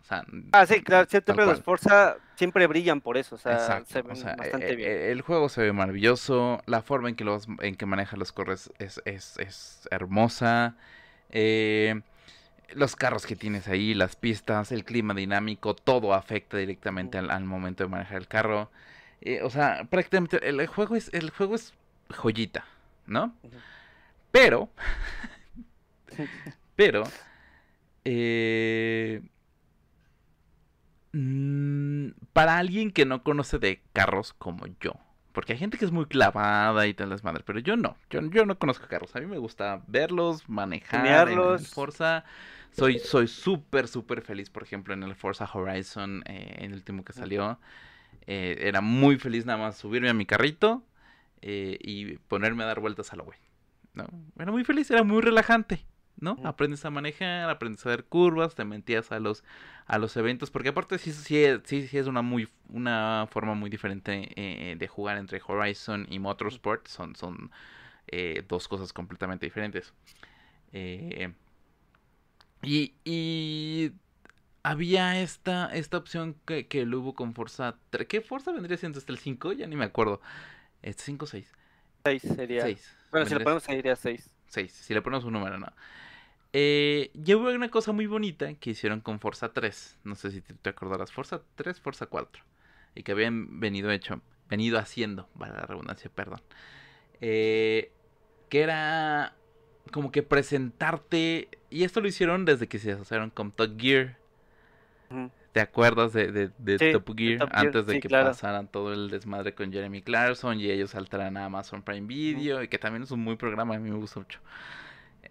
o 0.00 0.04
sea, 0.04 0.24
Ah, 0.52 0.64
sí, 0.64 0.80
claro, 0.80 1.08
siempre 1.08 1.34
los 1.44 1.44
cual. 1.44 1.62
Forza 1.64 2.16
siempre 2.36 2.66
brillan 2.68 3.00
por 3.00 3.16
eso, 3.18 3.34
o 3.34 3.38
sea, 3.38 3.52
Exacto, 3.54 3.92
se 3.92 4.00
o 4.00 4.04
ven 4.04 4.14
sea, 4.14 4.36
bastante 4.36 4.72
eh, 4.72 4.76
bien. 4.76 4.90
eh, 4.92 5.10
el 5.12 5.22
juego 5.22 5.48
se 5.48 5.60
ve 5.62 5.72
maravilloso, 5.72 6.62
la 6.66 6.80
forma 6.82 7.08
en 7.08 7.16
que 7.16 7.24
los 7.24 7.48
en 7.60 7.74
que 7.74 7.84
maneja 7.84 8.16
los 8.16 8.30
corres 8.32 8.70
es, 8.78 9.02
es, 9.04 9.36
es 9.38 9.88
hermosa. 9.90 10.76
eh, 11.30 12.00
los 12.74 12.96
carros 12.96 13.26
que 13.26 13.34
tienes 13.36 13.66
ahí, 13.68 13.94
las 13.94 14.14
pistas, 14.16 14.72
el 14.72 14.84
clima 14.84 15.14
dinámico, 15.14 15.74
todo 15.74 16.14
afecta 16.14 16.58
directamente 16.58 17.18
al, 17.18 17.30
al 17.30 17.44
momento 17.44 17.82
de 17.84 17.88
manejar 17.90 18.18
el 18.18 18.28
carro. 18.28 18.70
Eh, 19.20 19.42
o 19.42 19.50
sea, 19.50 19.86
prácticamente 19.90 20.46
el, 20.48 20.66
juego 20.66 20.96
es 20.96 21.12
el 21.12 21.30
juego 21.30 21.54
es 21.54 21.74
joyita, 22.10 22.64
¿no? 23.06 23.34
Pero, 24.30 24.68
pero, 26.76 27.04
eh, 28.04 29.22
mm, 31.12 32.10
para 32.32 32.58
alguien 32.58 32.90
que 32.92 33.04
no 33.06 33.22
conoce 33.22 33.58
de 33.58 33.80
carros 33.92 34.34
como 34.34 34.66
yo, 34.80 34.92
porque 35.32 35.54
hay 35.54 35.58
gente 35.58 35.78
que 35.78 35.84
es 35.84 35.90
muy 35.92 36.06
clavada 36.06 36.86
y 36.86 36.94
tal 36.94 37.10
las 37.10 37.24
madres, 37.24 37.42
pero 37.44 37.58
yo 37.58 37.76
no, 37.76 37.96
yo, 38.10 38.20
yo 38.30 38.46
no 38.46 38.58
conozco 38.58 38.86
carros, 38.86 39.16
a 39.16 39.20
mí 39.20 39.26
me 39.26 39.38
gusta 39.38 39.82
verlos, 39.88 40.48
manejar 40.48 41.28
en, 41.28 41.40
en 41.40 41.58
Forza. 41.60 42.24
Soy 42.70 42.98
soy 42.98 43.26
súper, 43.26 43.88
súper 43.88 44.20
feliz, 44.22 44.50
por 44.50 44.62
ejemplo, 44.62 44.94
en 44.94 45.02
el 45.02 45.16
Forza 45.16 45.48
Horizon, 45.52 46.22
eh, 46.26 46.56
en 46.58 46.70
el 46.70 46.74
último 46.74 47.02
que 47.02 47.12
salió. 47.12 47.58
Eh, 48.26 48.68
era 48.68 48.82
muy 48.82 49.18
feliz 49.18 49.46
nada 49.46 49.58
más 49.58 49.78
subirme 49.78 50.10
a 50.10 50.14
mi 50.14 50.26
carrito 50.26 50.84
eh, 51.40 51.78
y 51.80 52.18
ponerme 52.18 52.62
a 52.62 52.66
dar 52.66 52.80
vueltas 52.80 53.12
a 53.12 53.16
la 53.16 53.22
web. 53.22 53.38
¿no? 53.94 54.06
Era 54.38 54.52
muy 54.52 54.64
feliz, 54.64 54.90
era 54.90 55.02
muy 55.02 55.22
relajante. 55.22 55.86
¿no? 56.20 56.36
Aprendes 56.44 56.84
a 56.84 56.90
manejar, 56.90 57.48
aprendes 57.48 57.86
a 57.86 57.90
ver 57.90 58.04
curvas, 58.04 58.54
te 58.54 58.64
mentías 58.64 59.12
a 59.12 59.20
los 59.20 59.44
a 59.86 59.98
los 59.98 60.16
eventos, 60.16 60.50
porque 60.50 60.70
aparte 60.70 60.98
sí 60.98 61.12
sí 61.12 61.44
sí, 61.64 61.86
sí 61.86 61.96
es 61.96 62.06
una 62.08 62.22
muy 62.22 62.48
una 62.68 63.28
forma 63.30 63.54
muy 63.54 63.70
diferente 63.70 64.28
eh, 64.34 64.74
de 64.76 64.88
jugar 64.88 65.16
entre 65.16 65.40
Horizon 65.46 66.06
y 66.10 66.18
Motorsport, 66.18 66.88
son 66.88 67.14
son 67.14 67.50
dos 68.48 68.68
cosas 68.68 68.92
completamente 68.92 69.46
diferentes. 69.46 69.94
y, 72.62 72.94
y 73.04 73.92
había 74.62 75.20
esta, 75.20 75.66
esta 75.74 75.96
opción 75.96 76.36
que, 76.46 76.66
que 76.66 76.84
lo 76.84 77.00
hubo 77.00 77.14
con 77.14 77.34
Forza. 77.34 77.76
¿Qué 78.08 78.20
Forza 78.20 78.52
vendría 78.52 78.76
siendo 78.76 78.98
hasta 78.98 79.12
el 79.12 79.18
5? 79.18 79.52
Ya 79.52 79.66
ni 79.66 79.76
me 79.76 79.84
acuerdo. 79.84 80.20
¿Este 80.82 81.04
5 81.04 81.24
o 81.24 81.28
6? 81.28 81.52
6 82.04 82.22
sería. 82.22 82.62
6. 82.62 82.96
Bueno, 83.10 83.26
si 83.26 83.34
le 83.34 83.40
ponemos 83.40 83.62
sería 83.62 83.96
6. 83.96 84.30
6, 84.46 84.72
si 84.72 84.94
le 84.94 85.02
ponemos 85.02 85.24
un 85.24 85.32
número, 85.34 85.58
no. 85.58 85.72
Eh, 86.52 87.10
ya 87.14 87.36
hubo 87.36 87.50
una 87.50 87.68
cosa 87.68 87.92
muy 87.92 88.06
bonita 88.06 88.54
que 88.54 88.70
hicieron 88.70 89.00
con 89.00 89.20
Forza 89.20 89.52
3. 89.52 89.98
No 90.04 90.14
sé 90.14 90.30
si 90.30 90.40
te, 90.40 90.54
te 90.54 90.70
acordarás. 90.70 91.12
Forza 91.12 91.42
3, 91.56 91.80
Forza 91.80 92.06
4. 92.06 92.42
Y 92.94 93.02
que 93.02 93.12
habían 93.12 93.60
venido 93.60 93.90
hecho, 93.90 94.22
venido 94.48 94.78
haciendo, 94.78 95.28
para 95.38 95.54
la 95.54 95.66
redundancia, 95.66 96.10
perdón. 96.14 96.40
Eh, 97.20 97.92
que 98.48 98.60
era 98.60 99.34
como 99.92 100.10
que 100.10 100.22
presentarte. 100.22 101.48
Y 101.70 101.84
esto 101.84 102.00
lo 102.00 102.08
hicieron 102.08 102.44
desde 102.44 102.68
que 102.68 102.78
se 102.78 102.92
asociaron 102.92 103.30
con 103.30 103.52
Top 103.52 103.78
Gear. 103.78 104.16
¿Te 105.52 105.60
acuerdas 105.60 106.12
de, 106.12 106.30
de, 106.30 106.92
Top, 106.92 107.16
Gear? 107.16 107.48
Antes 107.52 107.86
de 107.86 108.00
que 108.00 108.08
pasaran 108.08 108.68
todo 108.68 108.92
el 108.92 109.10
desmadre 109.10 109.54
con 109.54 109.72
Jeremy 109.72 110.02
Clarkson 110.02 110.60
y 110.60 110.70
ellos 110.70 110.90
saltaran 110.90 111.36
a 111.36 111.46
Amazon 111.46 111.82
Prime 111.82 112.06
Video 112.06 112.62
y 112.62 112.68
que 112.68 112.78
también 112.78 113.02
es 113.02 113.10
un 113.10 113.20
muy 113.20 113.36
programa, 113.36 113.74
a 113.74 113.78
mí 113.78 113.90
me 113.90 113.96
gusta 113.96 114.20
mucho. 114.20 114.40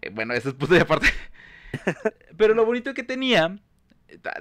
Eh, 0.01 0.09
bueno, 0.09 0.33
eso 0.33 0.49
es 0.49 0.55
punto 0.55 0.73
de 0.73 0.81
aparte. 0.81 1.07
Pero 2.37 2.53
lo 2.55 2.65
bonito 2.65 2.93
que 2.93 3.03
tenía, 3.03 3.57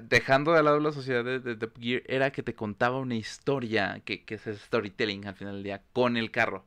dejando 0.03 0.53
de 0.53 0.63
lado 0.63 0.81
la 0.81 0.93
sociedad 0.93 1.25
de, 1.25 1.57
Top 1.57 1.79
Gear, 1.79 2.03
era 2.07 2.31
que 2.31 2.43
te 2.43 2.55
contaba 2.55 2.99
una 2.99 3.15
historia, 3.15 4.01
que, 4.05 4.25
que 4.25 4.37
es 4.37 4.43
storytelling 4.47 5.27
al 5.27 5.35
final 5.35 5.55
del 5.55 5.63
día, 5.63 5.83
con 5.93 6.17
el 6.17 6.31
carro. 6.31 6.65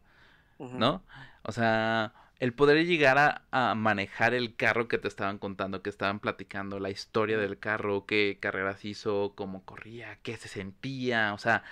¿No? 0.60 1.04
O 1.44 1.54
sea, 1.54 2.14
el 2.40 2.54
poder 2.54 2.86
llegar 2.86 3.44
a, 3.52 3.76
manejar 3.76 4.34
el 4.34 4.56
carro 4.56 4.88
que 4.88 4.98
te 4.98 5.08
estaban 5.08 5.38
contando, 5.38 5.82
que 5.82 5.90
estaban 5.90 6.20
platicando, 6.20 6.80
la 6.80 6.90
historia 6.90 7.38
del 7.38 7.60
carro, 7.60 8.06
qué 8.06 8.38
carreras 8.40 8.86
hizo, 8.86 9.34
cómo 9.36 9.64
corría, 9.66 10.18
qué 10.24 10.38
se 10.38 10.48
sentía, 10.48 11.34
o 11.34 11.38
sea, 11.38 11.64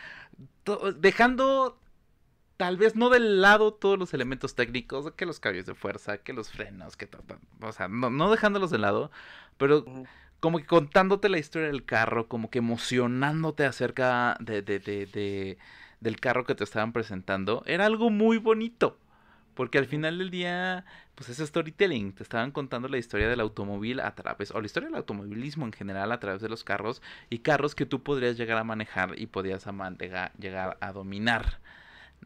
dejando 0.98 1.80
tal 2.58 2.78
vez 2.78 2.96
no 2.96 3.10
del 3.10 3.42
lado 3.42 3.74
todos 3.74 3.98
los 3.98 4.14
elementos 4.14 4.56
técnicos, 4.56 5.12
que 5.14 5.26
los 5.26 5.40
cambios 5.40 5.66
de 5.66 5.76
fuerza, 5.76 6.18
que 6.18 6.34
los 6.34 6.50
frenos, 6.52 6.98
que 6.98 7.10
o 7.62 7.72
sea, 7.72 7.88
no, 7.88 8.32
dejándolos 8.32 8.72
de 8.72 8.80
lado, 8.80 9.12
pero 9.58 9.86
como 10.40 10.60
que 10.60 10.66
contándote 10.66 11.30
la 11.30 11.40
historia 11.40 11.70
del 11.70 11.86
carro, 11.86 12.28
como 12.28 12.50
que 12.50 12.60
emocionándote 12.60 13.66
acerca 13.66 14.36
de, 14.40 14.62
de, 14.62 14.80
de 14.80 15.58
del 16.00 16.20
carro 16.20 16.46
que 16.46 16.56
te 16.56 16.64
estaban 16.64 16.94
presentando, 16.94 17.64
era 17.66 17.86
algo 17.86 18.10
muy 18.10 18.38
bonito. 18.38 19.00
Porque 19.58 19.80
al 19.80 19.88
final 19.88 20.20
del 20.20 20.30
día, 20.30 20.86
pues 21.16 21.30
es 21.30 21.40
storytelling. 21.40 22.14
Te 22.14 22.22
estaban 22.22 22.52
contando 22.52 22.88
la 22.90 23.00
historia 23.00 23.28
del 23.28 23.40
automóvil 23.40 24.00
a 24.02 24.14
través, 24.14 24.52
o 24.52 24.62
la 24.62 24.68
historia 24.68 24.88
del 24.88 24.98
automovilismo 24.98 25.66
en 25.66 25.74
general 25.74 26.12
a 26.12 26.20
través 26.20 26.44
de 26.44 26.48
los 26.48 26.64
carros 26.64 27.02
y 27.32 27.40
carros 27.40 27.74
que 27.74 27.88
tú 27.88 28.04
podrías 28.04 28.38
llegar 28.38 28.60
a 28.60 28.64
manejar 28.64 29.16
y 29.18 29.26
podías 29.26 29.66
llegar 30.38 30.78
a 30.80 30.92
dominar. 30.92 31.60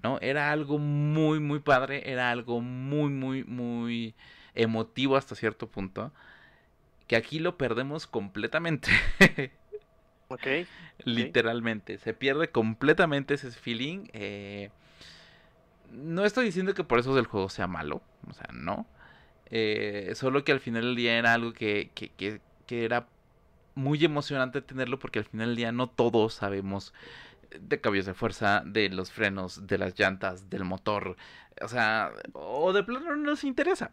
¿No? 0.04 0.20
Era 0.20 0.52
algo 0.52 0.78
muy, 0.78 1.40
muy 1.40 1.60
padre. 1.60 2.12
Era 2.12 2.32
algo 2.32 2.60
muy, 2.60 3.10
muy, 3.10 3.46
muy 3.46 4.14
emotivo 4.54 5.16
hasta 5.16 5.34
cierto 5.34 5.68
punto. 5.68 6.12
Que 7.08 7.16
aquí 7.16 7.40
lo 7.40 7.58
perdemos 7.58 8.08
completamente. 8.08 8.92
ok. 10.28 10.48
Literalmente. 11.06 11.98
Se 11.98 12.14
pierde 12.14 12.50
completamente 12.50 13.36
ese 13.36 13.52
feeling. 13.52 14.10
Eh, 14.12 14.70
no 15.92 16.26
estoy 16.26 16.46
diciendo 16.46 16.74
que 16.74 16.84
por 16.84 17.00
eso 17.00 17.18
el 17.18 17.26
juego 17.26 17.50
sea 17.50 17.68
malo, 17.68 18.02
o 18.30 18.34
sea, 18.34 18.48
no. 18.54 18.86
Eh, 19.48 20.12
solo 20.16 20.44
que 20.44 20.52
al 20.52 20.60
final 20.60 20.84
del 20.84 20.96
día 20.96 21.18
era 21.18 21.34
algo 21.34 21.54
que, 21.54 21.92
que, 21.94 22.10
que, 22.10 22.40
que, 22.66 22.86
era 22.86 23.08
muy 23.76 24.04
emocionante 24.04 24.62
tenerlo 24.62 24.98
porque 24.98 25.20
al 25.20 25.26
final 25.26 25.48
del 25.48 25.56
día 25.58 25.72
no 25.74 25.90
todos 25.90 26.36
sabemos 26.36 26.94
de 27.60 27.82
cambios 27.82 28.06
de 28.06 28.14
fuerza, 28.14 28.64
de 28.66 28.90
los 28.90 29.12
frenos, 29.12 29.68
de 29.68 29.78
las 29.78 30.00
llantas, 30.00 30.50
del 30.50 30.64
motor, 30.64 31.18
o 31.62 31.68
sea, 31.68 32.12
o 32.34 32.72
de 32.72 32.84
plano 32.84 33.10
no 33.10 33.16
nos 33.18 33.44
interesa, 33.44 33.92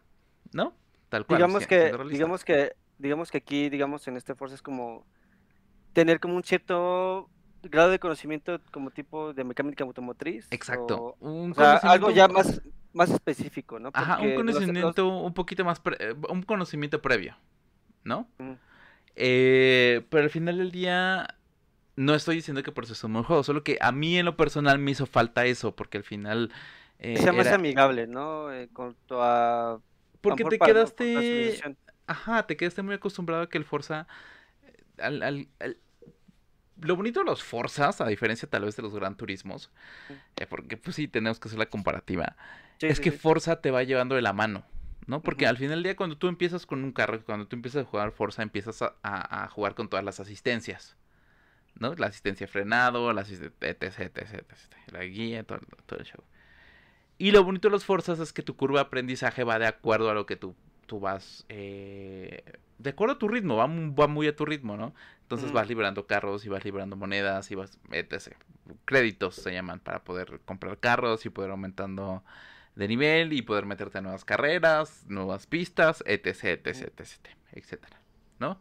¿no? 0.53 0.73
Tal 1.09 1.25
cual. 1.25 1.39
Digamos 1.39 1.67
que, 1.67 1.91
digamos 2.09 2.45
que, 2.45 2.75
digamos 2.97 3.31
que 3.31 3.37
aquí, 3.39 3.69
digamos 3.69 4.07
en 4.07 4.17
este 4.17 4.35
Forza 4.35 4.55
es 4.55 4.61
como 4.61 5.05
tener 5.93 6.19
como 6.19 6.35
un 6.35 6.43
cierto 6.43 7.29
grado 7.63 7.89
de 7.89 7.99
conocimiento 7.99 8.59
como 8.71 8.91
tipo 8.91 9.33
de 9.33 9.43
mecánica 9.43 9.83
automotriz. 9.83 10.47
Exacto. 10.51 11.15
un 11.19 11.53
algo 11.57 12.11
ya 12.11 12.27
más, 12.27 12.61
más 12.93 13.09
específico, 13.09 13.79
¿no? 13.79 13.91
Ajá, 13.93 14.19
un 14.19 14.35
conocimiento 14.35 15.07
un 15.07 15.33
poquito 15.33 15.65
más, 15.65 15.81
eh, 15.99 16.15
un 16.29 16.43
conocimiento 16.43 17.01
previo, 17.01 17.35
¿no? 18.03 18.27
Eh, 19.15 20.05
pero 20.09 20.23
al 20.23 20.29
final 20.29 20.57
del 20.57 20.71
día, 20.71 21.35
no 21.95 22.15
estoy 22.15 22.37
diciendo 22.37 22.63
que 22.63 22.71
por 22.71 22.85
eso 22.85 22.93
es 22.93 23.03
un 23.03 23.13
buen 23.13 23.25
juego, 23.25 23.43
solo 23.43 23.63
que 23.63 23.77
a 23.81 23.91
mí 23.91 24.17
en 24.17 24.25
lo 24.25 24.37
personal 24.37 24.79
me 24.79 24.91
hizo 24.91 25.05
falta 25.05 25.45
eso, 25.45 25.75
porque 25.75 25.97
al 25.97 26.03
final... 26.03 26.51
Eh, 26.99 27.17
sea 27.17 27.33
más 27.33 27.47
amigable, 27.47 28.07
¿no? 28.07 28.51
Eh, 28.51 28.69
con 28.73 28.95
tu, 29.05 29.15
Porque 30.21 30.43
te 30.45 30.59
quedaste... 30.59 31.59
Ajá, 32.07 32.47
te 32.47 32.57
quedaste 32.57 32.81
muy 32.81 32.95
acostumbrado 32.95 33.43
a 33.43 33.49
que 33.49 33.57
el 33.57 33.65
Forza... 33.65 34.07
al, 34.97 35.21
al 35.21 35.47
lo 36.81 36.95
bonito 36.95 37.19
de 37.19 37.25
los 37.25 37.43
Forzas, 37.43 38.01
a 38.01 38.07
diferencia 38.07 38.49
tal 38.49 38.65
vez 38.65 38.75
de 38.75 38.83
los 38.83 38.93
Gran 38.93 39.15
Turismos, 39.15 39.71
eh, 40.37 40.45
porque 40.47 40.77
pues 40.77 40.95
sí, 40.95 41.07
tenemos 41.07 41.39
que 41.39 41.47
hacer 41.47 41.59
la 41.59 41.67
comparativa, 41.67 42.35
es 42.79 42.99
que 42.99 43.11
Forza 43.11 43.61
te 43.61 43.71
va 43.71 43.83
llevando 43.83 44.15
de 44.15 44.21
la 44.21 44.33
mano, 44.33 44.63
¿no? 45.07 45.21
Porque 45.21 45.47
al 45.47 45.57
final 45.57 45.77
del 45.77 45.83
día 45.83 45.95
cuando 45.95 46.17
tú 46.17 46.27
empiezas 46.27 46.65
con 46.65 46.83
un 46.83 46.91
carro, 46.91 47.23
cuando 47.25 47.47
tú 47.47 47.55
empiezas 47.55 47.85
a 47.85 47.89
jugar 47.89 48.11
Forza, 48.11 48.41
empiezas 48.41 48.81
a, 48.81 49.49
jugar 49.51 49.75
con 49.75 49.89
todas 49.89 50.05
las 50.05 50.19
asistencias, 50.19 50.95
¿no? 51.75 51.93
La 51.95 52.07
asistencia 52.07 52.47
frenado, 52.47 53.11
la 53.13 53.21
asistencia, 53.21 53.57
etc, 53.69 53.99
etc, 53.99 54.33
etc, 54.33 54.91
la 54.91 55.03
guía, 55.05 55.43
todo, 55.43 55.59
todo 55.85 55.99
el 55.99 56.05
show. 56.05 56.23
Y 57.17 57.31
lo 57.31 57.43
bonito 57.43 57.67
de 57.67 57.73
los 57.73 57.83
Forzas 57.83 58.19
es 58.19 58.31
que 58.31 58.43
tu 58.43 58.55
curva 58.55 58.79
de 58.79 58.85
aprendizaje 58.85 59.43
va 59.43 59.59
de 59.59 59.67
acuerdo 59.67 60.09
a 60.09 60.13
lo 60.13 60.25
que 60.25 60.37
tú 60.37 60.55
tú 60.89 60.99
vas 60.99 61.45
eh, 61.49 62.43
de 62.79 62.89
acuerdo 62.91 63.15
a 63.15 63.19
tu 63.19 63.27
ritmo, 63.27 63.57
va, 63.57 63.67
va, 63.67 64.07
muy 64.07 64.27
a 64.27 64.35
tu 64.35 64.45
ritmo, 64.45 64.77
¿no? 64.77 64.95
Entonces 65.21 65.51
vas 65.51 65.67
liberando 65.67 66.07
carros 66.07 66.45
y 66.45 66.49
vas 66.49 66.63
liberando 66.63 66.95
monedas 66.95 67.51
y 67.51 67.55
vas, 67.55 67.77
etc. 67.91 68.35
Créditos 68.85 69.35
se 69.35 69.53
llaman 69.53 69.79
para 69.79 70.03
poder 70.03 70.39
comprar 70.45 70.79
carros 70.79 71.25
y 71.25 71.29
poder 71.29 71.51
aumentando 71.51 72.23
de 72.75 72.87
nivel 72.87 73.33
y 73.33 73.41
poder 73.41 73.65
meterte 73.65 73.97
a 73.97 74.01
nuevas 74.01 74.23
carreras, 74.23 75.05
nuevas 75.07 75.45
pistas, 75.45 76.03
etc, 76.07 76.65
etc, 76.65 76.93
etc, 76.97 77.27
etcétera, 77.51 78.01
¿no? 78.39 78.59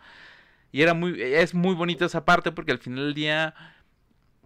Y 0.72 0.82
era 0.82 0.94
muy, 0.94 1.22
es 1.22 1.54
muy 1.54 1.74
bonito 1.74 2.04
esa 2.04 2.24
parte 2.24 2.50
porque 2.50 2.72
al 2.72 2.78
final 2.78 3.06
del 3.06 3.14
día, 3.14 3.54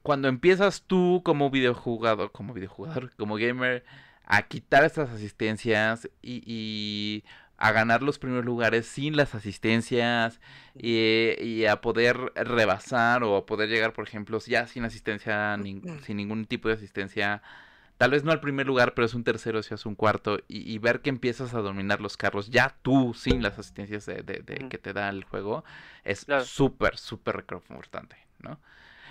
cuando 0.03 0.29
empiezas 0.29 0.83
tú 0.87 1.23
como 1.25 1.51
videojugador, 1.51 2.31
como 2.31 2.53
videojugador, 2.53 3.11
como 3.17 3.37
gamer, 3.37 3.85
a 4.27 4.43
quitar 4.43 4.85
estas 4.85 5.11
asistencias 5.11 6.09
y 6.23 7.25
a 7.63 7.71
ganar 7.71 8.03
los 8.03 8.19
primeros 8.19 8.45
lugares 8.45 8.87
sin 8.87 9.17
las 9.17 9.37
asistencias 9.37 10.41
y, 10.75 11.65
a 11.67 11.81
poder 11.81 12.33
rebasar 12.35 13.23
o 13.23 13.37
a 13.37 13.47
poder 13.47 13.69
llegar, 13.69 13.93
por 13.93 14.05
ejemplo, 14.05 14.41
ya 14.41 14.67
sin 14.67 14.85
asistencia, 14.85 15.57
sin 16.05 16.17
ningún 16.17 16.47
tipo 16.47 16.67
de 16.67 16.75
asistencia, 16.75 17.41
tal 17.99 18.11
vez 18.11 18.25
no 18.25 18.33
al 18.33 18.41
primer 18.41 18.67
lugar, 18.67 18.95
pero 18.95 19.07
es 19.07 19.15
un 19.15 19.23
tercero, 19.23 19.63
si 19.63 19.75
es 19.75 19.87
un 19.87 19.95
cuarto, 19.95 20.41
y, 20.49 20.77
ver 20.79 21.03
que 21.03 21.11
empiezas 21.11 21.55
a 21.55 21.61
dominar 21.61 22.01
los 22.01 22.17
carros 22.17 22.51
ya 22.51 22.75
tú 22.83 23.15
sin 23.15 23.45
las 23.45 23.57
asistencias 23.61 24.07
de, 24.07 24.25
de, 24.25 24.69
que 24.69 24.79
te 24.79 24.93
da 24.93 25.09
el 25.09 25.23
juego, 25.23 25.63
es 26.03 26.27
súper, 26.43 26.99
súper 26.99 27.37
reconfortante, 27.37 28.17
¿no? 28.41 28.59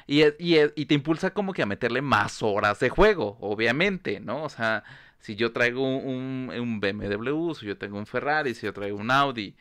Y, 0.08 0.24
y, 0.24 0.58
y, 0.76 0.88
te 0.88 0.94
impulsa 0.94 1.34
como 1.34 1.54
que 1.54 1.62
a 1.62 1.66
meterle 1.66 2.02
más 2.02 2.44
horas 2.44 2.82
de 2.82 2.90
juego, 2.90 3.38
obviamente, 3.40 4.20
¿no? 4.20 4.44
O 4.44 4.50
sea, 4.50 4.84
Si 5.22 5.36
yo 5.36 5.54
traigo 5.54 5.82
un, 5.98 6.52
un 6.54 6.80
BMW, 6.80 7.54
si 7.54 7.66
yo 7.66 7.78
tengo 7.78 7.98
un 7.98 8.06
Ferrari, 8.06 8.56
si 8.56 8.66
yo 8.66 8.74
traigo 8.74 8.98
un 8.98 9.12
Audi, 9.12 9.56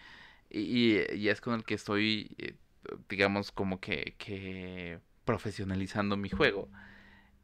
y, 0.51 0.97
y 1.15 1.29
es 1.29 1.41
con 1.41 1.55
el 1.55 1.65
que 1.65 1.75
estoy, 1.75 2.35
eh, 2.39 2.57
digamos, 3.09 3.53
como 3.53 3.81
que, 3.81 4.15
que 4.19 5.01
profesionalizando 5.25 6.17
mi 6.17 6.29
juego 6.31 6.69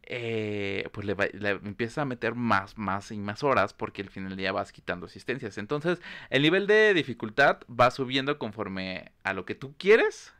eh, 0.08 0.88
pues 0.92 1.04
le, 1.04 1.50
empieza 1.50 2.02
a 2.02 2.04
meter 2.04 2.36
más, 2.36 2.78
más 2.78 3.10
y 3.10 3.18
más 3.18 3.42
horas 3.42 3.74
porque 3.74 4.02
al 4.02 4.10
final 4.10 4.30
del 4.30 4.38
día 4.38 4.52
vas 4.52 4.72
quitando 4.72 5.06
asistencias. 5.06 5.58
Entonces, 5.58 6.00
el 6.30 6.42
nivel 6.42 6.66
de 6.68 6.94
dificultad 6.94 7.60
va 7.68 7.90
subiendo 7.90 8.38
conforme 8.38 9.12
a 9.24 9.32
lo 9.32 9.44
que 9.44 9.56
tú 9.56 9.74
quieres 9.76 10.32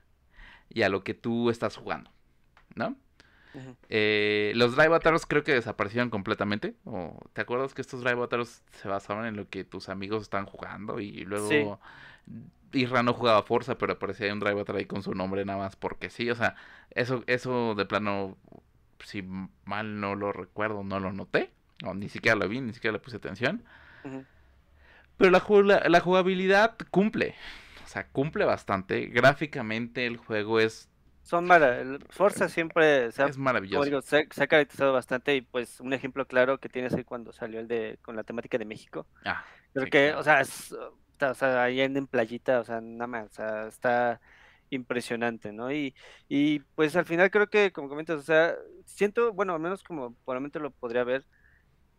y 0.69 0.83
a 0.83 0.89
lo 0.89 1.03
que 1.03 1.15
tú 1.15 1.51
estás 1.51 1.77
jugando, 1.77 2.13
¿no? 2.75 2.97
Eh, 3.89 4.53
los 4.55 4.77
drive 4.77 4.89
battles 4.89 5.27
creo 5.27 5.45
que 5.45 5.55
desaparecieron 5.55 6.11
completamente. 6.11 6.75
¿O 6.85 7.19
¿Te 7.33 7.41
acuerdas 7.41 7.75
que 7.75 7.83
estos 7.83 8.03
drive 8.03 8.17
battles 8.17 8.63
se 8.73 8.89
basaban 8.89 9.27
en 9.27 9.37
lo 9.37 9.49
que 9.49 9.65
tus 9.65 9.89
amigos 9.89 10.23
están 10.23 10.47
jugando? 10.47 11.01
Y 11.01 11.25
luego 11.25 11.81
Irra 12.73 13.03
no 13.03 13.15
jugaba 13.15 13.43
Forza, 13.43 13.79
pero 13.79 13.95
aparecía 13.95 14.33
un 14.33 14.41
drive 14.41 14.55
battle 14.55 14.79
ahí 14.79 14.85
con 14.87 15.03
su 15.03 15.15
nombre 15.15 15.45
nada 15.45 15.59
más 15.59 15.77
porque 15.77 16.11
sí. 16.11 16.31
O 16.31 16.35
sea, 16.35 16.57
eso, 16.91 17.25
eso 17.27 17.75
de 17.75 17.87
plano 17.87 18.37
si 19.05 19.23
mal 19.65 20.01
no 20.01 20.15
lo 20.15 20.33
recuerdo, 20.33 20.83
no 20.83 21.01
lo 21.01 21.13
noté, 21.13 21.51
o 21.85 21.95
ni 21.95 22.09
siquiera 22.09 22.37
lo 22.37 22.49
vi, 22.49 22.61
ni 22.61 22.73
siquiera 22.73 22.93
le 22.93 22.99
puse 22.99 23.17
atención. 23.17 23.63
Pero 25.17 25.31
la, 25.31 25.89
la, 25.89 26.01
jugabilidad 26.01 26.77
cumple, 26.91 27.35
o 27.85 27.89
sea, 27.89 28.07
cumple 28.09 28.45
bastante. 28.45 29.07
Gráficamente 29.07 30.07
el 30.07 30.17
juego 30.17 30.61
es... 30.61 30.89
Son 31.27 31.45
maravillosas. 31.45 32.07
Forza 32.11 32.49
siempre 32.49 33.11
se 33.11 33.21
ha, 33.21 33.27
es 33.27 33.37
maravilloso. 33.37 34.01
se, 34.01 34.19
ha 34.19 34.47
caracterizado 34.47 34.93
bastante 34.93 35.35
y 35.35 35.41
pues 35.41 35.81
un 35.81 35.93
ejemplo 35.93 36.25
claro 36.25 36.59
que 36.59 36.69
tienes 36.69 36.95
ahí 36.95 37.03
cuando 37.03 37.33
salió 37.33 37.59
el 37.59 37.67
de 37.67 37.99
con 38.03 38.15
la 38.15 38.23
temática 38.23 38.59
de 38.59 38.65
México. 38.65 39.09
Ah, 39.25 39.45
Creo 39.75 39.87
que, 39.89 40.15
o 40.15 40.23
sea, 40.23 40.43
o 41.21 41.35
sea, 41.35 41.63
ahí 41.65 41.81
en 41.81 42.07
playita, 42.07 42.61
o 42.61 42.65
sea, 42.65 42.81
nada 42.81 43.09
más, 43.09 43.27
o 43.27 43.35
sea, 43.35 43.67
está 43.67 44.21
impresionante, 44.71 45.51
¿no? 45.51 45.73
Y, 45.73 45.97
y 46.29 46.61
pues 46.77 46.95
al 46.95 47.07
final 47.07 47.29
creo 47.33 47.49
que, 47.49 47.73
como 47.73 47.89
comentas, 47.89 48.21
o 48.21 48.23
sea, 48.23 48.55
siento, 48.85 49.33
bueno, 49.33 49.53
al 49.55 49.61
menos 49.61 49.83
como 49.83 50.15
probablemente 50.25 50.61
lo 50.61 50.71
podría 50.71 51.03
ver, 51.03 51.27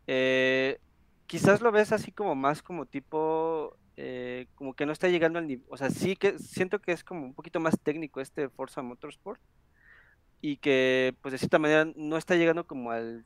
eh, 0.08 0.80
quizás 1.26 1.60
lo 1.60 1.74
ves 1.74 1.92
así 1.92 2.14
como 2.14 2.34
más 2.34 2.64
como 2.64 2.86
tipo, 2.86 3.78
eh, 3.98 4.48
como 4.56 4.76
que 4.76 4.86
no 4.86 4.92
está 4.92 5.08
llegando 5.10 5.40
al 5.40 5.48
nivel, 5.48 5.66
o 5.70 5.78
sea, 5.78 5.90
sí 5.90 6.16
que 6.16 6.38
siento 6.40 6.80
que 6.80 6.92
es 6.92 7.04
como 7.04 7.26
un 7.26 7.34
poquito 7.34 7.60
más 7.60 7.80
técnico 7.80 8.22
este 8.22 8.48
Forza 8.48 8.82
Motorsport 8.82 9.42
y 10.40 10.58
que 10.58 11.16
pues 11.22 11.32
de 11.32 11.40
cierta 11.40 11.60
manera 11.60 11.92
no 11.96 12.18
está 12.18 12.36
llegando 12.36 12.66
como 12.66 12.92
al 12.92 13.26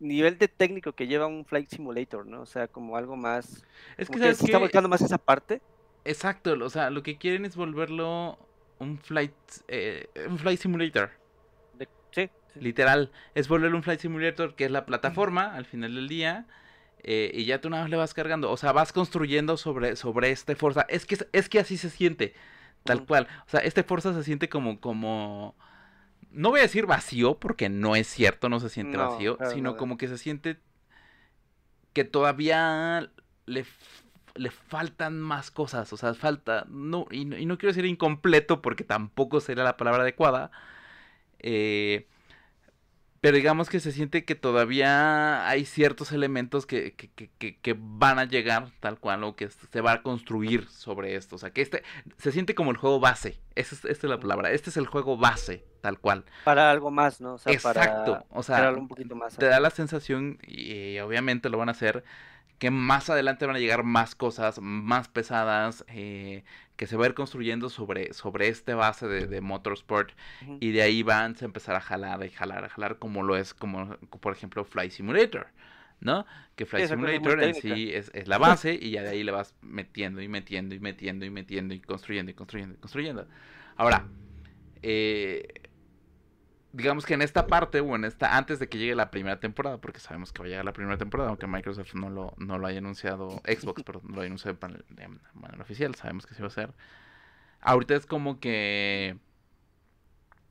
nivel 0.00 0.38
de 0.38 0.48
técnico 0.48 0.92
que 0.92 1.06
lleva 1.06 1.26
un 1.26 1.44
Flight 1.44 1.68
Simulator, 1.68 2.26
¿no? 2.26 2.42
O 2.42 2.46
sea, 2.46 2.68
como 2.68 2.96
algo 2.96 3.16
más... 3.16 3.64
Es 3.96 4.08
que, 4.08 4.18
¿sabes 4.18 4.38
que 4.38 4.46
está 4.46 4.58
buscando 4.58 4.88
más 4.88 5.00
esa 5.00 5.18
parte. 5.18 5.60
Exacto, 6.04 6.52
o 6.52 6.70
sea, 6.70 6.90
lo 6.90 7.02
que 7.02 7.16
quieren 7.16 7.44
es 7.44 7.56
volverlo 7.56 8.38
un 8.78 8.98
flight, 8.98 9.34
eh, 9.68 10.08
un 10.28 10.38
flight 10.38 10.60
simulator. 10.60 11.10
sí, 12.10 12.30
Literal, 12.54 13.10
es 13.34 13.48
volver 13.48 13.74
un 13.74 13.82
flight 13.82 14.00
simulator 14.00 14.54
que 14.54 14.66
es 14.66 14.70
la 14.70 14.86
plataforma 14.86 15.54
al 15.54 15.66
final 15.66 15.94
del 15.94 16.08
día. 16.08 16.46
Eh, 17.02 17.30
y 17.34 17.44
ya 17.44 17.60
tú 17.60 17.70
nada 17.70 17.84
más 17.84 17.90
le 17.90 17.96
vas 17.96 18.14
cargando. 18.14 18.50
O 18.50 18.56
sea, 18.56 18.72
vas 18.72 18.92
construyendo 18.92 19.56
sobre, 19.56 19.96
sobre 19.96 20.30
este 20.30 20.56
Forza. 20.56 20.86
Es 20.88 21.06
que, 21.06 21.18
es 21.32 21.48
que 21.48 21.58
así 21.58 21.76
se 21.76 21.90
siente. 21.90 22.34
Tal 22.84 23.04
cual. 23.04 23.28
O 23.46 23.50
sea, 23.50 23.60
este 23.60 23.82
Forza 23.82 24.12
se 24.14 24.24
siente 24.24 24.48
como, 24.48 24.80
como. 24.80 25.56
No 26.30 26.50
voy 26.50 26.60
a 26.60 26.64
decir 26.64 26.86
vacío, 26.86 27.38
porque 27.38 27.68
no 27.68 27.96
es 27.96 28.06
cierto, 28.06 28.48
no 28.48 28.60
se 28.60 28.68
siente 28.68 28.96
vacío. 28.96 29.38
Sino 29.52 29.76
como 29.76 29.96
que 29.96 30.08
se 30.08 30.18
siente 30.18 30.58
que 31.92 32.04
todavía 32.04 33.10
le 33.46 33.64
le 34.38 34.50
faltan 34.50 35.20
más 35.20 35.50
cosas, 35.50 35.92
o 35.92 35.96
sea, 35.96 36.14
falta, 36.14 36.66
no, 36.68 37.06
y, 37.10 37.24
no 37.24 37.58
quiero 37.58 37.72
decir 37.72 37.86
incompleto 37.86 38.62
porque 38.62 38.84
tampoco 38.84 39.40
sería 39.40 39.64
la 39.64 39.76
palabra 39.76 40.02
adecuada, 40.02 40.50
eh, 41.38 42.06
pero 43.20 43.36
digamos 43.36 43.68
que 43.68 43.80
se 43.80 43.92
siente 43.92 44.24
que 44.24 44.34
todavía 44.34 45.48
hay 45.48 45.64
ciertos 45.64 46.12
elementos 46.12 46.66
que, 46.66 46.94
que, 46.94 47.76
van 47.78 48.18
a 48.18 48.24
llegar 48.24 48.70
tal 48.80 48.98
cual 48.98 49.24
o 49.24 49.36
que 49.36 49.48
se 49.48 49.80
va 49.80 49.92
a 49.92 50.02
construir 50.02 50.68
sobre 50.68 51.16
esto. 51.16 51.36
O 51.36 51.38
sea, 51.38 51.50
que 51.50 51.62
este 51.62 51.82
se 52.18 52.32
siente 52.32 52.54
como 52.54 52.70
el 52.70 52.76
juego 52.76 53.00
base. 53.00 53.38
Esa 53.54 53.74
es, 53.74 53.84
esta 53.84 54.06
es 54.06 54.10
la 54.10 54.20
palabra. 54.20 54.50
Este 54.50 54.70
es 54.70 54.76
el 54.76 54.86
juego 54.86 55.16
base, 55.16 55.64
tal 55.80 55.98
cual. 55.98 56.24
Para 56.44 56.70
algo 56.70 56.90
más, 56.90 57.20
¿no? 57.20 57.36
Exacto. 57.46 58.24
o 58.30 58.42
sea, 58.42 58.74
te 59.38 59.46
da 59.46 59.60
la 59.60 59.70
sensación, 59.70 60.38
y 60.46 60.98
obviamente 60.98 61.48
lo 61.48 61.58
van 61.58 61.68
a 61.68 61.72
hacer, 61.72 62.04
que 62.58 62.70
más 62.70 63.10
adelante 63.10 63.46
van 63.46 63.56
a 63.56 63.58
llegar 63.58 63.82
más 63.84 64.14
cosas 64.14 64.60
más 64.60 65.08
pesadas 65.08 65.84
eh, 65.88 66.44
que 66.76 66.86
se 66.86 66.96
va 66.96 67.04
a 67.04 67.08
ir 67.08 67.14
construyendo 67.14 67.68
sobre, 67.68 68.12
sobre 68.12 68.48
este 68.48 68.74
base 68.74 69.06
de, 69.06 69.40
Motorsport 69.40 70.12
y 70.60 70.72
de 70.72 70.82
ahí 70.82 71.02
van 71.02 71.36
a 71.40 71.44
empezar 71.44 71.76
a 71.76 71.80
jalar 71.80 72.24
y 72.24 72.30
jalar, 72.30 72.64
a 72.64 72.68
jalar 72.68 72.98
como 72.98 73.22
lo 73.22 73.36
es 73.36 73.54
como 73.54 73.96
por 74.20 74.32
ejemplo 74.32 74.64
Fly 74.64 74.90
Simulator. 74.90 75.48
¿no? 76.00 76.26
Que 76.56 76.66
Fly 76.66 76.88
Simulator 76.88 77.42
en 77.42 77.54
sí 77.54 77.90
es, 77.92 78.10
es, 78.12 78.28
la 78.28 78.38
base 78.38 78.78
y 78.80 78.90
ya 78.90 79.02
de 79.02 79.10
ahí 79.10 79.22
le 79.22 79.32
vas 79.32 79.54
metiendo 79.62 80.20
y 80.20 80.28
metiendo 80.28 80.74
y 80.74 80.80
metiendo 80.80 81.24
y 81.24 81.30
metiendo 81.30 81.74
y 81.74 81.80
construyendo 81.80 82.30
y 82.30 82.34
construyendo 82.34 82.74
y 82.74 82.78
construyendo. 82.78 83.26
Ahora, 83.76 84.06
eh, 84.82 85.65
digamos 86.76 87.06
que 87.06 87.14
en 87.14 87.22
esta 87.22 87.46
parte, 87.46 87.80
o 87.80 87.96
en 87.96 88.04
esta, 88.04 88.36
antes 88.36 88.58
de 88.58 88.68
que 88.68 88.76
llegue 88.76 88.94
la 88.94 89.10
primera 89.10 89.40
temporada, 89.40 89.78
porque 89.78 89.98
sabemos 89.98 90.32
que 90.32 90.40
va 90.40 90.46
a 90.46 90.48
llegar 90.48 90.64
la 90.64 90.74
primera 90.74 90.98
temporada, 90.98 91.30
aunque 91.30 91.46
Microsoft 91.46 91.94
no 91.94 92.10
lo, 92.10 92.34
no 92.36 92.58
lo 92.58 92.66
haya 92.66 92.78
anunciado, 92.78 93.30
Xbox, 93.46 93.82
pero 93.82 94.02
no 94.04 94.16
lo 94.16 94.20
haya 94.20 94.26
anunciado 94.26 94.58
de 94.90 95.08
manera 95.34 95.62
oficial, 95.62 95.94
sabemos 95.94 96.26
que 96.26 96.34
sí 96.34 96.42
va 96.42 96.48
a 96.48 96.50
ser. 96.50 96.70
Ahorita 97.62 97.94
es 97.94 98.04
como 98.04 98.40
que 98.40 99.16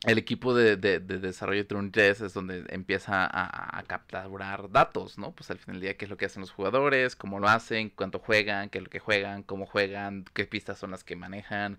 el 0.05 0.17
equipo 0.17 0.55
de, 0.55 0.77
de, 0.77 0.99
desarrollo 0.99 1.59
de 1.59 1.65
Tron 1.65 1.91
3 1.91 2.21
es 2.21 2.33
donde 2.33 2.65
empieza 2.69 3.25
a, 3.25 3.79
a, 3.79 3.83
capturar 3.83 4.71
datos, 4.71 5.17
¿no? 5.19 5.31
Pues 5.31 5.51
al 5.51 5.59
final 5.59 5.79
del 5.79 5.81
día, 5.81 5.97
qué 5.97 6.05
es 6.05 6.09
lo 6.09 6.17
que 6.17 6.25
hacen 6.25 6.41
los 6.41 6.51
jugadores, 6.51 7.15
cómo 7.15 7.39
lo 7.39 7.47
hacen, 7.47 7.89
cuánto 7.89 8.19
juegan, 8.19 8.69
qué 8.69 8.79
es 8.79 8.83
lo 8.83 8.89
que 8.89 8.99
juegan, 8.99 9.43
cómo 9.43 9.65
juegan, 9.67 10.25
qué 10.33 10.45
pistas 10.45 10.79
son 10.79 10.91
las 10.91 11.03
que 11.03 11.15
manejan. 11.15 11.77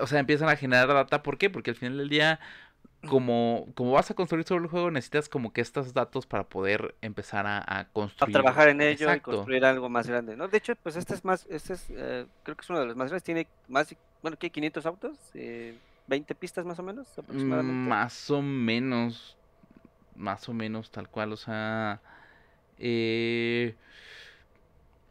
O 0.00 0.06
sea, 0.06 0.20
empiezan 0.20 0.48
a 0.48 0.56
generar 0.56 0.88
data. 0.88 1.22
¿Por 1.22 1.38
qué? 1.38 1.50
Porque 1.50 1.70
al 1.70 1.76
final 1.76 1.98
del 1.98 2.08
día 2.08 2.40
como, 3.08 3.68
como 3.74 3.92
vas 3.92 4.10
a 4.10 4.14
construir 4.14 4.44
sobre 4.44 4.64
el 4.64 4.70
juego, 4.70 4.90
necesitas 4.90 5.28
como 5.28 5.52
que 5.52 5.60
estos 5.60 5.94
datos 5.94 6.26
para 6.26 6.44
poder 6.44 6.94
empezar 7.00 7.46
a, 7.46 7.88
construir. 7.92 8.36
A 8.36 8.40
trabajar 8.40 8.68
en 8.68 8.80
ello 8.80 9.12
y 9.12 9.20
construir 9.20 9.64
algo 9.64 9.88
más 9.88 10.08
grande, 10.08 10.36
¿no? 10.36 10.48
De 10.48 10.58
hecho, 10.58 10.74
pues 10.76 10.96
este 10.96 11.14
es 11.14 11.24
más, 11.24 11.46
este 11.48 11.74
es, 11.74 11.86
eh, 11.90 12.26
creo 12.42 12.56
que 12.56 12.62
es 12.62 12.70
uno 12.70 12.80
de 12.80 12.86
los 12.86 12.96
más 12.96 13.08
grandes, 13.08 13.22
tiene 13.22 13.46
más, 13.68 13.94
bueno, 14.22 14.36
¿qué? 14.38 14.50
500 14.50 14.86
autos, 14.86 15.18
eh, 15.34 15.76
20 16.06 16.34
pistas 16.34 16.64
más 16.64 16.78
o 16.78 16.82
menos, 16.82 17.06
aproximadamente. 17.18 17.88
Más 17.88 18.30
o 18.30 18.42
menos, 18.42 19.36
más 20.16 20.48
o 20.48 20.52
menos, 20.52 20.90
tal 20.90 21.08
cual, 21.08 21.32
o 21.32 21.36
sea, 21.36 22.00
eh, 22.78 23.74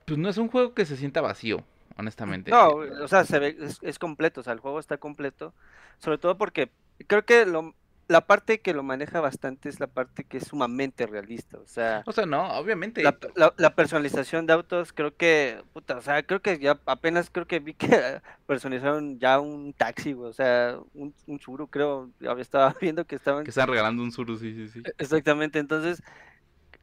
pues 0.06 0.18
no 0.18 0.30
es 0.30 0.38
un 0.38 0.50
juego 0.50 0.74
que 0.74 0.86
se 0.86 0.98
sienta 0.98 1.22
vacío, 1.22 1.64
honestamente. 1.98 2.52
No, 2.52 2.70
o 2.70 3.08
sea, 3.08 3.24
se 3.26 3.40
ve, 3.40 3.58
es, 3.60 3.80
es 3.82 4.00
completo, 4.00 4.42
o 4.42 4.44
sea, 4.44 4.54
el 4.54 4.60
juego 4.60 4.80
está 4.80 4.98
completo, 4.98 5.54
sobre 6.00 6.18
todo 6.18 6.38
porque 6.38 6.70
creo 7.08 7.26
que 7.26 7.46
lo, 7.46 7.74
la 8.08 8.22
parte 8.22 8.60
que 8.60 8.74
lo 8.74 8.84
maneja 8.84 9.22
bastante 9.22 9.70
es 9.70 9.80
la 9.80 9.88
parte 9.88 10.24
que 10.24 10.38
es 10.38 10.48
sumamente 10.48 11.08
realista, 11.08 11.58
o 11.58 11.68
sea... 11.68 12.04
O 12.06 12.12
sea, 12.12 12.26
no, 12.26 12.54
obviamente. 12.58 13.02
La, 13.04 13.76
personalización 13.76 14.46
de 14.46 14.54
autos, 14.54 14.92
creo 14.92 15.16
que, 15.16 15.64
puta, 15.74 15.98
o 15.98 16.02
sea, 16.02 16.22
creo 16.24 16.42
que 16.42 16.60
ya 16.60 16.80
apenas 16.86 17.30
creo 17.30 17.48
que 17.48 17.60
vi 17.60 17.74
que 17.74 17.88
personalizaron 18.48 19.20
ya 19.20 19.40
un 19.40 19.74
taxi, 19.74 20.14
o 20.14 20.34
sea, 20.34 20.78
un, 20.94 21.14
un 21.28 21.40
Zuru, 21.40 21.68
creo, 21.68 22.10
estaba 22.40 22.76
viendo 22.82 23.06
que 23.06 23.16
estaban... 23.16 23.44
Que 23.44 23.52
están 23.52 23.70
regalando 23.70 24.04
un 24.04 24.12
Zuru, 24.12 24.38
sí, 24.38 24.54
sí, 24.54 24.68
sí. 24.68 24.82
E, 24.86 24.94
exactamente, 24.98 25.60
entonces, 25.60 26.04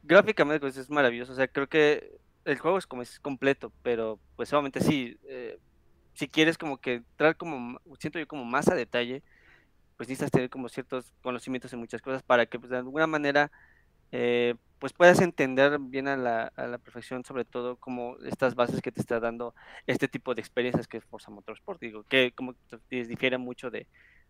gráficamente 0.03 0.59
pues 0.59 0.77
es 0.77 0.89
maravilloso, 0.89 1.33
o 1.33 1.35
sea, 1.35 1.47
creo 1.47 1.67
que 1.67 2.19
el 2.45 2.57
juego 2.57 2.77
es 2.77 2.87
como 2.87 3.03
es 3.03 3.19
completo, 3.19 3.71
pero 3.83 4.19
pues 4.35 4.51
obviamente 4.53 4.81
sí, 4.81 5.17
eh, 5.25 5.59
si 6.13 6.27
quieres 6.27 6.57
como 6.57 6.77
que 6.77 6.95
entrar 6.95 7.37
como, 7.37 7.79
siento 7.99 8.19
yo 8.19 8.27
como 8.27 8.43
más 8.45 8.67
a 8.67 8.75
detalle, 8.75 9.23
pues 10.01 10.09
necesitas 10.09 10.31
tener 10.31 10.49
como 10.49 10.67
ciertos 10.67 11.13
conocimientos 11.21 11.71
en 11.73 11.79
muchas 11.79 12.01
cosas 12.01 12.23
para 12.23 12.47
que 12.47 12.57
pues, 12.57 12.71
de 12.71 12.77
alguna 12.77 13.05
manera 13.05 13.51
eh, 14.11 14.55
pues 14.79 14.93
puedas 14.93 15.21
entender 15.21 15.77
bien 15.79 16.07
a 16.07 16.17
la, 16.17 16.51
a 16.55 16.65
la, 16.65 16.79
perfección 16.79 17.23
sobre 17.23 17.45
todo 17.45 17.75
como 17.75 18.17
estas 18.25 18.55
bases 18.55 18.81
que 18.81 18.91
te 18.91 18.99
está 18.99 19.19
dando 19.19 19.53
este 19.85 20.07
tipo 20.07 20.33
de 20.33 20.41
experiencias 20.41 20.87
que 20.87 20.97
es 20.97 21.05
Forza 21.05 21.29
Motorsport 21.29 21.79
digo 21.79 22.03
que 22.05 22.31
como 22.31 22.55
difiere 22.89 23.37
mucho 23.37 23.69
de, 23.69 23.85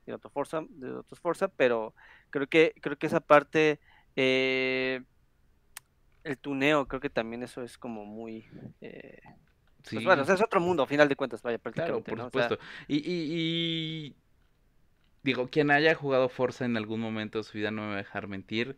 de 0.05 0.13
otros 0.13 0.34
Forza 0.34 0.61
de 0.67 0.91
otros 0.91 1.22
Forza 1.22 1.47
pero 1.47 1.93
creo 2.32 2.47
que 2.47 2.74
creo 2.82 2.97
que 2.97 3.07
esa 3.07 3.22
parte 3.22 3.80
eh, 4.17 5.01
el 6.26 6.38
tuneo 6.38 6.86
creo 6.86 6.99
que 6.99 7.09
también 7.09 7.43
eso 7.43 7.63
es 7.63 7.78
como 7.78 8.03
muy 8.03 8.45
eh, 8.82 9.22
pues 9.89 10.03
bueno, 10.03 10.24
o 10.24 10.26
sea, 10.26 10.36
es 10.36 10.41
otro 10.43 10.59
mundo, 10.59 10.84
a 10.84 10.86
final 10.86 11.09
de 11.09 11.15
cuentas, 11.15 11.41
vaya, 11.41 11.57
prácticamente. 11.57 12.11
Claro, 12.11 12.30
por 12.30 12.43
supuesto. 12.43 12.65
y, 12.88 12.97
y, 12.97 14.15
digo, 15.24 15.49
quien 15.49 15.72
haya 15.72 15.95
jugado 15.95 16.30
Forza 16.30 16.65
en 16.65 16.78
algún 16.78 16.99
momento 16.99 17.39
de 17.39 17.43
su 17.43 17.57
vida 17.57 17.72
no 17.72 17.84
me 17.84 17.88
va 17.89 17.93
a 17.95 17.97
dejar 17.97 18.28
mentir. 18.28 18.76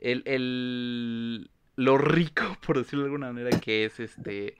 El, 0.00 0.22
el, 0.26 1.50
lo 1.76 1.98
rico, 1.98 2.56
por 2.66 2.78
decirlo 2.78 3.04
de 3.04 3.06
alguna 3.06 3.32
manera, 3.32 3.58
que 3.60 3.84
es 3.84 4.00
este 4.00 4.56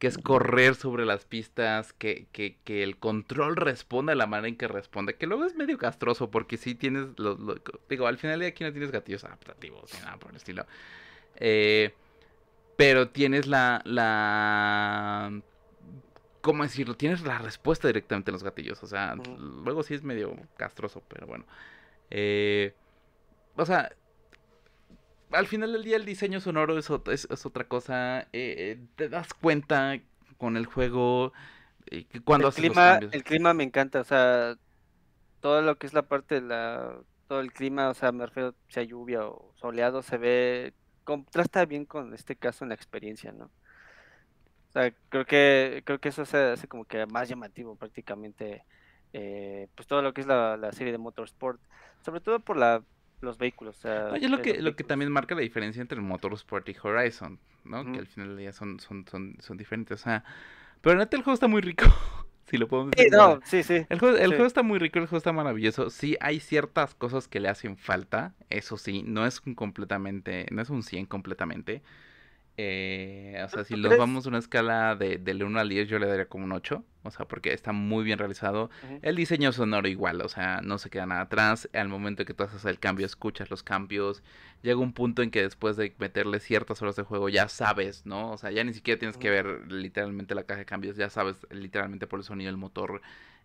que 0.00 0.06
es 0.06 0.16
correr 0.16 0.76
sobre 0.76 1.04
las 1.04 1.26
pistas, 1.26 1.92
que, 1.92 2.26
que, 2.32 2.56
que 2.64 2.82
el 2.82 2.96
control 2.96 3.54
responde 3.54 4.12
de 4.12 4.16
la 4.16 4.26
manera 4.26 4.48
en 4.48 4.56
que 4.56 4.66
responde, 4.66 5.16
que 5.16 5.26
luego 5.26 5.44
es 5.44 5.54
medio 5.54 5.76
castroso 5.76 6.30
porque 6.30 6.56
si 6.56 6.74
tienes, 6.74 7.08
lo, 7.18 7.36
digo, 7.86 8.06
al 8.06 8.16
final 8.16 8.40
de 8.40 8.46
aquí 8.46 8.64
no 8.64 8.72
tienes 8.72 8.92
gatillos 8.92 9.24
adaptativos 9.24 9.92
ni 9.92 10.00
nada 10.00 10.16
por 10.16 10.30
el 10.30 10.38
estilo. 10.38 10.64
Eh, 11.36 11.92
pero 12.76 13.10
tienes 13.10 13.46
la, 13.46 13.82
la, 13.84 15.30
¿cómo 16.40 16.62
decirlo? 16.62 16.96
Tienes 16.96 17.22
la 17.22 17.38
respuesta 17.38 17.88
directamente 17.88 18.30
en 18.30 18.34
los 18.34 18.44
gatillos, 18.44 18.82
o 18.82 18.86
sea, 18.86 19.14
luego 19.14 19.82
sí 19.82 19.94
es 19.94 20.02
medio 20.02 20.36
castroso, 20.56 21.02
pero 21.08 21.26
bueno. 21.26 21.44
Eh, 22.10 22.74
o 23.56 23.64
sea, 23.64 23.90
al 25.30 25.46
final 25.46 25.72
del 25.72 25.84
día 25.84 25.96
el 25.96 26.04
diseño 26.04 26.40
sonoro 26.40 26.78
es, 26.78 26.90
es, 27.08 27.46
otra 27.46 27.64
cosa. 27.64 28.26
Eh, 28.32 28.78
te 28.96 29.08
das 29.08 29.34
cuenta 29.34 29.98
con 30.38 30.56
el 30.56 30.66
juego 30.66 31.32
eh, 31.86 32.06
cuando 32.24 32.48
el 32.48 32.54
clima, 32.54 32.98
El 33.10 33.24
clima 33.24 33.54
me 33.54 33.64
encanta, 33.64 34.00
o 34.00 34.04
sea, 34.04 34.56
todo 35.40 35.62
lo 35.62 35.76
que 35.76 35.86
es 35.86 35.92
la 35.92 36.02
parte 36.02 36.36
de 36.36 36.42
la... 36.42 36.94
Todo 37.28 37.40
el 37.40 37.52
clima, 37.52 37.88
o 37.88 37.94
sea, 37.94 38.10
me 38.10 38.26
refiero, 38.26 38.54
sea 38.68 38.82
lluvia 38.82 39.24
o 39.24 39.52
soleado, 39.56 40.02
se 40.02 40.18
ve... 40.18 40.72
Contrasta 41.04 41.64
bien 41.64 41.86
con 41.86 42.12
este 42.14 42.36
caso 42.36 42.64
en 42.64 42.68
la 42.68 42.74
experiencia, 42.74 43.32
¿no? 43.32 43.50
O 44.70 44.72
sea, 44.72 44.92
creo 45.08 45.26
que, 45.26 45.82
creo 45.84 45.98
que 45.98 46.10
eso 46.10 46.24
se 46.24 46.38
hace 46.38 46.68
como 46.68 46.84
que 46.84 47.04
más 47.06 47.28
llamativo 47.28 47.74
prácticamente, 47.74 48.64
eh, 49.12 49.66
pues 49.74 49.88
todo 49.88 50.00
lo 50.00 50.14
que 50.14 50.20
es 50.20 50.26
la, 50.26 50.56
la 50.56 50.72
serie 50.72 50.92
de 50.92 50.98
Motorsport, 50.98 51.60
sobre 52.02 52.20
todo 52.20 52.40
por 52.40 52.56
la 52.56 52.82
los 53.20 53.36
vehículos. 53.36 53.76
O 53.78 53.80
sea, 53.80 54.16
lo 54.16 54.42
que, 54.42 54.62
lo 54.62 54.76
que 54.76 54.84
también 54.84 55.10
marca 55.10 55.34
la 55.34 55.42
diferencia 55.42 55.80
entre 55.80 56.00
Motorsport 56.00 56.68
y 56.68 56.76
Horizon, 56.82 57.38
¿no? 57.64 57.90
Que 57.92 57.98
al 57.98 58.06
final 58.06 58.36
día 58.36 58.52
son, 58.52 58.80
son, 58.80 59.04
son, 59.10 59.36
son 59.40 59.56
diferentes. 59.56 60.00
O 60.00 60.02
sea, 60.02 60.24
pero 60.80 60.96
neta 60.96 61.16
el 61.16 61.22
juego 61.22 61.34
está 61.34 61.48
muy 61.48 61.60
rico. 61.60 61.84
si 62.46 62.56
lo 62.56 62.68
podemos 62.68 62.92
decir. 62.92 63.10
Sí, 63.10 63.16
no, 63.16 63.40
sí, 63.44 63.62
sí. 63.62 63.86
El, 63.88 63.98
juego, 63.98 64.16
el 64.16 64.28
juego 64.28 64.46
está 64.46 64.62
muy 64.62 64.78
rico, 64.78 64.98
el 64.98 65.06
juego 65.06 65.18
está 65.18 65.32
maravilloso. 65.32 65.90
Sí, 65.90 66.16
hay 66.20 66.40
ciertas 66.40 66.94
cosas 66.94 67.28
que 67.28 67.40
le 67.40 67.48
hacen 67.48 67.76
falta. 67.76 68.34
Eso 68.48 68.76
sí, 68.76 69.02
no 69.04 69.26
es 69.26 69.42
un 69.44 69.54
completamente, 69.54 70.46
no 70.50 70.62
es 70.62 70.70
un 70.70 70.82
100 70.82 71.06
completamente. 71.06 71.82
Eh, 72.62 73.42
o 73.42 73.48
sea, 73.48 73.64
si 73.64 73.74
los 73.74 73.96
vamos 73.96 74.26
a 74.26 74.28
una 74.28 74.38
escala 74.38 74.94
de, 74.94 75.16
del 75.16 75.42
1 75.42 75.58
al 75.58 75.68
10, 75.70 75.88
yo 75.88 75.98
le 75.98 76.06
daría 76.06 76.26
como 76.26 76.44
un 76.44 76.52
8. 76.52 76.84
O 77.02 77.10
sea, 77.10 77.26
porque 77.26 77.54
está 77.54 77.72
muy 77.72 78.04
bien 78.04 78.18
realizado. 78.18 78.68
El 79.00 79.16
diseño 79.16 79.52
sonoro 79.52 79.88
igual, 79.88 80.20
o 80.20 80.28
sea, 80.28 80.60
no 80.62 80.76
se 80.76 80.90
queda 80.90 81.06
nada 81.06 81.22
atrás. 81.22 81.70
Al 81.72 81.88
momento 81.88 82.26
que 82.26 82.34
tú 82.34 82.42
haces 82.42 82.66
el 82.66 82.78
cambio, 82.78 83.06
escuchas 83.06 83.50
los 83.50 83.62
cambios. 83.62 84.22
Llega 84.62 84.78
un 84.78 84.92
punto 84.92 85.22
en 85.22 85.30
que 85.30 85.40
después 85.40 85.78
de 85.78 85.94
meterle 85.98 86.40
ciertas 86.40 86.82
horas 86.82 86.96
de 86.96 87.02
juego, 87.02 87.30
ya 87.30 87.48
sabes, 87.48 88.04
¿no? 88.04 88.32
O 88.32 88.36
sea, 88.36 88.50
ya 88.50 88.62
ni 88.62 88.74
siquiera 88.74 88.98
tienes 88.98 89.16
que 89.16 89.30
ver 89.30 89.72
literalmente 89.72 90.34
la 90.34 90.44
caja 90.44 90.58
de 90.58 90.66
cambios. 90.66 90.96
Ya 90.96 91.08
sabes 91.08 91.46
literalmente 91.50 92.06
por 92.06 92.20
el 92.20 92.24
sonido 92.24 92.48
del 92.48 92.58
motor 92.58 93.00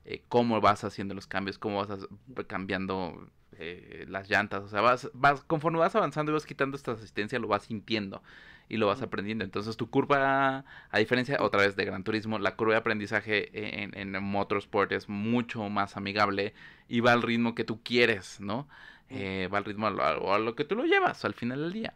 eh, 0.05 0.23
cómo 0.29 0.61
vas 0.61 0.83
haciendo 0.83 1.13
los 1.13 1.27
cambios, 1.27 1.57
cómo 1.57 1.85
vas 1.85 2.07
cambiando 2.47 3.29
eh, 3.57 4.05
las 4.07 4.29
llantas. 4.29 4.63
O 4.63 4.67
sea, 4.67 4.81
vas, 4.81 5.09
vas, 5.13 5.43
conforme 5.43 5.79
vas 5.79 5.95
avanzando 5.95 6.31
y 6.31 6.33
vas 6.33 6.45
quitando 6.45 6.77
esta 6.77 6.91
asistencia, 6.91 7.39
lo 7.39 7.47
vas 7.47 7.63
sintiendo 7.63 8.21
y 8.69 8.77
lo 8.77 8.87
vas 8.87 9.01
aprendiendo. 9.01 9.43
Entonces 9.43 9.77
tu 9.77 9.89
curva, 9.89 10.65
a 10.89 10.99
diferencia 10.99 11.37
otra 11.41 11.61
vez 11.61 11.75
de 11.75 11.85
Gran 11.85 12.03
Turismo, 12.03 12.39
la 12.39 12.55
curva 12.55 12.73
de 12.73 12.79
aprendizaje 12.79 13.83
en, 13.83 13.97
en 13.97 14.23
Motorsport 14.23 14.91
es 14.91 15.09
mucho 15.09 15.69
más 15.69 15.97
amigable 15.97 16.53
y 16.87 16.99
va 16.99 17.13
al 17.13 17.21
ritmo 17.21 17.55
que 17.55 17.63
tú 17.63 17.81
quieres, 17.83 18.39
¿no? 18.39 18.67
Eh, 19.09 19.47
va 19.53 19.59
al 19.59 19.65
ritmo 19.65 19.87
a 19.87 19.91
lo, 19.91 20.33
a 20.33 20.39
lo, 20.39 20.55
que 20.55 20.65
tú 20.65 20.75
lo 20.75 20.85
llevas 20.85 21.25
al 21.25 21.33
final 21.33 21.61
del 21.61 21.73
día. 21.73 21.93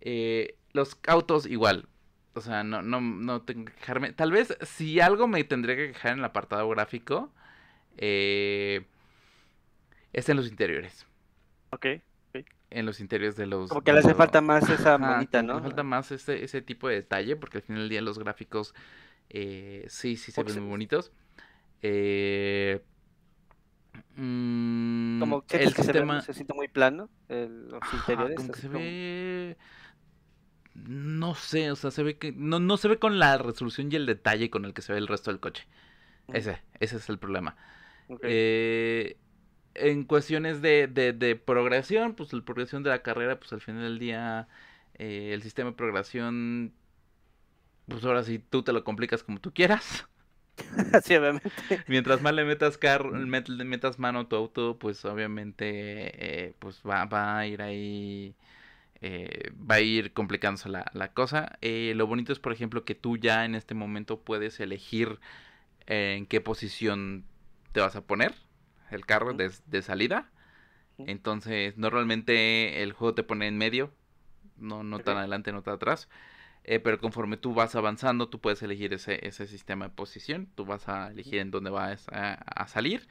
Eh, 0.00 0.56
los 0.72 0.98
autos 1.06 1.46
igual. 1.46 1.88
O 2.34 2.40
sea, 2.40 2.64
no, 2.64 2.82
no, 2.82 3.00
no 3.00 3.42
tengo 3.42 3.66
que 3.66 3.72
quejarme. 3.72 4.12
Tal 4.12 4.32
vez 4.32 4.56
si 4.62 5.00
algo 5.00 5.28
me 5.28 5.44
tendría 5.44 5.76
que 5.76 5.88
quejar 5.88 6.12
en 6.12 6.18
el 6.18 6.24
apartado 6.24 6.68
gráfico, 6.68 7.32
eh, 7.96 8.84
es 10.12 10.28
en 10.28 10.36
los 10.36 10.48
interiores. 10.48 11.06
Ok 11.70 11.86
en 12.74 12.86
los 12.86 13.00
interiores 13.00 13.36
de 13.36 13.46
los... 13.46 13.68
Como 13.68 13.82
que 13.82 13.92
le 13.92 14.00
hace 14.00 14.14
falta 14.14 14.40
más 14.40 14.68
esa 14.68 14.98
manita, 14.98 15.42
¿no? 15.42 15.54
Le 15.56 15.62
falta 15.62 15.84
más 15.84 16.10
ese, 16.10 16.42
ese 16.42 16.60
tipo 16.60 16.88
de 16.88 16.96
detalle, 16.96 17.36
porque 17.36 17.58
al 17.58 17.62
final 17.62 17.82
del 17.82 17.88
día 17.88 18.02
los 18.02 18.18
gráficos 18.18 18.74
eh, 19.30 19.86
sí, 19.88 20.16
sí 20.16 20.32
se 20.32 20.42
ven 20.42 20.60
muy 20.60 20.70
bonitos. 20.70 21.12
Eh, 21.82 22.82
mm, 24.16 25.20
como 25.20 25.46
que 25.46 25.58
el 25.58 25.72
sistema... 25.72 26.20
se, 26.20 26.34
siente 26.34 26.52
muy 26.52 26.66
plano, 26.66 27.08
los 27.28 27.80
interiores. 27.92 28.36
Como 28.36 28.52
que 28.52 28.60
se 28.60 28.68
ve... 28.68 29.56
No 30.74 31.34
sé, 31.34 31.70
o 31.70 31.76
sea, 31.76 31.90
se 31.90 32.02
ve 32.02 32.18
que... 32.18 32.32
No, 32.32 32.58
no 32.58 32.76
se 32.76 32.88
ve 32.88 32.98
con 32.98 33.18
la 33.18 33.38
resolución 33.38 33.90
y 33.92 33.96
el 33.96 34.06
detalle 34.06 34.50
con 34.50 34.64
el 34.64 34.74
que 34.74 34.82
se 34.82 34.92
ve 34.92 34.98
el 34.98 35.06
resto 35.06 35.30
del 35.30 35.40
coche. 35.40 35.66
Ese, 36.32 36.60
ese 36.80 36.96
es 36.96 37.08
el 37.08 37.18
problema. 37.18 37.56
Eh, 38.22 39.16
en 39.74 40.04
cuestiones 40.04 40.62
de, 40.62 40.86
de, 40.86 41.12
de, 41.12 41.36
progresión, 41.36 42.14
pues 42.14 42.32
la 42.32 42.42
progresión 42.42 42.82
de 42.82 42.90
la 42.90 43.02
carrera, 43.02 43.38
pues 43.38 43.52
al 43.52 43.60
final 43.60 43.82
del 43.82 43.98
día, 43.98 44.48
eh, 44.94 45.30
el 45.34 45.42
sistema 45.42 45.70
de 45.70 45.76
progresión, 45.76 46.72
pues 47.88 48.04
ahora 48.04 48.22
sí 48.24 48.38
tú 48.38 48.62
te 48.62 48.72
lo 48.72 48.84
complicas 48.84 49.22
como 49.22 49.40
tú 49.40 49.52
quieras. 49.52 50.06
sí, 51.04 51.14
obviamente. 51.16 51.50
Mientras 51.88 52.22
más 52.22 52.34
le 52.34 52.44
metas 52.44 52.78
carro, 52.78 53.10
metas 53.12 53.98
mano 53.98 54.20
a 54.20 54.28
tu 54.28 54.36
auto, 54.36 54.78
pues 54.78 55.04
obviamente, 55.04 56.46
eh, 56.46 56.54
pues 56.58 56.80
va, 56.88 57.04
va 57.06 57.38
a 57.38 57.46
ir 57.46 57.62
ahí, 57.62 58.34
eh, 59.06 59.52
va 59.70 59.74
a 59.74 59.80
ir 59.80 60.14
complicándose 60.14 60.70
la, 60.70 60.90
la 60.94 61.12
cosa. 61.12 61.58
lo 61.60 62.06
bonito 62.06 62.32
es, 62.32 62.38
por 62.38 62.52
ejemplo, 62.52 62.86
que 62.86 62.94
tú 62.94 63.18
ya 63.18 63.44
en 63.44 63.54
este 63.54 63.74
momento 63.74 64.20
puedes 64.20 64.60
elegir 64.60 65.20
en 65.86 66.24
qué 66.24 66.40
posición 66.40 67.24
te 67.72 67.80
vas 67.80 67.96
a 67.96 68.00
poner 68.06 68.34
el 68.90 69.04
carro 69.04 69.34
de, 69.34 69.82
salida. 69.82 70.30
Entonces, 70.96 71.76
normalmente 71.76 72.82
el 72.82 72.92
juego 72.92 73.14
te 73.14 73.24
pone 73.24 73.46
en 73.46 73.58
medio, 73.58 73.92
no, 74.56 74.82
no 74.84 75.00
tan 75.00 75.18
adelante, 75.18 75.52
no 75.52 75.62
tan 75.62 75.74
atrás. 75.74 76.08
Eh, 76.62 76.80
pero 76.80 76.98
conforme 76.98 77.36
tú 77.36 77.52
vas 77.52 77.74
avanzando, 77.74 78.30
tú 78.30 78.40
puedes 78.40 78.62
elegir 78.62 78.94
ese, 78.94 79.26
ese 79.26 79.46
sistema 79.46 79.88
de 79.88 79.94
posición. 79.94 80.48
Tú 80.54 80.64
vas 80.64 80.88
a 80.88 81.10
elegir 81.10 81.40
en 81.40 81.50
dónde 81.50 81.68
vas 81.68 82.06
a, 82.10 82.66
salir. 82.68 83.06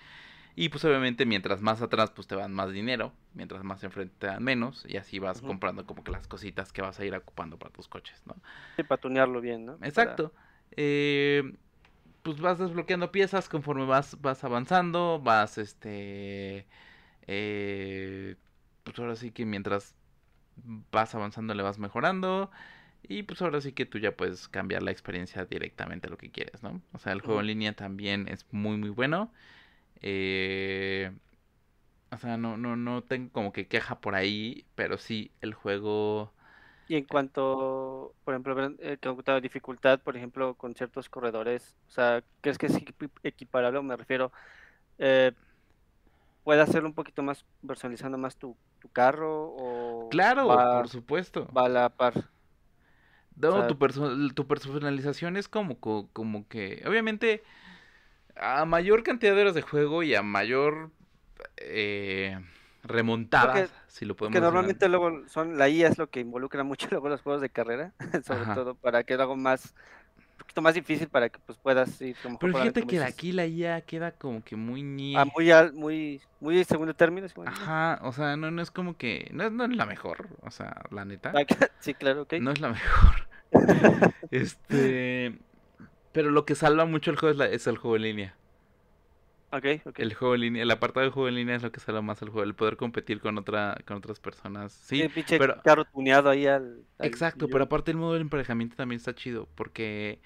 Y 0.56 0.70
pues 0.70 0.86
obviamente 0.86 1.26
mientras 1.26 1.62
más 1.62 1.82
atrás 1.82 2.12
pues 2.12 2.28
te 2.28 2.36
dan 2.36 2.54
más 2.54 2.72
dinero, 2.72 3.12
mientras 3.34 3.64
más 3.64 3.84
enfrente 3.84 4.14
te 4.20 4.28
dan 4.28 4.43
menos 4.43 4.86
y 4.88 4.97
así 4.97 5.18
vas 5.18 5.41
comprando 5.41 5.86
como 5.86 6.04
que 6.04 6.12
las 6.12 6.28
cositas 6.28 6.72
que 6.72 6.82
vas 6.82 6.99
a 6.99 7.06
ir 7.06 7.16
ocupando 7.16 7.58
para 7.58 7.74
tus 7.74 7.88
coches, 7.88 8.22
¿no? 8.26 8.36
Sí, 8.76 8.84
para 8.84 9.01
tunearlo 9.01 9.41
bien, 9.41 9.66
¿no? 9.66 9.78
Exacto. 9.82 10.32
Eh, 10.76 11.56
pues 12.22 12.39
vas 12.39 12.60
desbloqueando 12.60 13.12
piezas 13.12 13.49
conforme 13.49 13.86
vas, 13.86 14.22
vas 14.22 14.43
avanzando, 14.43 15.20
vas 15.22 15.58
este... 15.58 16.68
Eh, 17.26 18.36
pues 18.84 18.99
ahora 18.99 19.16
sí 19.16 19.32
que 19.32 19.45
mientras 19.45 19.95
vas 20.91 21.16
avanzando 21.16 21.54
le 21.54 21.64
vas 21.64 21.80
mejorando. 21.80 22.51
Y 23.08 23.24
pues 23.24 23.41
ahora 23.41 23.60
sí 23.60 23.74
que 23.74 23.86
tú 23.86 23.97
ya 23.97 24.16
puedes 24.16 24.47
cambiar 24.47 24.84
la 24.84 24.91
experiencia 24.91 25.45
directamente 25.45 26.08
a 26.08 26.10
lo 26.10 26.18
que 26.18 26.32
quieres, 26.32 26.64
¿no? 26.64 26.82
O 26.93 26.99
sea, 26.99 27.12
el 27.12 27.22
juego 27.22 27.41
en 27.41 27.47
línea 27.47 27.74
también 27.74 28.28
es 28.30 28.45
muy, 28.51 28.78
muy 28.78 28.89
bueno. 28.89 29.32
Eh, 30.04 31.12
o 32.12 32.18
sea, 32.18 32.38
no, 32.38 32.58
no, 32.58 32.76
no 32.76 33.04
tengo 33.04 33.32
como 33.32 33.51
que 33.54 33.68
queja 33.68 33.99
por 33.99 34.16
ahí, 34.16 34.66
pero 34.76 34.97
sí, 34.97 35.32
el 35.42 35.54
juego 35.54 36.32
y 36.88 36.96
en 36.96 37.05
cuanto, 37.05 38.13
por 38.24 38.34
ejemplo, 38.34 38.75
eh, 38.80 39.42
dificultad, 39.42 40.00
por 40.01 40.17
ejemplo, 40.17 40.55
con 40.55 40.75
ciertos 40.75 41.09
corredores, 41.09 41.75
o 41.88 41.92
sea, 41.92 42.24
¿crees 42.42 42.58
que 42.58 42.66
es 42.67 42.78
equiparable? 43.24 43.82
Me 43.82 43.96
refiero, 43.96 44.32
eh, 44.97 45.32
¿puede 46.43 46.62
hacerlo 46.62 46.89
un 46.89 46.96
poquito 46.96 47.24
más 47.24 47.46
personalizando 47.66 48.17
más 48.17 48.36
tu, 48.36 48.55
tu 48.80 48.89
carro? 48.89 49.55
O 49.58 50.09
claro, 50.09 50.47
por 50.47 50.89
supuesto. 50.89 51.47
Va 51.55 51.66
a 51.66 51.70
la 51.70 51.89
par. 51.89 52.13
No, 53.38 53.66
tu, 53.66 53.75
tu 54.36 54.47
personalización 54.47 55.38
es 55.38 55.47
como, 55.47 55.80
como 55.80 56.47
que, 56.47 56.84
obviamente, 56.86 57.43
a 58.36 58.66
mayor 58.66 59.04
cantidad 59.04 59.36
de 59.36 59.42
horas 59.42 59.55
de 59.55 59.62
juego 59.62 60.04
y 60.04 60.16
a 60.16 60.22
mayor... 60.22 60.92
Eh, 61.58 62.38
remontadas, 62.84 63.72
si 63.88 64.05
lo 64.05 64.16
podemos 64.16 64.36
Que 64.36 64.42
normalmente 64.42 64.88
luego 64.89 65.28
son, 65.28 65.58
la 65.58 65.70
IA 65.70 65.88
es 65.88 65.97
lo 65.97 66.10
que 66.10 66.20
involucra 66.20 66.64
mucho 66.64 66.88
luego 66.92 67.10
los 67.10 67.22
juegos 67.22 67.42
de 67.42 67.50
carrera, 67.50 67.93
sobre 68.26 68.46
todo 68.54 68.76
para 68.76 69.04
que 69.04 69.14
algo 69.14 69.36
más, 69.36 69.74
un 70.18 70.38
poquito 70.38 70.62
más 70.62 70.76
difícil 70.76 71.08
para 71.08 71.30
que 71.30 71.39
pues 71.39 71.58
puedas 71.58 72.00
ir 72.01 72.16
como 72.22 72.38
Pero 72.39 72.58
fíjate 72.58 72.86
que 72.86 73.01
aquí 73.01 73.32
la 73.32 73.46
IA 73.46 73.82
queda 73.82 74.12
como 74.12 74.43
que 74.43 74.55
muy 74.55 74.84
ni... 74.84 75.16
Ah, 75.16 75.26
muy, 75.26 75.51
muy, 75.74 76.22
muy 76.39 76.64
segundo 76.66 76.93
término. 76.93 77.28
Ajá, 77.46 78.00
o 78.04 78.12
sea, 78.12 78.36
no, 78.36 78.51
no 78.51 78.62
es 78.62 78.72
como 78.72 78.97
que, 78.97 79.30
no, 79.32 79.50
no 79.50 79.64
es 79.66 79.76
la 79.76 79.86
mejor, 79.86 80.28
o 80.42 80.51
sea, 80.51 80.84
la 80.92 81.05
neta. 81.05 81.34
sí, 81.80 81.93
claro, 81.93 82.24
ok. 82.24 82.34
No 82.42 82.51
es 82.51 82.60
la 82.60 82.70
mejor. 82.70 83.28
este, 84.32 85.38
pero 86.14 86.32
lo 86.32 86.46
que 86.46 86.56
salva 86.56 86.86
mucho 86.86 87.12
el 87.12 87.18
juego 87.18 87.32
es, 87.34 87.38
la, 87.38 87.46
es 87.48 87.68
el 87.68 87.78
juego 87.78 87.98
en 87.98 88.04
línea. 88.04 88.38
Ok, 89.52 89.66
ok. 89.86 90.00
El 90.00 90.14
juego 90.14 90.36
en 90.36 90.42
línea, 90.42 90.64
el 90.64 90.72
apartado 90.72 91.06
de 91.06 91.12
juego 91.12 91.28
en 91.30 91.36
línea 91.36 91.56
es 91.56 91.64
lo 91.64 91.72
que 91.72 91.80
sale 91.80 92.02
más 92.02 92.22
al 92.22 92.30
juego, 92.30 92.44
el 92.44 92.56
poder 92.56 92.78
competir 92.78 93.20
con 93.22 93.38
otra, 93.40 93.78
con 93.88 93.98
otras 93.98 94.20
personas. 94.20 94.72
Sí, 94.74 95.08
pero 95.36 95.62
carro 95.62 95.86
tuneado 95.86 96.30
ahí 96.30 96.46
al, 96.48 96.86
al 96.98 97.10
exacto, 97.10 97.48
millón. 97.48 97.50
pero 97.50 97.66
aparte 97.66 97.92
el 97.92 97.98
modo 97.98 98.14
de 98.14 98.22
emparejamiento 98.22 98.76
también 98.76 98.98
está 98.98 99.14
chido, 99.16 99.48
porque 99.56 100.22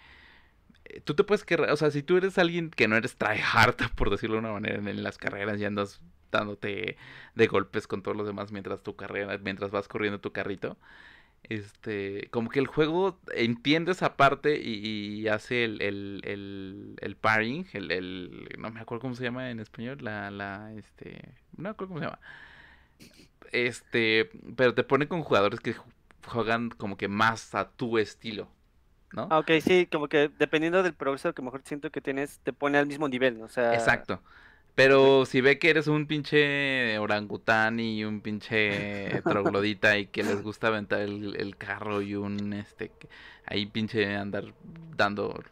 eh, 0.86 1.02
tú 1.02 1.16
te 1.16 1.24
puedes 1.24 1.46
querer, 1.46 1.72
o 1.72 1.78
sea, 1.78 1.92
si 1.92 2.04
tú 2.04 2.18
eres 2.18 2.38
alguien 2.38 2.72
que 2.72 2.88
no 2.88 2.98
eres 2.98 3.18
tryhard, 3.18 3.76
por 3.96 4.10
decirlo 4.12 4.36
de 4.38 4.42
una 4.42 4.54
manera, 4.54 4.78
en, 4.78 4.88
en 4.88 5.04
las 5.04 5.18
carreras 5.18 5.60
y 5.60 5.66
andas 5.66 6.02
dándote 6.32 6.98
de 7.36 7.48
golpes 7.48 7.88
con 7.88 8.04
todos 8.04 8.18
los 8.18 8.28
demás 8.28 8.52
mientras 8.52 8.84
tu 8.84 8.96
carrera, 8.96 9.38
mientras 9.40 9.72
vas 9.72 9.88
corriendo 9.88 10.22
tu 10.22 10.34
carrito, 10.34 10.78
este, 11.44 12.30
como 12.32 12.50
que 12.50 12.60
el 12.60 12.68
juego 12.68 13.20
entiende 13.36 13.92
esa 13.94 14.18
parte 14.18 14.60
y, 14.62 15.22
y 15.22 15.28
hace 15.30 15.64
el, 15.66 15.82
el, 15.82 16.22
el, 16.26 16.96
el 17.02 17.16
pairing, 17.18 17.68
el, 17.74 17.92
el, 17.92 18.50
no 18.60 18.72
me 18.72 18.82
acuerdo 18.82 19.02
cómo 19.02 19.16
se 19.16 19.24
llama 19.24 19.50
en 19.52 19.60
español, 19.60 20.00
la, 20.02 20.32
la, 20.32 20.74
este, 20.78 21.36
no 21.58 21.64
me 21.64 21.70
acuerdo 21.70 21.90
cómo 21.96 22.00
se 22.02 22.06
llama, 22.08 22.20
este, 23.52 24.30
pero 24.56 24.74
te 24.76 24.84
pone 24.84 25.08
con 25.08 25.24
jugadores 25.24 25.60
que 25.60 25.76
ju- 25.76 25.84
juegan 26.26 26.70
como 26.70 26.98
que 26.98 27.08
más 27.08 27.56
a 27.56 27.70
tu 27.72 27.98
estilo, 27.98 28.50
¿no? 29.12 29.30
Ah, 29.30 29.40
ok, 29.40 29.52
sí, 29.62 29.88
como 29.92 30.08
que 30.08 30.30
dependiendo 30.30 30.84
del 30.84 30.96
progreso 30.96 31.34
que 31.34 31.42
mejor 31.42 31.62
siento 31.66 31.92
que 31.92 32.00
tienes, 32.02 32.40
te 32.44 32.54
pone 32.54 32.78
al 32.78 32.86
mismo 32.88 33.10
nivel, 33.10 33.38
¿no? 33.40 33.46
O 33.46 33.50
sea, 33.50 34.00
Exacto. 34.00 34.22
Pero 34.78 35.26
si 35.26 35.41
ve 35.41 35.60
que 35.60 35.72
eres 35.72 35.88
un 35.88 36.08
pinche 36.08 36.99
orangután 36.99 37.80
y 37.80 38.06
un 38.06 38.22
pinche 38.22 39.24
troglodita 39.28 39.98
y 39.98 40.08
que 40.08 40.24
les 40.24 40.41
gusta 40.44 40.68
aventar 40.68 41.02
el, 41.02 41.36
el 41.38 41.58
carro 41.58 42.02
y 42.04 42.16
un 42.16 42.54
este 42.54 42.94
ahí 43.45 43.66
pinche 43.68 44.16
andar 44.16 44.54
dando 44.62 45.44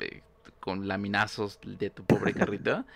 eh, 0.00 0.22
con 0.60 0.86
laminazos 0.88 1.60
de 1.62 1.90
tu 1.90 2.06
pobre 2.06 2.34
carrito, 2.34 2.86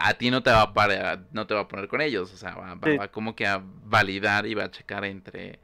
a 0.00 0.14
ti 0.14 0.30
no 0.30 0.42
te 0.42 0.50
va 0.50 0.62
a 0.62 0.74
parar- 0.74 1.26
no 1.32 1.46
te 1.46 1.54
va 1.54 1.60
a 1.62 1.68
poner 1.68 1.88
con 1.88 2.00
ellos, 2.00 2.32
o 2.32 2.36
sea, 2.36 2.54
va, 2.56 2.74
va- 2.74 2.90
Sí. 2.90 2.96
va 2.96 3.08
como 3.12 3.34
que 3.36 3.46
a 3.46 3.62
validar 3.64 4.46
y 4.46 4.54
va 4.54 4.64
a 4.64 4.70
checar 4.70 5.04
entre 5.04 5.60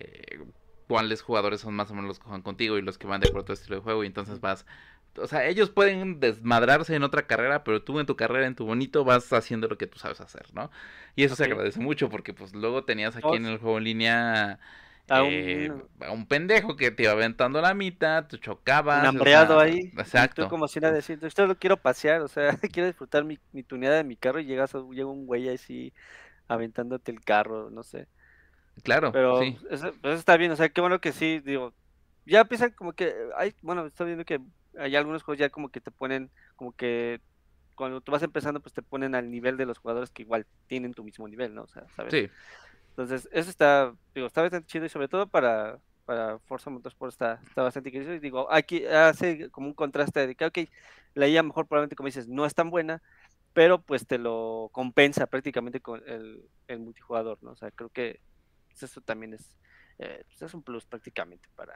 eh, 0.00 0.40
cuáles 0.88 1.22
jugadores 1.22 1.60
son 1.60 1.74
más 1.74 1.90
o 1.90 1.94
menos 1.94 2.08
los 2.08 2.18
que 2.18 2.24
juegan 2.24 2.42
contigo 2.42 2.78
y 2.78 2.82
los 2.82 2.98
que 2.98 3.06
van 3.06 3.20
de 3.20 3.26
acuerdo 3.26 3.44
a 3.44 3.46
tu 3.46 3.52
estilo 3.54 3.76
de 3.76 3.82
juego. 3.82 4.04
Y 4.04 4.06
entonces 4.08 4.40
vas 4.40 4.66
o 5.20 5.26
sea, 5.26 5.46
ellos 5.46 5.70
pueden 5.70 6.20
desmadrarse 6.20 6.94
en 6.96 7.02
otra 7.04 7.26
carrera, 7.26 7.64
pero 7.64 7.82
tú 7.82 8.00
en 8.00 8.06
tu 8.06 8.16
carrera, 8.16 8.46
en 8.46 8.54
tu 8.54 8.66
bonito, 8.66 9.04
vas 9.04 9.32
haciendo 9.32 9.68
lo 9.68 9.78
que 9.78 9.86
tú 9.86 9.98
sabes 9.98 10.20
hacer, 10.20 10.46
¿no? 10.54 10.70
Y 11.16 11.24
eso 11.24 11.36
se 11.36 11.44
agradece 11.44 11.80
mucho 11.80 12.08
porque 12.10 12.34
pues 12.34 12.54
luego 12.54 12.84
tenías 12.84 13.16
aquí 13.16 13.34
Oh, 13.34 13.36
en 13.36 13.46
el 13.46 13.58
juego 13.58 13.78
en 13.78 13.84
línea 13.84 14.58
a 15.08 15.22
eh, 15.22 15.68
un, 15.68 15.88
a 16.00 16.10
un 16.12 16.26
pendejo 16.26 16.76
que 16.76 16.90
te 16.90 17.04
iba 17.04 17.12
aventando 17.12 17.60
la 17.60 17.74
mitad, 17.74 18.26
tú 18.28 18.36
chocabas. 18.38 19.04
un 19.04 19.04
o 19.20 19.26
hambreado 19.26 19.58
sea, 19.58 19.60
ahí, 19.60 19.92
y 20.12 20.28
Exacto. 20.28 20.28
tú 20.28 20.46
como 20.46 20.68
si 20.68 20.80
nada 20.80 20.94
decir, 20.94 21.18
yo 21.20 21.30
solo 21.30 21.58
quiero 21.58 21.80
pasear, 21.80 22.20
o 22.22 22.28
sea, 22.28 22.56
quiero 22.72 22.86
disfrutar 22.88 23.24
mi, 23.24 23.38
mi 23.52 23.62
tuneada 23.64 23.96
de 23.96 24.04
mi 24.04 24.16
carro 24.16 24.40
y 24.40 24.46
llegas 24.46 24.74
a, 24.74 24.78
llega 24.90 25.06
un 25.08 25.26
güey 25.26 25.48
así 25.48 25.92
aventándote 26.48 27.12
el 27.12 27.22
carro, 27.22 27.70
no 27.70 27.82
sé. 27.84 28.08
Claro, 28.82 29.10
Pero 29.10 29.30
sí. 29.30 29.58
eso, 29.70 29.88
eso 29.88 30.12
está 30.12 30.36
bien, 30.36 30.52
o 30.52 30.56
sea, 30.56 30.68
qué 30.70 30.80
bueno 30.80 31.00
que 31.00 31.12
sí, 31.12 31.40
digo, 31.40 31.74
ya 32.26 32.40
empiezan 32.42 32.72
como 32.72 32.92
que, 32.94 33.14
hay, 33.36 33.54
bueno, 33.62 33.86
estoy 33.86 34.06
viendo 34.06 34.24
que 34.24 34.40
hay 34.78 34.96
algunos 34.96 35.22
juegos 35.22 35.38
ya 35.38 35.50
como 35.50 35.68
que 35.70 35.80
te 35.80 35.90
ponen, 35.90 36.30
como 36.56 36.72
que 36.72 37.20
cuando 37.74 38.00
tú 38.00 38.12
vas 38.12 38.22
empezando, 38.22 38.60
pues 38.60 38.72
te 38.72 38.82
ponen 38.82 39.14
al 39.14 39.30
nivel 39.30 39.56
de 39.56 39.66
los 39.66 39.78
jugadores 39.78 40.10
que 40.10 40.22
igual 40.22 40.46
tienen 40.66 40.94
tu 40.94 41.04
mismo 41.04 41.26
nivel, 41.28 41.54
¿no? 41.54 41.62
O 41.64 41.68
sea, 41.68 41.88
¿sabes? 41.90 42.12
Sí, 42.12 42.30
Entonces, 42.90 43.28
eso 43.32 43.50
está, 43.50 43.94
digo, 44.14 44.26
está 44.26 44.42
bastante 44.42 44.66
chido 44.66 44.86
y 44.86 44.88
sobre 44.88 45.08
todo 45.08 45.26
para, 45.28 45.80
para 46.04 46.38
Forza 46.40 46.70
Motorsport 46.70 47.12
está, 47.12 47.40
está 47.46 47.62
bastante 47.62 47.90
chido. 47.90 48.14
Y 48.14 48.20
digo, 48.20 48.50
aquí 48.52 48.86
hace 48.86 49.50
como 49.50 49.68
un 49.68 49.74
contraste 49.74 50.26
de 50.26 50.34
que, 50.36 50.44
ok, 50.46 50.58
la 51.14 51.28
IA 51.28 51.42
mejor 51.42 51.66
probablemente, 51.66 51.96
como 51.96 52.06
dices, 52.06 52.28
no 52.28 52.46
es 52.46 52.54
tan 52.54 52.70
buena, 52.70 53.02
pero 53.52 53.80
pues 53.82 54.06
te 54.06 54.18
lo 54.18 54.68
compensa 54.72 55.26
prácticamente 55.26 55.80
con 55.80 56.02
el, 56.08 56.48
el 56.68 56.80
multijugador, 56.80 57.38
¿no? 57.42 57.52
O 57.52 57.56
sea, 57.56 57.70
creo 57.70 57.90
que 57.90 58.20
pues, 58.68 58.82
eso 58.84 59.00
también 59.00 59.34
es, 59.34 59.56
eh, 59.98 60.24
pues, 60.26 60.42
es 60.42 60.54
un 60.54 60.62
plus 60.62 60.86
prácticamente 60.86 61.48
para, 61.56 61.74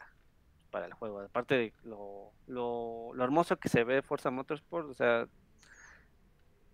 para 0.71 0.87
el 0.87 0.93
juego. 0.95 1.21
Aparte 1.21 1.55
de 1.57 1.75
lo, 1.85 2.33
lo, 2.47 3.13
lo 3.15 3.25
hermoso 3.25 3.59
que 3.59 3.69
se 3.69 3.85
ve 3.85 4.03
Forza 4.03 4.31
Motorsport, 4.31 4.91
o 4.91 4.95
sea, 4.95 5.29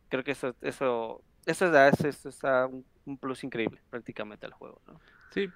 creo 0.08 0.24
que 0.24 0.32
eso, 0.32 0.54
eso, 0.60 1.24
eso 1.46 1.70
da, 1.70 1.88
eso, 1.88 2.08
da 2.42 2.66
un, 2.66 2.86
un 3.04 3.18
plus 3.18 3.44
increíble 3.44 3.82
prácticamente 3.90 4.46
al 4.46 4.52
juego, 4.52 4.80
¿no? 4.86 5.02
sí, 5.30 5.52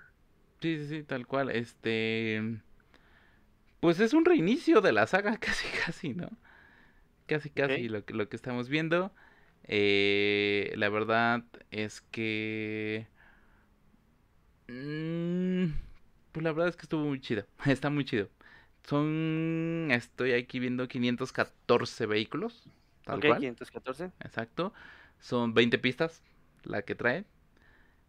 sí, 0.61 0.87
sí, 0.89 1.05
tal 1.05 1.27
cual. 1.27 1.51
Este, 1.51 2.63
pues 3.81 4.01
es 4.01 4.13
un 4.15 4.25
reinicio 4.25 4.81
de 4.81 4.93
la 4.93 5.07
saga, 5.07 5.37
casi, 5.41 5.67
casi, 5.85 6.15
¿no? 6.15 6.31
Casi, 7.27 7.51
casi 7.51 7.89
Ok. 7.89 7.91
lo 7.91 8.05
que, 8.05 8.15
lo 8.15 8.29
que 8.29 8.37
estamos 8.37 8.69
viendo. 8.69 9.15
Eh, 9.65 10.73
la 10.77 10.89
verdad 10.91 11.45
es 11.71 12.01
que... 12.03 13.09
mm, 14.69 15.73
pues 16.33 16.45
la 16.45 16.53
verdad 16.53 16.69
es 16.69 16.77
que 16.77 16.83
estuvo 16.83 17.05
muy 17.05 17.21
chido. 17.21 17.45
Está 17.67 17.91
muy 17.91 18.05
chido. 18.05 18.29
Son... 18.85 19.89
Estoy 19.91 20.33
aquí 20.33 20.59
viendo 20.61 20.89
514 20.89 22.07
vehículos. 22.07 22.69
Tal 23.05 23.19
Ok, 23.19 23.25
cual. 23.25 23.39
514. 23.41 24.13
Exacto. 24.21 24.73
Son 25.21 25.55
20 25.55 25.79
pistas 25.79 26.23
la 26.65 26.83
que 26.83 26.95
trae. 26.95 27.25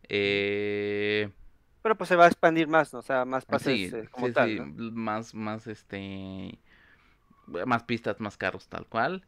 Eh... 0.10 1.30
Pero 1.82 1.98
pues 1.98 2.10
se 2.10 2.16
va 2.16 2.26
a 2.26 2.28
expandir 2.28 2.68
más, 2.68 2.94
¿no? 2.94 3.00
O 3.00 3.02
sea, 3.02 3.26
más 3.26 3.46
Sí, 3.48 3.50
pases 3.50 3.94
eh, 3.94 4.08
como 4.12 4.28
sí, 4.28 4.34
tal, 4.34 4.50
sí, 4.56 4.60
más, 4.78 5.34
más, 5.34 5.66
este, 5.68 6.60
más 7.66 7.84
pistas, 7.84 8.20
más 8.20 8.38
carros, 8.38 8.68
tal 8.68 8.88
cual. 8.88 9.26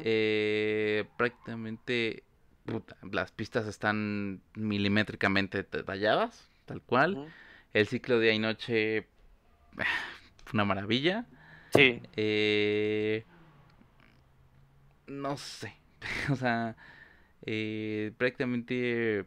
Eh, 0.00 1.08
prácticamente, 1.16 2.24
puta, 2.64 2.96
las 3.10 3.32
pistas 3.32 3.66
están 3.66 4.42
milimétricamente 4.54 5.62
detalladas, 5.62 6.50
tal 6.66 6.82
cual. 6.82 7.20
El 7.74 7.88
ciclo 7.88 8.18
día 8.20 8.32
y 8.32 8.38
noche, 8.38 9.06
fue 10.44 10.54
una 10.54 10.64
maravilla. 10.64 11.26
Sí, 11.74 12.00
Eh, 12.16 13.24
no 15.06 15.36
sé, 15.36 15.74
o 16.30 16.36
sea, 16.36 16.76
eh, 17.46 18.12
prácticamente 18.18 19.26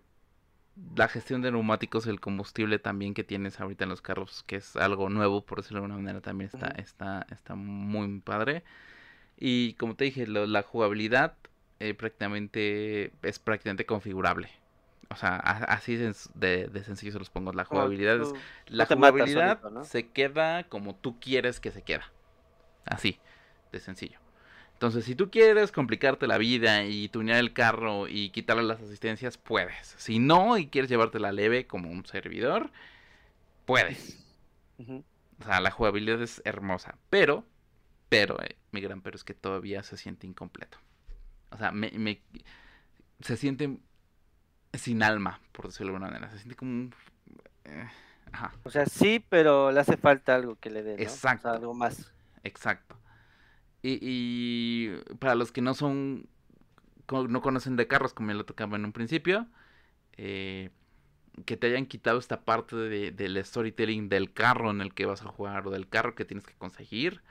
la 0.96 1.08
gestión 1.08 1.42
de 1.42 1.52
neumáticos, 1.52 2.08
el 2.08 2.20
combustible 2.20 2.80
también 2.80 3.14
que 3.14 3.24
tienes 3.24 3.60
ahorita 3.60 3.86
en 3.86 3.90
los 3.92 4.02
carros, 4.02 4.44
que 4.48 4.58
es 4.58 4.76
algo 4.78 5.10
nuevo, 5.10 5.46
por 5.46 5.60
decirlo 5.60 5.80
de 5.82 5.86
alguna 5.86 6.02
manera, 6.02 6.22
también 6.22 6.50
está, 6.54 6.68
está, 6.70 7.28
está 7.32 7.56
muy 7.56 8.20
padre. 8.22 8.64
Y 9.40 9.74
como 9.76 9.96
te 9.96 10.06
dije, 10.06 10.28
lo- 10.28 10.48
la 10.48 10.64
jugabilidad 10.64 11.36
eh, 11.80 11.94
prácticamente 11.96 13.14
es 13.24 13.40
prácticamente 13.40 13.86
configurable. 13.86 14.50
O 15.10 15.16
sea, 15.16 15.38
así 15.38 15.96
de, 15.96 16.14
sencillo 16.84 17.14
se 17.14 17.20
los 17.20 17.30
pongo. 17.30 17.54
La 17.54 17.66
jugabilidad 17.66 18.22
es, 18.22 18.34
la 18.68 18.86
jugabilidad 18.86 19.60
solito, 19.60 19.70
¿no? 19.70 19.84
se 19.86 20.10
queda 20.10 20.64
como 20.66 20.96
tú 20.96 21.20
quieres 21.20 21.60
que 21.60 21.72
se 21.72 21.82
queda. 21.82 22.12
Así, 22.86 23.20
de 23.72 23.80
sencillo. 23.80 24.20
Entonces, 24.74 25.06
si 25.06 25.16
tú 25.16 25.32
quieres 25.32 25.72
complicarte 25.72 26.28
la 26.28 26.38
vida 26.38 26.84
y 26.86 27.10
tunear 27.10 27.40
el 27.40 27.54
carro 27.54 28.08
y 28.08 28.30
quitarle 28.30 28.64
las 28.64 28.82
asistencias, 28.82 29.38
puedes. 29.38 29.96
Si 29.98 30.20
no 30.20 30.58
y 30.58 30.68
quieres 30.68 30.90
llevártela 30.90 31.32
leve 31.32 31.68
como 31.68 31.90
un 31.90 32.06
servidor, 32.06 32.72
puedes. 33.66 34.20
O 35.40 35.44
sea, 35.44 35.62
la 35.62 35.72
jugabilidad 35.72 36.22
es 36.22 36.42
hermosa. 36.46 36.98
Pero, 37.10 37.46
pero, 38.10 38.42
eh, 38.44 38.58
mi 38.72 38.82
gran 38.82 39.02
pero 39.02 39.16
es 39.16 39.24
que 39.24 39.34
todavía 39.34 39.84
se 39.84 39.98
siente 39.98 40.28
incompleto. 40.28 40.80
O 41.52 41.58
sea, 41.58 41.72
me, 41.72 41.92
me- 41.92 42.22
se 43.22 43.38
siente 43.38 43.78
sin 44.74 45.04
alma, 45.04 45.40
por 45.52 45.68
decirlo 45.68 45.92
de 45.92 45.96
alguna 45.98 46.12
manera. 46.12 46.32
Se 46.32 46.38
siente 46.40 46.56
como 46.56 46.72
un... 46.72 46.96
eh, 47.66 47.88
ajá. 48.32 48.54
O 48.64 48.70
sea, 48.70 48.86
sí, 48.86 49.24
pero 49.30 49.72
le 49.72 49.80
hace 49.80 49.98
falta 49.98 50.36
algo 50.36 50.56
que 50.58 50.70
le 50.70 50.84
dé, 50.84 51.00
¿no? 51.00 51.14
O 51.14 51.16
sea, 51.16 51.16
Exacto. 51.16 51.50
algo 51.50 51.74
más. 51.74 52.14
Exacto. 52.44 52.98
Y, 53.82 54.00
y 54.02 54.90
para 55.20 55.36
los 55.36 55.52
que 55.52 55.62
no 55.62 55.74
son, 55.74 56.28
no 57.12 57.42
conocen 57.42 57.76
de 57.76 57.88
carros, 57.88 58.14
como 58.14 58.30
ya 58.30 58.36
lo 58.36 58.46
tocaba 58.46 58.76
en 58.78 58.86
un 58.86 58.94
principio, 58.94 59.48
eh, 60.18 60.72
que 61.46 61.58
te 61.58 61.68
hayan 61.68 61.86
quitado 61.86 62.20
esta 62.20 62.42
parte 62.46 62.76
de- 62.76 63.12
del 63.12 63.44
storytelling 63.46 64.10
del 64.10 64.34
carro 64.34 64.72
en 64.72 64.82
el 64.82 64.94
que 64.94 65.06
vas 65.06 65.22
a 65.24 65.28
jugar 65.30 65.68
o 65.68 65.72
del 65.72 65.88
carro 65.90 66.16
que 66.16 66.26
tienes 66.26 66.46
que 66.46 66.56
conseguir, 66.56 67.22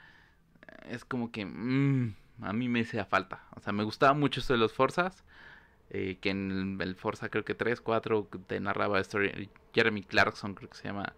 es 0.89 1.05
como 1.05 1.31
que 1.31 1.45
mm, 1.45 2.15
a 2.41 2.53
mí 2.53 2.69
me 2.69 2.81
hacía 2.81 3.05
falta. 3.05 3.43
O 3.55 3.59
sea, 3.61 3.73
me 3.73 3.83
gustaba 3.83 4.13
mucho 4.13 4.39
esto 4.39 4.53
de 4.53 4.59
los 4.59 4.73
Forzas, 4.73 5.23
eh, 5.89 6.17
que 6.21 6.29
en 6.31 6.79
el, 6.81 6.95
Forza 6.95 7.29
creo 7.29 7.45
que 7.45 7.55
3, 7.55 7.81
4 7.81 8.27
te 8.47 8.59
narraba 8.59 8.99
story, 9.01 9.49
Jeremy 9.73 10.03
Clarkson 10.03 10.55
creo 10.55 10.69
que 10.69 10.77
se 10.77 10.85
llama 10.87 11.13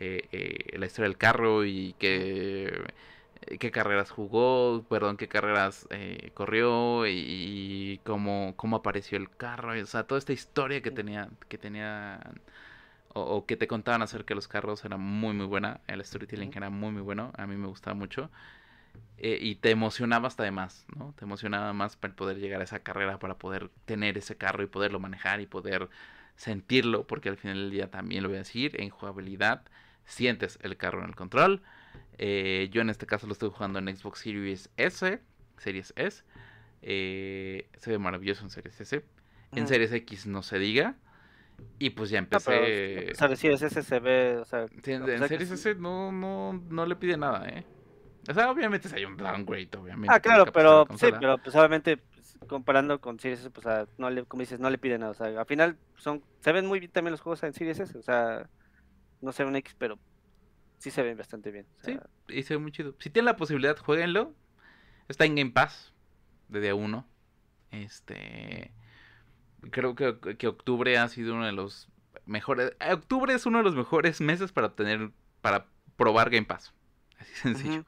eh, 0.00 0.28
eh, 0.32 0.78
la 0.78 0.86
historia 0.86 1.08
del 1.08 1.18
carro 1.18 1.64
y 1.64 1.94
que 1.98 2.84
eh, 3.42 3.58
qué 3.58 3.70
carreras 3.70 4.10
jugó, 4.10 4.84
perdón, 4.88 5.16
qué 5.16 5.28
carreras 5.28 5.86
eh, 5.90 6.30
corrió 6.34 7.06
y, 7.06 7.12
y 7.18 7.98
cómo, 8.04 8.54
cómo 8.56 8.76
apareció 8.76 9.18
el 9.18 9.30
carro, 9.30 9.76
y, 9.76 9.80
o 9.80 9.86
sea, 9.86 10.04
toda 10.06 10.18
esta 10.18 10.32
historia 10.32 10.82
que 10.82 10.90
tenía, 10.90 11.30
que 11.48 11.58
tenía 11.58 12.20
o, 13.14 13.20
o 13.22 13.46
que 13.46 13.56
te 13.56 13.66
contaban 13.68 14.02
acerca 14.02 14.30
de 14.30 14.36
los 14.36 14.48
carros 14.48 14.84
era 14.84 14.96
muy 14.96 15.34
muy 15.34 15.46
buena, 15.46 15.80
el 15.86 16.04
storytelling 16.04 16.52
era 16.56 16.70
muy 16.70 16.90
muy 16.92 17.02
bueno, 17.02 17.32
a 17.36 17.46
mí 17.46 17.56
me 17.56 17.66
gustaba 17.68 17.94
mucho. 17.94 18.30
Eh, 19.18 19.38
y 19.40 19.56
te 19.56 19.70
emocionaba 19.70 20.28
hasta 20.28 20.42
de 20.42 20.50
más, 20.50 20.86
¿no? 20.94 21.14
Te 21.16 21.24
emocionaba 21.24 21.72
más 21.72 21.96
para 21.96 22.14
poder 22.14 22.38
llegar 22.38 22.60
a 22.60 22.64
esa 22.64 22.80
carrera, 22.80 23.18
para 23.18 23.38
poder 23.38 23.70
tener 23.84 24.18
ese 24.18 24.36
carro 24.36 24.62
y 24.62 24.66
poderlo 24.66 25.00
manejar 25.00 25.40
y 25.40 25.46
poder 25.46 25.88
sentirlo, 26.36 27.06
porque 27.06 27.28
al 27.28 27.36
final 27.36 27.56
del 27.56 27.70
día 27.70 27.90
también 27.90 28.22
lo 28.22 28.28
voy 28.28 28.36
a 28.36 28.40
decir, 28.40 28.80
en 28.80 28.90
jugabilidad 28.90 29.62
sientes 30.04 30.58
el 30.62 30.76
carro 30.76 31.02
en 31.02 31.08
el 31.08 31.16
control. 31.16 31.62
Eh, 32.18 32.68
yo 32.72 32.82
en 32.82 32.90
este 32.90 33.06
caso 33.06 33.26
lo 33.26 33.32
estoy 33.32 33.50
jugando 33.50 33.78
en 33.78 33.94
Xbox 33.96 34.20
Series 34.20 34.70
S, 34.76 35.20
Series 35.58 35.92
S. 35.96 36.22
Eh, 36.82 37.68
se 37.78 37.90
ve 37.90 37.98
maravilloso 37.98 38.44
en 38.44 38.50
Series 38.50 38.80
S. 38.80 39.04
En 39.52 39.66
Series 39.66 39.92
X 39.92 40.26
no 40.26 40.42
se 40.42 40.58
diga. 40.58 40.96
Y 41.78 41.90
pues 41.90 42.10
ya 42.10 42.18
empecé. 42.18 43.10
o 43.12 43.14
sea, 43.14 43.34
Series 43.34 43.62
S 43.62 43.82
se 43.82 43.98
ve. 43.98 44.36
O 44.36 44.44
sea, 44.44 44.66
en, 44.84 45.28
Series 45.28 45.50
S 45.50 45.74
no, 45.76 46.12
no, 46.12 46.52
no 46.68 46.86
le 46.86 46.96
pide 46.96 47.16
nada, 47.16 47.48
¿eh? 47.48 47.64
O 48.28 48.34
sea, 48.34 48.50
obviamente 48.50 48.88
hay 48.94 49.04
un 49.04 49.16
downgrade, 49.16 49.70
obviamente. 49.76 50.14
Ah, 50.14 50.20
claro, 50.20 50.46
pero 50.52 50.86
sí, 50.96 51.08
pero 51.20 51.38
pues 51.38 51.54
obviamente 51.54 51.96
pues, 51.96 52.36
comparando 52.48 53.00
con 53.00 53.18
Series 53.20 53.40
S, 53.40 53.50
pues 53.50 53.66
no 53.98 54.10
le, 54.10 54.24
como 54.24 54.40
dices, 54.40 54.60
no 54.60 54.70
le 54.70 54.78
pide 54.78 54.98
nada. 54.98 55.12
O 55.12 55.14
sea, 55.14 55.26
al 55.26 55.46
final 55.46 55.76
son, 55.96 56.22
se 56.40 56.52
ven 56.52 56.66
muy 56.66 56.80
bien 56.80 56.90
también 56.90 57.12
los 57.12 57.20
juegos 57.20 57.42
en 57.42 57.52
Series 57.52 57.78
S. 57.78 57.96
O 57.96 58.02
sea, 58.02 58.48
no 59.20 59.32
sé 59.32 59.44
un 59.44 59.56
X, 59.56 59.74
pero 59.78 59.98
sí 60.78 60.90
se 60.90 61.02
ven 61.02 61.16
bastante 61.16 61.50
bien. 61.50 61.66
sí, 61.82 61.98
y 62.28 62.42
se 62.42 62.54
ve 62.54 62.58
muy 62.58 62.72
chido. 62.72 62.94
Si 62.98 63.10
tienen 63.10 63.26
la 63.26 63.36
posibilidad, 63.36 63.76
jueguenlo. 63.78 64.34
Está 65.08 65.24
en 65.24 65.36
Game 65.36 65.52
Pass 65.52 65.92
de 66.48 66.60
día 66.60 66.74
uno. 66.74 67.06
Este. 67.70 68.72
Creo 69.70 69.94
que, 69.94 70.36
que 70.36 70.46
octubre 70.46 70.98
ha 70.98 71.08
sido 71.08 71.34
uno 71.34 71.46
de 71.46 71.52
los 71.52 71.88
mejores. 72.24 72.72
Octubre 72.92 73.34
es 73.34 73.46
uno 73.46 73.58
de 73.58 73.64
los 73.64 73.74
mejores 73.74 74.20
meses 74.20 74.52
para 74.52 74.74
tener. 74.74 75.10
para 75.40 75.66
probar 75.96 76.30
Game 76.30 76.46
Pass. 76.46 76.72
Así 77.18 77.34
sencillo. 77.34 77.84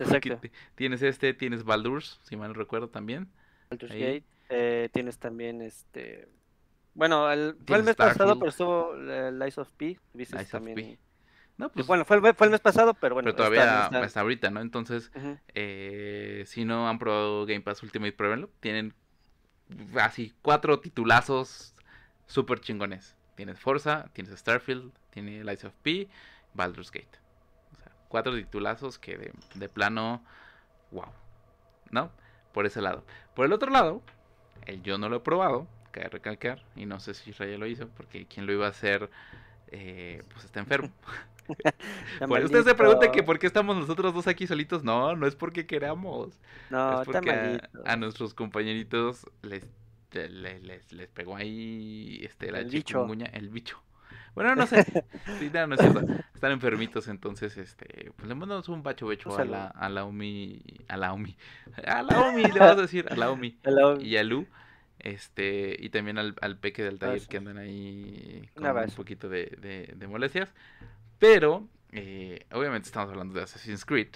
Exacto. 0.00 0.40
Tienes 0.74 1.02
este, 1.02 1.34
tienes 1.34 1.64
Baldur's, 1.64 2.20
si 2.22 2.36
mal 2.36 2.54
recuerdo 2.54 2.88
también. 2.88 3.28
Baldur's 3.68 3.92
Gate. 3.92 4.24
Eh, 4.48 4.88
tienes 4.92 5.18
también 5.18 5.60
este. 5.62 6.28
Bueno, 6.94 7.30
el, 7.30 7.56
fue 7.66 7.76
el 7.76 7.84
mes 7.84 7.94
pasado, 7.94 8.38
pero 8.38 8.48
estuvo 8.48 8.94
el 8.94 9.42
Ice 9.46 9.60
of 9.60 9.70
P. 9.72 9.98
también. 10.50 10.98
No, 11.56 11.70
pues, 11.70 11.86
bueno, 11.86 12.06
fue 12.06 12.16
el, 12.16 12.34
fue 12.34 12.46
el, 12.46 12.50
mes 12.50 12.60
pasado, 12.60 12.94
pero 12.94 13.14
bueno. 13.14 13.26
Pero 13.26 13.36
todavía 13.36 13.90
está, 14.02 14.20
ahorita, 14.20 14.50
¿no? 14.50 14.60
Entonces, 14.60 15.12
eh, 15.54 16.44
si 16.46 16.64
no 16.64 16.88
han 16.88 16.98
probado 16.98 17.44
Game 17.46 17.60
Pass 17.60 17.82
Ultimate, 17.82 18.12
pruébenlo. 18.12 18.50
Tienen 18.60 18.94
así 20.00 20.32
cuatro 20.42 20.80
titulazos 20.80 21.74
súper 22.26 22.60
chingones. 22.60 23.14
Tienes 23.36 23.60
Forza, 23.60 24.08
tienes 24.14 24.38
Starfield, 24.38 24.92
tienes 25.10 25.46
Ice 25.52 25.66
of 25.66 25.74
P, 25.82 26.08
Baldur's 26.54 26.90
Gate 26.90 27.19
cuatro 28.10 28.34
titulazos 28.34 28.98
que 28.98 29.16
de, 29.16 29.32
de 29.54 29.68
plano, 29.70 30.22
wow, 30.90 31.06
¿no? 31.90 32.10
Por 32.52 32.66
ese 32.66 32.82
lado. 32.82 33.04
Por 33.34 33.46
el 33.46 33.52
otro 33.54 33.70
lado, 33.70 34.02
el 34.66 34.82
yo 34.82 34.98
no 34.98 35.08
lo 35.08 35.16
he 35.16 35.20
probado, 35.20 35.66
cabe 35.92 36.08
recalcar, 36.08 36.62
y 36.76 36.84
no 36.84 37.00
sé 37.00 37.14
si 37.14 37.30
Israel 37.30 37.60
lo 37.60 37.66
hizo, 37.66 37.88
porque 37.88 38.26
quien 38.26 38.46
lo 38.46 38.52
iba 38.52 38.66
a 38.66 38.70
hacer, 38.70 39.08
eh, 39.68 40.22
pues 40.32 40.44
está 40.44 40.60
enfermo. 40.60 40.90
por 42.28 42.44
usted 42.44 42.64
se 42.64 42.74
pregunta 42.74 43.10
que 43.10 43.22
por 43.22 43.38
qué 43.38 43.46
estamos 43.46 43.76
nosotros 43.76 44.14
dos 44.14 44.26
aquí 44.26 44.46
solitos. 44.46 44.84
No, 44.84 45.16
no 45.16 45.26
es 45.26 45.34
porque 45.34 45.66
queramos. 45.66 46.38
No, 46.70 47.02
es 47.02 47.06
porque 47.06 47.60
a, 47.84 47.96
nuestros 47.96 48.34
compañeritos 48.34 49.26
les, 49.42 49.66
les, 50.12 50.92
les, 50.92 51.08
pegó 51.08 51.36
ahí 51.36 52.20
este, 52.22 52.50
la 52.50 52.60
el 52.60 52.70
bicho. 52.70 53.06
el 53.32 53.48
bicho. 53.48 53.82
Bueno, 54.34 54.54
no 54.54 54.66
sé. 54.66 54.84
Sí, 55.38 55.50
no, 55.52 55.66
no 55.66 55.74
es 55.74 55.80
cierto. 55.80 56.06
Están 56.34 56.52
enfermitos, 56.52 57.08
entonces, 57.08 57.56
este, 57.56 58.12
pues 58.16 58.28
le 58.28 58.34
mandamos 58.34 58.68
un 58.68 58.82
bacho 58.82 59.06
becho 59.06 59.36
a 59.36 59.44
la, 59.44 59.66
a 59.66 59.88
la 59.88 60.04
Omi, 60.04 60.62
a 60.88 60.96
la 60.96 61.12
Omi, 61.12 61.36
a 61.84 62.02
la 62.02 62.20
Omi, 62.20 62.42
le 62.42 62.58
vamos 62.58 62.78
a 62.78 62.82
decir, 62.82 63.06
a 63.10 63.16
la 63.16 63.30
Omi, 63.30 63.58
y 64.00 64.16
a 64.16 64.24
Lu, 64.24 64.46
este, 64.98 65.76
y 65.78 65.90
también 65.90 66.18
al, 66.18 66.36
al 66.40 66.58
Peque 66.58 66.82
del 66.82 66.98
taller 66.98 67.26
que 67.26 67.36
andan 67.36 67.58
ahí 67.58 68.48
con 68.54 68.66
un 68.66 68.90
poquito 68.90 69.28
de, 69.28 69.94
de, 69.94 70.06
molestias. 70.06 70.52
Pero, 71.18 71.66
eh, 71.92 72.46
obviamente 72.52 72.86
estamos 72.86 73.10
hablando 73.10 73.34
de 73.34 73.42
Assassin's 73.42 73.84
Creed, 73.84 74.08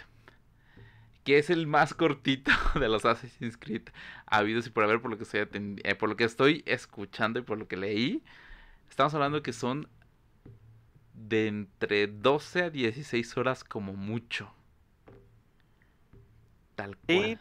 que 1.24 1.39
es 1.39 1.51
el 1.51 1.66
más 1.66 1.95
cortito 1.95 2.51
de 2.78 2.89
los 2.89 3.05
Assassin's 3.05 3.57
Creed 3.57 3.82
habidos 4.27 4.66
y 4.66 4.70
por 4.70 4.85
haber, 4.85 5.01
por 5.01 5.11
lo 5.11 5.16
que 5.16 5.24
estoy, 5.24 5.49
eh, 5.85 5.95
por 5.95 6.09
lo 6.09 6.16
que 6.16 6.24
estoy 6.24 6.62
escuchando 6.66 7.39
y 7.39 7.43
por 7.43 7.59
lo 7.59 7.66
que 7.66 7.77
leí. 7.77 8.23
Estamos 8.89 9.15
hablando 9.15 9.43
que 9.43 9.53
son 9.53 9.89
de 11.15 11.47
entre 11.49 12.07
12 12.07 12.65
a 12.65 12.70
16 12.70 13.36
horas 13.36 13.65
como 13.65 13.95
mucho. 13.95 14.53
Tal 16.74 16.97
cual. 16.97 17.41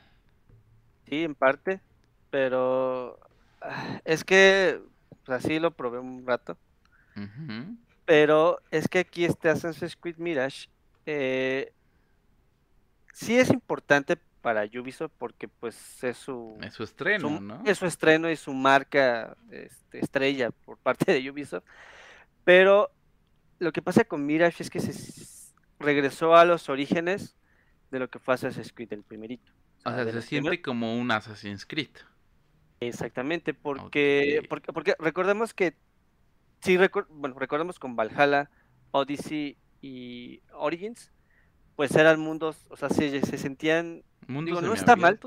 Sí, 1.08 1.24
en 1.24 1.36
parte, 1.36 1.82
pero 2.30 3.20
ah, 3.62 4.00
es 4.06 4.24
que 4.24 4.80
pues, 5.26 5.44
así 5.44 5.60
lo 5.60 5.72
probé 5.72 6.00
un 6.00 6.26
rato. 6.26 6.58
Pero 8.06 8.60
es 8.72 8.88
que 8.88 9.00
aquí 9.00 9.26
este 9.26 9.50
Assassin's 9.50 9.95
Creed 9.95 10.18
Mirage 10.18 10.68
eh, 11.06 11.72
sí 13.14 13.38
es 13.38 13.50
importante 13.52 14.18
para 14.41 14.66
Ubisoft 14.66 15.14
porque 15.18 15.48
pues 15.48 16.04
es 16.04 16.18
su, 16.18 16.58
es 16.62 16.74
su 16.74 16.84
estreno, 16.84 17.40
¿no? 17.40 17.62
Es 17.66 17.78
su 17.78 17.86
estreno 17.86 18.30
y 18.30 18.36
su 18.36 18.54
marca 18.54 19.38
este, 19.52 20.00
estrella 20.00 20.52
por 20.52 20.78
parte 20.84 21.14
de 21.14 21.30
Ubisoft. 21.30 21.64
Pero 22.44 22.91
lo 23.64 23.72
que 23.72 23.81
pasa 23.81 24.03
con 24.03 24.26
Mirage 24.26 24.61
es 24.61 24.69
que 24.69 24.80
se 24.80 25.52
regresó 25.80 26.35
a 26.35 26.45
los 26.45 26.69
orígenes 26.69 27.35
de 27.91 27.99
lo 27.99 28.10
que 28.10 28.19
fue 28.19 28.34
Assassin's 28.34 28.73
Creed, 28.73 28.94
el 28.94 29.03
primerito. 29.03 29.52
O 29.85 29.91
sea, 29.91 30.03
se 30.03 30.22
siente 30.22 30.61
como 30.61 30.98
un 30.98 31.11
Assassin's 31.11 31.65
Creed. 31.65 31.90
Exactamente, 32.80 33.53
porque, 33.53 34.44
porque, 34.49 34.73
porque 34.73 34.95
recordemos 34.99 35.53
que, 35.53 35.76
sí, 36.61 36.77
bueno, 37.10 37.40
recordemos 37.40 37.80
con 37.80 37.95
Valhalla, 37.95 38.49
Odyssey 38.91 39.57
y 39.81 40.41
Origins, 40.53 41.11
pues 41.76 41.95
eran 41.95 42.19
mundos, 42.19 42.65
o 42.69 42.77
sea, 42.77 42.90
se, 42.90 43.22
se 43.22 43.38
sentían, 43.38 44.03
¿Mundos 44.27 44.61
no 44.61 44.73
está 44.73 44.95
mal. 44.95 45.19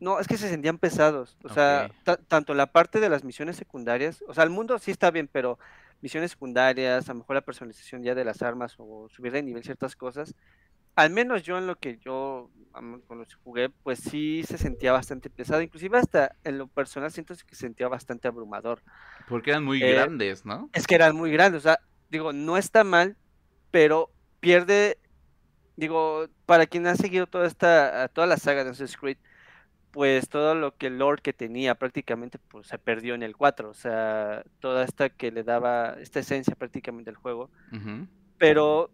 No, 0.00 0.20
es 0.20 0.28
que 0.28 0.36
se 0.36 0.48
sentían 0.48 0.78
pesados, 0.78 1.36
o 1.42 1.48
sea, 1.48 1.90
tanto 2.28 2.54
la 2.54 2.70
parte 2.70 3.00
de 3.00 3.08
las 3.08 3.24
misiones 3.24 3.56
secundarias, 3.56 4.22
o 4.28 4.34
sea, 4.34 4.44
el 4.44 4.50
mundo 4.50 4.78
sí 4.78 4.92
está 4.92 5.10
bien, 5.10 5.28
pero 5.30 5.58
misiones 6.00 6.32
secundarias, 6.32 7.08
a 7.08 7.12
lo 7.12 7.20
mejor 7.20 7.36
la 7.36 7.42
personalización 7.42 8.02
ya 8.02 8.14
de 8.14 8.24
las 8.24 8.42
armas 8.42 8.74
o 8.78 9.08
subir 9.08 9.32
de 9.32 9.42
nivel 9.42 9.64
ciertas 9.64 9.96
cosas, 9.96 10.34
al 10.98 11.10
menos 11.10 11.44
yo 11.44 11.58
en 11.58 11.66
lo 11.66 11.76
que 11.76 11.98
yo 11.98 12.50
con 13.06 13.18
los 13.18 13.28
que 13.28 13.42
jugué, 13.42 13.70
pues 13.70 14.00
sí 14.00 14.42
se 14.46 14.58
sentía 14.58 14.92
bastante 14.92 15.30
pesado, 15.30 15.62
inclusive 15.62 15.98
hasta 15.98 16.36
en 16.44 16.58
lo 16.58 16.66
personal 16.66 17.10
siento 17.10 17.34
que 17.34 17.54
se 17.54 17.62
sentía 17.62 17.88
bastante 17.88 18.28
abrumador. 18.28 18.82
Porque 19.28 19.50
eran 19.50 19.64
muy 19.64 19.82
eh, 19.82 19.92
grandes, 19.92 20.44
¿no? 20.44 20.70
Es 20.72 20.86
que 20.86 20.94
eran 20.94 21.16
muy 21.16 21.30
grandes, 21.32 21.60
o 21.60 21.62
sea, 21.62 21.78
digo, 22.10 22.32
no 22.32 22.56
está 22.56 22.84
mal, 22.84 23.16
pero 23.70 24.10
pierde, 24.40 24.98
digo, 25.76 26.28
para 26.46 26.66
quien 26.66 26.86
ha 26.86 26.96
seguido 26.96 27.26
toda 27.26 27.46
esta, 27.46 28.08
toda 28.08 28.26
la 28.26 28.36
saga 28.36 28.64
de 28.64 28.70
Assassin's 28.70 28.96
Creed, 28.96 29.18
pues 29.90 30.28
todo 30.28 30.54
lo 30.54 30.76
que 30.76 30.88
el 30.88 30.98
Lord 30.98 31.20
que 31.22 31.32
tenía 31.32 31.74
prácticamente 31.74 32.38
pues 32.38 32.66
se 32.66 32.78
perdió 32.78 33.14
en 33.14 33.22
el 33.22 33.36
4, 33.36 33.70
o 33.70 33.74
sea, 33.74 34.44
toda 34.60 34.84
esta 34.84 35.08
que 35.08 35.30
le 35.30 35.42
daba 35.42 35.96
esta 36.00 36.20
esencia 36.20 36.54
prácticamente 36.54 37.10
del 37.10 37.16
juego. 37.16 37.50
Pero 38.36 38.90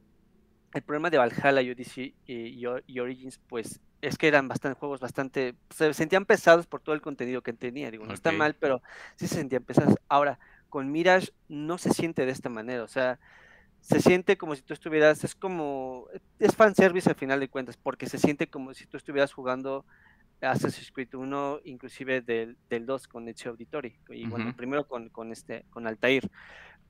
el 0.73 0.83
problema 0.83 1.11
de 1.11 1.19
Valhalla 1.19 1.63
y 1.63 1.71
Odyssey 1.71 2.15
y, 2.27 2.99
Origins 2.99 3.41
pues 3.47 3.81
es 4.03 4.19
que 4.19 4.29
eran 4.29 4.49
bastante 4.49 4.79
juegos 4.79 5.01
bastante 5.01 5.55
se 5.71 5.95
sentían 5.95 6.27
pesados 6.27 6.67
por 6.67 6.81
todo 6.81 6.95
el 6.95 7.01
contenido 7.01 7.43
que 7.43 7.53
tenía, 7.53 7.91
digo, 7.91 8.05
no 8.05 8.15
está 8.15 8.33
mal, 8.33 8.55
pero 8.55 8.83
sí 9.17 9.27
se 9.27 9.37
sentían 9.37 9.63
pesados. 9.63 9.95
Ahora, 10.09 10.39
con 10.69 10.91
Mirage 10.91 11.31
no 11.49 11.79
se 11.79 11.91
siente 11.91 12.27
de 12.27 12.33
esta 12.33 12.49
manera, 12.49 12.83
o 12.83 12.89
sea, 12.89 13.19
se 13.81 14.01
siente 14.01 14.39
como 14.39 14.57
si 14.57 14.63
tú 14.63 14.73
estuvieras, 14.73 15.25
es 15.25 15.35
como, 15.35 16.07
es 16.39 16.57
fanservice 16.57 17.09
al 17.09 17.17
final 17.17 17.39
de 17.39 17.49
cuentas, 17.49 17.77
porque 17.77 18.07
se 18.07 18.19
siente 18.19 18.49
como 18.49 18.73
si 18.73 18.87
tú 18.87 18.97
estuvieras 18.97 19.33
jugando 19.33 19.85
Assassin's 20.41 20.93
Creed 20.93 21.15
1, 21.15 21.61
inclusive 21.65 22.21
del, 22.21 22.57
del 22.69 22.87
2 22.87 23.09
con 23.09 23.29
Ezio 23.29 23.51
Auditori, 23.51 23.99
y 24.11 24.27
bueno, 24.27 24.55
primero 24.57 24.87
con, 24.87 25.09
con, 25.09 25.33
este, 25.33 25.65
con 25.71 25.87
Altair. 25.87 26.31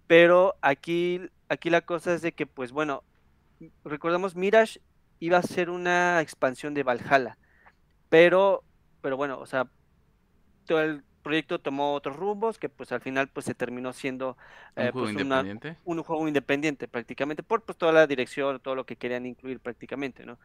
Pero 0.07 0.57
aquí, 0.61 1.21
aquí 1.49 1.71
la 1.71 1.81
cosa 1.83 2.15
es 2.15 2.23
de 2.23 2.33
que, 2.33 2.47
pues 2.47 2.73
bueno, 2.73 3.05
recordamos, 3.85 4.37
Mirage 4.37 4.81
iba 5.21 5.39
a 5.39 5.43
ser 5.43 5.71
una 5.71 6.21
expansión 6.21 6.75
de 6.75 6.83
Valhalla, 6.83 7.39
pero, 8.09 8.65
pero 9.01 9.17
bueno, 9.17 9.39
o 9.39 9.47
sea, 9.47 9.69
todo 10.67 10.83
el 10.83 11.05
proyecto 11.25 11.59
tomó 11.59 11.95
otros 11.95 12.17
rumbos 12.17 12.59
que 12.59 12.69
pues 12.69 12.93
al 12.93 13.01
final 13.01 13.29
pues 13.29 13.47
se 13.47 13.55
terminó 13.55 13.93
siendo 13.93 14.37
¿Un, 14.77 14.83
eh, 14.83 14.91
juego 14.93 15.07
pues, 15.07 15.13
independiente? 15.13 15.77
un 15.85 16.03
juego 16.03 16.29
independiente 16.29 16.87
prácticamente 16.87 17.43
por 17.43 17.63
pues 17.63 17.79
toda 17.79 17.93
la 17.93 18.07
dirección, 18.07 18.61
todo 18.61 18.75
lo 18.75 18.85
que 18.85 18.97
querían 18.97 19.27
incluir 19.27 19.59
prácticamente, 19.59 20.25
¿no? 20.27 20.39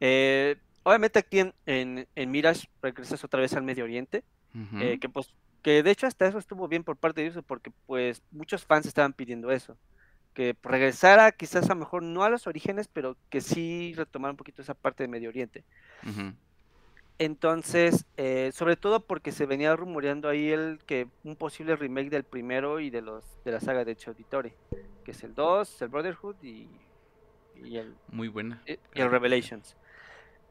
Eh, 0.00 0.56
obviamente 0.84 1.18
aquí 1.18 1.40
en, 1.40 1.54
en, 1.66 2.30
Mirage 2.30 2.68
regresas 2.80 3.24
otra 3.24 3.40
vez 3.40 3.52
al 3.54 3.64
Medio 3.64 3.84
Oriente, 3.84 4.22
eh, 4.80 4.98
que 5.00 5.08
pues 5.08 5.34
que 5.62 5.82
de 5.82 5.90
hecho 5.90 6.06
hasta 6.06 6.26
eso 6.26 6.38
estuvo 6.38 6.68
bien 6.68 6.84
por 6.84 6.96
parte 6.96 7.22
de 7.22 7.28
ellos 7.28 7.44
porque 7.44 7.72
pues 7.86 8.22
muchos 8.30 8.64
fans 8.64 8.86
estaban 8.86 9.14
pidiendo 9.14 9.50
eso. 9.50 9.76
que 10.34 10.54
regresara 10.62 11.32
quizás 11.32 11.64
a 11.70 11.74
lo 11.74 11.80
mejor 11.80 12.02
no 12.02 12.22
a 12.22 12.28
los 12.28 12.46
orígenes, 12.46 12.86
pero 12.86 13.16
que 13.30 13.40
sí 13.40 13.94
retomara 13.96 14.32
un 14.32 14.36
poquito 14.36 14.62
esa 14.62 14.74
parte 14.74 15.02
de 15.02 15.08
Medio 15.08 15.30
Oriente. 15.30 15.64
Entonces, 17.18 18.04
eh, 18.16 18.50
sobre 18.52 18.76
todo 18.76 19.00
porque 19.00 19.30
se 19.30 19.46
venía 19.46 19.74
rumoreando 19.76 20.28
ahí 20.28 20.50
el 20.50 20.80
que 20.86 21.06
un 21.22 21.36
posible 21.36 21.76
remake 21.76 22.10
del 22.10 22.24
primero 22.24 22.80
y 22.80 22.90
de 22.90 23.02
los 23.02 23.24
de 23.44 23.52
la 23.52 23.60
saga 23.60 23.84
de 23.84 23.92
Hecho 23.92 24.14
que 25.04 25.10
es 25.12 25.22
el 25.22 25.34
2, 25.34 25.82
el 25.82 25.88
Brotherhood 25.88 26.36
y, 26.42 26.68
el 27.62 27.94
muy 28.08 28.28
buena 28.28 28.62
y, 28.66 28.78
el 28.94 29.10
Revelations. 29.10 29.76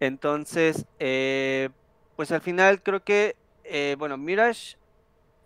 Entonces, 0.03 0.85
eh, 0.99 1.69
pues 2.17 2.33
al 2.33 2.41
final 2.41 2.83
creo 2.83 3.05
que 3.05 3.37
eh, 3.63 3.95
bueno, 3.97 4.17
Mirage 4.17 4.75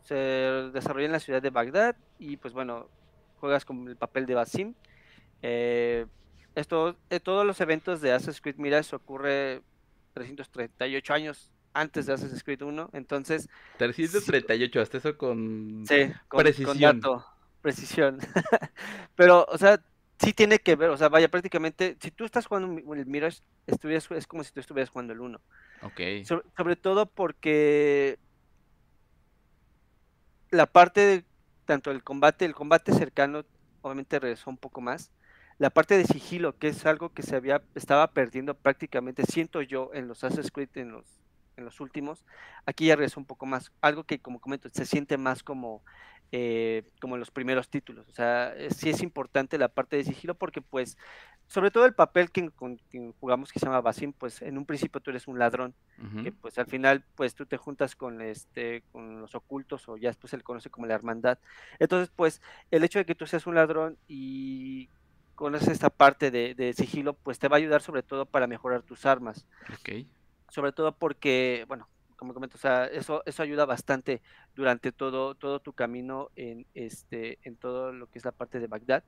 se 0.03 0.15
desarrolla 0.15 1.05
en 1.05 1.11
la 1.11 1.19
ciudad 1.19 1.43
de 1.43 1.51
Bagdad 1.51 1.95
y 2.17 2.37
pues 2.37 2.55
bueno, 2.55 2.89
juegas 3.39 3.65
con 3.65 3.87
el 3.87 3.95
papel 3.97 4.25
de 4.25 4.33
Basim. 4.33 4.73
esto, 6.55 6.95
todos 7.23 7.45
los 7.45 7.61
eventos 7.61 8.01
de 8.01 8.13
Assassin's 8.13 8.41
Creed 8.41 8.55
Mirage 8.57 8.95
ocurre 8.95 9.61
338 10.15 11.13
años 11.13 11.51
antes 11.75 12.07
de 12.07 12.13
Assassin's 12.13 12.43
Creed 12.43 12.63
1, 12.63 12.89
entonces... 12.93 13.47
338, 13.77 14.81
hasta 14.81 14.97
eso 14.97 15.15
con, 15.19 15.83
sí, 15.87 16.11
con 16.27 16.41
precisión. 16.41 17.01
precisión. 17.61 18.17
Pero, 19.15 19.45
o 19.49 19.57
sea, 19.59 19.79
sí 20.19 20.33
tiene 20.33 20.59
que 20.59 20.75
ver, 20.75 20.89
o 20.89 20.97
sea, 20.97 21.09
vaya, 21.09 21.29
prácticamente, 21.29 21.97
si 22.01 22.11
tú 22.11 22.25
estás 22.25 22.45
jugando 22.45 22.93
el 22.93 23.05
Mirage, 23.05 23.41
es 23.67 24.27
como 24.27 24.43
si 24.43 24.51
tú 24.51 24.59
estuvieras 24.59 24.89
jugando 24.89 25.13
el 25.13 25.21
1. 25.21 25.41
Ok. 25.83 26.01
sobre 26.55 26.75
todo 26.75 27.05
porque 27.05 28.17
la 30.49 30.65
parte 30.65 31.01
de 31.01 31.25
tanto 31.65 31.91
el 31.91 32.03
combate, 32.03 32.45
el 32.45 32.55
combate 32.55 32.93
cercano, 32.93 33.45
obviamente 33.81 34.19
regresó 34.19 34.49
un 34.49 34.57
poco 34.57 34.81
más, 34.81 35.11
la 35.59 35.69
parte 35.69 35.97
de 35.97 36.05
sigilo, 36.05 36.57
que 36.57 36.69
es 36.69 36.85
algo 36.85 37.13
que 37.13 37.23
se 37.23 37.35
había, 37.35 37.61
estaba 37.75 38.11
perdiendo 38.11 38.55
prácticamente, 38.55 39.23
siento 39.25 39.61
yo, 39.61 39.91
en 39.93 40.07
los 40.07 40.23
Assassin's 40.23 40.51
Creed, 40.51 40.69
en 40.75 40.91
los, 40.91 41.05
en 41.57 41.65
los 41.65 41.79
últimos, 41.79 42.23
aquí 42.65 42.87
ya 42.87 42.95
regresó 42.95 43.19
un 43.19 43.25
poco 43.25 43.45
más, 43.45 43.71
algo 43.81 44.03
que 44.03 44.19
como 44.19 44.39
comento, 44.39 44.69
se 44.69 44.85
siente 44.85 45.17
más 45.17 45.43
como, 45.43 45.83
eh, 46.31 46.83
como 46.99 47.15
en 47.15 47.19
los 47.19 47.31
primeros 47.31 47.69
títulos, 47.69 48.07
o 48.07 48.13
sea, 48.13 48.53
eh, 48.55 48.69
sí 48.71 48.89
es 48.89 49.01
importante 49.01 49.57
la 49.57 49.69
parte 49.69 49.95
de 49.95 50.03
sigilo 50.03 50.35
porque 50.35 50.61
pues, 50.61 50.97
sobre 51.47 51.71
todo 51.71 51.85
el 51.85 51.93
papel 51.93 52.31
que, 52.31 52.49
con, 52.51 52.79
jugamos 53.19 53.51
que 53.51 53.59
se 53.59 53.65
llama 53.65 53.81
Basim, 53.81 54.13
pues 54.13 54.41
en 54.41 54.57
un 54.57 54.65
principio 54.65 54.99
tú 54.99 55.11
eres 55.11 55.27
un 55.27 55.39
ladrón, 55.39 55.73
que 56.23 56.31
pues 56.31 56.57
al 56.57 56.67
final 56.67 57.03
pues 57.15 57.33
tú 57.33 57.45
te 57.45 57.57
juntas 57.57 57.95
con 57.95 58.21
este, 58.21 58.83
con 58.91 59.21
los 59.21 59.35
ocultos 59.35 59.87
o 59.87 59.97
ya 59.97 60.09
después 60.09 60.31
se 60.31 60.37
le 60.37 60.43
conoce 60.43 60.69
como 60.69 60.85
la 60.85 60.95
hermandad, 60.95 61.39
entonces 61.79 62.11
pues 62.15 62.41
el 62.71 62.83
hecho 62.83 62.99
de 62.99 63.05
que 63.05 63.15
tú 63.15 63.25
seas 63.25 63.47
un 63.47 63.55
ladrón 63.55 63.97
y 64.07 64.89
conoces 65.37 65.69
esta 65.69 65.91
parte 65.91 66.31
de, 66.31 66.73
sigilo, 66.73 67.13
pues 67.13 67.39
te 67.39 67.47
va 67.47 67.55
a 67.55 67.59
ayudar 67.59 67.81
sobre 67.81 68.03
todo 68.03 68.25
para 68.25 68.47
mejorar 68.47 68.81
tus 68.81 69.05
armas. 69.05 69.45
Sobre 70.49 70.71
todo 70.71 70.93
porque, 70.93 71.63
bueno, 71.67 71.87
como 72.17 72.33
comento, 72.33 72.57
o 72.57 72.59
sea, 72.59 72.85
eso, 72.85 73.23
eso 73.25 73.43
ayuda 73.43 73.65
bastante 73.65 74.21
durante 74.55 74.91
todo, 74.91 75.35
todo 75.35 75.59
tu 75.59 75.73
camino 75.73 76.29
en, 76.35 76.65
este, 76.73 77.39
en 77.43 77.55
todo 77.55 77.93
lo 77.93 78.07
que 78.07 78.19
es 78.19 78.25
la 78.25 78.31
parte 78.31 78.59
de 78.59 78.67
Bagdad. 78.67 79.03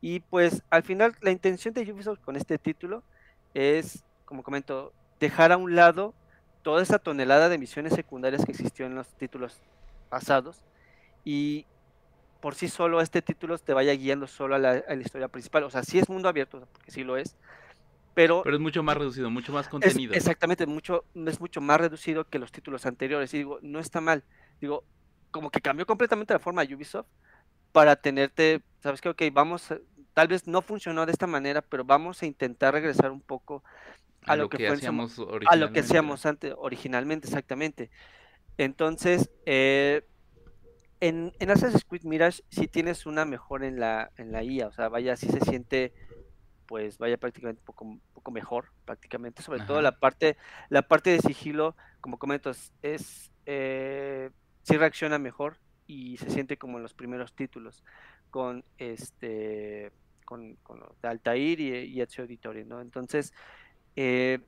Y 0.00 0.20
pues 0.20 0.62
al 0.70 0.82
final 0.82 1.14
la 1.20 1.30
intención 1.30 1.72
de 1.72 1.90
Ubisoft 1.90 2.20
con 2.20 2.36
este 2.36 2.58
título 2.58 3.02
es, 3.54 4.04
como 4.24 4.42
comento, 4.42 4.92
dejar 5.20 5.52
a 5.52 5.56
un 5.56 5.76
lado 5.76 6.14
toda 6.62 6.82
esa 6.82 6.98
tonelada 6.98 7.48
de 7.48 7.58
misiones 7.58 7.94
secundarias 7.94 8.44
que 8.44 8.52
existió 8.52 8.86
en 8.86 8.94
los 8.94 9.08
títulos 9.14 9.58
pasados 10.08 10.60
y 11.24 11.66
por 12.40 12.54
sí 12.54 12.68
solo 12.68 13.00
este 13.00 13.22
título 13.22 13.58
te 13.58 13.74
vaya 13.74 13.92
guiando 13.92 14.26
solo 14.26 14.54
a 14.54 14.58
la, 14.58 14.94
historia 14.94 15.28
principal. 15.28 15.64
O 15.64 15.70
sea, 15.70 15.82
sí 15.82 15.98
es 15.98 16.08
mundo 16.08 16.28
abierto, 16.28 16.66
porque 16.72 16.90
sí 16.90 17.04
lo 17.04 17.16
es, 17.16 17.36
pero... 18.14 18.42
Pero 18.42 18.56
es 18.56 18.62
mucho 18.62 18.82
más 18.82 18.96
reducido, 18.96 19.30
mucho 19.30 19.52
más 19.52 19.68
contenido. 19.68 20.14
exactamente, 20.14 20.66
mucho, 20.66 21.04
es 21.14 21.40
mucho 21.40 21.60
más 21.60 21.80
reducido 21.80 22.28
que 22.28 22.38
los 22.38 22.52
títulos 22.52 22.86
anteriores. 22.86 23.32
Y 23.34 23.38
digo, 23.38 23.58
no 23.62 23.78
está 23.78 24.00
mal. 24.00 24.24
Digo, 24.60 24.84
como 25.30 25.50
que 25.50 25.60
cambió 25.60 25.86
completamente 25.86 26.34
la 26.34 26.40
forma 26.40 26.64
de 26.64 26.74
Ubisoft 26.74 27.06
para 27.72 27.96
tenerte, 27.96 28.62
sabes 28.82 29.00
que, 29.00 29.08
ok, 29.08 29.22
vamos, 29.32 29.68
tal 30.14 30.28
vez 30.28 30.46
no 30.46 30.62
funcionó 30.62 31.06
de 31.06 31.12
esta 31.12 31.26
manera, 31.26 31.62
pero 31.62 31.84
vamos 31.84 32.22
a 32.22 32.26
intentar 32.26 32.74
regresar 32.74 33.10
un 33.10 33.20
poco 33.20 33.62
a, 34.26 34.36
lo, 34.36 34.48
que, 34.48 34.68
hacíamos 34.68 35.18
a 35.48 35.56
lo 35.56 35.72
que 35.72 35.80
hacíamos 35.80 36.26
antes, 36.26 36.54
originalmente, 36.56 37.28
exactamente. 37.28 37.90
Entonces, 38.58 39.30
eh, 39.46 40.04
en, 41.00 41.32
en 41.38 41.50
Assassin's 41.50 41.84
Creed 41.84 42.04
Mirage 42.04 42.42
sí 42.50 42.68
tienes 42.68 43.06
una 43.06 43.24
mejor 43.24 43.64
en 43.64 43.80
la, 43.80 44.10
en 44.16 44.32
la 44.32 44.42
IA, 44.42 44.66
o 44.66 44.72
sea, 44.72 44.88
vaya, 44.88 45.16
sí 45.16 45.28
se 45.28 45.40
siente, 45.40 45.94
pues 46.70 46.98
vaya 46.98 47.16
prácticamente 47.16 47.60
un 47.62 47.64
poco, 47.64 47.98
poco 48.14 48.30
mejor, 48.30 48.66
prácticamente, 48.84 49.42
sobre 49.42 49.58
todo 49.64 49.82
la 49.82 49.98
parte, 49.98 50.36
la 50.68 50.82
parte 50.82 51.10
de 51.10 51.18
sigilo, 51.18 51.74
como 52.00 52.16
comento, 52.16 52.52
es, 52.82 53.32
eh, 53.44 54.30
sí 54.62 54.76
reacciona 54.76 55.18
mejor 55.18 55.56
y 55.88 56.16
se 56.18 56.30
siente 56.30 56.58
como 56.58 56.76
en 56.76 56.84
los 56.84 56.94
primeros 56.94 57.34
títulos, 57.34 57.82
con 58.30 58.64
este, 58.78 59.90
con, 60.24 60.54
con 60.62 60.80
Altair 61.02 61.58
y, 61.58 61.70
y 61.72 62.00
Ezio 62.02 62.22
Auditorio, 62.22 62.64
¿no? 62.64 62.80
Entonces, 62.80 63.34
eh, 63.96 64.38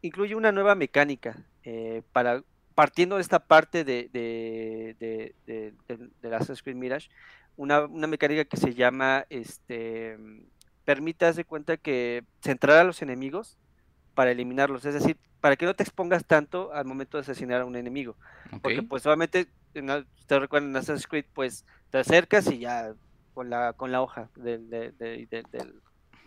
incluye 0.00 0.36
una 0.36 0.52
nueva 0.52 0.76
mecánica 0.76 1.44
eh, 1.64 2.02
para 2.12 2.44
partiendo 2.76 3.16
de 3.16 3.22
esta 3.22 3.48
parte 3.48 3.82
de, 3.82 4.08
de, 4.12 4.94
de, 5.00 5.34
de, 5.88 6.08
de 6.22 6.36
Assassin's 6.36 6.62
Creed 6.62 6.76
Mirage, 6.76 7.08
una, 7.56 7.84
una, 7.84 8.06
mecánica 8.06 8.44
que 8.44 8.58
se 8.58 8.74
llama, 8.74 9.26
este, 9.28 10.16
permite, 10.84 11.32
de 11.32 11.44
cuenta 11.44 11.76
que 11.76 12.24
centrar 12.40 12.78
a 12.78 12.84
los 12.84 13.02
enemigos 13.02 13.58
para 14.14 14.30
eliminarlos, 14.30 14.84
es 14.84 14.94
decir, 14.94 15.16
para 15.40 15.56
que 15.56 15.66
no 15.66 15.74
te 15.74 15.82
expongas 15.82 16.24
tanto 16.24 16.72
al 16.72 16.84
momento 16.84 17.16
de 17.16 17.22
asesinar 17.22 17.62
a 17.62 17.64
un 17.64 17.76
enemigo, 17.76 18.16
porque 18.62 18.82
pues 18.82 19.04
obviamente, 19.06 19.48
ustedes 19.74 20.40
recuerdan 20.40 20.70
en 20.70 20.76
Assassin's 20.76 21.06
Creed, 21.06 21.26
pues 21.34 21.64
te 21.90 21.98
acercas 21.98 22.50
y 22.50 22.58
ya, 22.58 22.94
con 23.34 23.50
la, 23.50 23.72
con 23.72 23.92
la 23.92 24.00
hoja 24.00 24.28
del, 24.36 24.70
del, 24.70 25.80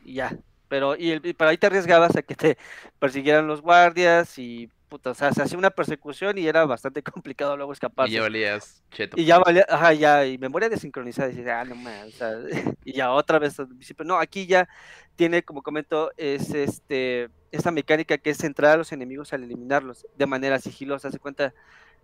y 0.04 0.14
ya, 0.14 0.38
pero 0.68 0.96
y, 0.96 1.14
y, 1.14 1.34
para 1.34 1.52
ahí 1.52 1.58
te 1.58 1.68
arriesgabas 1.68 2.16
a 2.16 2.22
que 2.22 2.36
te 2.36 2.58
persiguieran 3.00 3.48
los 3.48 3.62
guardias 3.62 4.38
y 4.38 4.70
puta, 4.88 5.12
o 5.12 5.14
sea, 5.14 5.32
se 5.32 5.42
hacía 5.42 5.58
una 5.58 5.70
persecución 5.70 6.38
y 6.38 6.48
era 6.48 6.66
bastante 6.66 7.04
complicado 7.04 7.56
luego 7.58 7.74
escapar. 7.74 8.08
Y 8.10 8.14
ya 8.14 8.22
valías 8.22 8.84
cheto. 8.92 9.20
Y 9.20 9.26
ya 9.26 9.40
valía, 9.40 9.66
ajá, 9.70 9.94
ya, 9.94 10.26
y 10.26 10.38
memoria 10.38 10.70
desincronizada, 10.70 11.32
y 11.32 11.48
ah, 11.48 11.64
no 11.64 11.76
más, 11.76 12.08
o 12.08 12.12
sea, 12.12 12.34
y 12.86 12.94
ya 12.94 13.12
otra 13.12 13.40
vez 13.40 13.58
No, 14.04 14.18
aquí 14.18 14.48
ya 14.48 14.68
tiene, 15.16 15.44
como 15.44 15.62
comento, 15.62 16.12
es 16.18 16.54
este, 16.54 17.30
esta 17.52 17.72
mecánica 17.72 18.18
que 18.18 18.30
es 18.30 18.38
centrar 18.38 18.74
a 18.74 18.78
los 18.78 18.92
enemigos 18.92 19.34
al 19.34 19.44
eliminarlos 19.44 20.06
de 20.18 20.26
manera 20.26 20.60
sigilosa, 20.60 21.12
se 21.12 21.20
cuenta, 21.20 21.54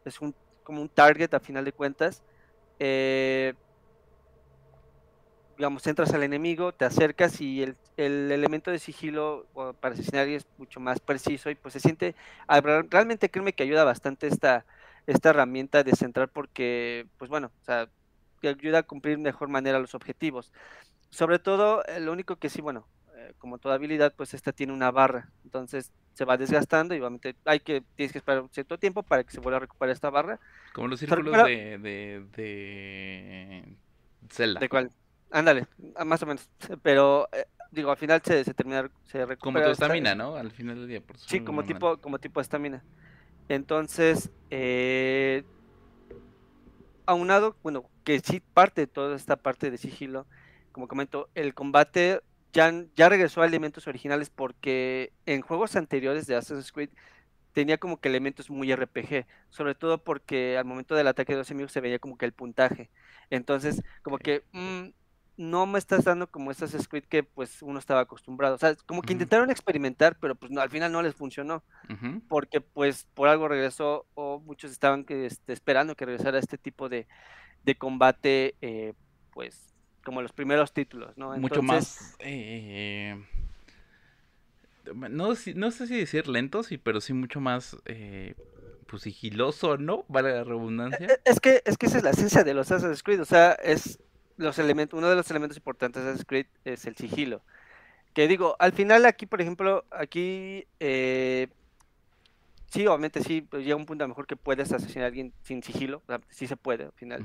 es 0.06 0.20
un, 0.22 0.36
como 0.64 0.82
un 0.82 0.90
target 0.90 1.34
a 1.34 1.40
final 1.40 1.66
de 1.66 1.72
cuentas. 1.72 2.24
Eh, 2.80 3.54
digamos, 5.64 5.88
entras 5.88 6.14
al 6.14 6.24
enemigo, 6.24 6.74
te 6.74 6.84
acercas 6.84 7.40
y 7.40 7.64
el, 7.64 7.78
el 7.96 8.34
elemento 8.34 8.70
de 8.70 8.80
sigilo 8.80 9.48
para 9.80 9.94
asesinar 9.94 10.28
es 10.28 10.46
mucho 10.58 10.82
más 10.82 11.00
preciso 11.00 11.50
y 11.50 11.56
pues 11.56 11.72
se 11.72 11.80
siente, 11.80 12.16
realmente 12.90 13.30
créeme 13.30 13.54
que 13.54 13.64
ayuda 13.64 13.86
bastante 13.86 14.28
esta, 14.28 14.66
esta 15.08 15.30
herramienta 15.30 15.82
de 15.86 15.96
centrar 15.96 16.28
porque, 16.28 17.08
pues 17.18 17.30
bueno, 17.30 17.50
o 17.62 17.64
sea, 17.64 17.88
te 18.42 18.50
ayuda 18.50 18.80
a 18.80 18.84
cumplir 18.84 19.18
mejor 19.20 19.48
manera 19.48 19.80
los 19.80 19.96
objetivos. 19.96 20.52
Sobre 21.12 21.40
todo, 21.40 21.86
eh, 21.86 22.02
lo 22.02 22.12
único 22.12 22.36
que 22.36 22.50
sí, 22.50 22.60
bueno, 22.60 22.86
eh, 23.16 23.32
como 23.38 23.58
toda 23.58 23.76
habilidad, 23.76 24.14
pues 24.18 24.34
esta 24.34 24.52
tiene 24.52 24.74
una 24.74 24.92
barra, 24.92 25.30
entonces 25.46 25.94
se 26.14 26.26
va 26.26 26.36
desgastando 26.36 26.94
y 26.94 27.00
obviamente 27.00 27.38
hay 27.46 27.62
que, 27.62 27.84
tienes 27.96 28.12
que 28.12 28.18
esperar 28.18 28.42
un 28.42 28.50
cierto 28.50 28.78
tiempo 28.78 29.02
para 29.02 29.24
que 29.24 29.32
se 29.32 29.40
vuelva 29.40 29.56
a 29.56 29.62
recuperar 29.62 29.94
esta 29.94 30.10
barra. 30.10 30.42
Como 30.74 30.90
los 30.90 31.00
círculos 31.00 31.46
de, 31.46 31.78
de, 31.78 32.26
de 32.36 33.64
Zelda. 34.30 34.60
¿De 34.60 34.68
cuál? 34.68 34.92
Ándale, 35.34 35.66
más 36.06 36.22
o 36.22 36.28
menos. 36.28 36.48
Pero 36.84 37.28
eh, 37.32 37.48
digo, 37.72 37.90
al 37.90 37.98
final 37.98 38.22
se, 38.24 38.44
se 38.44 38.54
termina, 38.54 38.90
se 39.06 39.26
recupera. 39.26 39.40
Como 39.40 39.62
tu 39.62 39.72
estamina, 39.72 40.14
¿no? 40.14 40.36
Al 40.36 40.52
final 40.52 40.76
del 40.76 40.88
día, 40.88 41.02
por 41.02 41.18
Sí, 41.18 41.40
como 41.40 41.66
tipo, 41.66 41.98
como 41.98 42.20
tipo 42.20 42.40
estamina. 42.40 42.84
Entonces, 43.50 44.30
eh, 44.52 45.44
aunado, 47.08 47.58
bueno, 47.64 47.90
que 48.04 48.20
sí 48.20 48.42
parte 48.54 48.82
de 48.82 48.88
toda 48.88 49.16
esta 49.16 49.36
parte 49.36 49.72
de 49.72 49.80
sigilo, 49.80 50.28
como 50.72 50.88
comento, 50.88 51.28
el 51.34 51.56
combate 51.56 52.22
ya, 52.54 52.72
ya 52.96 53.10
regresó 53.10 53.42
a 53.42 53.48
elementos 53.48 53.88
originales 53.88 54.30
porque 54.30 55.14
en 55.26 55.42
juegos 55.42 55.76
anteriores 55.76 56.28
de 56.28 56.36
Assassin's 56.36 56.72
Creed 56.72 56.92
tenía 57.54 57.80
como 57.80 58.00
que 58.00 58.10
elementos 58.10 58.52
muy 58.52 58.72
RPG, 58.72 59.26
sobre 59.50 59.74
todo 59.74 60.04
porque 60.04 60.60
al 60.60 60.66
momento 60.66 60.94
del 60.94 61.08
ataque 61.08 61.34
de 61.34 61.40
los 61.40 61.50
enemigos 61.50 61.72
se 61.72 61.82
veía 61.82 61.98
como 61.98 62.20
que 62.20 62.26
el 62.26 62.34
puntaje. 62.34 62.92
Entonces, 63.32 63.82
como 64.04 64.20
que 64.20 64.44
mm, 64.52 64.90
no 65.36 65.66
me 65.66 65.80
estás 65.80 66.04
dando 66.04 66.30
como 66.30 66.52
esas 66.52 66.72
scripts 66.72 67.08
que 67.08 67.24
pues 67.24 67.62
uno 67.62 67.80
estaba 67.80 68.02
acostumbrado. 68.02 68.56
O 68.56 68.58
sea, 68.58 68.76
como 68.86 69.02
que 69.02 69.14
intentaron 69.14 69.50
experimentar, 69.50 70.18
pero 70.20 70.36
pues 70.36 70.52
no, 70.52 70.62
al 70.62 70.70
final 70.70 70.92
no 70.92 71.02
les 71.02 71.16
funcionó. 71.16 71.64
Porque 72.28 72.62
pues 72.62 73.08
por 73.14 73.28
algo 73.28 73.48
regresó 73.48 74.06
o 74.14 74.40
muchos 74.40 74.72
estaban 74.72 75.06
que, 75.06 75.26
este, 75.26 75.54
esperando 75.54 75.96
que 75.96 76.06
regresara 76.06 76.40
este 76.40 76.58
tipo 76.58 76.90
de, 76.90 77.08
de 77.64 77.76
combate 77.76 78.56
eh, 78.62 78.94
pues 79.32 79.74
como 80.04 80.22
los 80.22 80.34
primeros 80.34 80.74
títulos, 80.74 81.18
¿no? 81.18 81.36
Mucho 81.38 81.64
más... 81.64 82.16
Eh, 82.20 83.24
no, 84.94 85.34
no 85.56 85.72
sé 85.72 85.88
si 85.88 85.98
decir 85.98 86.28
lento, 86.28 86.62
sí, 86.62 86.78
pero 86.78 87.02
sí 87.02 87.14
mucho 87.14 87.40
más... 87.40 87.78
Eh, 87.86 88.36
pues 88.86 89.04
sigiloso, 89.04 89.78
¿no? 89.78 90.06
Vale 90.08 90.34
la 90.34 90.44
redundancia. 90.44 91.08
E, 91.08 91.20
es 91.26 91.40
que, 91.40 91.64
es 91.66 91.78
que 91.80 91.88
esa 91.88 91.98
es 91.98 92.04
la 92.04 92.12
esencia 92.12 92.44
de 92.44 92.54
los 92.54 92.72
Assassin's 92.72 93.02
Creed, 93.02 93.22
o 93.22 93.26
sea, 93.26 93.54
es 93.54 93.98
los 94.38 94.60
elementos, 94.60 94.98
uno 94.98 95.10
de 95.10 95.16
los 95.16 95.30
elementos 95.30 95.58
importantes 95.58 96.04
de 96.04 96.10
Assassin's 96.10 96.28
Creed 96.28 96.48
es 96.66 96.86
el 96.86 96.96
sigilo. 96.96 97.42
Que 98.14 98.28
digo, 98.28 98.56
al 98.60 98.74
final 98.74 99.06
aquí, 99.06 99.26
por 99.26 99.42
ejemplo, 99.42 99.86
aquí 99.90 100.68
eh, 100.80 101.48
sí, 102.74 102.88
obviamente 102.88 103.22
sí, 103.22 103.42
pues 103.42 103.64
llega 103.64 103.76
un 103.76 103.86
punto 103.86 104.04
a 104.04 104.08
lo 104.08 104.10
mejor 104.10 104.26
que 104.26 104.36
puedes 104.36 104.72
asesinar 104.72 105.06
a 105.06 105.08
alguien 105.08 105.32
sin 105.44 105.62
sigilo, 105.62 106.02
o 106.04 106.08
sea, 106.08 106.22
sí 106.30 106.48
se 106.48 106.58
puede 106.58 106.86
al 106.86 106.92
final. 106.94 107.24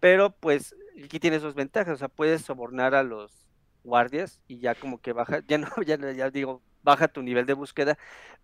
Pero 0.00 0.30
pues 0.30 0.74
aquí 1.04 1.18
tienes 1.18 1.42
dos 1.42 1.54
ventajas, 1.54 1.94
o 1.94 1.98
sea, 1.98 2.08
puedes 2.08 2.42
sobornar 2.42 2.94
a 2.94 3.02
los 3.02 3.32
guardias 3.82 4.40
y 4.46 4.58
ya 4.58 4.76
como 4.76 5.00
que 5.00 5.12
baja, 5.12 5.42
ya 5.48 5.58
no, 5.58 5.68
ya, 5.86 5.96
ya 6.12 6.30
digo, 6.30 6.62
baja 6.82 7.08
tu 7.08 7.22
nivel 7.22 7.44
de 7.46 7.54
búsqueda, 7.54 7.98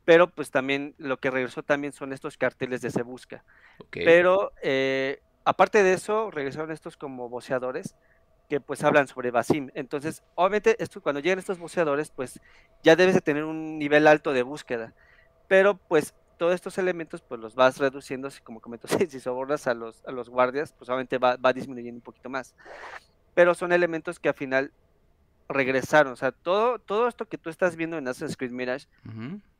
pero 0.04 0.28
pues 0.28 0.50
también 0.50 0.94
lo 0.98 1.18
que 1.18 1.30
regresó 1.30 1.62
también 1.62 1.92
son 1.92 2.12
estos 2.12 2.36
carteles 2.36 2.80
de 2.82 2.90
se 2.90 3.02
busca. 3.02 3.44
Pero 3.90 4.52
eh, 4.62 5.20
aparte 5.44 5.82
de 5.82 5.92
eso, 5.92 6.30
regresaron 6.30 6.70
estos 6.70 6.96
como 6.96 7.28
voceadores 7.28 7.94
que 8.48 8.60
pues 8.60 8.84
hablan 8.84 9.08
sobre 9.08 9.30
Basim. 9.30 9.70
Entonces, 9.74 10.22
obviamente, 10.34 10.76
esto, 10.82 11.02
cuando 11.02 11.20
llegan 11.20 11.38
estos 11.38 11.58
boceadores, 11.58 12.10
pues 12.10 12.40
ya 12.82 12.96
debes 12.96 13.14
de 13.14 13.20
tener 13.20 13.44
un 13.44 13.78
nivel 13.78 14.06
alto 14.06 14.32
de 14.32 14.42
búsqueda. 14.42 14.94
Pero 15.48 15.76
pues 15.76 16.14
todos 16.36 16.54
estos 16.54 16.78
elementos 16.78 17.22
pues 17.22 17.40
los 17.40 17.54
vas 17.54 17.78
reduciendo, 17.78 18.28
así 18.28 18.40
como 18.40 18.60
comento, 18.60 18.88
si, 18.88 19.08
sobornas 19.20 19.66
a 19.66 19.74
los, 19.74 20.04
a 20.06 20.12
los 20.12 20.28
guardias, 20.28 20.72
pues 20.72 20.88
obviamente 20.88 21.18
va, 21.18 21.36
va 21.36 21.52
disminuyendo 21.52 21.98
un 21.98 22.02
poquito 22.02 22.28
más. 22.28 22.54
Pero 23.34 23.54
son 23.54 23.72
elementos 23.72 24.18
que 24.18 24.28
al 24.28 24.34
final 24.34 24.72
regresaron. 25.48 26.12
O 26.12 26.16
sea, 26.16 26.32
todo, 26.32 26.78
todo 26.78 27.08
esto 27.08 27.26
que 27.26 27.38
tú 27.38 27.50
estás 27.50 27.76
viendo 27.76 27.98
en 27.98 28.08
Assassin's 28.08 28.36
Creed 28.36 28.52
Mirage, 28.52 28.86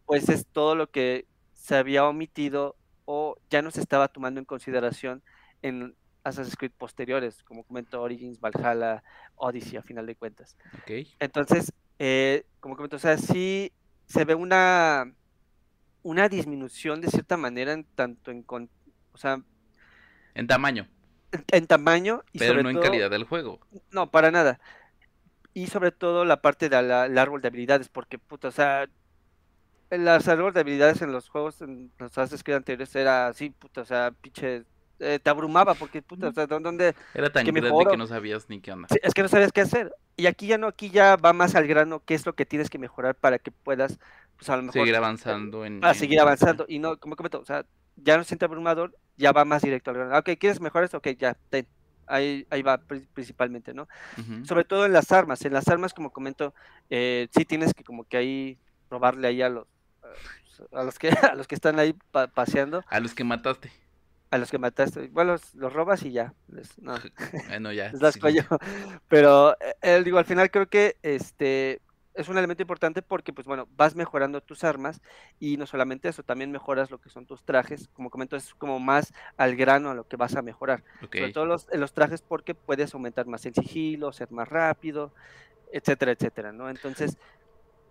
pues 0.06 0.28
es 0.28 0.47
todo 0.47 0.74
lo 0.74 0.90
que 0.90 1.27
se 1.55 1.77
había 1.77 2.05
omitido 2.06 2.77
o 3.06 3.36
ya 3.51 3.62
no 3.62 3.70
se 3.70 3.81
estaba 3.81 4.09
tomando 4.09 4.40
en 4.40 4.47
consideración 4.47 5.23
en 5.65 5.97
Assassin's 6.23 6.57
Creed 6.57 6.73
posteriores, 6.77 7.43
como 7.43 7.65
comento 7.65 8.01
Origins, 8.01 8.39
Valhalla, 8.39 9.03
Odyssey, 9.35 9.78
a 9.78 9.82
final 9.82 10.07
de 10.07 10.15
cuentas. 10.15 10.57
Entonces, 11.19 11.73
eh, 11.99 12.45
como 12.61 12.77
comento, 12.77 12.97
o 12.97 12.99
sea, 12.99 13.16
sí 13.16 13.73
se 14.07 14.27
ve 14.27 14.35
una, 14.35 15.11
una 16.03 16.28
disminución 16.28 17.01
de 17.01 17.09
cierta 17.09 17.39
manera 17.39 17.73
en 17.73 17.85
tanto 17.85 18.31
en, 18.31 18.45
o 18.47 19.16
sea, 19.16 19.43
en 20.35 20.47
tamaño. 20.47 20.86
En, 21.51 21.66
tamaño 21.66 22.23
y 22.32 22.39
Pero 22.39 22.62
no 22.62 22.70
en 22.70 22.81
calidad 22.81 23.11
del 23.11 23.24
juego. 23.24 23.59
No, 23.91 24.11
para 24.11 24.31
nada. 24.31 24.61
Y 25.55 25.69
sobre 25.69 25.93
todo 25.93 26.24
la 26.24 26.43
parte 26.43 26.69
del 26.69 27.19
árbol 27.19 27.41
de 27.41 27.49
habilidades, 27.49 27.89
porque, 27.89 28.19
puta, 28.19 28.49
o 28.49 28.53
sea, 28.53 28.86
el 29.91 30.09
árbol 30.09 30.53
de 30.53 30.61
habilidades 30.61 31.01
en 31.01 31.11
los 31.11 31.28
juegos, 31.28 31.62
en 31.62 31.91
los 31.99 32.12
Assassin's 32.12 32.45
Creed 32.45 32.59
anteriores 32.59 32.95
era 32.95 33.28
así, 33.28 33.51
puta, 33.51 33.81
o 33.81 33.85
sea, 33.85 34.12
pinche 34.20 34.65
eh, 35.01 35.19
te 35.23 35.31
abrumaba 35.31 35.75
porque, 35.75 36.03
puta, 36.03 36.29
o 36.29 36.33
sea, 36.33 36.47
¿dónde? 36.47 36.95
Era 37.15 37.31
tan 37.31 37.45
grande 37.45 37.87
que 37.91 37.97
no 37.97 38.07
sabías 38.07 38.49
ni 38.49 38.61
qué 38.61 38.73
onda. 38.73 38.89
es 39.03 39.12
que 39.12 39.23
no 39.23 39.29
sabías 39.29 39.53
qué 39.53 39.62
hacer. 39.62 39.93
Y 40.16 40.27
aquí 40.27 40.47
ya 40.47 40.59
no, 40.59 40.69
aquí 40.69 40.91
ya 40.91 41.16
va 41.16 41.33
más 41.33 41.55
al 41.55 41.66
grano, 41.66 42.03
qué 42.05 42.15
es 42.15 42.25
lo 42.27 42.35
que 42.35 42.47
tienes 42.47 42.71
que 42.71 42.79
mejorar 42.79 43.16
para 43.16 43.39
que 43.39 43.51
puedas, 43.51 43.99
pues 44.37 44.49
a 44.51 44.57
lo 44.57 44.62
mejor... 44.62 44.83
Seguir 44.83 44.97
avanzando 44.97 45.65
en... 45.65 45.81
Seguir 45.95 46.21
avanzando. 46.21 46.65
Y 46.69 46.79
no, 46.79 46.97
como 46.99 47.16
comento, 47.16 47.41
o 47.41 47.45
sea, 47.45 47.65
ya 47.97 48.16
no 48.16 48.23
se 48.23 48.29
siente 48.29 48.45
abrumador, 48.45 48.97
ya 49.16 49.33
va 49.33 49.45
más 49.45 49.62
directo 49.62 49.91
al 49.91 49.97
grano. 49.97 50.19
Ok, 50.19 50.31
¿quieres 50.39 50.61
mejorar 50.61 50.85
esto? 50.85 50.99
Ok, 50.99 51.09
ya, 51.19 51.37
ten. 51.51 51.66
Ahí, 52.07 52.47
ahí 52.51 52.61
va 52.61 52.79
principalmente, 53.15 53.73
¿no? 53.73 53.89
Sobre 54.45 54.65
todo 54.65 54.85
en 54.85 54.93
las 54.93 55.11
armas. 55.11 55.43
En 55.45 55.55
las 55.55 55.69
armas, 55.69 55.95
como 55.95 56.12
comento, 56.12 56.55
eh, 56.91 57.29
sí 57.31 57.47
tienes 57.47 57.73
que 57.73 57.83
como 57.83 58.05
que 58.05 58.19
ahí 58.19 58.59
probarle 58.91 59.27
ahí 59.27 59.41
a 59.41 59.49
los, 59.49 59.66
a 60.73 60.83
los 60.85 60.99
que, 60.99 61.09
a 61.33 61.35
los 61.35 61.49
que 61.49 61.55
están 61.55 61.79
ahí 61.79 61.97
paseando. 62.35 62.85
A 62.89 63.01
los 63.01 63.15
que 63.15 63.25
mataste 63.25 63.73
a 64.35 64.39
los 64.39 64.51
que 64.51 64.59
mataste. 64.59 65.09
Bueno, 65.12 65.36
los, 65.55 65.73
robas 65.73 66.02
y 66.02 66.11
ya. 66.11 66.35
no. 66.81 66.94
Bueno, 67.48 67.73
ya. 67.73 67.90
Les 67.93 68.01
das 68.01 68.16
cuello. 68.16 68.43
Pero, 69.09 69.56
eh, 69.81 70.02
digo, 70.05 70.19
al 70.19 70.24
final 70.24 70.51
creo 70.51 70.69
que 70.69 70.97
este 71.02 71.81
es 72.15 72.28
un 72.28 72.36
elemento 72.36 72.62
importante 72.62 73.01
porque, 73.01 73.32
pues 73.32 73.47
bueno, 73.47 73.69
vas 73.77 73.94
mejorando 73.94 74.40
tus 74.40 74.65
armas 74.65 75.01
y 75.39 75.56
no 75.56 75.66
solamente 75.66 76.09
eso, 76.09 76.24
también 76.24 76.51
mejoras 76.51 76.90
lo 76.90 77.01
que 77.01 77.11
son 77.11 77.27
tus 77.27 77.44
trajes. 77.44 77.89
Como 77.93 78.11
comento, 78.11 78.35
es 78.35 78.55
como 78.55 78.81
más 78.81 79.12
al 79.36 79.55
grano 79.55 79.90
a 79.90 79.94
lo 79.94 80.09
que 80.09 80.16
vas 80.16 80.35
a 80.35 80.43
mejorar. 80.43 80.82
Sobre 81.01 81.32
todo 81.32 81.47
los, 81.47 81.69
los 81.73 81.93
trajes 81.93 82.20
porque 82.20 82.56
puedes 82.56 82.93
aumentar 82.93 83.27
más 83.27 83.47
el 83.47 83.55
sigilo, 83.55 84.12
ser 84.12 84.32
más 84.32 84.48
rápido, 84.48 85.12
etcétera, 85.73 86.11
etcétera, 86.11 86.51
¿no? 86.51 86.69
Entonces, 86.69 87.19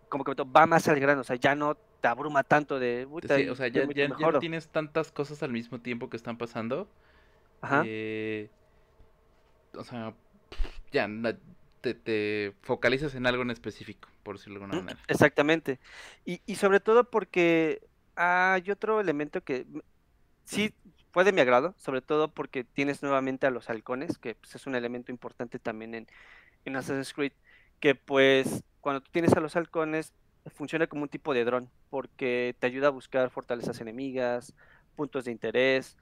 como 0.09 0.25
que 0.25 0.33
va 0.43 0.65
más 0.65 0.89
al 0.89 0.99
grano, 0.99 1.21
o 1.21 1.23
sea, 1.23 1.37
ya 1.37 1.55
no 1.55 1.77
te 2.03 2.09
abruma 2.09 2.43
tanto 2.43 2.79
de... 2.79 3.07
o 3.09 3.55
sea, 3.55 3.69
ya, 3.69 3.85
no 3.85 4.39
tienes 4.39 4.67
tantas 4.67 5.09
cosas 5.13 5.41
al 5.41 5.53
mismo 5.53 5.79
tiempo 5.79 6.09
que 6.09 6.17
están 6.17 6.37
pasando. 6.37 6.89
Ajá. 7.61 7.83
Eh, 7.85 8.49
o 9.73 9.85
sea, 9.85 10.13
ya 10.91 11.07
te, 11.79 12.53
focalizas 12.61 13.15
en 13.15 13.25
algo 13.25 13.43
en 13.43 13.51
específico, 13.51 14.09
por 14.21 14.35
decirlo 14.35 14.59
de 14.59 14.65
alguna 14.65 14.81
manera. 14.81 14.99
Exactamente. 15.07 15.79
Y, 16.25 16.41
y 16.45 16.55
sobre 16.55 16.81
todo 16.81 17.09
porque 17.09 17.87
hay 18.17 18.69
otro 18.69 18.99
elemento 18.99 19.39
que 19.39 19.65
sí 20.43 20.73
fue 21.11 21.23
de 21.23 21.31
mi 21.31 21.39
agrado, 21.39 21.73
sobre 21.77 22.01
todo 22.01 22.33
porque 22.33 22.65
tienes 22.65 23.01
nuevamente 23.01 23.47
a 23.47 23.49
los 23.49 23.69
halcones, 23.69 24.17
que 24.17 24.35
pues, 24.35 24.55
es 24.55 24.67
un 24.67 24.75
elemento 24.75 25.09
importante 25.09 25.57
también 25.57 25.95
en, 25.95 26.07
en 26.65 26.75
Assassin's 26.75 27.13
Creed, 27.13 27.31
que 27.79 27.95
pues 27.95 28.65
cuando 28.81 28.99
tú 28.99 29.09
tienes 29.13 29.31
a 29.31 29.39
los 29.39 29.55
halcones, 29.55 30.11
funciona 30.51 30.87
como 30.87 31.03
un 31.03 31.09
tipo 31.09 31.33
de 31.33 31.45
dron, 31.45 31.69
porque 31.89 32.55
te 32.59 32.67
ayuda 32.67 32.87
a 32.87 32.91
buscar 32.91 33.29
fortalezas 33.29 33.79
enemigas, 33.81 34.53
puntos 34.95 35.25
de 35.25 35.31
interés 35.31 35.97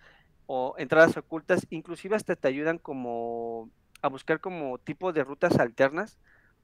o 0.48 0.76
entradas 0.78 1.16
ocultas, 1.18 1.66
inclusive 1.70 2.16
hasta 2.16 2.36
te 2.36 2.48
ayudan 2.48 2.78
como 2.78 3.70
a 4.02 4.10
buscar 4.10 4.40
como 4.40 4.78
tipo 4.80 5.14
de 5.14 5.24
rutas 5.24 5.60
alternas 5.60 6.18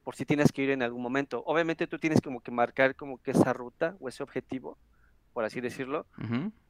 por 0.04 0.16
si 0.16 0.24
tienes 0.24 0.52
que 0.52 0.62
ir 0.62 0.70
en 0.70 0.82
algún 0.82 1.02
momento. 1.02 1.42
Obviamente 1.46 1.86
tú 1.86 1.98
tienes 1.98 2.20
como 2.20 2.40
que 2.40 2.50
marcar 2.50 2.96
como 2.96 3.18
que 3.22 3.30
esa 3.30 3.52
ruta 3.52 3.96
o 4.00 4.08
ese 4.08 4.22
objetivo, 4.22 4.76
por 5.32 5.44
así 5.44 5.60
decirlo, 5.60 6.06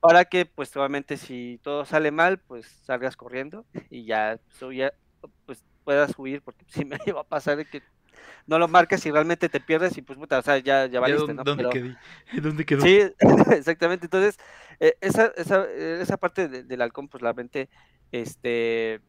para 0.00 0.24
que 0.26 0.44
pues 0.44 0.76
obviamente 0.76 1.16
si 1.16 1.58
todo 1.62 1.84
sale 1.84 2.10
mal, 2.10 2.38
pues 2.38 2.66
salgas 2.84 3.16
corriendo 3.16 3.64
y 3.90 4.04
ya, 4.04 4.38
pues, 4.58 4.76
ya 4.76 4.92
pues 5.46 5.64
puedas 5.84 6.12
huir, 6.18 6.42
porque 6.42 6.64
si 6.68 6.84
me 6.84 6.98
iba 7.06 7.20
a 7.22 7.24
pasar 7.24 7.64
que 7.66 7.82
no 8.46 8.58
lo 8.58 8.68
marques 8.68 9.04
y 9.06 9.10
realmente 9.10 9.48
te 9.48 9.60
pierdes 9.60 9.96
y 9.98 10.02
pues 10.02 10.18
puta, 10.18 10.38
o 10.38 10.42
sea, 10.42 10.58
ya, 10.58 10.86
ya 10.86 11.00
valiste, 11.00 11.34
¿no? 11.34 11.44
¿Dónde, 11.44 11.96
¿Dónde 12.40 12.64
quedó? 12.64 12.80
Sí, 12.80 13.00
exactamente. 13.52 14.06
Entonces, 14.06 14.38
eh, 14.80 14.96
esa, 15.00 15.32
esa, 15.36 15.64
esa 15.70 16.16
parte 16.16 16.48
del 16.48 16.82
halcón, 16.82 17.08
pues 17.08 17.22
realmente, 17.22 17.68
este, 18.12 19.00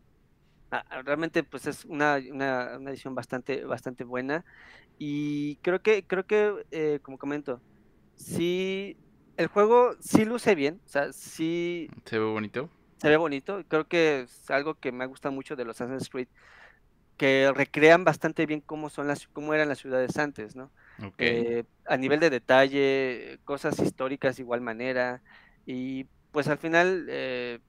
realmente 1.03 1.43
pues 1.43 1.65
es 1.67 1.85
una, 1.85 2.19
una, 2.31 2.77
una, 2.77 2.89
edición 2.91 3.15
bastante, 3.15 3.63
bastante 3.65 4.03
buena 4.03 4.45
y 4.97 5.55
creo 5.57 5.81
que, 5.81 6.03
creo 6.03 6.25
que, 6.25 6.65
eh, 6.71 6.99
como 7.01 7.17
comento, 7.17 7.61
sí, 8.15 8.97
el 9.37 9.47
juego 9.47 9.95
sí 9.99 10.25
luce 10.25 10.55
bien, 10.55 10.81
o 10.85 10.89
sea, 10.89 11.13
sí... 11.13 11.89
Se 12.05 12.19
ve 12.19 12.25
bonito. 12.25 12.69
Se 12.97 13.07
ve 13.07 13.15
bonito, 13.15 13.63
creo 13.67 13.87
que 13.87 14.21
es 14.21 14.51
algo 14.51 14.75
que 14.75 14.91
me 14.91 15.05
gusta 15.05 15.29
mucho 15.29 15.55
de 15.55 15.63
los 15.63 15.79
Assassin's 15.79 16.09
Creed, 16.09 16.27
que 17.19 17.51
recrean 17.53 18.05
bastante 18.05 18.45
bien 18.45 18.61
cómo 18.61 18.89
son 18.89 19.07
las 19.07 19.27
cómo 19.27 19.53
eran 19.53 19.67
las 19.67 19.79
ciudades 19.79 20.17
antes, 20.17 20.55
¿no? 20.55 20.71
Eh, 21.17 21.65
a 21.85 21.97
nivel 21.97 22.21
de 22.21 22.29
detalle, 22.29 23.39
cosas 23.43 23.77
históricas 23.79 24.37
de 24.37 24.43
igual 24.43 24.61
manera 24.61 25.21
y 25.65 26.05
pues 26.31 26.47
al 26.47 26.57
final 26.57 27.07
eh, 27.09 27.59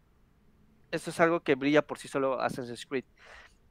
eso 0.93 1.11
es 1.11 1.19
algo 1.19 1.41
que 1.41 1.57
brilla 1.57 1.83
por 1.83 1.99
sí 1.99 2.07
solo 2.07 2.41
Assassin's 2.41 2.87
Creed. 2.87 3.05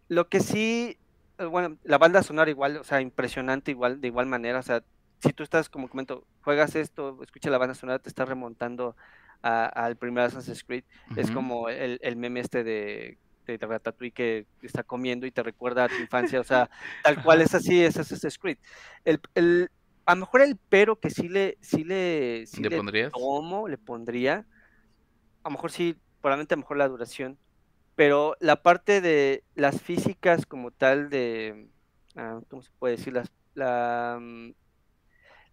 Lo 0.09 0.27
que 0.27 0.41
sí, 0.41 0.97
eh, 1.37 1.45
bueno, 1.45 1.77
la 1.83 1.97
banda 1.97 2.23
sonora 2.23 2.49
igual, 2.49 2.75
o 2.75 2.83
sea, 2.83 2.99
impresionante 2.99 3.71
igual 3.71 4.01
de 4.01 4.07
igual 4.07 4.25
manera, 4.25 4.59
o 4.59 4.63
sea, 4.63 4.83
si 5.19 5.31
tú 5.31 5.43
estás 5.43 5.69
como 5.69 5.87
comento, 5.87 6.25
juegas 6.41 6.75
esto, 6.75 7.19
escucha 7.23 7.49
la 7.49 7.57
banda 7.57 7.73
sonora, 7.73 7.99
te 7.99 8.09
está 8.09 8.25
remontando 8.25 8.97
al 9.41 9.95
primer 9.95 10.25
Assassin's 10.25 10.65
Creed, 10.65 10.83
es 11.15 11.31
como 11.31 11.69
el, 11.69 11.99
el 12.01 12.17
meme 12.17 12.41
este 12.41 12.65
de 12.65 13.17
de 13.57 13.65
Ratatouille 13.65 14.11
que 14.11 14.45
está 14.61 14.83
comiendo 14.83 15.25
y 15.25 15.31
te 15.31 15.43
recuerda 15.43 15.85
a 15.85 15.89
tu 15.89 15.95
infancia, 15.95 16.39
o 16.39 16.43
sea, 16.43 16.69
tal 17.03 17.23
cual 17.23 17.41
es 17.41 17.53
así, 17.55 17.83
es 17.83 17.97
Assassin's 17.97 18.37
Creed. 18.37 18.57
El, 19.05 19.19
el, 19.35 19.69
a 20.05 20.15
lo 20.15 20.21
mejor 20.21 20.41
el 20.41 20.57
pero 20.69 20.99
que 20.99 21.09
sí 21.09 21.29
le, 21.29 21.57
sí 21.61 21.83
le, 21.83 22.45
sí 22.47 22.61
¿Le, 22.61 22.75
pondrías? 22.75 23.11
le 23.67 23.77
pondría, 23.77 24.45
a 25.43 25.49
lo 25.49 25.51
mejor 25.51 25.71
sí, 25.71 25.97
probablemente 26.21 26.53
a 26.53 26.57
lo 26.57 26.61
mejor 26.61 26.77
la 26.77 26.87
duración, 26.87 27.37
pero 27.95 28.35
la 28.39 28.61
parte 28.61 29.01
de 29.01 29.43
las 29.55 29.81
físicas 29.81 30.45
como 30.45 30.71
tal 30.71 31.09
de, 31.09 31.67
ah, 32.15 32.39
¿cómo 32.49 32.61
se 32.61 32.71
puede 32.79 32.97
decir? 32.97 33.13
Las, 33.13 33.31
la, 33.55 34.17
mm, 34.21 34.51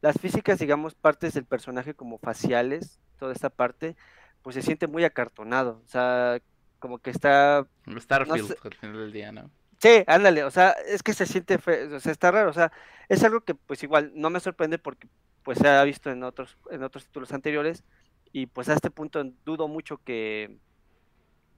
las 0.00 0.18
físicas, 0.20 0.58
digamos, 0.58 0.94
partes 0.94 1.34
del 1.34 1.44
personaje 1.44 1.94
como 1.94 2.18
faciales, 2.18 3.00
toda 3.18 3.32
esta 3.32 3.50
parte, 3.50 3.96
pues 4.42 4.54
se 4.54 4.62
siente 4.62 4.86
muy 4.86 5.04
acartonado, 5.04 5.82
o 5.84 5.88
sea, 5.88 6.40
como 6.78 6.98
que 6.98 7.10
está... 7.10 7.66
Starfield 7.98 8.56
al 8.62 8.74
final 8.74 8.98
del 8.98 9.12
día, 9.12 9.32
¿no? 9.32 9.50
Sí, 9.78 10.04
ándale, 10.06 10.44
o 10.44 10.50
sea, 10.50 10.70
es 10.70 11.02
que 11.02 11.12
se 11.12 11.26
siente, 11.26 11.58
fe, 11.58 11.84
o 11.94 12.00
sea, 12.00 12.12
está 12.12 12.30
raro, 12.30 12.48
o 12.50 12.52
sea, 12.54 12.72
es 13.08 13.22
algo 13.24 13.42
que 13.42 13.54
pues 13.54 13.82
igual 13.82 14.10
no 14.14 14.30
me 14.30 14.40
sorprende 14.40 14.78
porque 14.78 15.06
pues 15.42 15.58
se 15.58 15.68
ha 15.68 15.84
visto 15.84 16.10
en 16.10 16.22
otros, 16.22 16.56
en 16.70 16.82
otros 16.82 17.04
títulos 17.06 17.32
anteriores 17.32 17.84
y 18.32 18.46
pues 18.46 18.68
a 18.68 18.74
este 18.74 18.90
punto 18.90 19.22
dudo 19.44 19.68
mucho 19.68 19.98
que, 19.98 20.58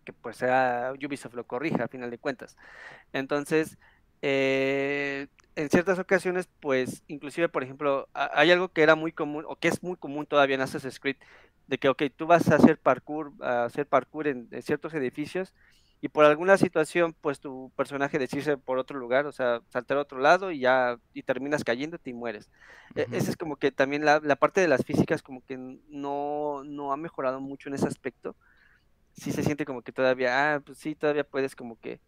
que 0.05 0.13
pues 0.13 0.37
sea 0.37 0.93
Ubisoft 0.95 1.35
lo 1.35 1.47
corrija 1.47 1.85
a 1.85 1.89
final 1.89 2.11
de 2.11 2.19
cuentas. 2.19 2.57
Entonces, 3.13 3.79
eh, 4.21 5.29
en 5.55 5.71
ciertas 5.71 5.99
ocasiones, 5.99 6.49
pues 6.61 7.03
inclusive, 7.09 7.49
por 7.49 7.63
ejemplo, 7.63 8.09
hay 8.13 8.51
algo 8.51 8.69
que 8.69 8.83
era 8.83 8.95
muy 8.95 9.13
común 9.13 9.45
o 9.49 9.57
que 9.57 9.69
es 9.69 9.83
muy 9.83 9.97
común 9.97 10.27
todavía 10.27 10.57
en 10.57 10.61
Assassin's 10.61 11.01
Creed, 11.01 11.17
de 11.69 11.79
que, 11.79 11.89
ok, 11.89 12.03
tú 12.17 12.27
vas 12.27 12.49
a 12.51 12.57
hacer 12.57 12.79
parkour, 12.79 13.33
a 13.41 13.65
hacer 13.65 13.87
parkour 13.87 14.27
en 14.27 14.49
ciertos 14.63 14.93
edificios 14.95 15.55
y 16.01 16.09
por 16.09 16.25
alguna 16.25 16.57
situación, 16.57 17.15
pues 17.21 17.41
tu 17.41 17.73
personaje 17.75 18.19
decide 18.19 18.57
por 18.57 18.79
otro 18.79 18.99
lugar, 18.99 19.27
o 19.27 19.33
sea, 19.33 19.63
saltar 19.69 19.99
a 19.99 20.03
otro 20.03 20.21
lado 20.21 20.53
y 20.53 20.61
ya, 20.61 20.99
y 21.13 21.25
terminas 21.25 21.65
cayéndote 21.65 22.11
y 22.11 22.15
mueres. 22.15 22.49
Uh 22.95 23.01
Esa 23.13 23.31
es 23.31 23.37
como 23.37 23.57
que 23.57 23.73
también 23.73 24.05
la, 24.05 24.21
la, 24.21 24.37
parte 24.37 24.61
de 24.61 24.69
las 24.69 24.85
físicas 24.85 25.23
como 25.23 25.45
que 25.45 25.57
no, 25.57 26.63
no 26.65 26.93
ha 26.93 26.97
mejorado 26.97 27.41
mucho 27.41 27.69
en 27.69 27.75
ese 27.75 27.89
aspecto. 27.89 28.37
Sí 29.13 29.33
se 29.33 29.43
siente 29.43 29.65
como 29.65 29.83
que 29.83 29.91
todavía, 29.91 30.55
ah, 30.55 30.61
pues 30.61 30.79
sí, 30.79 30.95
todavía 30.95 31.25
puedes 31.25 31.57
como 31.57 31.81
que... 31.81 32.01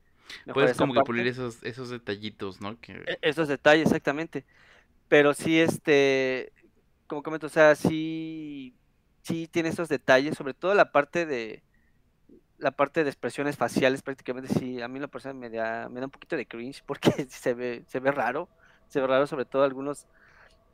Puedes 0.54 0.76
como 0.76 0.94
que 0.94 1.00
pulir 1.00 1.26
esos, 1.26 1.60
esos 1.64 1.90
detallitos, 1.90 2.60
¿no? 2.60 2.78
Que... 2.78 2.92
E, 2.92 3.18
esos 3.22 3.48
detalles, 3.48 3.86
exactamente. 3.86 4.44
Pero 5.08 5.34
sí, 5.34 5.58
este, 5.58 6.52
como 7.08 7.24
comento, 7.24 7.48
o 7.48 7.50
sea, 7.50 7.74
sí, 7.74 8.76
sí 9.22 9.48
tiene 9.48 9.70
esos 9.70 9.88
detalles, 9.88 10.36
sobre 10.36 10.54
todo 10.54 10.74
la 10.74 10.92
parte 10.92 11.26
de 11.26 11.62
la 12.60 12.70
parte 12.70 13.02
de 13.02 13.10
expresiones 13.10 13.56
faciales 13.56 14.02
prácticamente 14.02 14.52
sí, 14.52 14.80
a 14.82 14.88
mí 14.88 14.98
la 15.00 15.08
persona 15.08 15.34
me 15.34 15.48
da, 15.48 15.88
me 15.88 16.00
da 16.00 16.06
un 16.06 16.12
poquito 16.12 16.36
de 16.36 16.46
cringe 16.46 16.82
porque 16.84 17.10
se 17.28 17.54
ve, 17.54 17.82
se 17.88 18.00
ve 18.00 18.12
raro, 18.12 18.48
se 18.88 19.00
ve 19.00 19.06
raro 19.06 19.26
sobre 19.26 19.46
todo 19.46 19.64
algunos, 19.64 20.06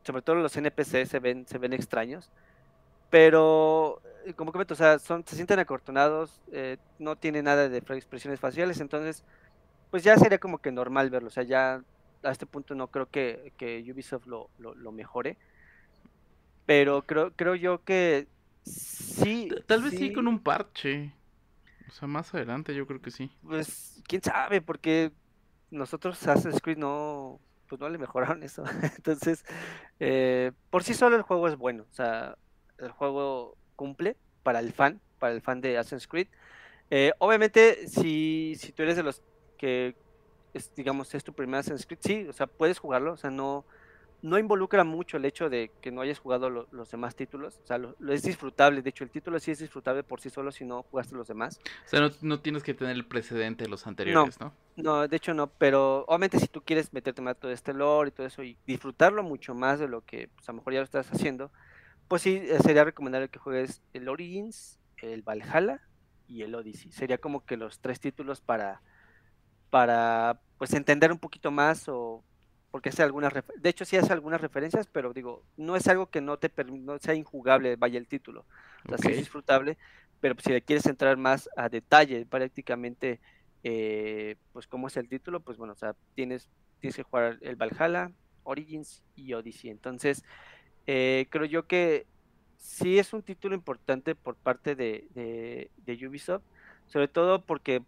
sobre 0.05 0.23
todo 0.23 0.36
los 0.36 0.56
NPC 0.56 1.06
se 1.06 1.18
ven, 1.20 1.47
se 1.47 1.59
ven 1.59 1.73
extraños, 1.73 2.31
pero 3.09 4.02
eh, 4.24 4.35
como 4.35 4.52
comento, 4.52 4.74
o 4.74 4.77
sea, 4.77 4.98
se 4.98 5.23
sienten 5.27 5.60
acortonados, 5.60 6.40
eh, 6.52 6.77
no 6.98 7.16
tiene 7.16 7.43
nada 7.43 7.68
de 7.68 7.78
expresiones 7.78 8.40
faciales, 8.40 8.81
entonces 8.81 9.23
pues 9.90 10.02
ya 10.02 10.16
sería 10.18 10.39
como 10.39 10.59
que 10.59 10.73
normal 10.73 11.10
verlo, 11.10 11.28
o 11.28 11.32
sea, 11.32 11.44
ya 11.44 11.82
a 12.24 12.31
este 12.32 12.47
punto 12.47 12.74
no 12.74 12.89
creo 12.89 13.06
que, 13.06 13.52
que 13.56 13.85
Ubisoft 13.93 14.27
lo, 14.27 14.51
lo, 14.59 14.74
lo 14.74 14.90
mejore, 14.90 15.36
pero 16.66 17.02
creo, 17.02 17.31
creo 17.36 17.55
yo 17.55 17.85
que 17.85 18.27
sí. 18.66 19.48
Tal 19.66 19.82
vez 19.82 19.94
sí 19.98 20.12
con 20.12 20.28
un 20.28 20.38
parche. 20.40 21.12
O 21.88 21.93
sea, 21.93 22.09
más 22.09 22.34
adelante 22.34 22.74
yo 22.74 22.86
creo 22.86 23.01
que 23.01 23.10
sí. 23.10 23.30
Pues, 23.43 24.02
quién 24.06 24.22
sabe, 24.22 24.60
porque 24.60 25.12
nosotros 25.70 26.20
Assassin's 26.26 26.60
Creed 26.60 26.78
no, 26.78 27.40
pues 27.68 27.80
no 27.80 27.88
le 27.88 27.98
mejoraron 27.98 28.43
eso. 28.43 28.64
Entonces, 28.97 29.44
eh, 30.01 30.52
por 30.70 30.82
sí 30.82 30.94
solo 30.94 31.16
el 31.16 31.22
juego 31.22 31.48
es 31.48 31.56
bueno. 31.56 31.86
O 31.90 31.94
sea, 31.94 32.36
el 32.78 32.90
juego 32.90 33.56
cumple 33.76 34.16
para 34.43 34.60
el 34.60 34.72
fan, 34.72 35.01
para 35.18 35.32
el 35.34 35.40
fan 35.40 35.60
de 35.60 35.78
Assassin's 35.78 36.09
Creed. 36.09 36.28
Eh, 36.90 37.12
obviamente, 37.18 37.88
si, 37.88 38.55
si 38.59 38.72
tú 38.72 38.82
eres 38.82 38.97
de 38.97 39.02
los 39.02 39.22
que, 39.59 39.97
es, 40.55 40.72
digamos, 40.74 41.14
es 41.14 41.24
tu 41.24 41.32
primer 41.32 41.60
Assassin's 41.60 41.86
Creed, 41.86 42.01
sí, 42.01 42.26
o 42.28 42.32
sea, 42.32 42.47
puedes 42.47 42.78
jugarlo. 42.78 43.12
O 43.12 43.16
sea, 43.16 43.30
no, 43.30 43.64
no 44.27 44.39
involucra 44.40 44.82
mucho 44.82 45.19
el 45.19 45.24
hecho 45.24 45.48
de 45.48 45.70
que 45.81 45.93
no 45.93 46.01
hayas 46.01 46.19
jugado 46.19 46.51
los 46.51 46.90
demás 46.90 47.15
títulos. 47.15 47.61
O 47.62 47.66
sea, 47.66 47.78
lo, 47.78 47.94
es 48.12 48.24
disfrutable. 48.24 48.82
De 48.82 48.90
hecho, 48.90 49.05
el 49.05 49.11
título 49.11 49.39
sí 49.39 49.53
es 49.53 49.61
disfrutable 49.61 50.03
por 50.03 50.20
sí 50.20 50.31
solo 50.31 50.51
si 50.51 50.65
no 50.65 50.82
jugaste 50.82 51.15
los 51.15 51.28
demás. 51.28 51.61
O 51.85 51.89
sea, 51.89 52.11
no, 52.23 52.40
tienes 52.40 52.65
que 52.65 52.74
tener 52.74 52.97
el 52.97 53.07
precedente 53.07 53.65
de 53.65 53.70
los 53.70 53.86
anteriores, 53.86 54.40
¿no? 54.40 54.53
¿no? 54.74 55.07
de 55.07 55.16
hecho 55.16 55.32
no. 55.32 55.47
Pero 55.47 56.05
obviamente 56.09 56.40
si 56.40 56.48
tú 56.48 56.61
quieres 56.61 56.93
meterte 56.93 57.23
más 57.23 57.36
todo 57.36 57.53
este 57.53 57.73
lore 57.73 58.09
y 58.09 58.12
todo 58.12 58.27
eso 58.27 58.43
y 58.43 58.59
disfrutarlo 58.66 59.23
mucho 59.23 59.55
más 59.55 59.78
de 59.78 59.86
lo 59.86 60.05
que 60.05 60.28
pues, 60.35 60.48
a 60.48 60.53
lo 60.53 60.57
mejor 60.57 60.73
ya 60.73 60.81
lo 60.81 60.85
estás 60.85 61.09
haciendo, 61.12 61.53
pues 62.09 62.23
sí, 62.23 62.43
eh, 62.43 62.59
sería 62.61 62.82
recomendable 62.82 63.28
que 63.28 63.39
juegues 63.39 63.81
el 63.93 64.09
Origins, 64.09 64.81
el 64.97 65.23
Valhalla 65.23 65.82
y 66.27 66.43
el 66.43 66.53
Odyssey. 66.53 66.90
Sería 66.90 67.19
como 67.19 67.47
que 67.47 67.57
los 67.57 67.78
tres 67.78 68.01
títulos 68.01 68.40
para, 68.40 68.82
para 69.70 70.40
pues 70.59 70.74
entender 70.74 71.12
un 71.12 71.19
poquito 71.19 71.53
más 71.53 71.89
o 71.89 72.24
porque 72.77 72.90
hace 72.90 73.03
algunas, 73.03 73.32
de 73.32 73.70
hecho 73.70 73.86
sí 73.86 73.97
hace 73.97 74.12
algunas 74.12 74.39
referencias, 74.39 74.86
pero 74.86 75.15
digo, 75.15 75.43
no 75.57 75.77
es 75.77 75.89
algo 75.89 76.11
que 76.11 76.20
no 76.20 76.36
te 76.36 76.53
no 76.66 76.98
sea 76.98 77.15
injugable, 77.15 77.77
vaya 77.77 77.98
el 77.98 78.07
título, 78.07 78.44
o 78.85 78.89
sea, 78.90 78.98
sí 78.98 79.09
es 79.12 79.16
disfrutable, 79.16 79.78
pero 80.20 80.35
si 80.39 80.51
le 80.51 80.61
quieres 80.61 80.85
entrar 80.85 81.16
más 81.16 81.48
a 81.57 81.70
detalle, 81.70 82.27
prácticamente, 82.27 83.19
eh, 83.65 84.36
pues 84.53 84.66
como 84.66 84.89
es 84.89 84.98
el 84.98 85.09
título, 85.09 85.40
pues 85.40 85.57
bueno, 85.57 85.73
o 85.73 85.77
sea, 85.77 85.97
tienes, 86.15 86.51
tienes 86.78 86.97
que 86.97 87.03
jugar 87.03 87.39
el 87.40 87.57
Valhalla, 87.57 88.12
Origins 88.43 89.03
y 89.15 89.32
Odyssey, 89.32 89.70
entonces, 89.70 90.23
eh, 90.86 91.28
creo 91.31 91.47
yo 91.47 91.66
que 91.66 92.05
sí 92.59 92.98
es 92.98 93.15
un 93.15 93.23
título 93.23 93.55
importante 93.55 94.15
por 94.15 94.36
parte 94.36 94.77
de, 94.77 95.09
de, 95.15 95.70
de 95.78 96.07
Ubisoft, 96.07 96.44
sobre 96.89 97.09
todo 97.09 97.43
porque, 97.43 97.82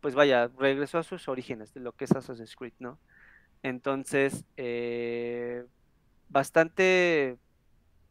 pues 0.00 0.16
vaya, 0.16 0.50
regresó 0.58 0.98
a 0.98 1.04
sus 1.04 1.28
orígenes 1.28 1.72
de 1.72 1.78
lo 1.78 1.92
que 1.92 2.06
es 2.06 2.10
Assassin's 2.10 2.56
Creed, 2.56 2.74
¿no? 2.80 2.98
Entonces, 3.64 4.44
eh, 4.58 5.64
bastante, 6.28 7.38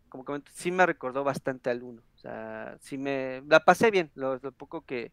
como 0.10 0.26
comento, 0.26 0.52
sí 0.56 0.72
me 0.72 0.88
recordó 0.88 1.24
bastante 1.24 1.70
al 1.70 1.84
1. 1.84 2.02
O 2.02 2.18
sea, 2.18 2.76
sí 2.82 2.98
me, 2.98 3.44
la 3.48 3.60
pasé 3.60 3.92
bien, 3.92 4.10
lo, 4.16 4.40
poco 4.54 4.82
que 4.82 5.12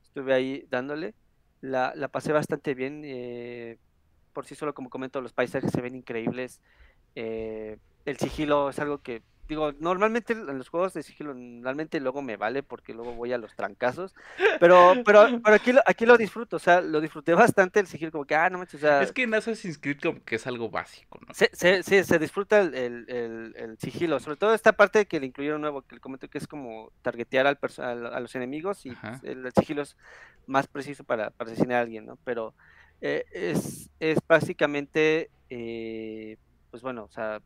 estuve 0.00 0.34
ahí 0.34 0.66
dándole, 0.70 1.14
la, 1.60 1.92
la 1.96 2.06
pasé 2.06 2.32
bastante 2.32 2.74
bien. 2.74 3.02
Eh, 3.04 3.78
por 4.32 4.46
sí 4.46 4.54
solo, 4.54 4.72
como 4.72 4.88
comento, 4.88 5.20
los 5.20 5.32
paisajes 5.32 5.72
se 5.72 5.80
ven 5.80 5.96
increíbles. 5.96 6.60
Eh, 7.16 7.76
el 8.04 8.18
sigilo 8.18 8.70
es 8.70 8.78
algo 8.78 8.98
que 8.98 9.24
digo, 9.52 9.72
normalmente 9.80 10.32
en 10.32 10.58
los 10.58 10.68
juegos 10.68 10.94
de 10.94 11.02
sigilo, 11.02 11.34
normalmente 11.34 12.00
luego 12.00 12.22
me 12.22 12.36
vale 12.36 12.62
porque 12.62 12.94
luego 12.94 13.12
voy 13.12 13.32
a 13.32 13.38
los 13.38 13.54
trancazos, 13.54 14.14
pero, 14.58 14.94
pero, 15.04 15.26
pero 15.44 15.56
aquí, 15.56 15.72
aquí 15.84 16.06
lo 16.06 16.16
disfruto, 16.16 16.56
o 16.56 16.58
sea, 16.58 16.80
lo 16.80 17.00
disfruté 17.00 17.34
bastante 17.34 17.80
el 17.80 17.86
sigilo, 17.86 18.10
como 18.10 18.24
que, 18.24 18.34
ah, 18.34 18.48
no 18.48 18.58
manches, 18.58 18.82
o 18.82 18.86
sea... 18.86 19.02
Es 19.02 19.12
que 19.12 19.24
en 19.24 19.34
Assassin's 19.34 19.78
Creed 19.78 20.00
como 20.00 20.24
que 20.24 20.36
es 20.36 20.46
algo 20.46 20.70
básico, 20.70 21.20
¿no? 21.26 21.34
Sí, 21.34 21.46
se, 21.52 21.82
se, 21.82 22.02
se, 22.04 22.18
disfruta 22.18 22.60
el, 22.60 22.74
el, 22.74 23.54
el, 23.56 23.78
sigilo, 23.78 24.20
sobre 24.20 24.36
todo 24.36 24.54
esta 24.54 24.72
parte 24.72 25.06
que 25.06 25.20
le 25.20 25.26
incluyeron 25.26 25.60
nuevo, 25.60 25.82
que 25.82 25.96
le 25.96 26.00
comento 26.00 26.28
que 26.28 26.38
es 26.38 26.46
como 26.46 26.90
targetear 27.02 27.46
al, 27.46 27.58
a 27.78 28.20
los 28.20 28.34
enemigos 28.34 28.86
y 28.86 28.92
el, 29.22 29.52
sigilo 29.54 29.82
es 29.82 29.96
más 30.46 30.66
preciso 30.66 31.04
para, 31.04 31.30
para 31.30 31.50
asesinar 31.50 31.78
a 31.78 31.82
alguien, 31.82 32.06
¿no? 32.06 32.18
Pero 32.24 32.54
eh, 33.02 33.24
es, 33.32 33.90
es 34.00 34.18
básicamente, 34.26 35.30
eh, 35.50 36.38
pues 36.70 36.82
bueno, 36.82 37.04
o 37.04 37.10
sea 37.10 37.42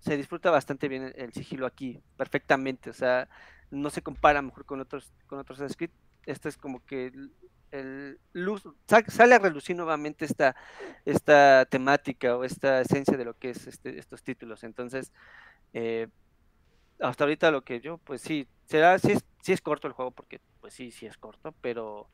se 0.00 0.16
disfruta 0.16 0.50
bastante 0.50 0.88
bien 0.88 1.12
el, 1.14 1.32
sigilo 1.32 1.66
aquí, 1.66 2.00
perfectamente, 2.16 2.90
o 2.90 2.94
sea, 2.94 3.28
no 3.70 3.90
se 3.90 4.02
compara 4.02 4.42
mejor 4.42 4.64
con 4.64 4.80
otros 4.80 5.12
con 5.26 5.38
otros 5.38 5.62
script. 5.70 5.94
Este 6.26 6.48
es 6.48 6.56
como 6.56 6.84
que 6.84 7.12
el, 7.70 8.18
luz 8.32 8.64
sale 9.08 9.34
a 9.34 9.38
relucir 9.38 9.76
nuevamente 9.76 10.24
esta 10.24 10.56
esta 11.04 11.64
temática 11.66 12.36
o 12.36 12.44
esta 12.44 12.80
esencia 12.80 13.16
de 13.16 13.24
lo 13.24 13.38
que 13.38 13.50
es 13.50 13.66
este, 13.66 13.98
estos 13.98 14.22
títulos. 14.22 14.64
Entonces, 14.64 15.12
eh, 15.72 16.08
hasta 16.98 17.24
ahorita 17.24 17.50
lo 17.50 17.62
que 17.62 17.80
yo, 17.80 17.98
pues 17.98 18.22
sí, 18.22 18.48
será, 18.66 18.98
sí 18.98 19.12
es, 19.12 19.24
sí 19.42 19.52
es 19.52 19.60
corto 19.60 19.86
el 19.86 19.92
juego, 19.92 20.10
porque 20.10 20.40
pues 20.60 20.74
sí, 20.74 20.90
sí 20.90 21.06
es 21.06 21.16
corto, 21.16 21.54
pero 21.60 22.08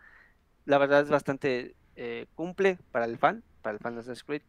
la 0.64 0.78
verdad 0.78 1.02
es 1.02 1.08
bastante 1.08 1.74
eh, 1.96 2.26
cumple 2.34 2.78
para 2.92 3.06
el 3.06 3.18
fan, 3.18 3.42
para 3.62 3.74
el 3.74 3.80
fan 3.80 3.94
de 3.94 4.00
Assassin's 4.00 4.24
Creed. 4.24 4.42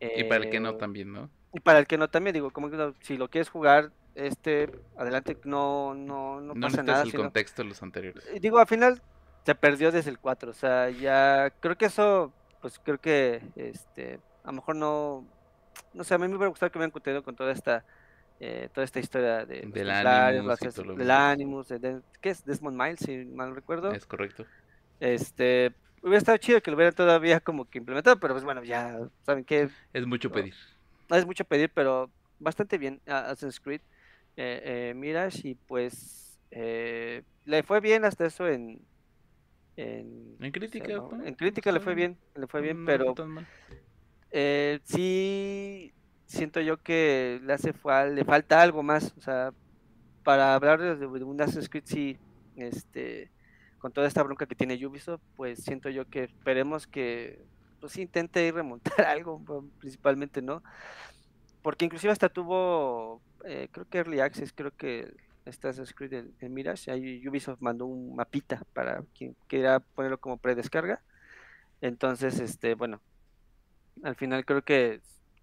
y 0.00 0.24
para 0.24 0.44
el 0.44 0.50
que 0.50 0.60
no 0.60 0.70
eh, 0.70 0.78
también, 0.78 1.12
¿no? 1.12 1.30
Y 1.54 1.60
para 1.60 1.78
el 1.78 1.86
que 1.86 1.96
no 1.96 2.08
también, 2.08 2.34
digo, 2.34 2.50
como 2.50 2.68
que 2.68 2.94
si 3.00 3.16
lo 3.16 3.30
quieres 3.30 3.48
jugar, 3.48 3.92
este, 4.16 4.70
adelante, 4.96 5.38
no, 5.44 5.94
no, 5.94 6.40
no, 6.40 6.54
pasa 6.54 6.82
nada. 6.82 7.04
el 7.04 7.14
contexto 7.14 7.62
de 7.62 7.68
los 7.68 7.80
anteriores. 7.80 8.24
Digo, 8.40 8.58
al 8.58 8.66
final 8.66 9.00
se 9.46 9.54
perdió 9.54 9.92
desde 9.92 10.10
el 10.10 10.18
4, 10.18 10.50
o 10.50 10.54
sea, 10.54 10.90
ya 10.90 11.50
creo 11.60 11.76
que 11.76 11.86
eso, 11.86 12.32
pues 12.60 12.80
creo 12.82 12.98
que, 12.98 13.40
este, 13.54 14.18
a 14.42 14.48
lo 14.48 14.54
mejor 14.54 14.74
no, 14.74 15.24
no 15.92 16.02
sé, 16.02 16.14
a 16.14 16.18
mí 16.18 16.26
me 16.26 16.34
hubiera 16.34 16.48
gustado 16.48 16.72
que 16.72 16.78
me 16.78 16.82
hubieran 16.82 16.92
contenido 16.92 17.22
con 17.22 17.36
toda 17.36 17.52
esta, 17.52 17.84
eh, 18.40 18.68
toda 18.72 18.84
esta 18.84 18.98
historia 18.98 19.46
de 19.46 19.60
del 19.60 19.90
Animus, 19.90 20.58
del 20.58 21.10
Animus, 21.10 21.68
de, 21.68 22.00
¿qué 22.20 22.30
es? 22.30 22.44
Desmond 22.44 22.76
Miles, 22.76 22.98
si 22.98 23.24
mal 23.26 23.54
recuerdo. 23.54 23.92
Es 23.92 24.06
correcto. 24.06 24.44
Este, 24.98 25.72
hubiera 26.02 26.18
estado 26.18 26.38
chido 26.38 26.60
que 26.60 26.72
lo 26.72 26.76
hubieran 26.76 26.94
todavía 26.94 27.38
como 27.38 27.68
que 27.68 27.78
implementado, 27.78 28.18
pero 28.18 28.34
pues 28.34 28.42
bueno, 28.42 28.64
ya, 28.64 28.98
¿saben 29.22 29.44
qué? 29.44 29.68
Es 29.92 30.06
mucho 30.06 30.32
pedir 30.32 30.54
no 31.14 31.20
es 31.20 31.26
mucho 31.26 31.44
pedir, 31.44 31.70
pero 31.72 32.10
bastante 32.40 32.76
bien 32.76 33.00
Assassin's 33.06 33.60
Creed 33.60 33.80
eh, 34.36 34.90
eh, 34.90 34.94
Mirage 34.96 35.48
y 35.48 35.54
pues 35.54 36.40
eh, 36.50 37.22
le 37.44 37.62
fue 37.62 37.80
bien 37.80 38.04
hasta 38.04 38.26
eso 38.26 38.48
en 38.48 38.80
en, 39.76 40.36
crítica 40.52 41.02
en 41.24 41.34
crítica 41.34 41.72
le 41.72 41.80
fue 41.80 41.94
bien 41.94 42.16
le 42.34 42.46
fue 42.48 42.60
bien 42.60 42.84
pero 42.84 43.14
eh, 44.30 44.80
sí 44.84 45.92
siento 46.26 46.60
yo 46.60 46.82
que 46.82 47.40
le 47.44 47.52
hace 47.52 47.72
le 48.12 48.24
falta 48.24 48.60
algo 48.60 48.82
más 48.82 49.14
o 49.16 49.20
sea 49.20 49.52
para 50.24 50.54
hablar 50.54 50.98
de, 50.98 51.06
un 51.06 51.40
Assassin's 51.40 51.68
Creed 51.68 51.84
sí 51.86 52.18
este 52.56 53.30
con 53.78 53.92
toda 53.92 54.08
esta 54.08 54.22
bronca 54.22 54.46
que 54.46 54.54
tiene 54.54 54.82
Ubisoft, 54.86 55.20
pues 55.36 55.62
siento 55.62 55.90
yo 55.90 56.08
que 56.08 56.24
esperemos 56.24 56.86
que 56.86 57.44
pues 57.84 57.98
intente 57.98 58.50
remontar 58.50 58.98
algo, 59.06 59.44
principalmente, 59.78 60.40
¿no? 60.40 60.62
Porque 61.60 61.84
inclusive 61.84 62.14
hasta 62.14 62.30
tuvo, 62.30 63.20
eh, 63.44 63.68
creo 63.70 63.86
que 63.86 63.98
Early 63.98 64.20
Access, 64.20 64.54
creo 64.54 64.74
que 64.74 65.14
está 65.44 65.68
escrito 65.68 66.16
en, 66.16 66.34
en 66.40 66.54
Mirage, 66.54 66.90
ahí 66.90 67.28
Ubisoft 67.28 67.60
mandó 67.60 67.84
un 67.84 68.16
mapita 68.16 68.62
para 68.72 69.04
quien 69.14 69.36
quiera 69.48 69.80
ponerlo 69.80 70.16
como 70.16 70.38
predescarga. 70.38 71.02
Entonces, 71.82 72.40
este, 72.40 72.74
bueno, 72.74 73.02
al 74.02 74.14
final 74.14 74.46
creo 74.46 74.62
que 74.62 75.02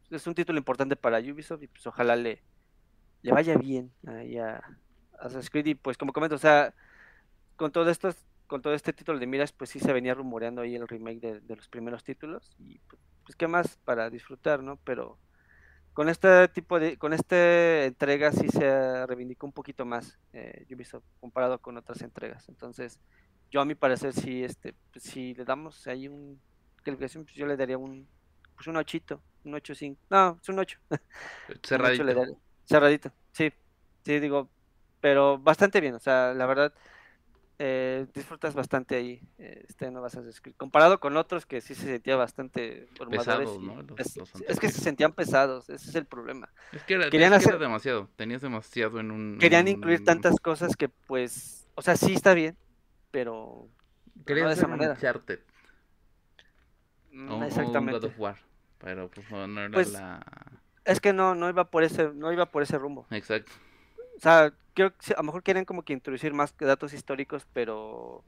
es 0.10 0.26
un 0.26 0.34
título 0.34 0.58
importante 0.58 0.96
para 0.96 1.20
Ubisoft 1.20 1.62
y 1.62 1.68
pues 1.68 1.86
ojalá 1.86 2.16
le, 2.16 2.42
le 3.22 3.32
vaya 3.32 3.56
bien 3.56 3.92
ahí 4.08 4.40
a 4.40 4.64
Assassin's 5.20 5.52
Creed 5.52 5.68
y 5.68 5.76
pues 5.76 5.96
como 5.96 6.12
comento, 6.12 6.38
o 6.38 6.40
sea, 6.40 6.74
con 7.56 7.72
todo 7.72 7.88
esto, 7.92 8.12
con 8.52 8.62
todo 8.62 8.74
este 8.74 8.92
título 8.92 9.18
de 9.18 9.28
Mirage, 9.28 9.54
pues 9.56 9.70
sí 9.70 9.80
se 9.80 9.94
venía 9.94 10.14
rumoreando 10.14 10.62
ahí 10.62 10.76
el 10.76 10.86
remake 10.86 11.22
de, 11.22 11.56
los 11.56 11.70
primeros 11.70 12.04
títulos 12.04 12.54
y 12.60 12.80
pues, 12.80 13.02
pues, 13.24 13.38
qué 13.38 13.48
más 13.48 13.78
para 13.86 14.10
disfrutar, 14.10 14.62
¿no? 14.62 14.76
Pero 14.84 15.18
con 15.94 16.10
este 16.10 16.50
tipo 16.50 16.78
de, 16.78 16.98
con 16.98 17.14
esta 17.14 17.86
entrega 17.86 18.34
sí 18.34 18.50
se 18.50 19.08
reivindicó 19.08 19.46
un 19.46 19.54
poquito 19.54 19.86
más 19.86 20.20
eh, 20.34 20.66
Ubisoft 20.70 21.06
comparado 21.22 21.60
con 21.60 21.78
otras 21.78 22.02
entregas, 22.02 22.50
entonces 22.50 23.00
yo 23.50 23.62
a 23.62 23.66
mi 23.66 23.74
parecer 23.74 24.12
sí, 24.12 24.44
este, 24.44 24.76
pues, 24.92 25.06
si 25.06 25.34
le 25.34 25.46
damos 25.46 25.88
ahí 25.88 26.10
un 26.10 26.38
calificación, 26.84 27.24
pues 27.24 27.36
yo 27.36 27.46
le 27.46 27.56
daría 27.56 27.78
un, 27.78 28.06
pues 28.56 28.68
un 28.68 28.76
ochito, 28.76 29.24
un 29.46 29.54
8.5, 29.54 29.96
no, 30.10 30.40
es 30.42 30.50
un 30.50 30.60
8. 30.60 30.78
Cerradito. 31.64 32.38
Cerradito, 32.66 33.14
sí, 33.32 33.50
sí, 34.04 34.20
digo, 34.20 34.50
pero 35.00 35.38
bastante 35.38 35.80
bien, 35.80 35.96
o 35.96 36.00
sea, 36.02 36.34
la 36.34 36.46
verdad, 36.46 36.74
eh, 37.64 38.08
disfrutas 38.16 38.56
bastante 38.56 38.96
ahí 38.96 39.22
eh, 39.38 39.66
este 39.70 39.92
no 39.92 40.02
vas 40.02 40.18
a 40.18 40.22
escribir 40.22 40.58
comparado 40.58 41.00
con 41.00 41.16
otros 41.16 41.46
que 41.46 41.62
sí 41.62 41.76
se 41.76 41.86
sentía 41.86 42.16
bastante 42.16 42.88
pesados 43.08 43.62
¿no? 43.62 43.86
es, 44.48 44.60
que 44.60 44.72
se 44.72 44.82
sentían 44.82 45.14
pesados 45.14 45.70
ese 45.70 45.90
es 45.92 45.96
el 45.96 46.06
problema. 46.06 46.50
Es 46.72 46.82
que 46.86 46.96
era, 46.96 47.12
querían 47.12 47.34
hacer... 47.34 47.60
demasiado 47.60 48.10
tenías 48.16 48.42
demasiado 48.42 49.00
en 49.00 49.12
un 49.12 49.38
querían 49.40 49.68
incluir 49.68 50.04
tantas 50.04 50.40
cosas 50.40 50.76
que 50.76 50.90
pues 50.90 51.68
o 51.76 51.84
sea 51.84 51.96
sí 51.96 52.14
está 52.14 52.34
bien 52.34 52.58
pero 53.12 53.68
querían 54.26 54.48
de 54.48 54.54
esa 54.54 54.68
manera. 54.68 54.94
Uncharted. 54.94 55.42
Mm, 57.12 57.44
exactamente. 57.44 58.00
God 58.00 58.06
of 58.06 58.20
War 58.20 58.38
pero 58.80 59.08
pues 59.12 59.30
no, 59.30 59.62
era 59.62 59.70
pues, 59.70 59.92
la 59.92 60.26
es 60.84 61.00
que 61.00 61.14
no 61.14 61.36
no 61.36 61.48
iba 61.48 61.66
por 61.66 61.84
ese 61.84 62.10
no 62.12 62.34
iba 62.34 62.48
por 62.48 62.64
ese 62.64 62.80
rumbo. 62.80 63.06
Exacto. 63.12 63.52
O 64.18 64.20
sea 64.20 64.52
creo 64.74 64.96
que 64.96 65.14
a 65.14 65.18
lo 65.18 65.24
mejor 65.24 65.44
quieren 65.44 65.66
como 65.66 65.84
que 65.84 65.94
introducir 65.94 66.34
más 66.34 66.56
datos 66.58 66.94
históricos, 66.94 67.48
pero 67.54 68.24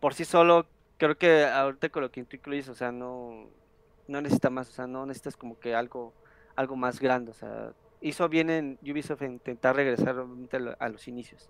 por 0.00 0.14
sí 0.14 0.24
solo, 0.24 0.66
creo 0.96 1.16
que 1.16 1.44
ahorita 1.44 1.88
con 1.88 2.02
lo 2.02 2.10
que 2.10 2.20
incluyes, 2.20 2.68
o 2.68 2.74
sea, 2.74 2.92
no, 2.92 3.48
no 4.06 4.20
necesita 4.20 4.50
más, 4.50 4.68
o 4.68 4.72
sea, 4.72 4.86
no 4.86 5.06
necesitas 5.06 5.36
como 5.36 5.58
que 5.58 5.74
algo, 5.74 6.14
algo 6.56 6.76
más 6.76 7.00
grande, 7.00 7.30
o 7.30 7.34
sea, 7.34 7.72
hizo 8.00 8.28
bien 8.28 8.50
en 8.50 8.78
Ubisoft 8.82 9.22
en 9.22 9.32
intentar 9.32 9.76
regresar 9.76 10.16
a 10.78 10.88
los 10.88 11.08
inicios. 11.08 11.48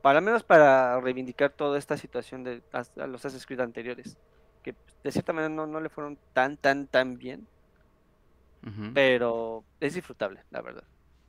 Para 0.00 0.20
menos 0.20 0.42
para 0.42 1.00
reivindicar 1.00 1.50
toda 1.50 1.78
esta 1.78 1.96
situación 1.96 2.42
de 2.42 2.62
a 2.72 3.06
los 3.06 3.20
Assassin's 3.20 3.46
Creed 3.46 3.60
anteriores, 3.60 4.18
que 4.62 4.74
de 5.04 5.12
cierta 5.12 5.32
manera 5.32 5.54
no, 5.54 5.66
no 5.66 5.80
le 5.80 5.88
fueron 5.88 6.18
tan, 6.32 6.56
tan, 6.56 6.86
tan 6.86 7.18
bien, 7.18 7.46
pero 8.94 9.64
es 9.80 9.94
disfrutable, 9.94 10.44
la 10.50 10.60
verdad. 10.62 10.84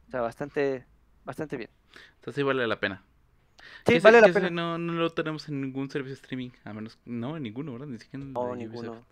O 0.07 0.11
sea, 0.11 0.21
bastante, 0.21 0.85
bastante 1.26 1.58
bien. 1.58 1.70
Entonces 2.16 2.36
sí 2.36 2.44
vale 2.44 2.68
la 2.68 2.80
pena. 2.80 3.04
Sí, 3.86 4.00
vale 4.00 4.22
la 4.22 4.32
pena. 4.32 4.50
No, 4.50 4.78
no 4.78 4.94
lo 4.94 5.12
tenemos 5.12 5.48
en 5.50 5.62
ningún 5.62 5.90
servicio 5.90 6.16
streaming, 6.16 6.52
a 6.64 6.74
menos, 6.74 6.98
no, 7.06 7.38
en 7.38 7.44
ninguno, 7.44 7.74
¿verdad? 7.74 7.88
Ni 7.88 8.00
siquiera 8.00 8.24
en 8.24 8.34
no, 8.34 8.56
ninguno. 8.56 9.06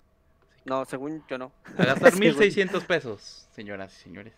No, 0.66 0.86
según 0.86 1.24
yo 1.28 1.38
no. 1.38 1.52
A 1.78 1.86
gastar 1.86 2.16
1600 2.20 2.84
pesos, 2.86 3.48
señoras 3.54 3.98
y 3.98 4.04
señores. 4.04 4.34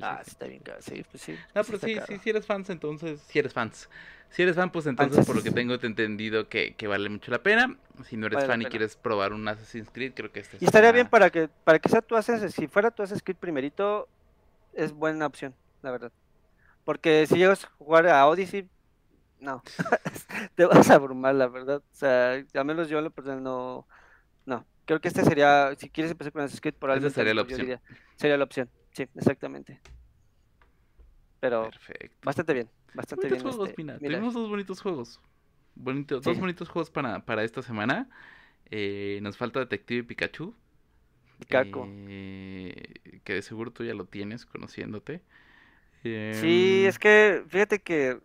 Ah, 0.00 0.20
sí, 0.24 0.30
está 0.30 0.46
bien, 0.46 0.62
sí, 0.78 1.04
pues 1.10 1.22
sí. 1.22 1.36
No, 1.54 1.64
pero 1.64 1.78
sí, 1.78 1.96
sí, 2.06 2.18
si 2.18 2.30
eres 2.30 2.46
fans, 2.46 2.70
entonces, 2.70 3.20
si 3.26 3.38
eres 3.40 3.52
fans. 3.52 3.88
Si 4.30 4.40
eres 4.40 4.56
fan, 4.56 4.70
pues 4.70 4.86
entonces, 4.86 5.26
por 5.26 5.36
lo 5.36 5.42
que 5.42 5.50
tengo 5.50 5.74
entendido, 5.74 6.48
que, 6.48 6.74
que 6.74 6.86
vale 6.86 7.10
mucho 7.10 7.30
la 7.30 7.42
pena. 7.42 7.76
Si 8.04 8.16
no 8.16 8.28
eres 8.28 8.46
fan 8.46 8.62
y 8.62 8.64
quieres 8.64 8.96
probar 8.96 9.34
un 9.34 9.46
Assassin's 9.46 9.90
Creed, 9.92 10.14
creo 10.14 10.32
que 10.32 10.40
este 10.40 10.56
Y 10.58 10.64
estaría 10.64 10.90
bien 10.90 11.06
para 11.06 11.28
que, 11.28 11.48
para 11.48 11.78
que 11.78 11.90
sea 11.90 12.00
tu 12.00 12.16
Assassin's, 12.16 12.54
si 12.54 12.66
fuera 12.66 12.90
tu 12.90 13.02
Assassin's 13.02 13.22
Creed 13.22 13.36
primerito, 13.36 14.08
es 14.72 14.92
buena 14.92 15.26
opción, 15.26 15.54
la 15.82 15.90
verdad. 15.90 16.12
Porque 16.84 17.26
si 17.26 17.36
llegas 17.36 17.64
a 17.64 17.70
jugar 17.78 18.06
a 18.08 18.26
Odyssey, 18.26 18.68
no, 19.40 19.62
te 20.54 20.64
vas 20.66 20.90
a 20.90 20.94
abrumar, 20.94 21.34
la 21.34 21.48
verdad. 21.48 21.82
O 21.92 21.94
sea, 21.94 22.44
al 22.54 22.64
menos 22.64 22.88
yo 22.88 23.00
lo 23.00 23.10
personal 23.10 23.42
no, 23.42 23.86
no. 24.46 24.66
Creo 24.84 25.00
que 25.00 25.08
este 25.08 25.24
sería, 25.24 25.74
si 25.78 25.90
quieres 25.90 26.12
empezar 26.12 26.32
con 26.32 26.42
Assassin's 26.42 26.60
Creed, 26.60 26.74
por 26.74 26.90
algo 26.90 27.08
sería 27.10 27.34
la 27.34 27.42
opción. 27.42 27.80
sería 28.16 28.36
la 28.36 28.44
opción, 28.44 28.68
sí, 28.92 29.06
exactamente. 29.14 29.80
Pero 31.40 31.70
bastante 32.22 32.54
bien, 32.54 32.68
bastante 32.94 33.28
bien. 33.28 33.42
Juegos, 33.42 33.68
este, 33.68 33.98
Tenemos 33.98 34.34
dos 34.34 34.48
bonitos 34.48 34.80
juegos. 34.80 35.20
Bonitos, 35.74 36.22
Dos 36.22 36.38
bonitos 36.38 36.68
juegos 36.68 36.90
para, 36.90 37.24
para 37.24 37.42
esta 37.42 37.62
semana. 37.62 38.08
Eh, 38.70 39.18
nos 39.22 39.36
falta 39.36 39.58
Detective 39.58 40.04
Pikachu. 40.04 40.54
Pikachu. 41.40 41.84
Eh, 42.08 43.20
que 43.24 43.34
de 43.34 43.42
seguro 43.42 43.72
tú 43.72 43.82
ya 43.82 43.94
lo 43.94 44.04
tienes 44.04 44.46
conociéndote. 44.46 45.22
Sí, 46.02 46.84
es 46.86 46.98
que 46.98 47.44
fíjate 47.48 47.80
que 47.80 48.18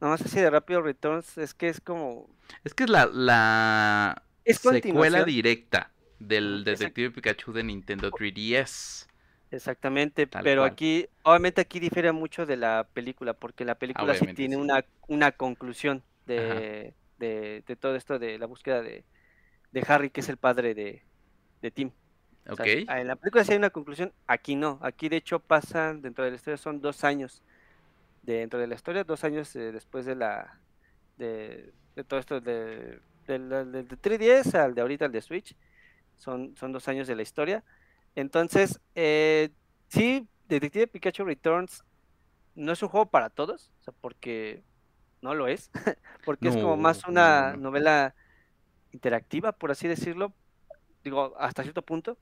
nomás 0.00 0.22
así 0.22 0.40
de 0.40 0.50
Rápido 0.50 0.82
Returns 0.82 1.36
es 1.38 1.54
que 1.54 1.68
es 1.68 1.80
como 1.80 2.28
es 2.64 2.74
que 2.74 2.84
es 2.84 2.90
la, 2.90 3.06
la 3.06 4.22
secuela 4.44 5.24
directa 5.24 5.92
del 6.18 6.64
Detective 6.64 7.10
Pikachu 7.10 7.52
de 7.52 7.64
Nintendo 7.64 8.10
3DS. 8.10 9.06
Exactamente, 9.50 10.28
pero 10.28 10.62
aquí, 10.62 11.08
obviamente 11.24 11.60
aquí 11.60 11.80
difiere 11.80 12.12
mucho 12.12 12.46
de 12.46 12.56
la 12.56 12.86
película, 12.92 13.32
porque 13.34 13.64
la 13.64 13.74
película 13.74 14.14
sí 14.14 14.26
tiene 14.34 14.56
Una, 14.56 14.84
una 15.08 15.32
conclusión 15.32 16.04
de, 16.26 16.94
de, 17.18 17.64
de, 17.66 17.76
todo 17.76 17.96
esto 17.96 18.20
de 18.20 18.38
la 18.38 18.46
búsqueda 18.46 18.80
de, 18.80 19.04
de 19.72 19.84
Harry, 19.88 20.10
que 20.10 20.20
es 20.20 20.28
el 20.28 20.36
padre 20.36 20.74
de, 20.74 21.02
de 21.62 21.70
Tim. 21.72 21.90
En 22.58 23.06
la 23.06 23.16
película 23.16 23.44
sí 23.44 23.52
hay 23.52 23.58
una 23.58 23.70
conclusión, 23.70 24.12
aquí 24.26 24.56
no. 24.56 24.78
Aquí 24.82 25.08
de 25.08 25.16
hecho 25.16 25.40
pasan, 25.40 26.02
dentro 26.02 26.24
de 26.24 26.30
la 26.30 26.36
historia 26.36 26.56
son 26.56 26.80
dos 26.80 27.04
años. 27.04 27.42
Dentro 28.22 28.58
de 28.58 28.66
la 28.66 28.74
historia, 28.74 29.04
dos 29.04 29.24
años 29.24 29.54
eh, 29.56 29.72
después 29.72 30.04
de 30.04 30.14
la 30.14 30.58
de, 31.16 31.72
todo 32.06 32.20
esto 32.20 32.40
de, 32.40 33.00
de, 33.26 33.38
de, 33.38 33.84
3DS 33.84 34.54
al 34.54 34.74
de 34.74 34.80
ahorita, 34.80 35.06
al 35.06 35.12
de 35.12 35.20
Switch. 35.20 35.56
Son, 36.16 36.54
son 36.56 36.72
dos 36.72 36.86
años 36.88 37.06
de 37.06 37.16
la 37.16 37.22
historia. 37.22 37.64
Entonces, 38.14 38.80
eh, 38.94 39.50
sí, 39.88 40.26
Detective 40.48 40.86
Pikachu 40.86 41.24
Returns 41.24 41.84
no 42.54 42.72
es 42.72 42.82
un 42.82 42.88
juego 42.88 43.06
para 43.06 43.30
todos, 43.30 43.70
o 43.80 43.84
sea, 43.84 43.94
porque 44.00 44.62
no 45.22 45.34
lo 45.34 45.46
es, 45.46 45.70
porque 46.24 46.48
es 46.48 46.56
como 46.56 46.76
más 46.76 47.06
una 47.06 47.56
novela 47.56 48.14
interactiva, 48.92 49.52
por 49.52 49.70
así 49.70 49.86
decirlo, 49.88 50.32
digo, 51.04 51.34
hasta 51.38 51.62
cierto 51.62 51.82
punto. 51.82 52.18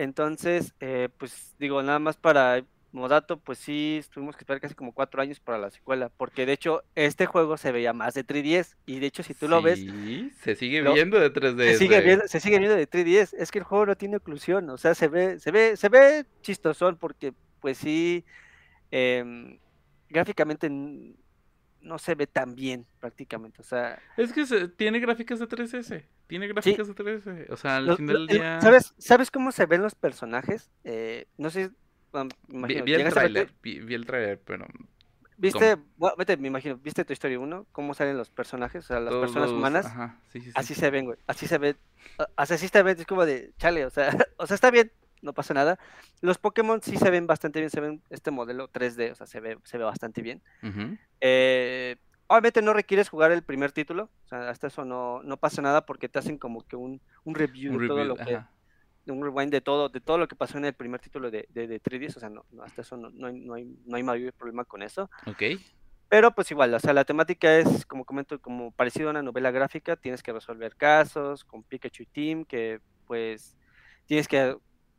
Entonces, 0.00 0.72
eh, 0.80 1.10
pues 1.18 1.54
digo, 1.58 1.82
nada 1.82 1.98
más 1.98 2.16
para 2.16 2.64
Modato, 2.90 3.38
pues 3.38 3.58
sí, 3.58 4.00
tuvimos 4.10 4.34
que 4.34 4.44
esperar 4.44 4.58
casi 4.58 4.74
como 4.74 4.94
cuatro 4.94 5.20
años 5.20 5.40
para 5.40 5.58
la 5.58 5.70
secuela, 5.70 6.08
porque 6.08 6.46
de 6.46 6.54
hecho 6.54 6.82
este 6.94 7.26
juego 7.26 7.58
se 7.58 7.70
veía 7.70 7.92
más 7.92 8.14
de 8.14 8.26
3DS, 8.26 8.76
y 8.86 8.98
de 8.98 9.06
hecho 9.08 9.22
si 9.22 9.34
tú 9.34 9.46
lo 9.46 9.60
ves... 9.60 9.84
se 10.40 10.56
sigue 10.56 10.80
viendo 10.80 11.20
de 11.20 11.30
3DS. 11.30 11.72
Se 11.72 11.76
sigue, 11.76 12.00
viendo, 12.00 12.26
se 12.26 12.40
sigue 12.40 12.58
viendo 12.58 12.76
de 12.76 12.88
3DS, 12.88 13.34
es 13.36 13.50
que 13.50 13.58
el 13.58 13.64
juego 13.64 13.84
no 13.84 13.94
tiene 13.94 14.16
oclusión, 14.16 14.70
o 14.70 14.78
sea, 14.78 14.94
se 14.94 15.06
ve, 15.06 15.38
se 15.38 15.50
ve, 15.50 15.76
se 15.76 15.90
ve 15.90 16.24
chistosón, 16.40 16.96
porque 16.96 17.34
pues 17.60 17.76
sí, 17.76 18.24
em, 18.90 19.58
gráficamente 20.08 20.70
no 20.70 21.98
se 21.98 22.14
ve 22.14 22.26
tan 22.26 22.54
bien 22.54 22.86
prácticamente, 23.00 23.60
o 23.60 23.64
sea... 23.64 24.00
Es 24.16 24.32
que 24.32 24.46
tiene 24.68 24.98
gráficas 24.98 25.40
de 25.40 25.46
3DS. 25.46 26.04
Tiene 26.30 26.46
gráficas 26.46 26.86
de 26.86 26.94
3 26.94 27.22
O 27.50 27.56
sea, 27.56 27.76
al 27.76 27.96
final 27.96 28.26
del 28.26 28.38
día. 28.38 28.60
¿sabes, 28.60 28.94
¿Sabes 28.98 29.30
cómo 29.30 29.50
se 29.50 29.66
ven 29.66 29.82
los 29.82 29.96
personajes? 29.96 30.70
Eh, 30.84 31.26
no 31.36 31.50
sé. 31.50 31.72
imagino, 32.48 32.84
vi, 32.84 32.94
el 32.94 33.12
trailer, 33.12 33.50
vi, 33.62 33.94
el 33.94 34.06
trailer, 34.06 34.40
pero. 34.40 34.66
¿Viste? 35.36 35.76
vete, 36.16 36.36
me 36.36 36.48
imagino, 36.48 36.76
¿viste 36.76 37.04
tu 37.04 37.12
historia 37.12 37.40
1? 37.40 37.66
¿Cómo 37.72 37.94
salen 37.94 38.16
los 38.16 38.30
personajes? 38.30 38.84
O 38.84 38.86
sea, 38.86 39.00
las 39.00 39.14
personas 39.14 39.50
humanas. 39.50 39.86
Ajá, 39.86 40.20
sí, 40.28 40.40
sí, 40.40 40.50
Así 40.54 40.74
se 40.74 40.90
ven, 40.90 41.06
güey. 41.06 41.18
Así 41.26 41.46
se 41.48 41.58
ven. 41.58 41.76
Así 42.36 42.68
se 42.68 42.82
ven, 42.82 42.96
es 42.98 43.06
como 43.06 43.26
de 43.26 43.52
chale, 43.58 43.84
o 43.86 43.90
sea, 43.90 44.10
o 44.36 44.46
sea, 44.46 44.54
está 44.54 44.70
bien, 44.70 44.92
no 45.22 45.32
pasa 45.32 45.52
nada. 45.52 45.78
Los 46.20 46.38
Pokémon 46.38 46.80
sí 46.80 46.96
se 46.96 47.10
ven 47.10 47.26
bastante 47.26 47.58
bien, 47.58 47.70
se 47.70 47.80
ven 47.80 48.02
este 48.10 48.30
modelo 48.30 48.70
3D, 48.70 49.12
o 49.12 49.14
sea, 49.16 49.26
se 49.26 49.40
ve, 49.40 49.58
se 49.64 49.78
ve 49.78 49.84
bastante 49.84 50.22
bien. 50.22 50.42
eh, 51.20 51.96
Obviamente 52.30 52.62
no 52.62 52.72
requieres 52.72 53.08
jugar 53.08 53.32
el 53.32 53.42
primer 53.42 53.72
título, 53.72 54.08
o 54.24 54.28
sea, 54.28 54.50
hasta 54.50 54.68
eso 54.68 54.84
no, 54.84 55.20
no 55.24 55.36
pasa 55.36 55.62
nada 55.62 55.84
porque 55.84 56.08
te 56.08 56.20
hacen 56.20 56.38
como 56.38 56.64
que 56.64 56.76
un, 56.76 57.00
un 57.24 57.34
review 57.34 57.76
de 57.76 57.88
todo 57.88 58.04
lo 58.04 58.14
que, 58.14 58.40
un 59.06 59.20
rewind 59.20 59.50
de 59.50 59.60
todo, 59.60 59.88
de 59.88 60.00
todo 60.00 60.16
lo 60.16 60.28
que 60.28 60.36
pasó 60.36 60.56
en 60.56 60.64
el 60.64 60.74
primer 60.74 61.00
título 61.00 61.28
de, 61.32 61.48
de, 61.50 61.82
3DS, 61.82 62.18
o 62.18 62.20
sea, 62.20 62.28
no, 62.30 62.44
hasta 62.62 62.82
eso 62.82 62.96
no, 62.96 63.10
no, 63.10 63.26
hay, 63.26 63.40
no, 63.40 63.54
hay, 63.54 63.64
no 63.84 63.96
hay 63.96 64.04
mayor 64.04 64.32
problema 64.34 64.64
con 64.64 64.80
eso. 64.84 65.10
Ok. 65.26 65.42
Pero 66.08 66.32
pues 66.32 66.48
igual, 66.52 66.72
o 66.72 66.78
sea, 66.78 66.92
la 66.92 67.04
temática 67.04 67.58
es, 67.58 67.84
como 67.84 68.04
comento, 68.04 68.40
como 68.40 68.70
parecido 68.70 69.08
a 69.08 69.10
una 69.10 69.24
novela 69.24 69.50
gráfica, 69.50 69.96
tienes 69.96 70.22
que 70.22 70.32
resolver 70.32 70.76
casos 70.76 71.44
con 71.44 71.64
Pikachu 71.64 72.04
y 72.04 72.06
Team, 72.06 72.44
que 72.44 72.80
pues 73.08 73.56
tienes 74.06 74.28
que 74.28 74.56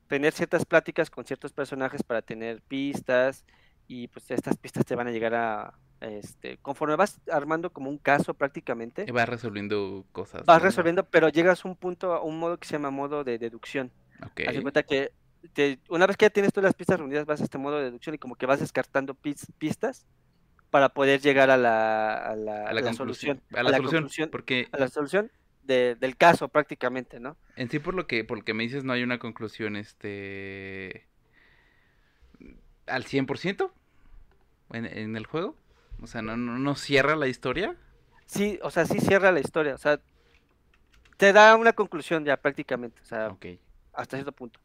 tener 0.08 0.34
ciertas 0.34 0.66
pláticas 0.66 1.10
con 1.10 1.24
ciertos 1.24 1.54
personajes 1.54 2.04
para 2.04 2.22
tener 2.22 2.62
pistas 2.64 3.46
y 3.88 4.10
pues 4.10 4.30
estas 4.32 4.58
pistas 4.58 4.86
te 4.86 4.96
van 4.96 5.08
a 5.08 5.12
llegar 5.12 5.34
a, 5.34 5.74
este, 6.02 6.58
conforme 6.58 6.96
vas 6.96 7.22
armando 7.32 7.72
como 7.72 7.90
un 7.90 7.98
caso 7.98 8.34
prácticamente. 8.34 9.06
Y 9.08 9.12
vas 9.12 9.30
resolviendo 9.30 10.06
cosas. 10.12 10.46
Vas 10.46 10.62
resolviendo, 10.62 11.06
pero 11.06 11.30
llegas 11.30 11.64
a 11.64 11.68
un 11.68 11.76
punto, 11.76 12.14
a 12.14 12.22
un 12.22 12.40
modo 12.40 12.58
que 12.58 12.68
se 12.68 12.74
llama 12.74 12.90
modo 12.90 13.24
de 13.24 13.38
deducción. 13.38 13.92
Ok. 14.24 14.42
Haz 14.48 14.56
de 14.56 14.62
cuenta 14.62 14.84
que 14.84 15.12
una 15.90 16.08
vez 16.08 16.18
que 16.18 16.26
ya 16.26 16.30
tienes 16.30 16.54
todas 16.54 16.70
las 16.70 16.74
pistas 16.74 17.00
reunidas, 17.00 17.26
vas 17.26 17.42
a 17.42 17.44
este 17.44 17.58
modo 17.58 17.78
de 17.78 17.86
deducción 17.86 18.16
y 18.16 18.18
como 18.18 18.36
que 18.36 18.46
vas 18.46 18.60
descartando 18.60 19.16
pistas 19.16 20.06
para 20.70 20.90
poder 20.90 21.20
llegar 21.22 21.50
a 21.50 21.58
la, 21.58 22.16
a 22.16 22.36
la, 22.36 22.94
solución. 22.94 23.42
A 23.54 23.64
la, 23.64 23.78
solución, 23.78 24.30
porque... 24.30 24.68
A 24.72 24.78
la 24.78 24.88
solución 24.88 25.32
del 25.64 26.18
caso 26.18 26.50
prácticamente, 26.50 27.20
¿no? 27.20 27.38
En 27.56 27.70
sí, 27.70 27.80
por 27.80 27.94
lo 27.94 28.08
que, 28.08 28.24
por 28.24 28.40
lo 28.40 28.44
que 28.44 28.54
me 28.54 28.64
dices, 28.64 28.84
no 28.84 28.94
hay 28.94 29.04
una 29.04 29.20
conclusión, 29.20 29.76
este... 29.76 31.08
al 32.88 33.06
100% 33.06 33.72
en, 34.74 34.86
en 34.86 35.16
el 35.16 35.26
juego. 35.26 35.56
O 36.02 36.08
sea, 36.08 36.22
¿no, 36.22 36.36
no, 36.36 36.58
no 36.58 36.76
cierra 36.76 37.16
la 37.16 37.28
historia? 37.28 37.76
Sí, 38.26 38.60
o 38.64 38.72
sea, 38.72 38.86
sí 38.86 39.00
cierra 39.00 39.32
la 39.32 39.40
historia. 39.40 39.76
O 39.76 39.78
sea, 39.78 40.00
te 41.18 41.34
da 41.34 41.56
una 41.56 41.74
conclusión 41.74 42.26
ya 42.26 42.38
prácticamente. 42.38 43.02
O 43.02 43.06
sea, 43.06 43.36
hasta 43.94 44.18
cierto 44.18 44.32
punto. 44.32 44.60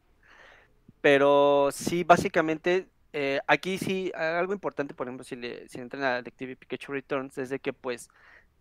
Pero 1.01 1.69
sí, 1.71 2.03
básicamente, 2.03 2.87
eh, 3.13 3.39
aquí 3.45 3.77
sí, 3.77 4.11
algo 4.15 4.53
importante, 4.53 4.93
por 4.93 5.07
ejemplo, 5.07 5.23
si, 5.23 5.35
le, 5.35 5.69
si 5.69 5.79
entran 5.79 6.03
a 6.03 6.15
Detective 6.15 6.55
Pikachu 6.55 6.91
Returns, 6.91 7.37
es 7.37 7.49
de 7.49 7.59
que 7.59 7.73
pues 7.73 8.09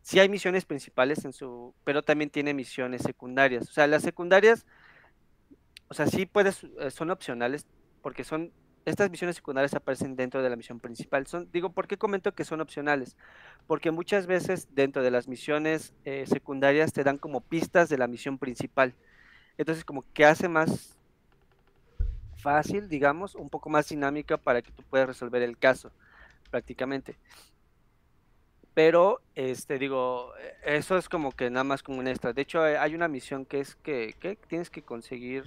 sí 0.03 0.21
hay 0.21 0.29
misiones 0.29 0.65
principales 0.65 1.25
en 1.25 1.33
su, 1.33 1.75
pero 1.85 2.03
también 2.03 2.31
tiene 2.31 2.53
misiones 2.53 3.03
secundarias. 3.03 3.69
O 3.69 3.73
sea, 3.73 3.87
las 3.87 4.03
secundarias, 4.03 4.67
o 5.89 5.95
sea, 5.95 6.07
sí 6.07 6.27
puedes, 6.27 6.65
eh, 6.81 6.91
son 6.91 7.11
opcionales, 7.11 7.67
porque 8.03 8.25
son 8.25 8.53
estas 8.87 9.11
misiones 9.11 9.35
secundarias 9.35 9.75
aparecen 9.75 10.15
dentro 10.15 10.43
de 10.43 10.49
la 10.49 10.55
misión 10.55 10.79
principal. 10.79 11.27
Son, 11.27 11.51
digo, 11.53 11.71
¿por 11.71 11.89
qué 11.89 11.99
comento 11.99 12.33
que 12.33 12.45
son 12.45 12.61
opcionales? 12.61 13.17
Porque 13.67 13.91
muchas 13.91 14.27
veces 14.27 14.69
dentro 14.75 15.03
de 15.03 15.11
las 15.11 15.27
misiones 15.27 15.93
eh, 16.05 16.25
secundarias 16.27 16.93
te 16.93 17.03
dan 17.03 17.19
como 17.19 17.41
pistas 17.41 17.89
de 17.89 17.99
la 17.99 18.07
misión 18.07 18.39
principal. 18.39 18.95
Entonces, 19.59 19.85
como 19.85 20.05
que 20.15 20.25
hace 20.25 20.49
más 20.49 20.97
fácil, 22.37 22.89
digamos, 22.89 23.35
un 23.35 23.51
poco 23.51 23.69
más 23.69 23.89
dinámica 23.89 24.37
para 24.37 24.63
que 24.63 24.71
tú 24.71 24.85
puedas 24.85 25.09
resolver 25.09 25.43
el 25.43 25.59
caso, 25.59 25.91
prácticamente. 26.53 27.17
Pero, 28.73 29.21
este, 29.35 29.81
digo, 29.81 30.33
eso 30.65 30.97
es 30.97 31.09
como 31.09 31.33
que 31.33 31.51
nada 31.51 31.65
más 31.65 31.83
como 31.83 31.99
un 31.99 32.07
extra. 32.07 32.33
De 32.33 32.43
hecho, 32.43 32.63
hay 32.63 32.95
una 32.95 33.09
misión 33.09 33.47
que 33.47 33.59
es 33.59 33.75
que 33.75 34.15
tienes 34.47 34.71
que 34.71 34.83
conseguir 34.83 35.45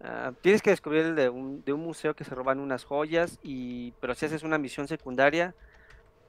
Ah, 0.00 0.32
tienes 0.42 0.62
que 0.62 0.70
descubrir 0.70 1.14
de 1.14 1.28
un, 1.28 1.64
de 1.64 1.72
un 1.72 1.80
museo 1.80 2.14
que 2.14 2.24
se 2.24 2.34
roban 2.34 2.60
unas 2.60 2.84
joyas, 2.84 3.38
y 3.42 3.92
pero 4.00 4.14
si 4.14 4.26
haces 4.26 4.42
una 4.42 4.58
misión 4.58 4.88
secundaria, 4.88 5.54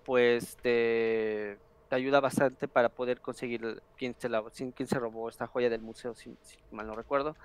pues 0.06 0.58
te, 0.62 1.58
te 1.90 1.96
ayuda 1.96 2.20
bastante 2.20 2.68
para 2.68 2.90
poder 2.90 3.20
conseguir 3.20 3.82
quién 3.98 4.16
se, 4.18 4.30
la, 4.30 4.44
quién 4.52 4.88
se 4.88 5.00
robó 5.00 5.30
esta 5.30 5.48
joya 5.48 5.70
del 5.70 5.82
museo, 5.82 6.16
si, 6.16 6.36
mal 6.72 6.88
no 6.88 6.96
recuerdo. 6.96 7.36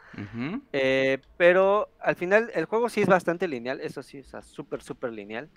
Eh, 0.73 1.19
pero 1.37 1.89
al 1.99 2.15
final 2.17 2.51
el 2.55 2.67
juego 2.67 2.89
sí 2.89 3.01
es 3.01 3.09
bastante 3.09 3.49
lineal, 3.49 3.81
eso 3.81 4.03
sí, 4.03 4.21
o 4.21 4.25
sea, 4.25 4.43
súper, 4.43 4.83
súper 4.83 5.13
lineal. 5.13 5.49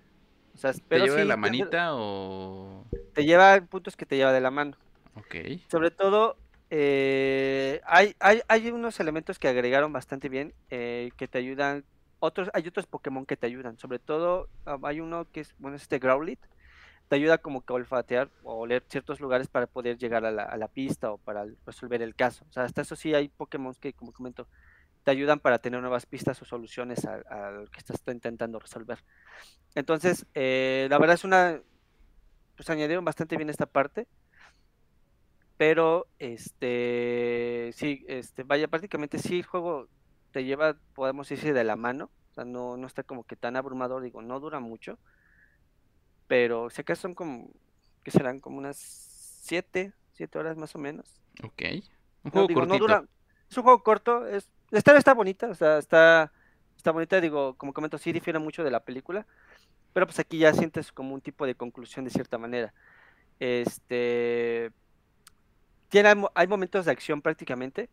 O 0.56 0.58
sea, 0.58 0.72
¿Te 0.72 1.00
lleva 1.00 1.18
de 1.18 1.26
la 1.26 1.38
manita 1.38 1.96
o...? 1.96 2.86
Te 3.14 3.26
lleva 3.26 3.60
puntos 3.62 3.98
que 3.98 4.06
te 4.06 4.16
lleva 4.16 4.32
de 4.32 4.40
la 4.40 4.52
mano. 4.52 4.78
Ok. 5.16 5.36
Sobre 5.70 5.92
todo 5.92 6.38
eh, 6.70 7.82
hay, 7.86 8.16
hay, 8.20 8.42
hay, 8.48 8.70
unos 8.72 9.00
elementos 9.00 9.40
que 9.40 9.48
agregaron 9.48 9.94
bastante 9.94 10.30
bien 10.30 10.54
eh, 10.70 11.12
que 11.18 11.28
te 11.28 11.38
ayudan. 11.38 11.84
Otros, 12.20 12.50
hay 12.54 12.68
otros 12.68 12.88
Pokémon 12.88 13.26
que 13.26 13.38
te 13.38 13.48
ayudan. 13.48 13.78
Sobre 13.78 14.00
todo 14.00 14.50
ah, 14.66 14.78
hay 14.84 15.00
uno 15.00 15.28
que 15.32 15.42
es, 15.42 15.56
bueno, 15.60 15.78
este 15.78 16.00
Growlithe. 16.00 16.48
Te 17.08 17.16
ayuda 17.18 17.38
como 17.38 17.64
que 17.64 17.72
a 17.72 17.76
olfatear 17.76 18.30
o 18.44 18.56
oler 18.62 18.84
ciertos 18.90 19.20
lugares 19.20 19.48
para 19.48 19.68
poder 19.68 19.98
llegar 20.00 20.26
a 20.26 20.32
la, 20.32 20.44
a 20.44 20.58
la 20.58 20.68
pista 20.68 21.12
o 21.12 21.18
para 21.20 21.46
resolver 21.66 22.02
el 22.02 22.16
caso. 22.16 22.46
O 22.50 22.52
sea, 22.52 22.64
hasta 22.64 22.82
eso 22.82 22.96
sí 22.96 23.14
hay 23.14 23.28
Pokémon 23.30 23.76
que, 23.76 23.94
como 23.94 24.12
comento, 24.12 24.48
te 25.04 25.12
ayudan 25.12 25.40
para 25.40 25.60
tener 25.60 25.82
nuevas 25.82 26.08
pistas 26.08 26.42
o 26.42 26.46
soluciones 26.46 27.06
al 27.06 27.70
que 27.70 27.78
estás 27.78 28.02
intentando 28.08 28.58
resolver. 28.58 29.04
Entonces, 29.76 30.26
eh, 30.34 30.88
la 30.90 30.98
verdad 30.98 31.14
es 31.14 31.24
una, 31.24 31.62
pues 32.56 32.70
añadieron 32.72 33.06
bastante 33.06 33.38
bien 33.38 33.52
esta 33.52 33.68
parte 33.68 34.08
pero 35.58 36.08
este 36.20 37.72
sí, 37.76 38.06
este 38.08 38.44
vaya 38.44 38.68
prácticamente 38.68 39.20
sí 39.20 39.38
el 39.38 39.46
juego 39.46 39.88
te 40.32 40.44
lleva, 40.44 40.76
podemos 40.94 41.30
decir 41.30 41.54
de 41.54 41.64
la 41.64 41.78
mano, 41.78 42.10
o 42.32 42.34
sea, 42.34 42.44
no, 42.44 42.76
no 42.76 42.88
está 42.88 43.04
como 43.04 43.24
que 43.24 43.38
tan 43.38 43.56
abrumador, 43.56 44.04
digo, 44.04 44.22
no 44.22 44.40
dura 44.42 44.60
mucho, 44.60 45.00
pero 46.28 46.70
sé 46.70 46.84
que 46.84 46.96
son 46.98 47.16
como, 47.16 47.52
que 48.04 48.12
serán 48.12 48.42
como 48.42 48.58
unas 48.58 48.76
7, 48.78 49.94
7 50.12 50.38
horas 50.38 50.58
más 50.58 50.76
o 50.76 50.80
menos. 50.80 51.22
Ok. 51.42 51.62
Un 52.26 52.32
juego 52.32 52.50
no, 52.50 52.66
no 52.66 52.78
dura, 52.78 53.06
es 53.50 53.58
un 53.58 53.64
juego 53.64 53.82
corto, 53.82 54.28
es, 54.28 54.52
la 54.72 54.80
historia 54.80 55.00
está 55.00 55.14
bonita, 55.14 55.48
o 55.48 55.56
sea, 55.56 55.78
está, 55.78 56.34
está 56.76 56.92
bonita, 56.92 57.22
digo, 57.22 57.54
como 57.54 57.72
comento, 57.72 57.98
sí 57.98 58.12
difiere 58.12 58.40
mucho 58.40 58.62
de 58.64 58.72
la 58.72 58.82
película, 58.82 59.26
pero 59.94 60.06
pues 60.06 60.20
aquí 60.20 60.40
ya 60.40 60.54
sientes 60.54 60.92
como 60.92 61.14
un 61.14 61.22
tipo 61.22 61.46
de 61.46 61.56
conclusión 61.56 62.04
de 62.04 62.12
cierta 62.12 62.38
manera. 62.38 62.74
Este, 63.40 64.72
tiene, 65.96 66.28
hay 66.34 66.48
momentos 66.48 66.84
de 66.84 66.92
acción 66.92 67.22
prácticamente. 67.22 67.90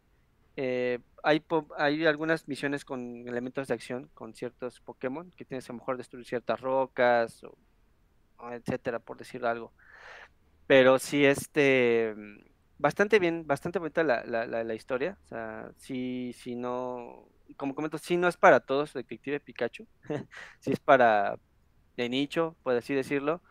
Eh, 0.56 0.98
hay, 1.22 1.44
hay 1.78 2.04
algunas 2.04 2.48
misiones 2.48 2.84
con 2.84 3.28
elementos 3.28 3.68
de 3.68 3.74
acción 3.74 4.10
con 4.12 4.34
ciertos 4.34 4.80
Pokémon 4.80 5.30
que 5.36 5.44
tienes 5.44 5.70
a 5.70 5.72
lo 5.72 5.78
mejor 5.78 5.96
destruir 5.96 6.26
ciertas 6.26 6.60
rocas 6.60 7.44
etcétera, 8.50 8.98
por 8.98 9.18
decir 9.18 9.46
algo. 9.46 9.72
Pero 10.66 10.98
sí, 10.98 11.24
este 11.24 12.12
bastante 12.76 13.20
bien, 13.20 13.46
bastante 13.46 13.78
bonita 13.78 14.02
la, 14.02 14.24
la, 14.24 14.46
la, 14.46 14.74
historia. 14.74 15.16
O 15.26 15.28
sea, 15.28 15.70
sí, 15.76 16.32
sí 16.36 16.56
no, 16.56 17.28
como 17.56 17.76
comento, 17.76 17.98
sí 17.98 18.16
no 18.16 18.26
es 18.26 18.36
para 18.36 18.58
todos 18.58 18.94
Detective 18.94 19.38
Pikachu. 19.38 19.86
sí 20.58 20.72
es 20.72 20.80
para 20.80 21.38
de 21.96 22.08
nicho, 22.08 22.56
por 22.64 22.74
así 22.74 22.94
decirlo. 22.94 23.42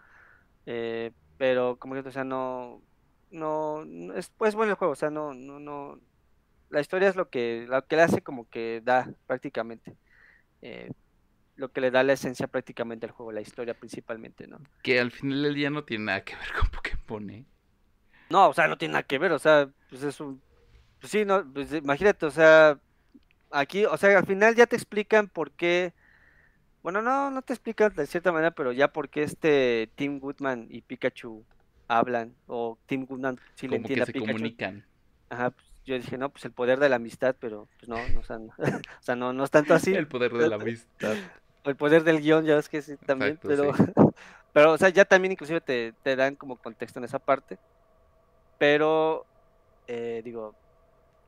Eh, 0.66 1.12
pero 1.38 1.78
como 1.80 1.94
que, 1.94 2.02
o 2.02 2.12
sea, 2.12 2.26
no, 2.26 2.82
no, 3.32 3.84
es 4.16 4.30
pues 4.38 4.56
bueno 4.56 4.72
el 4.72 4.78
juego, 4.78 4.94
o 4.94 4.96
sea, 4.96 5.10
no, 5.10 5.34
no, 5.34 5.60
no, 5.60 6.00
la 6.70 6.82
historia 6.82 7.10
es 7.10 7.16
lo 7.16 7.30
que, 7.30 7.66
lo 7.68 7.86
que 7.86 7.96
le 7.96 8.02
hace 8.04 8.22
como 8.22 8.50
que 8.50 8.82
da 8.84 9.10
prácticamente, 9.28 9.96
eh, 10.62 10.92
lo 11.56 11.72
que 11.72 11.82
le 11.82 11.92
da 11.92 12.04
la 12.04 12.14
esencia 12.14 12.48
prácticamente 12.48 13.06
al 13.06 13.12
juego, 13.12 13.32
la 13.32 13.42
historia 13.42 13.74
principalmente, 13.74 14.48
¿no? 14.48 14.60
Que 14.84 15.00
al 15.00 15.12
final 15.12 15.44
del 15.44 15.56
día 15.56 15.70
no 15.70 15.84
tiene 15.84 16.06
nada 16.06 16.24
que 16.24 16.36
ver 16.36 16.52
con 16.60 16.70
Pokémon, 16.70 17.30
¿eh? 17.30 17.46
No, 18.30 18.50
o 18.50 18.54
sea, 18.54 18.68
no 18.68 18.78
tiene 18.78 18.94
nada 18.94 19.04
que 19.04 19.18
ver, 19.18 19.32
o 19.32 19.40
sea, 19.40 19.70
pues 19.90 20.04
es 20.04 20.20
un, 20.20 20.42
pues 21.00 21.12
sí, 21.12 21.26
no, 21.26 21.46
pues 21.54 21.74
imagínate, 21.74 22.26
o 22.26 22.32
sea, 22.32 22.80
aquí, 23.50 23.86
o 23.86 23.98
sea, 23.98 24.18
al 24.18 24.26
final 24.26 24.56
ya 24.56 24.68
te 24.68 24.76
explican 24.76 25.28
por 25.28 25.52
qué, 25.52 25.94
bueno, 26.82 27.02
no, 27.02 27.30
no 27.32 27.42
te 27.42 27.54
explican 27.54 27.94
de 27.94 28.08
cierta 28.08 28.32
manera, 28.32 28.52
pero 28.52 28.72
ya 28.72 28.92
por 28.92 29.10
qué 29.10 29.24
este 29.24 29.92
Tim 29.96 30.20
Goodman 30.20 30.68
y 30.70 30.82
Pikachu 30.82 31.46
hablan 31.92 32.34
o 32.48 32.78
Tim 32.86 33.06
Gunn 33.06 33.40
si 33.56 33.68
le 33.68 33.76
entiende 33.78 34.06
que 34.06 34.20
se 34.20 34.26
comunican. 34.26 34.86
Ajá, 35.30 35.52
pues, 35.52 35.66
yo 35.86 35.96
dije, 35.96 36.18
no, 36.18 36.30
pues 36.30 36.46
el 36.46 36.52
poder 36.52 36.80
de 36.80 36.90
la 36.90 36.96
amistad, 36.96 37.36
pero 37.40 37.68
pues 37.78 37.90
no, 37.90 37.98
no 38.14 38.20
o, 38.22 38.24
sea, 38.24 38.38
no, 38.38 38.54
o 38.58 39.04
sea, 39.04 39.16
no, 39.16 39.34
no 39.34 39.44
es 39.44 39.52
tanto 39.52 39.74
así. 39.74 39.94
El 39.94 40.08
poder 40.08 40.32
de 40.32 40.48
la 40.48 40.56
amistad. 40.56 41.16
El 41.64 41.76
poder 41.76 42.04
del 42.04 42.22
guion, 42.22 42.44
ya 42.44 42.56
ves 42.56 42.68
que 42.68 42.82
sí, 42.82 42.98
también, 43.06 43.38
pero, 43.40 43.72
pero, 44.52 44.72
o 44.72 44.78
sea, 44.80 44.90
ya 44.90 45.06
también 45.06 45.34
inclusive 45.34 45.62
te, 45.62 45.94
te 46.02 46.16
dan 46.16 46.34
como 46.36 46.56
contexto 46.56 46.98
en 46.98 47.06
esa 47.06 47.20
parte, 47.20 47.60
pero, 48.58 49.28
eh, 49.86 50.24
digo, 50.26 50.56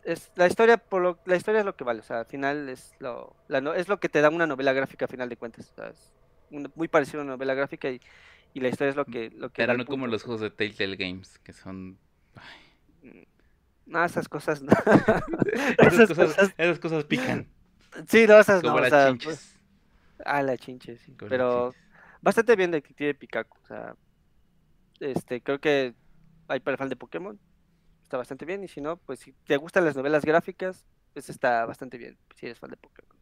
es 0.04 0.32
la 0.34 0.48
historia 0.48 0.78
por 0.78 1.04
lo, 1.04 1.20
la 1.26 1.36
historia 1.36 1.60
es 1.60 1.66
lo 1.68 1.76
que 1.76 1.84
vale, 1.84 2.00
o 2.00 2.04
sea, 2.04 2.22
al 2.22 2.26
final 2.26 2.68
es 2.68 2.96
lo, 2.98 3.36
la, 3.48 3.60
es 3.76 3.88
lo 3.88 4.00
que 4.00 4.10
te 4.10 4.22
da 4.22 4.30
una 4.32 4.48
novela 4.48 4.74
gráfica 4.74 5.06
a 5.06 5.08
final 5.08 5.30
de 5.30 5.38
cuentas, 5.38 5.70
o 5.72 5.76
sea, 5.76 5.90
es 5.90 6.12
muy 6.50 6.88
parecido 6.88 7.20
a 7.20 7.26
una 7.26 7.34
novela 7.34 7.54
gráfica 7.54 7.92
y 7.92 8.02
y 8.54 8.60
la 8.60 8.70
historia 8.70 8.92
es 8.92 8.96
lo 8.96 9.06
que... 9.06 9.30
Lo 9.32 9.50
que 9.50 9.56
Pero 9.58 9.78
no 9.78 9.86
como 9.86 10.08
los 10.08 10.24
juegos 10.24 10.42
de 10.42 10.50
Telltale 10.50 10.96
Games, 10.96 11.40
que 11.40 11.54
son... 11.54 11.98
No, 13.86 14.04
esas 14.04 14.30
cosas 14.30 14.62
no. 14.62 14.72
esas, 15.78 16.10
cosas, 16.10 16.54
esas 16.58 16.80
cosas 16.80 17.04
pican. 17.04 17.48
Sí, 18.08 18.26
no, 18.28 18.40
esas 18.40 18.62
como 18.62 18.80
no. 18.80 18.88
Las 18.88 19.10
chinches. 19.10 19.26
Pues, 19.26 19.60
ah, 20.26 20.42
la 20.42 20.58
chinche, 20.58 20.98
sí. 20.98 21.16
Pero 21.18 21.74
bastante 22.22 22.56
bien 22.56 22.72
Detective 22.72 23.14
Pikachu. 23.14 23.58
O 23.62 23.68
sea, 23.68 23.96
este, 25.00 25.42
creo 25.42 25.60
que 25.60 25.94
hay 26.48 26.60
para 26.60 26.74
el 26.74 26.78
fan 26.78 26.90
de 26.90 26.96
Pokémon. 26.96 27.40
Está 28.04 28.18
bastante 28.18 28.46
bien. 28.46 28.64
Y 28.64 28.68
si 28.68 28.82
no, 28.82 28.98
pues 28.98 29.20
si 29.20 29.34
te 29.46 29.58
gustan 29.58 29.86
las 29.86 29.96
novelas 29.96 30.24
gráficas, 30.24 30.86
pues 31.14 31.30
está 31.30 31.66
bastante 31.66 31.98
bien. 31.98 32.18
Si 32.36 32.46
eres 32.46 32.60
fan 32.60 32.72
de 32.72 32.78
Pokémon. 32.78 33.13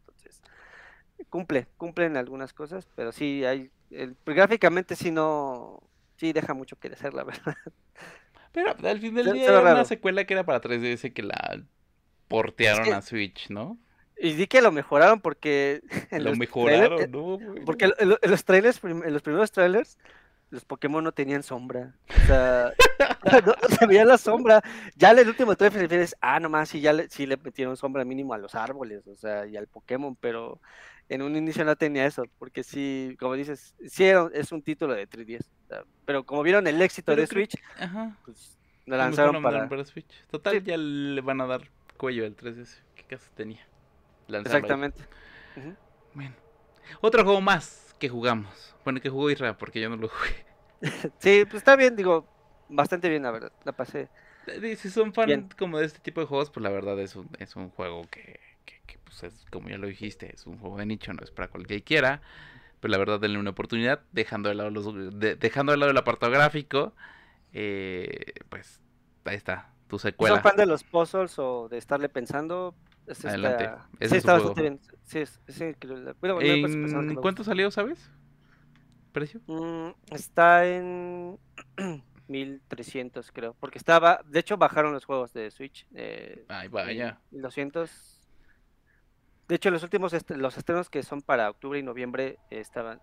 Cumple, 1.30 1.66
cumple 1.76 2.06
en 2.06 2.16
algunas 2.16 2.52
cosas. 2.52 2.86
Pero 2.96 3.12
sí, 3.12 3.44
hay 3.44 3.70
pues, 4.24 4.36
gráficamente 4.36 4.96
sí 4.96 5.10
no, 5.10 5.82
sí 6.16 6.32
deja 6.32 6.54
mucho 6.54 6.76
que 6.76 6.88
desear, 6.90 7.14
la 7.14 7.24
verdad. 7.24 7.56
Pero 8.52 8.74
al 8.82 9.00
fin 9.00 9.14
del 9.14 9.26
Se- 9.26 9.32
día 9.32 9.48
era 9.48 9.60
una 9.60 9.84
secuela 9.84 10.24
que 10.24 10.34
era 10.34 10.44
para 10.44 10.60
3DS 10.60 11.12
que 11.12 11.22
la 11.22 11.62
portearon 12.28 12.84
que- 12.84 12.92
a 12.92 13.02
Switch, 13.02 13.48
¿no? 13.50 13.78
Y 14.18 14.34
di 14.34 14.46
que 14.46 14.62
lo 14.62 14.70
mejoraron 14.70 15.20
porque... 15.20 15.82
en 16.10 16.22
Lo 16.24 16.30
los 16.30 16.38
mejoraron, 16.38 16.98
trailers- 16.98 17.10
¿no? 17.10 17.38
güey? 17.38 17.64
Porque 17.64 17.86
en 17.98 18.08
lo- 18.10 18.18
en 18.20 18.30
los 18.30 18.44
trailers, 18.44 18.80
en 18.84 19.12
los 19.12 19.22
primeros 19.22 19.50
trailers, 19.50 19.98
los 20.50 20.64
Pokémon 20.64 21.02
no 21.02 21.12
tenían 21.12 21.42
sombra. 21.42 21.94
O 22.22 22.26
sea, 22.26 22.72
no, 23.46 23.54
no 23.60 23.76
se 23.76 23.86
veía 23.86 24.04
la 24.04 24.18
sombra. 24.18 24.62
Ya 24.96 25.10
en 25.12 25.18
el 25.20 25.28
último 25.28 25.56
trailer 25.56 25.88
dices, 25.88 26.14
ah, 26.20 26.38
nomás 26.38 26.68
sí, 26.68 26.80
ya 26.80 26.92
le, 26.92 27.08
sí 27.08 27.26
le 27.26 27.36
metieron 27.38 27.76
sombra 27.76 28.04
mínimo 28.04 28.34
a 28.34 28.38
los 28.38 28.54
árboles, 28.54 29.06
o 29.08 29.14
sea, 29.16 29.46
y 29.46 29.56
al 29.56 29.66
Pokémon, 29.66 30.14
pero 30.14 30.60
en 31.08 31.22
un 31.22 31.36
inicio 31.36 31.64
no 31.64 31.76
tenía 31.76 32.06
eso, 32.06 32.24
porque 32.38 32.62
sí, 32.62 33.16
como 33.20 33.34
dices, 33.34 33.74
sí 33.86 34.04
era- 34.04 34.28
es 34.32 34.50
un 34.52 34.62
título 34.62 34.94
de 34.94 35.06
3DS. 35.06 35.44
o 35.64 35.68
sea, 35.68 35.84
pero 36.04 36.24
como 36.24 36.42
vieron 36.42 36.66
el 36.66 36.80
éxito 36.80 37.12
Pero 37.12 37.20
de 37.22 37.26
Switch, 37.26 37.54
Ajá. 37.78 38.16
pues 38.24 38.58
lo 38.86 38.96
lanzaron 38.96 39.34
lo 39.34 39.42
para... 39.42 39.68
para 39.68 39.84
Switch. 39.84 40.06
Total, 40.30 40.54
Sí. 40.60 40.62
ya 40.66 40.76
le 40.76 41.20
van 41.20 41.40
a 41.40 41.46
dar 41.46 41.62
cuello 41.96 42.24
al 42.24 42.34
3DS. 42.36 42.82
¿Qué 42.96 43.04
caso 43.04 43.30
tenía? 43.34 43.66
Lanzarlo. 44.28 44.58
Exactamente. 44.58 45.02
Bueno. 46.14 46.34
Otro 47.00 47.24
juego 47.24 47.40
más 47.40 47.94
que 47.98 48.08
jugamos. 48.08 48.74
Bueno, 48.84 49.00
que 49.00 49.08
jugó 49.10 49.30
Isra, 49.30 49.56
porque 49.56 49.80
yo 49.80 49.88
no 49.88 49.96
lo 49.96 50.08
jugué. 50.08 50.46
Sí, 51.20 51.44
pues 51.44 51.54
está 51.56 51.76
bien, 51.76 51.94
digo, 51.94 52.26
bastante 52.68 53.08
bien, 53.08 53.22
la 53.22 53.30
verdad. 53.30 53.52
La 53.64 53.72
pasé. 53.72 54.08
Eh, 54.48 54.74
Si 54.76 54.90
son 54.90 55.12
fan 55.14 55.26
Bien. 55.26 55.48
como 55.56 55.78
de 55.78 55.86
este 55.86 56.00
tipo 56.00 56.20
de 56.20 56.26
juegos, 56.26 56.50
pues 56.50 56.62
la 56.64 56.70
verdad 56.70 56.98
es 56.98 57.14
un, 57.14 57.28
es 57.38 57.54
un 57.54 57.70
juego 57.70 58.02
que, 58.10 58.40
pues 59.04 59.22
es, 59.24 59.46
como 59.50 59.68
ya 59.68 59.78
lo 59.78 59.86
dijiste, 59.86 60.32
es 60.34 60.46
un 60.46 60.58
juego 60.58 60.78
de 60.78 60.86
nicho, 60.86 61.12
no 61.12 61.22
es 61.22 61.30
para 61.30 61.48
cualquiera 61.48 61.84
quiera. 61.84 62.22
Pero 62.80 62.92
la 62.92 62.98
verdad, 62.98 63.20
denle 63.20 63.38
una 63.38 63.50
oportunidad, 63.50 64.02
dejando 64.12 64.48
de 64.50 64.56
lado, 64.56 64.70
los, 64.70 64.86
de- 65.18 65.36
dejando 65.36 65.72
de 65.72 65.78
lado 65.78 65.90
el 65.92 65.98
apartado 65.98 66.32
gráfico. 66.32 66.94
eh, 67.52 68.34
pues 68.50 68.80
ahí 69.24 69.36
está, 69.36 69.70
tu 69.88 69.98
secuela. 69.98 70.38
son 70.38 70.42
fan 70.42 70.56
de 70.56 70.66
los 70.66 70.84
puzzles 70.84 71.38
o 71.38 71.68
de 71.68 71.78
estarle 71.78 72.08
pensando, 72.08 72.74
Adelante, 73.24 73.64
sí, 74.00 74.00
es 74.00 74.12
está 74.12 74.32
bastante 74.34 74.60
bien. 74.62 74.80
Sí, 75.04 75.18
es, 75.20 75.40
es 75.46 75.60
increíble. 75.60 76.14
Bueno, 76.20 76.40
¿En 76.40 77.16
cuánto 77.16 77.44
salió, 77.44 77.70
sabes? 77.70 78.10
¿Precio? 79.12 79.40
Mm, 79.46 79.90
está 80.12 80.66
en 80.66 81.38
1300, 82.28 83.30
creo. 83.32 83.54
Porque 83.60 83.78
estaba, 83.78 84.22
de 84.26 84.40
hecho, 84.40 84.56
bajaron 84.56 84.92
los 84.92 85.04
juegos 85.04 85.32
de 85.32 85.50
Switch. 85.50 85.86
Eh, 85.94 86.46
Ay, 86.48 86.68
vaya. 86.68 87.18
1200. 87.30 88.11
De 89.48 89.56
hecho, 89.56 89.70
los 89.70 89.82
últimos 89.82 90.12
est- 90.12 90.30
los 90.30 90.56
estrenos 90.56 90.88
que 90.88 91.02
son 91.02 91.20
para 91.22 91.50
octubre 91.50 91.78
y 91.78 91.82
noviembre 91.82 92.38
eh, 92.50 92.60
estaban 92.60 93.00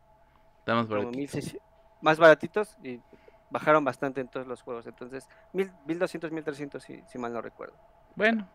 por 0.65 0.87
como 0.87 1.09
aquí. 1.09 1.17
1600, 1.17 1.61
más 2.01 2.17
baratitos 2.19 2.77
y 2.83 2.99
bajaron 3.49 3.83
bastante 3.83 4.21
en 4.21 4.27
todos 4.29 4.47
los 4.47 4.61
juegos. 4.61 4.87
Entonces, 4.87 5.27
1000 5.53 5.71
1200, 5.85 6.31
1300, 6.31 6.83
si, 6.83 7.01
si 7.07 7.17
mal 7.17 7.33
no 7.33 7.41
recuerdo. 7.41 7.75
Bueno. 8.15 8.47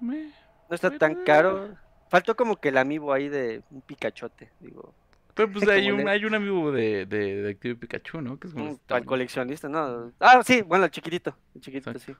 No 0.00 0.74
está 0.74 0.88
Pero, 0.88 0.98
tan 0.98 1.12
eh. 1.12 1.24
caro. 1.24 1.76
Faltó 2.08 2.36
como 2.36 2.56
que 2.56 2.68
el 2.68 2.78
amiibo 2.78 3.12
ahí 3.12 3.28
de 3.28 3.62
un 3.70 3.80
picachote, 3.82 4.52
digo. 4.60 4.94
Pero 5.34 5.52
pues 5.52 5.68
hay 5.68 5.90
un, 5.90 6.08
hay 6.08 6.24
un 6.24 6.34
amigo 6.34 6.72
de, 6.72 7.04
de, 7.06 7.42
de 7.42 7.50
Active 7.50 7.74
Pikachu, 7.76 8.20
¿no? 8.22 8.38
Que 8.38 8.48
es 8.48 8.54
como 8.54 8.70
este 8.70 8.78
para 8.86 8.98
el 9.00 9.04
tamaño. 9.04 9.06
coleccionista, 9.06 9.68
¿no? 9.68 10.12
Ah, 10.20 10.40
sí, 10.44 10.62
bueno, 10.62 10.84
el 10.84 10.90
chiquitito. 10.90 11.36
El 11.54 11.60
chiquitito, 11.60 11.98
Exacto. 11.98 12.00
sí. 12.00 12.16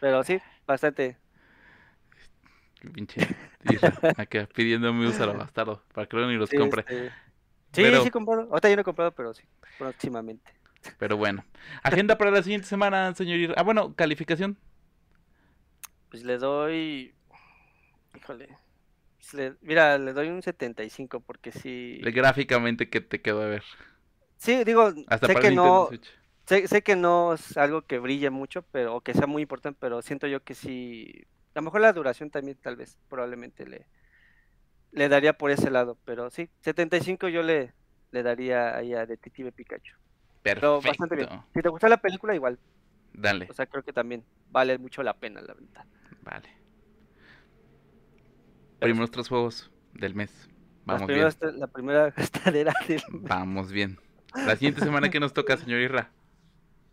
Pero 0.00 0.24
sí, 0.24 0.40
bastante. 0.66 1.18
Pinche 2.92 3.20
acá 4.16 4.48
pidiendo 4.54 4.88
amigos 4.88 5.20
a 5.20 5.26
bastardo 5.26 5.82
para 5.92 6.06
que 6.06 6.16
luego 6.16 6.30
ni 6.32 6.38
los 6.38 6.48
Sí, 6.50 6.56
compre. 6.56 6.80
este, 6.82 7.08
Sí, 7.72 7.82
Pero- 7.82 8.02
sí, 8.02 8.10
comprado. 8.10 8.48
Ahorita 8.50 8.68
yo 8.68 8.74
no 8.76 8.80
he 8.82 8.84
comprado, 8.84 9.12
pero 9.12 9.32
sí, 9.32 9.44
próximamente. 9.78 10.50
Pero 10.98 11.16
bueno. 11.16 11.44
Agenda 11.82 12.16
para 12.18 12.30
la 12.30 12.42
siguiente 12.42 12.66
semana, 12.66 13.14
señor. 13.14 13.54
Ah, 13.56 13.62
bueno, 13.62 13.94
calificación. 13.94 14.56
Pues 16.10 16.24
le 16.24 16.38
doy. 16.38 17.14
Híjole. 18.16 18.48
pues 19.18 19.34
le- 19.34 19.54
Mira, 19.60 19.98
le 19.98 20.12
doy 20.12 20.28
un 20.30 20.42
75 20.42 21.20
porque 21.20 21.52
sí. 21.52 22.00
Gráficamente 22.02 22.88
que 22.88 23.00
te 23.00 23.20
quedó 23.20 23.42
a 23.42 23.46
ver. 23.46 23.62
Sí, 24.38 24.64
digo, 24.64 24.92
Hasta 25.06 25.26
sé 25.28 25.34
para 25.34 25.48
que 25.48 25.54
no. 25.54 25.90
Sé, 26.46 26.66
sé 26.66 26.82
que 26.82 26.96
no 26.96 27.34
es 27.34 27.56
algo 27.56 27.82
que 27.82 27.98
brille 28.00 28.30
mucho, 28.30 28.62
pero 28.72 28.96
o 28.96 29.00
que 29.02 29.14
sea 29.14 29.28
muy 29.28 29.42
importante, 29.42 29.78
pero 29.80 30.02
siento 30.02 30.26
yo 30.26 30.42
que 30.42 30.54
sí. 30.56 31.24
A 31.54 31.58
lo 31.58 31.62
mejor 31.62 31.80
la 31.80 31.92
duración 31.92 32.30
también, 32.30 32.56
tal 32.60 32.76
vez, 32.76 32.98
probablemente 33.08 33.66
le, 33.66 33.86
le 34.92 35.08
daría 35.08 35.32
por 35.32 35.50
ese 35.50 35.70
lado, 35.70 35.98
pero 36.04 36.30
sí, 36.30 36.48
75 36.60 37.28
yo 37.28 37.42
le, 37.42 37.72
le 38.12 38.22
daría 38.22 38.76
ahí 38.76 38.94
a 38.94 39.06
Detective 39.06 39.52
Pikachu. 39.52 39.94
Pero 40.42 40.80
bastante 40.80 41.16
bien. 41.16 41.28
Perfecto. 41.28 41.50
Si 41.54 41.62
te 41.62 41.68
gustó 41.68 41.88
la 41.88 41.96
película, 41.98 42.34
igual. 42.34 42.58
Dale. 43.12 43.46
O 43.50 43.54
sea, 43.54 43.66
creo 43.66 43.82
que 43.82 43.92
también 43.92 44.24
vale 44.50 44.78
mucho 44.78 45.02
la 45.02 45.14
pena, 45.14 45.40
la 45.40 45.54
verdad. 45.54 45.84
Vale. 46.22 46.48
Pero 48.78 48.90
Primeros 48.92 49.10
tres 49.10 49.28
juegos 49.28 49.70
del 49.94 50.14
mes. 50.14 50.48
Vamos 50.84 51.08
bien. 51.08 51.28
la 51.58 51.66
primera 51.66 52.10
gastadera 52.10 52.72
del 52.88 53.02
Vamos 53.10 53.70
bien. 53.70 53.98
La 54.34 54.56
siguiente 54.56 54.80
semana 54.80 55.10
que 55.10 55.20
nos 55.20 55.32
toca, 55.32 55.56
señor 55.56 55.80
Irra. 55.80 56.10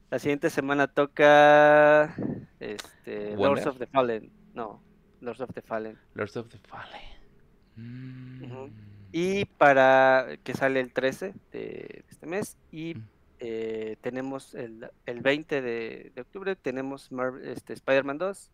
La 0.09 0.19
siguiente 0.19 0.49
semana 0.49 0.87
toca 0.87 2.15
este, 2.59 3.35
Lords 3.35 3.65
Wonder. 3.65 3.67
of 3.67 3.77
the 3.77 3.87
Fallen. 3.87 4.31
No, 4.57 4.81
Lords 5.21 5.39
of 5.41 5.51
the 5.53 5.61
Fallen. 5.61 5.97
Lords 6.15 6.35
of 6.37 6.49
the 6.49 6.57
Fallen. 6.67 7.01
Mm. 7.75 8.43
Ujú. 8.43 8.69
Y 9.11 9.45
para 9.45 10.37
que 10.43 10.53
sale 10.53 10.79
el 10.79 10.91
13 10.91 11.33
de 11.51 12.03
este 12.09 12.25
mes. 12.27 12.57
Y 12.71 12.95
Mm. 12.95 13.03
eh, 13.39 13.97
tenemos 14.01 14.53
el, 14.55 14.89
el 15.05 15.21
20 15.21 15.61
de, 15.61 16.11
de 16.15 16.21
octubre, 16.21 16.55
tenemos 16.55 17.11
Marvel- 17.11 17.45
este, 17.47 17.73
Spider-Man 17.73 18.17
2. 18.17 18.51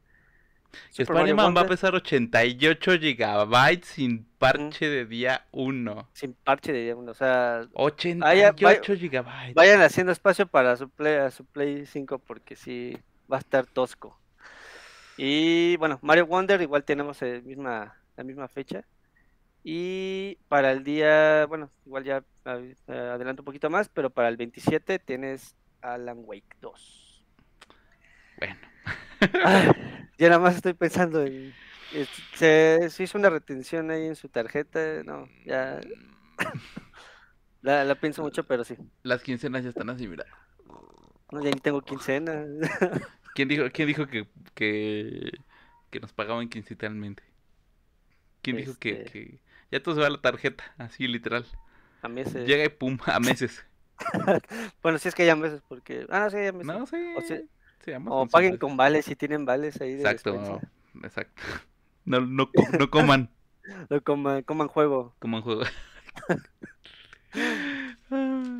Que 0.95 1.05
Super 1.05 1.13
Mario 1.15 1.34
Spider-Man 1.35 1.55
va 1.55 1.61
a 1.61 1.67
pesar 1.67 1.93
88 1.95 2.91
gigabytes 2.99 3.88
sin 3.88 4.25
parche 4.39 4.89
de 4.89 5.05
día 5.05 5.45
1. 5.51 6.09
Sin 6.13 6.34
parche 6.34 6.73
de 6.73 6.81
día 6.84 6.95
uno, 6.95 7.11
O 7.11 7.13
sea, 7.13 7.67
88 7.73 8.95
gigabytes. 8.95 9.53
vayan 9.53 9.81
haciendo 9.81 10.11
espacio 10.11 10.47
para 10.47 10.75
su 10.75 10.89
Play, 10.89 11.15
a 11.17 11.30
su 11.31 11.45
Play 11.45 11.85
5 11.85 12.17
porque 12.19 12.55
sí 12.55 12.97
va 13.31 13.38
a 13.38 13.39
estar 13.39 13.67
tosco. 13.67 14.19
Y 15.18 15.77
bueno, 15.77 15.99
Mario 16.02 16.26
Wonder 16.26 16.61
igual 16.61 16.84
tenemos 16.84 17.22
el 17.22 17.44
misma, 17.44 17.95
la 18.15 18.23
misma 18.23 18.48
fecha. 18.48 18.85
Y 19.64 20.38
para 20.49 20.72
el 20.72 20.84
día, 20.84 21.45
bueno, 21.45 21.69
igual 21.85 22.03
ya 22.03 22.23
eh, 22.45 22.76
adelanto 22.88 23.41
un 23.41 23.45
poquito 23.45 23.69
más, 23.69 23.90
pero 23.90 24.10
para 24.10 24.27
el 24.27 24.38
27 24.38 24.99
tienes 24.99 25.56
Alan 25.81 26.22
Wake 26.26 26.57
2. 26.60 27.26
Bueno. 28.40 28.56
Ah, 29.45 29.73
ya 30.18 30.27
nada 30.30 30.40
más 30.40 30.56
estoy 30.56 30.73
pensando 30.73 31.23
en... 31.23 31.53
se 32.34 32.90
hizo 32.99 33.18
una 33.18 33.30
retención 33.30 33.90
ahí 33.91 34.06
en 34.06 34.15
su 34.15 34.27
tarjeta, 34.27 35.03
no, 35.06 35.30
ya 35.45 35.80
la, 37.61 37.85
la 37.85 37.95
pienso 37.95 38.22
mucho, 38.22 38.44
pero 38.44 38.65
sí. 38.65 38.76
Las 39.03 39.23
quincenas 39.23 39.64
ya 39.64 39.69
están 39.69 39.90
así, 39.90 40.07
mira. 40.07 40.26
No, 41.31 41.41
ya 41.41 41.52
ni 41.52 41.60
tengo 41.61 41.81
quincena. 41.81 42.45
¿Quién 43.34 43.47
dijo, 43.47 43.64
quién 43.73 43.88
dijo 43.88 44.07
que, 44.07 44.27
que, 44.53 45.31
que 45.89 45.99
nos 45.99 46.14
pagaban 46.14 46.49
quincenalmente? 46.49 47.23
¿Quién 48.41 48.57
dijo 48.57 48.73
que, 48.80 48.91
Este- 48.91 49.11
que 49.11 49.39
ya 49.72 49.81
todo 49.81 49.95
se 49.95 50.01
va 50.01 50.07
a 50.07 50.11
la 50.11 50.22
tarjeta? 50.22 50.64
Así 50.77 51.07
literal. 51.07 51.45
A 52.01 52.10
mí 52.10 52.22
ese- 52.22 52.45
Llega 52.45 52.65
y 52.65 52.69
pum, 52.69 52.97
a 53.05 53.19
meses. 53.19 53.65
Bueno, 54.81 54.97
sí 54.97 55.07
es 55.07 55.15
que 55.15 55.26
ya 55.26 55.35
meses, 55.35 55.61
porque... 55.68 56.05
Ah, 56.10 56.19
no, 56.19 56.30
sí, 56.30 56.38
ya 56.38 56.51
meses. 56.51 56.68
No, 56.68 56.85
sí. 56.85 56.97
O 57.15 57.22
sea, 57.22 57.41
sí, 57.84 57.91
ambas 57.93 58.14
O 58.14 58.27
paguen 58.27 58.57
con 58.57 58.76
vales 58.77 59.05
si 59.05 59.15
tienen 59.15 59.45
vales 59.45 59.80
ahí 59.81 59.93
de 59.95 60.03
Exacto, 60.03 60.34
despensa. 60.34 60.68
exacto. 61.03 61.41
No, 62.05 62.19
no, 62.19 62.51
no 62.77 62.89
coman, 62.91 63.30
No 63.89 64.01
coman, 64.03 64.43
coman 64.43 64.68
juego. 64.68 65.15
coman 65.19 65.41
juego. 65.41 65.64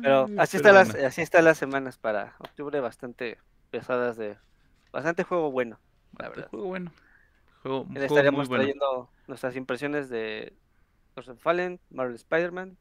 Pero 0.02 0.30
así 0.38 0.56
pero 0.58 0.68
están 0.68 0.74
las, 0.74 0.94
así 0.94 1.20
están 1.22 1.44
las 1.44 1.58
semanas 1.58 1.98
para 1.98 2.34
octubre 2.38 2.80
bastante 2.80 3.38
pesadas 3.70 4.16
de 4.16 4.38
bastante 4.94 5.24
juego 5.24 5.50
bueno, 5.50 5.78
la 6.18 6.28
bastante 6.28 6.28
verdad. 6.28 6.48
Juego 6.50 6.66
bueno. 6.66 6.92
Juego, 7.62 7.82
un 7.82 7.98
juego 7.98 8.04
muy 8.04 8.04
estaremos 8.06 8.48
bueno. 8.48 8.62
trayendo 8.62 9.10
nuestras 9.26 9.56
impresiones 9.56 10.08
de 10.08 10.52
Lords 11.16 11.30
of 11.30 11.40
Fallen, 11.40 11.80
Marvel 11.90 12.14
Spider-Man, 12.14 12.76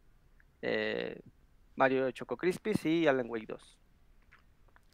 eh, 0.62 1.20
Mario 1.76 2.12
Choco 2.12 2.38
Crispies 2.38 2.86
y 2.86 3.08
Alan 3.08 3.30
Wake 3.30 3.48
2. 3.48 3.78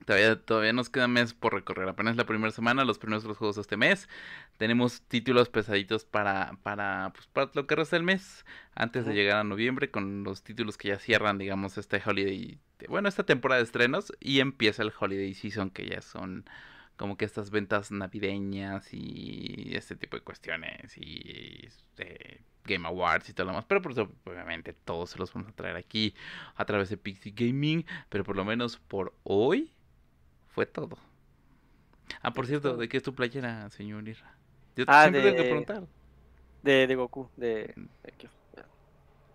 Todavía, 0.05 0.41
todavía 0.41 0.73
nos 0.73 0.89
queda 0.89 1.07
mes 1.07 1.33
por 1.33 1.53
recorrer. 1.53 1.89
Apenas 1.89 2.15
la 2.15 2.25
primera 2.25 2.51
semana, 2.51 2.85
los 2.85 2.97
primeros 2.97 3.23
dos 3.23 3.37
juegos 3.37 3.57
de 3.57 3.61
este 3.61 3.77
mes. 3.77 4.07
Tenemos 4.57 5.01
títulos 5.03 5.49
pesaditos 5.49 6.05
para, 6.05 6.57
para, 6.63 7.11
pues, 7.13 7.27
para 7.27 7.51
lo 7.53 7.67
que 7.67 7.75
resta 7.75 7.97
del 7.97 8.03
mes. 8.03 8.45
Antes 8.73 9.05
de 9.05 9.13
llegar 9.13 9.37
a 9.37 9.43
noviembre, 9.43 9.91
con 9.91 10.23
los 10.23 10.41
títulos 10.41 10.77
que 10.77 10.87
ya 10.87 10.99
cierran, 10.99 11.37
digamos, 11.37 11.77
este 11.77 12.01
holiday. 12.03 12.59
Bueno, 12.87 13.09
esta 13.09 13.25
temporada 13.25 13.59
de 13.59 13.65
estrenos. 13.65 14.13
Y 14.19 14.39
empieza 14.39 14.83
el 14.83 14.93
holiday 14.97 15.33
season, 15.33 15.69
que 15.69 15.85
ya 15.85 16.01
son 16.01 16.45
como 16.99 17.15
que 17.15 17.23
estas 17.23 17.49
ventas 17.49 17.91
navideñas 17.91 18.89
y 18.93 19.71
este 19.73 19.95
tipo 19.95 20.17
de 20.17 20.21
cuestiones 20.23 20.97
y 20.97 21.65
este, 21.65 22.41
Game 22.65 22.85
Awards 22.85 23.29
y 23.29 23.33
todo 23.33 23.45
lo 23.45 23.51
demás. 23.53 23.63
Pero 23.69 23.81
por 23.81 23.93
eso, 23.93 24.11
obviamente, 24.25 24.73
todos 24.73 25.11
se 25.11 25.17
los 25.17 25.33
vamos 25.33 25.49
a 25.49 25.55
traer 25.55 25.77
aquí 25.77 26.13
a 26.55 26.65
través 26.65 26.89
de 26.89 26.97
Pixie 26.97 27.31
Gaming. 27.33 27.85
Pero 28.09 28.25
por 28.25 28.35
lo 28.35 28.43
menos 28.43 28.75
por 28.77 29.13
hoy 29.23 29.71
fue 30.49 30.65
todo. 30.65 30.97
Ah, 32.21 32.33
por 32.33 32.45
cierto, 32.47 32.75
¿de 32.75 32.89
qué 32.89 32.97
es 32.97 33.03
tu 33.03 33.15
playera, 33.15 33.69
señor 33.69 34.05
Irra? 34.05 34.35
Yo 34.75 34.83
Ah, 34.87 35.03
siempre 35.03 35.21
tengo 35.21 35.35
que 35.37 35.43
de- 35.43 35.49
preguntar. 35.49 35.87
De, 36.63 36.85
de 36.85 36.95
Goku, 36.95 37.29
de... 37.37 37.73
Mm. 37.77 37.85
de 38.03 38.29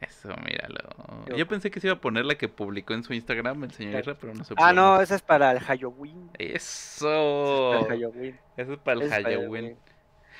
Eso, 0.08 0.28
míralo. 0.44 1.26
Yo- 1.36 1.46
pensé 1.48 1.70
que 1.70 1.80
se 1.80 1.86
iba 1.88 1.96
a 1.96 2.00
poner 2.00 2.24
la 2.24 2.34
que 2.36 2.48
publicó 2.48 2.94
en 2.94 3.02
su 3.04 3.12
Instagram 3.14 3.64
el 3.64 3.70
señor. 3.72 4.00
Irra, 4.00 4.14
pero 4.14 4.34
no 4.34 4.44
se 4.44 4.54
Ah, 4.54 4.70
pudo. 4.70 4.72
no, 4.74 5.00
esa 5.00 5.14
es 5.14 5.22
para 5.22 5.52
el 5.52 5.60
Halloween. 5.60 6.30
Eso. 6.38 7.70
Para 7.72 7.80
el 7.80 7.86
Halloween. 7.88 8.40
Eso 8.56 8.72
es 8.74 8.78
para 8.78 8.96
el 8.96 9.02
Es 9.02 9.08
para 9.10 9.18
el 9.18 9.24
Halloween. 9.40 9.76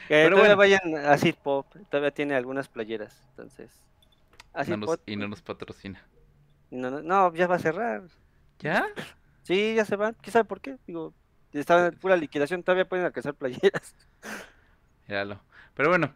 Que 0.08 0.24
Pero 0.24 0.36
bueno. 0.38 0.56
vayan 0.56 0.80
a 1.06 1.16
Pop, 1.42 1.66
todavía 1.90 2.10
tiene 2.10 2.34
algunas 2.34 2.68
playeras, 2.68 3.22
entonces. 3.30 3.70
No 4.68 4.76
nos- 4.76 5.00
y 5.06 5.16
no 5.16 5.26
nos 5.28 5.42
patrocina. 5.42 6.02
no, 6.70 6.90
no, 6.90 7.02
no, 7.02 7.34
ya 7.34 7.46
va 7.46 7.56
a 7.56 7.58
cerrar. 7.58 8.02
¿Ya? 8.60 8.86
Sí, 9.42 9.74
ya 9.74 9.84
se 9.84 9.96
van. 9.96 10.14
¿Quién 10.20 10.32
sabe 10.32 10.44
por 10.44 10.60
qué? 10.60 10.76
Digo, 10.86 11.12
estaba 11.52 11.86
en 11.86 11.96
pura 11.96 12.16
liquidación, 12.16 12.62
todavía 12.62 12.88
pueden 12.88 13.04
alcanzar 13.06 13.34
playeras. 13.34 13.94
Míralo. 15.08 15.40
Pero 15.74 15.88
bueno, 15.90 16.12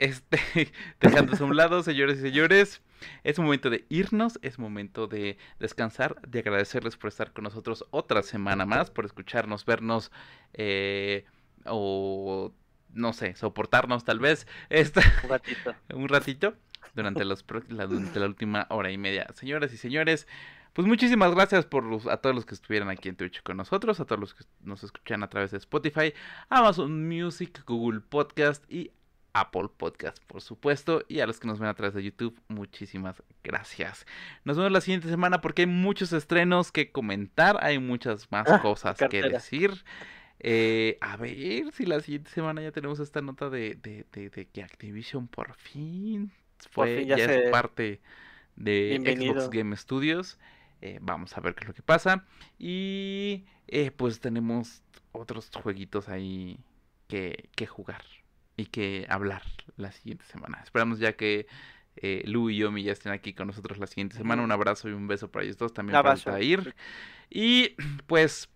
este, 0.00 0.40
dejando 1.00 1.34
eso 1.34 1.44
a 1.44 1.46
un 1.46 1.56
lado, 1.56 1.82
señores 1.82 2.18
y 2.18 2.22
señores, 2.22 2.82
es 3.22 3.38
momento 3.38 3.70
de 3.70 3.86
irnos, 3.88 4.38
es 4.42 4.58
momento 4.58 5.06
de 5.06 5.38
descansar, 5.60 6.20
de 6.26 6.40
agradecerles 6.40 6.96
por 6.96 7.08
estar 7.08 7.32
con 7.32 7.44
nosotros 7.44 7.84
otra 7.90 8.22
semana 8.22 8.66
más, 8.66 8.90
por 8.90 9.04
escucharnos, 9.04 9.64
vernos, 9.64 10.10
eh, 10.54 11.24
o 11.66 12.52
no 12.92 13.12
sé, 13.12 13.36
soportarnos 13.36 14.04
tal 14.04 14.18
vez 14.18 14.46
esta, 14.68 15.00
Un 15.22 15.28
ratito. 15.30 15.74
un 15.94 16.08
ratito 16.08 16.54
durante, 16.94 17.24
los, 17.24 17.42
pro- 17.42 17.62
la, 17.68 17.86
durante 17.86 18.18
la 18.18 18.26
última 18.26 18.66
hora 18.70 18.90
y 18.90 18.98
media. 18.98 19.26
Señoras 19.34 19.72
y 19.72 19.76
señores, 19.76 20.26
pues 20.72 20.88
muchísimas 20.88 21.32
gracias 21.34 21.66
por 21.66 21.84
los- 21.84 22.06
a 22.06 22.16
todos 22.16 22.34
los 22.34 22.46
que 22.46 22.54
estuvieron 22.54 22.88
aquí 22.90 23.08
en 23.08 23.16
Twitch 23.16 23.42
con 23.42 23.56
nosotros, 23.56 24.00
a 24.00 24.06
todos 24.06 24.18
los 24.20 24.34
que 24.34 24.44
nos 24.62 24.82
escuchan 24.82 25.22
a 25.22 25.28
través 25.28 25.50
de 25.52 25.58
Spotify, 25.58 26.12
Amazon 26.48 27.08
Music, 27.08 27.62
Google 27.66 28.00
Podcast 28.00 28.64
y 28.70 28.90
Apple 29.32 29.68
Podcast, 29.76 30.18
por 30.26 30.40
supuesto, 30.42 31.04
y 31.08 31.20
a 31.20 31.26
los 31.26 31.38
que 31.40 31.46
nos 31.46 31.58
ven 31.58 31.68
a 31.68 31.74
través 31.74 31.94
de 31.94 32.02
YouTube, 32.02 32.38
muchísimas 32.48 33.22
gracias. 33.44 34.06
Nos 34.44 34.56
vemos 34.56 34.72
la 34.72 34.80
siguiente 34.80 35.08
semana 35.08 35.40
porque 35.40 35.62
hay 35.62 35.66
muchos 35.66 36.12
estrenos 36.12 36.72
que 36.72 36.90
comentar, 36.90 37.58
hay 37.62 37.78
muchas 37.78 38.30
más 38.32 38.48
Ah, 38.48 38.60
cosas 38.60 38.98
que 39.10 39.22
decir. 39.22 39.84
Eh, 40.40 40.96
a 41.02 41.16
ver 41.16 41.70
si 41.72 41.84
la 41.86 42.00
siguiente 42.00 42.30
semana 42.30 42.62
ya 42.62 42.72
tenemos 42.72 42.98
esta 42.98 43.20
nota 43.20 43.50
de, 43.50 43.74
de, 43.74 44.06
de- 44.12 44.30
de 44.30 44.46
que 44.46 44.62
Activision 44.62 45.28
por 45.28 45.54
fin 45.54 46.32
fue, 46.70 46.98
fin 47.00 47.08
ya 47.08 47.16
ya 47.18 47.24
es 47.26 47.44
se- 47.44 47.50
parte 47.50 48.00
de 48.56 48.88
Bienvenido. 49.00 49.34
Xbox 49.34 49.50
Game 49.50 49.76
Studios. 49.76 50.38
Eh, 50.82 50.98
vamos 51.02 51.36
a 51.36 51.40
ver 51.40 51.54
qué 51.54 51.64
es 51.64 51.68
lo 51.68 51.74
que 51.74 51.82
pasa. 51.82 52.24
Y 52.58 53.44
eh, 53.68 53.90
pues 53.90 54.20
tenemos 54.20 54.82
otros 55.12 55.50
jueguitos 55.62 56.08
ahí 56.08 56.58
que, 57.06 57.50
que 57.54 57.66
jugar 57.66 58.02
y 58.56 58.66
que 58.66 59.06
hablar 59.08 59.42
la 59.76 59.92
siguiente 59.92 60.24
semana. 60.26 60.60
Esperamos 60.62 60.98
ya 60.98 61.14
que 61.14 61.46
eh, 61.96 62.22
Lu 62.26 62.50
y 62.50 62.58
Yomi 62.58 62.82
ya 62.82 62.92
estén 62.92 63.12
aquí 63.12 63.32
con 63.32 63.46
nosotros 63.46 63.78
la 63.78 63.86
siguiente 63.86 64.16
semana. 64.16 64.42
Un 64.42 64.52
abrazo 64.52 64.88
y 64.88 64.92
un 64.92 65.06
beso 65.08 65.30
para 65.30 65.44
ellos 65.44 65.58
dos. 65.58 65.72
También 65.72 65.96
Un 65.96 66.02
para. 66.02 66.14
Altair. 66.14 66.74
Y 67.28 67.76
pues 68.06 68.48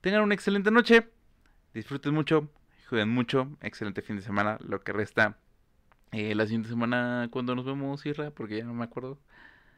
tengan 0.00 0.22
una 0.22 0.34
excelente 0.34 0.70
noche. 0.70 1.08
Disfruten 1.74 2.14
mucho. 2.14 2.48
Jueguen 2.88 3.08
mucho. 3.08 3.48
Excelente 3.60 4.02
fin 4.02 4.16
de 4.16 4.22
semana. 4.22 4.58
Lo 4.60 4.80
que 4.80 4.92
resta. 4.92 5.38
Eh, 6.12 6.34
la 6.34 6.44
siguiente 6.44 6.68
semana, 6.68 7.28
cuando 7.30 7.54
nos 7.54 7.64
vemos, 7.64 8.06
Irra? 8.06 8.30
Porque 8.30 8.58
ya 8.58 8.64
no 8.64 8.72
me 8.72 8.84
acuerdo. 8.84 9.18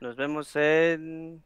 Nos 0.00 0.14
vemos 0.14 0.54
en 0.54 1.42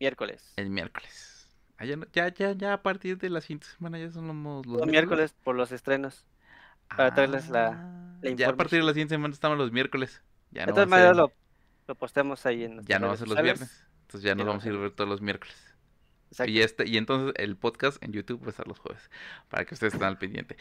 miércoles. 0.00 0.52
El 0.56 0.70
miércoles. 0.70 1.48
Ah, 1.78 1.84
ya, 1.86 1.96
ya, 2.12 2.52
ya 2.52 2.72
a 2.72 2.82
partir 2.82 3.18
de 3.18 3.30
la 3.30 3.40
siguiente 3.40 3.66
semana 3.66 3.98
ya 3.98 4.10
son 4.10 4.26
los, 4.26 4.66
los 4.66 4.80
Los 4.80 4.86
miércoles 4.86 5.34
por 5.42 5.54
los 5.54 5.72
estrenos. 5.72 6.24
Para 6.88 7.14
traerles 7.14 7.48
la- 7.48 7.68
Ah, 7.68 8.18
la 8.22 8.30
Ya 8.30 8.48
a 8.48 8.56
partir 8.56 8.78
de 8.80 8.84
la 8.86 8.92
siguiente 8.92 9.14
semana 9.14 9.32
estamos 9.34 9.58
los 9.58 9.72
miércoles. 9.72 10.22
Ya 10.50 10.62
De 10.66 10.72
no 10.72 10.76
va 10.76 10.82
a 10.96 11.00
ser- 11.00 11.16
lo, 11.16 11.32
lo 11.88 11.94
posteamos 11.94 12.46
ahí 12.46 12.64
en 12.64 12.82
ya 12.84 12.98
no 12.98 13.08
va 13.08 13.14
a 13.14 13.16
ser 13.16 13.28
los 13.28 13.40
viernes. 13.42 13.86
Entonces 14.02 14.22
ya 14.22 14.34
nos 14.34 14.44
Ya 14.44 14.48
vamos 14.48 14.64
a 14.64 14.68
ir 14.68 14.76
ver 14.78 14.90
todos 14.92 15.08
los 15.10 15.20
miércoles. 15.20 15.56
Exacto. 16.30 16.50
Y 16.50 16.60
este, 16.62 16.88
y 16.88 16.96
entonces 16.96 17.32
el 17.36 17.56
podcast 17.56 18.02
en 18.02 18.12
YouTube 18.12 18.42
va 18.42 18.46
a 18.46 18.50
estar 18.50 18.66
los 18.66 18.78
jueves. 18.80 19.08
Para 19.48 19.64
que 19.64 19.74
ustedes 19.74 19.92
estén 19.94 20.06
al 20.08 20.18
pendiente. 20.18 20.56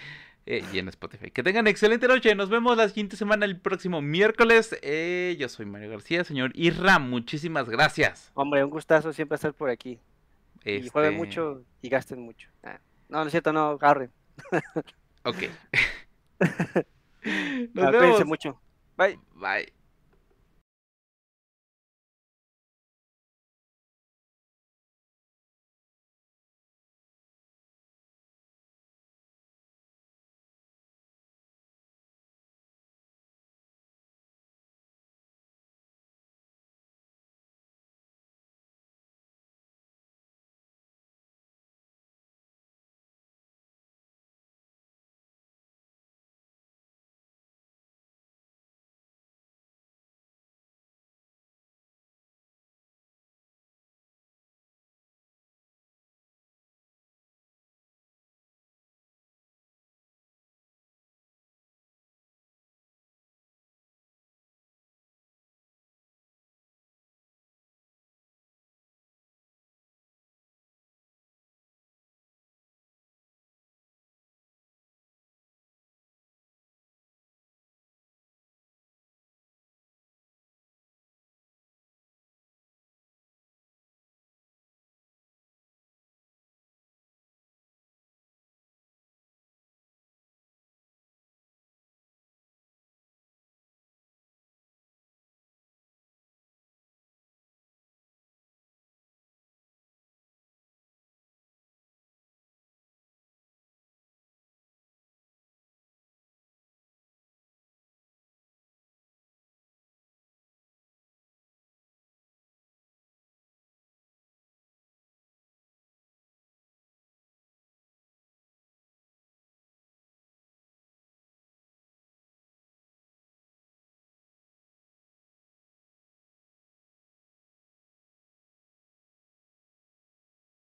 Eh, 0.45 0.64
y 0.72 0.78
en 0.80 0.88
Spotify. 0.90 1.32
Que 1.32 1.41
tengan 1.41 1.66
excelente 1.68 2.08
noche. 2.08 2.36
Nos 2.36 2.50
vemos 2.50 2.78
la 2.78 2.88
siguiente 2.90 3.16
semana, 3.16 3.45
el 3.45 3.60
próximo 3.60 4.02
miércoles. 4.02 4.78
Eh, 4.84 5.36
yo 5.40 5.50
soy 5.50 5.66
Mario 5.66 5.90
García, 5.90 6.24
señor 6.24 6.52
Irra. 6.54 7.00
Muchísimas 7.00 7.70
gracias. 7.70 8.32
Hombre, 8.36 8.64
un 8.64 8.70
gustazo 8.70 9.14
siempre 9.14 9.36
estar 9.36 9.54
por 9.54 9.70
aquí. 9.70 10.00
Y 10.66 10.88
jueguen 10.90 11.14
Este, 11.14 11.26
mucho 11.26 11.64
y 11.82 11.90
gasten 11.90 12.20
mucho. 12.20 12.50
Ah, 12.64 12.80
No, 13.10 13.20
no 13.20 13.26
es 13.26 13.32
cierto, 13.32 13.52
no, 13.54 13.70
agarren. 13.70 14.12
Ok. 15.24 15.38
Ah, 17.26 17.30
Nos 17.74 17.96
cuídense 17.96 18.24
vemos. 18.24 18.26
mucho. 18.26 18.62
Bye. 18.98 19.18
Bye. 19.36 19.83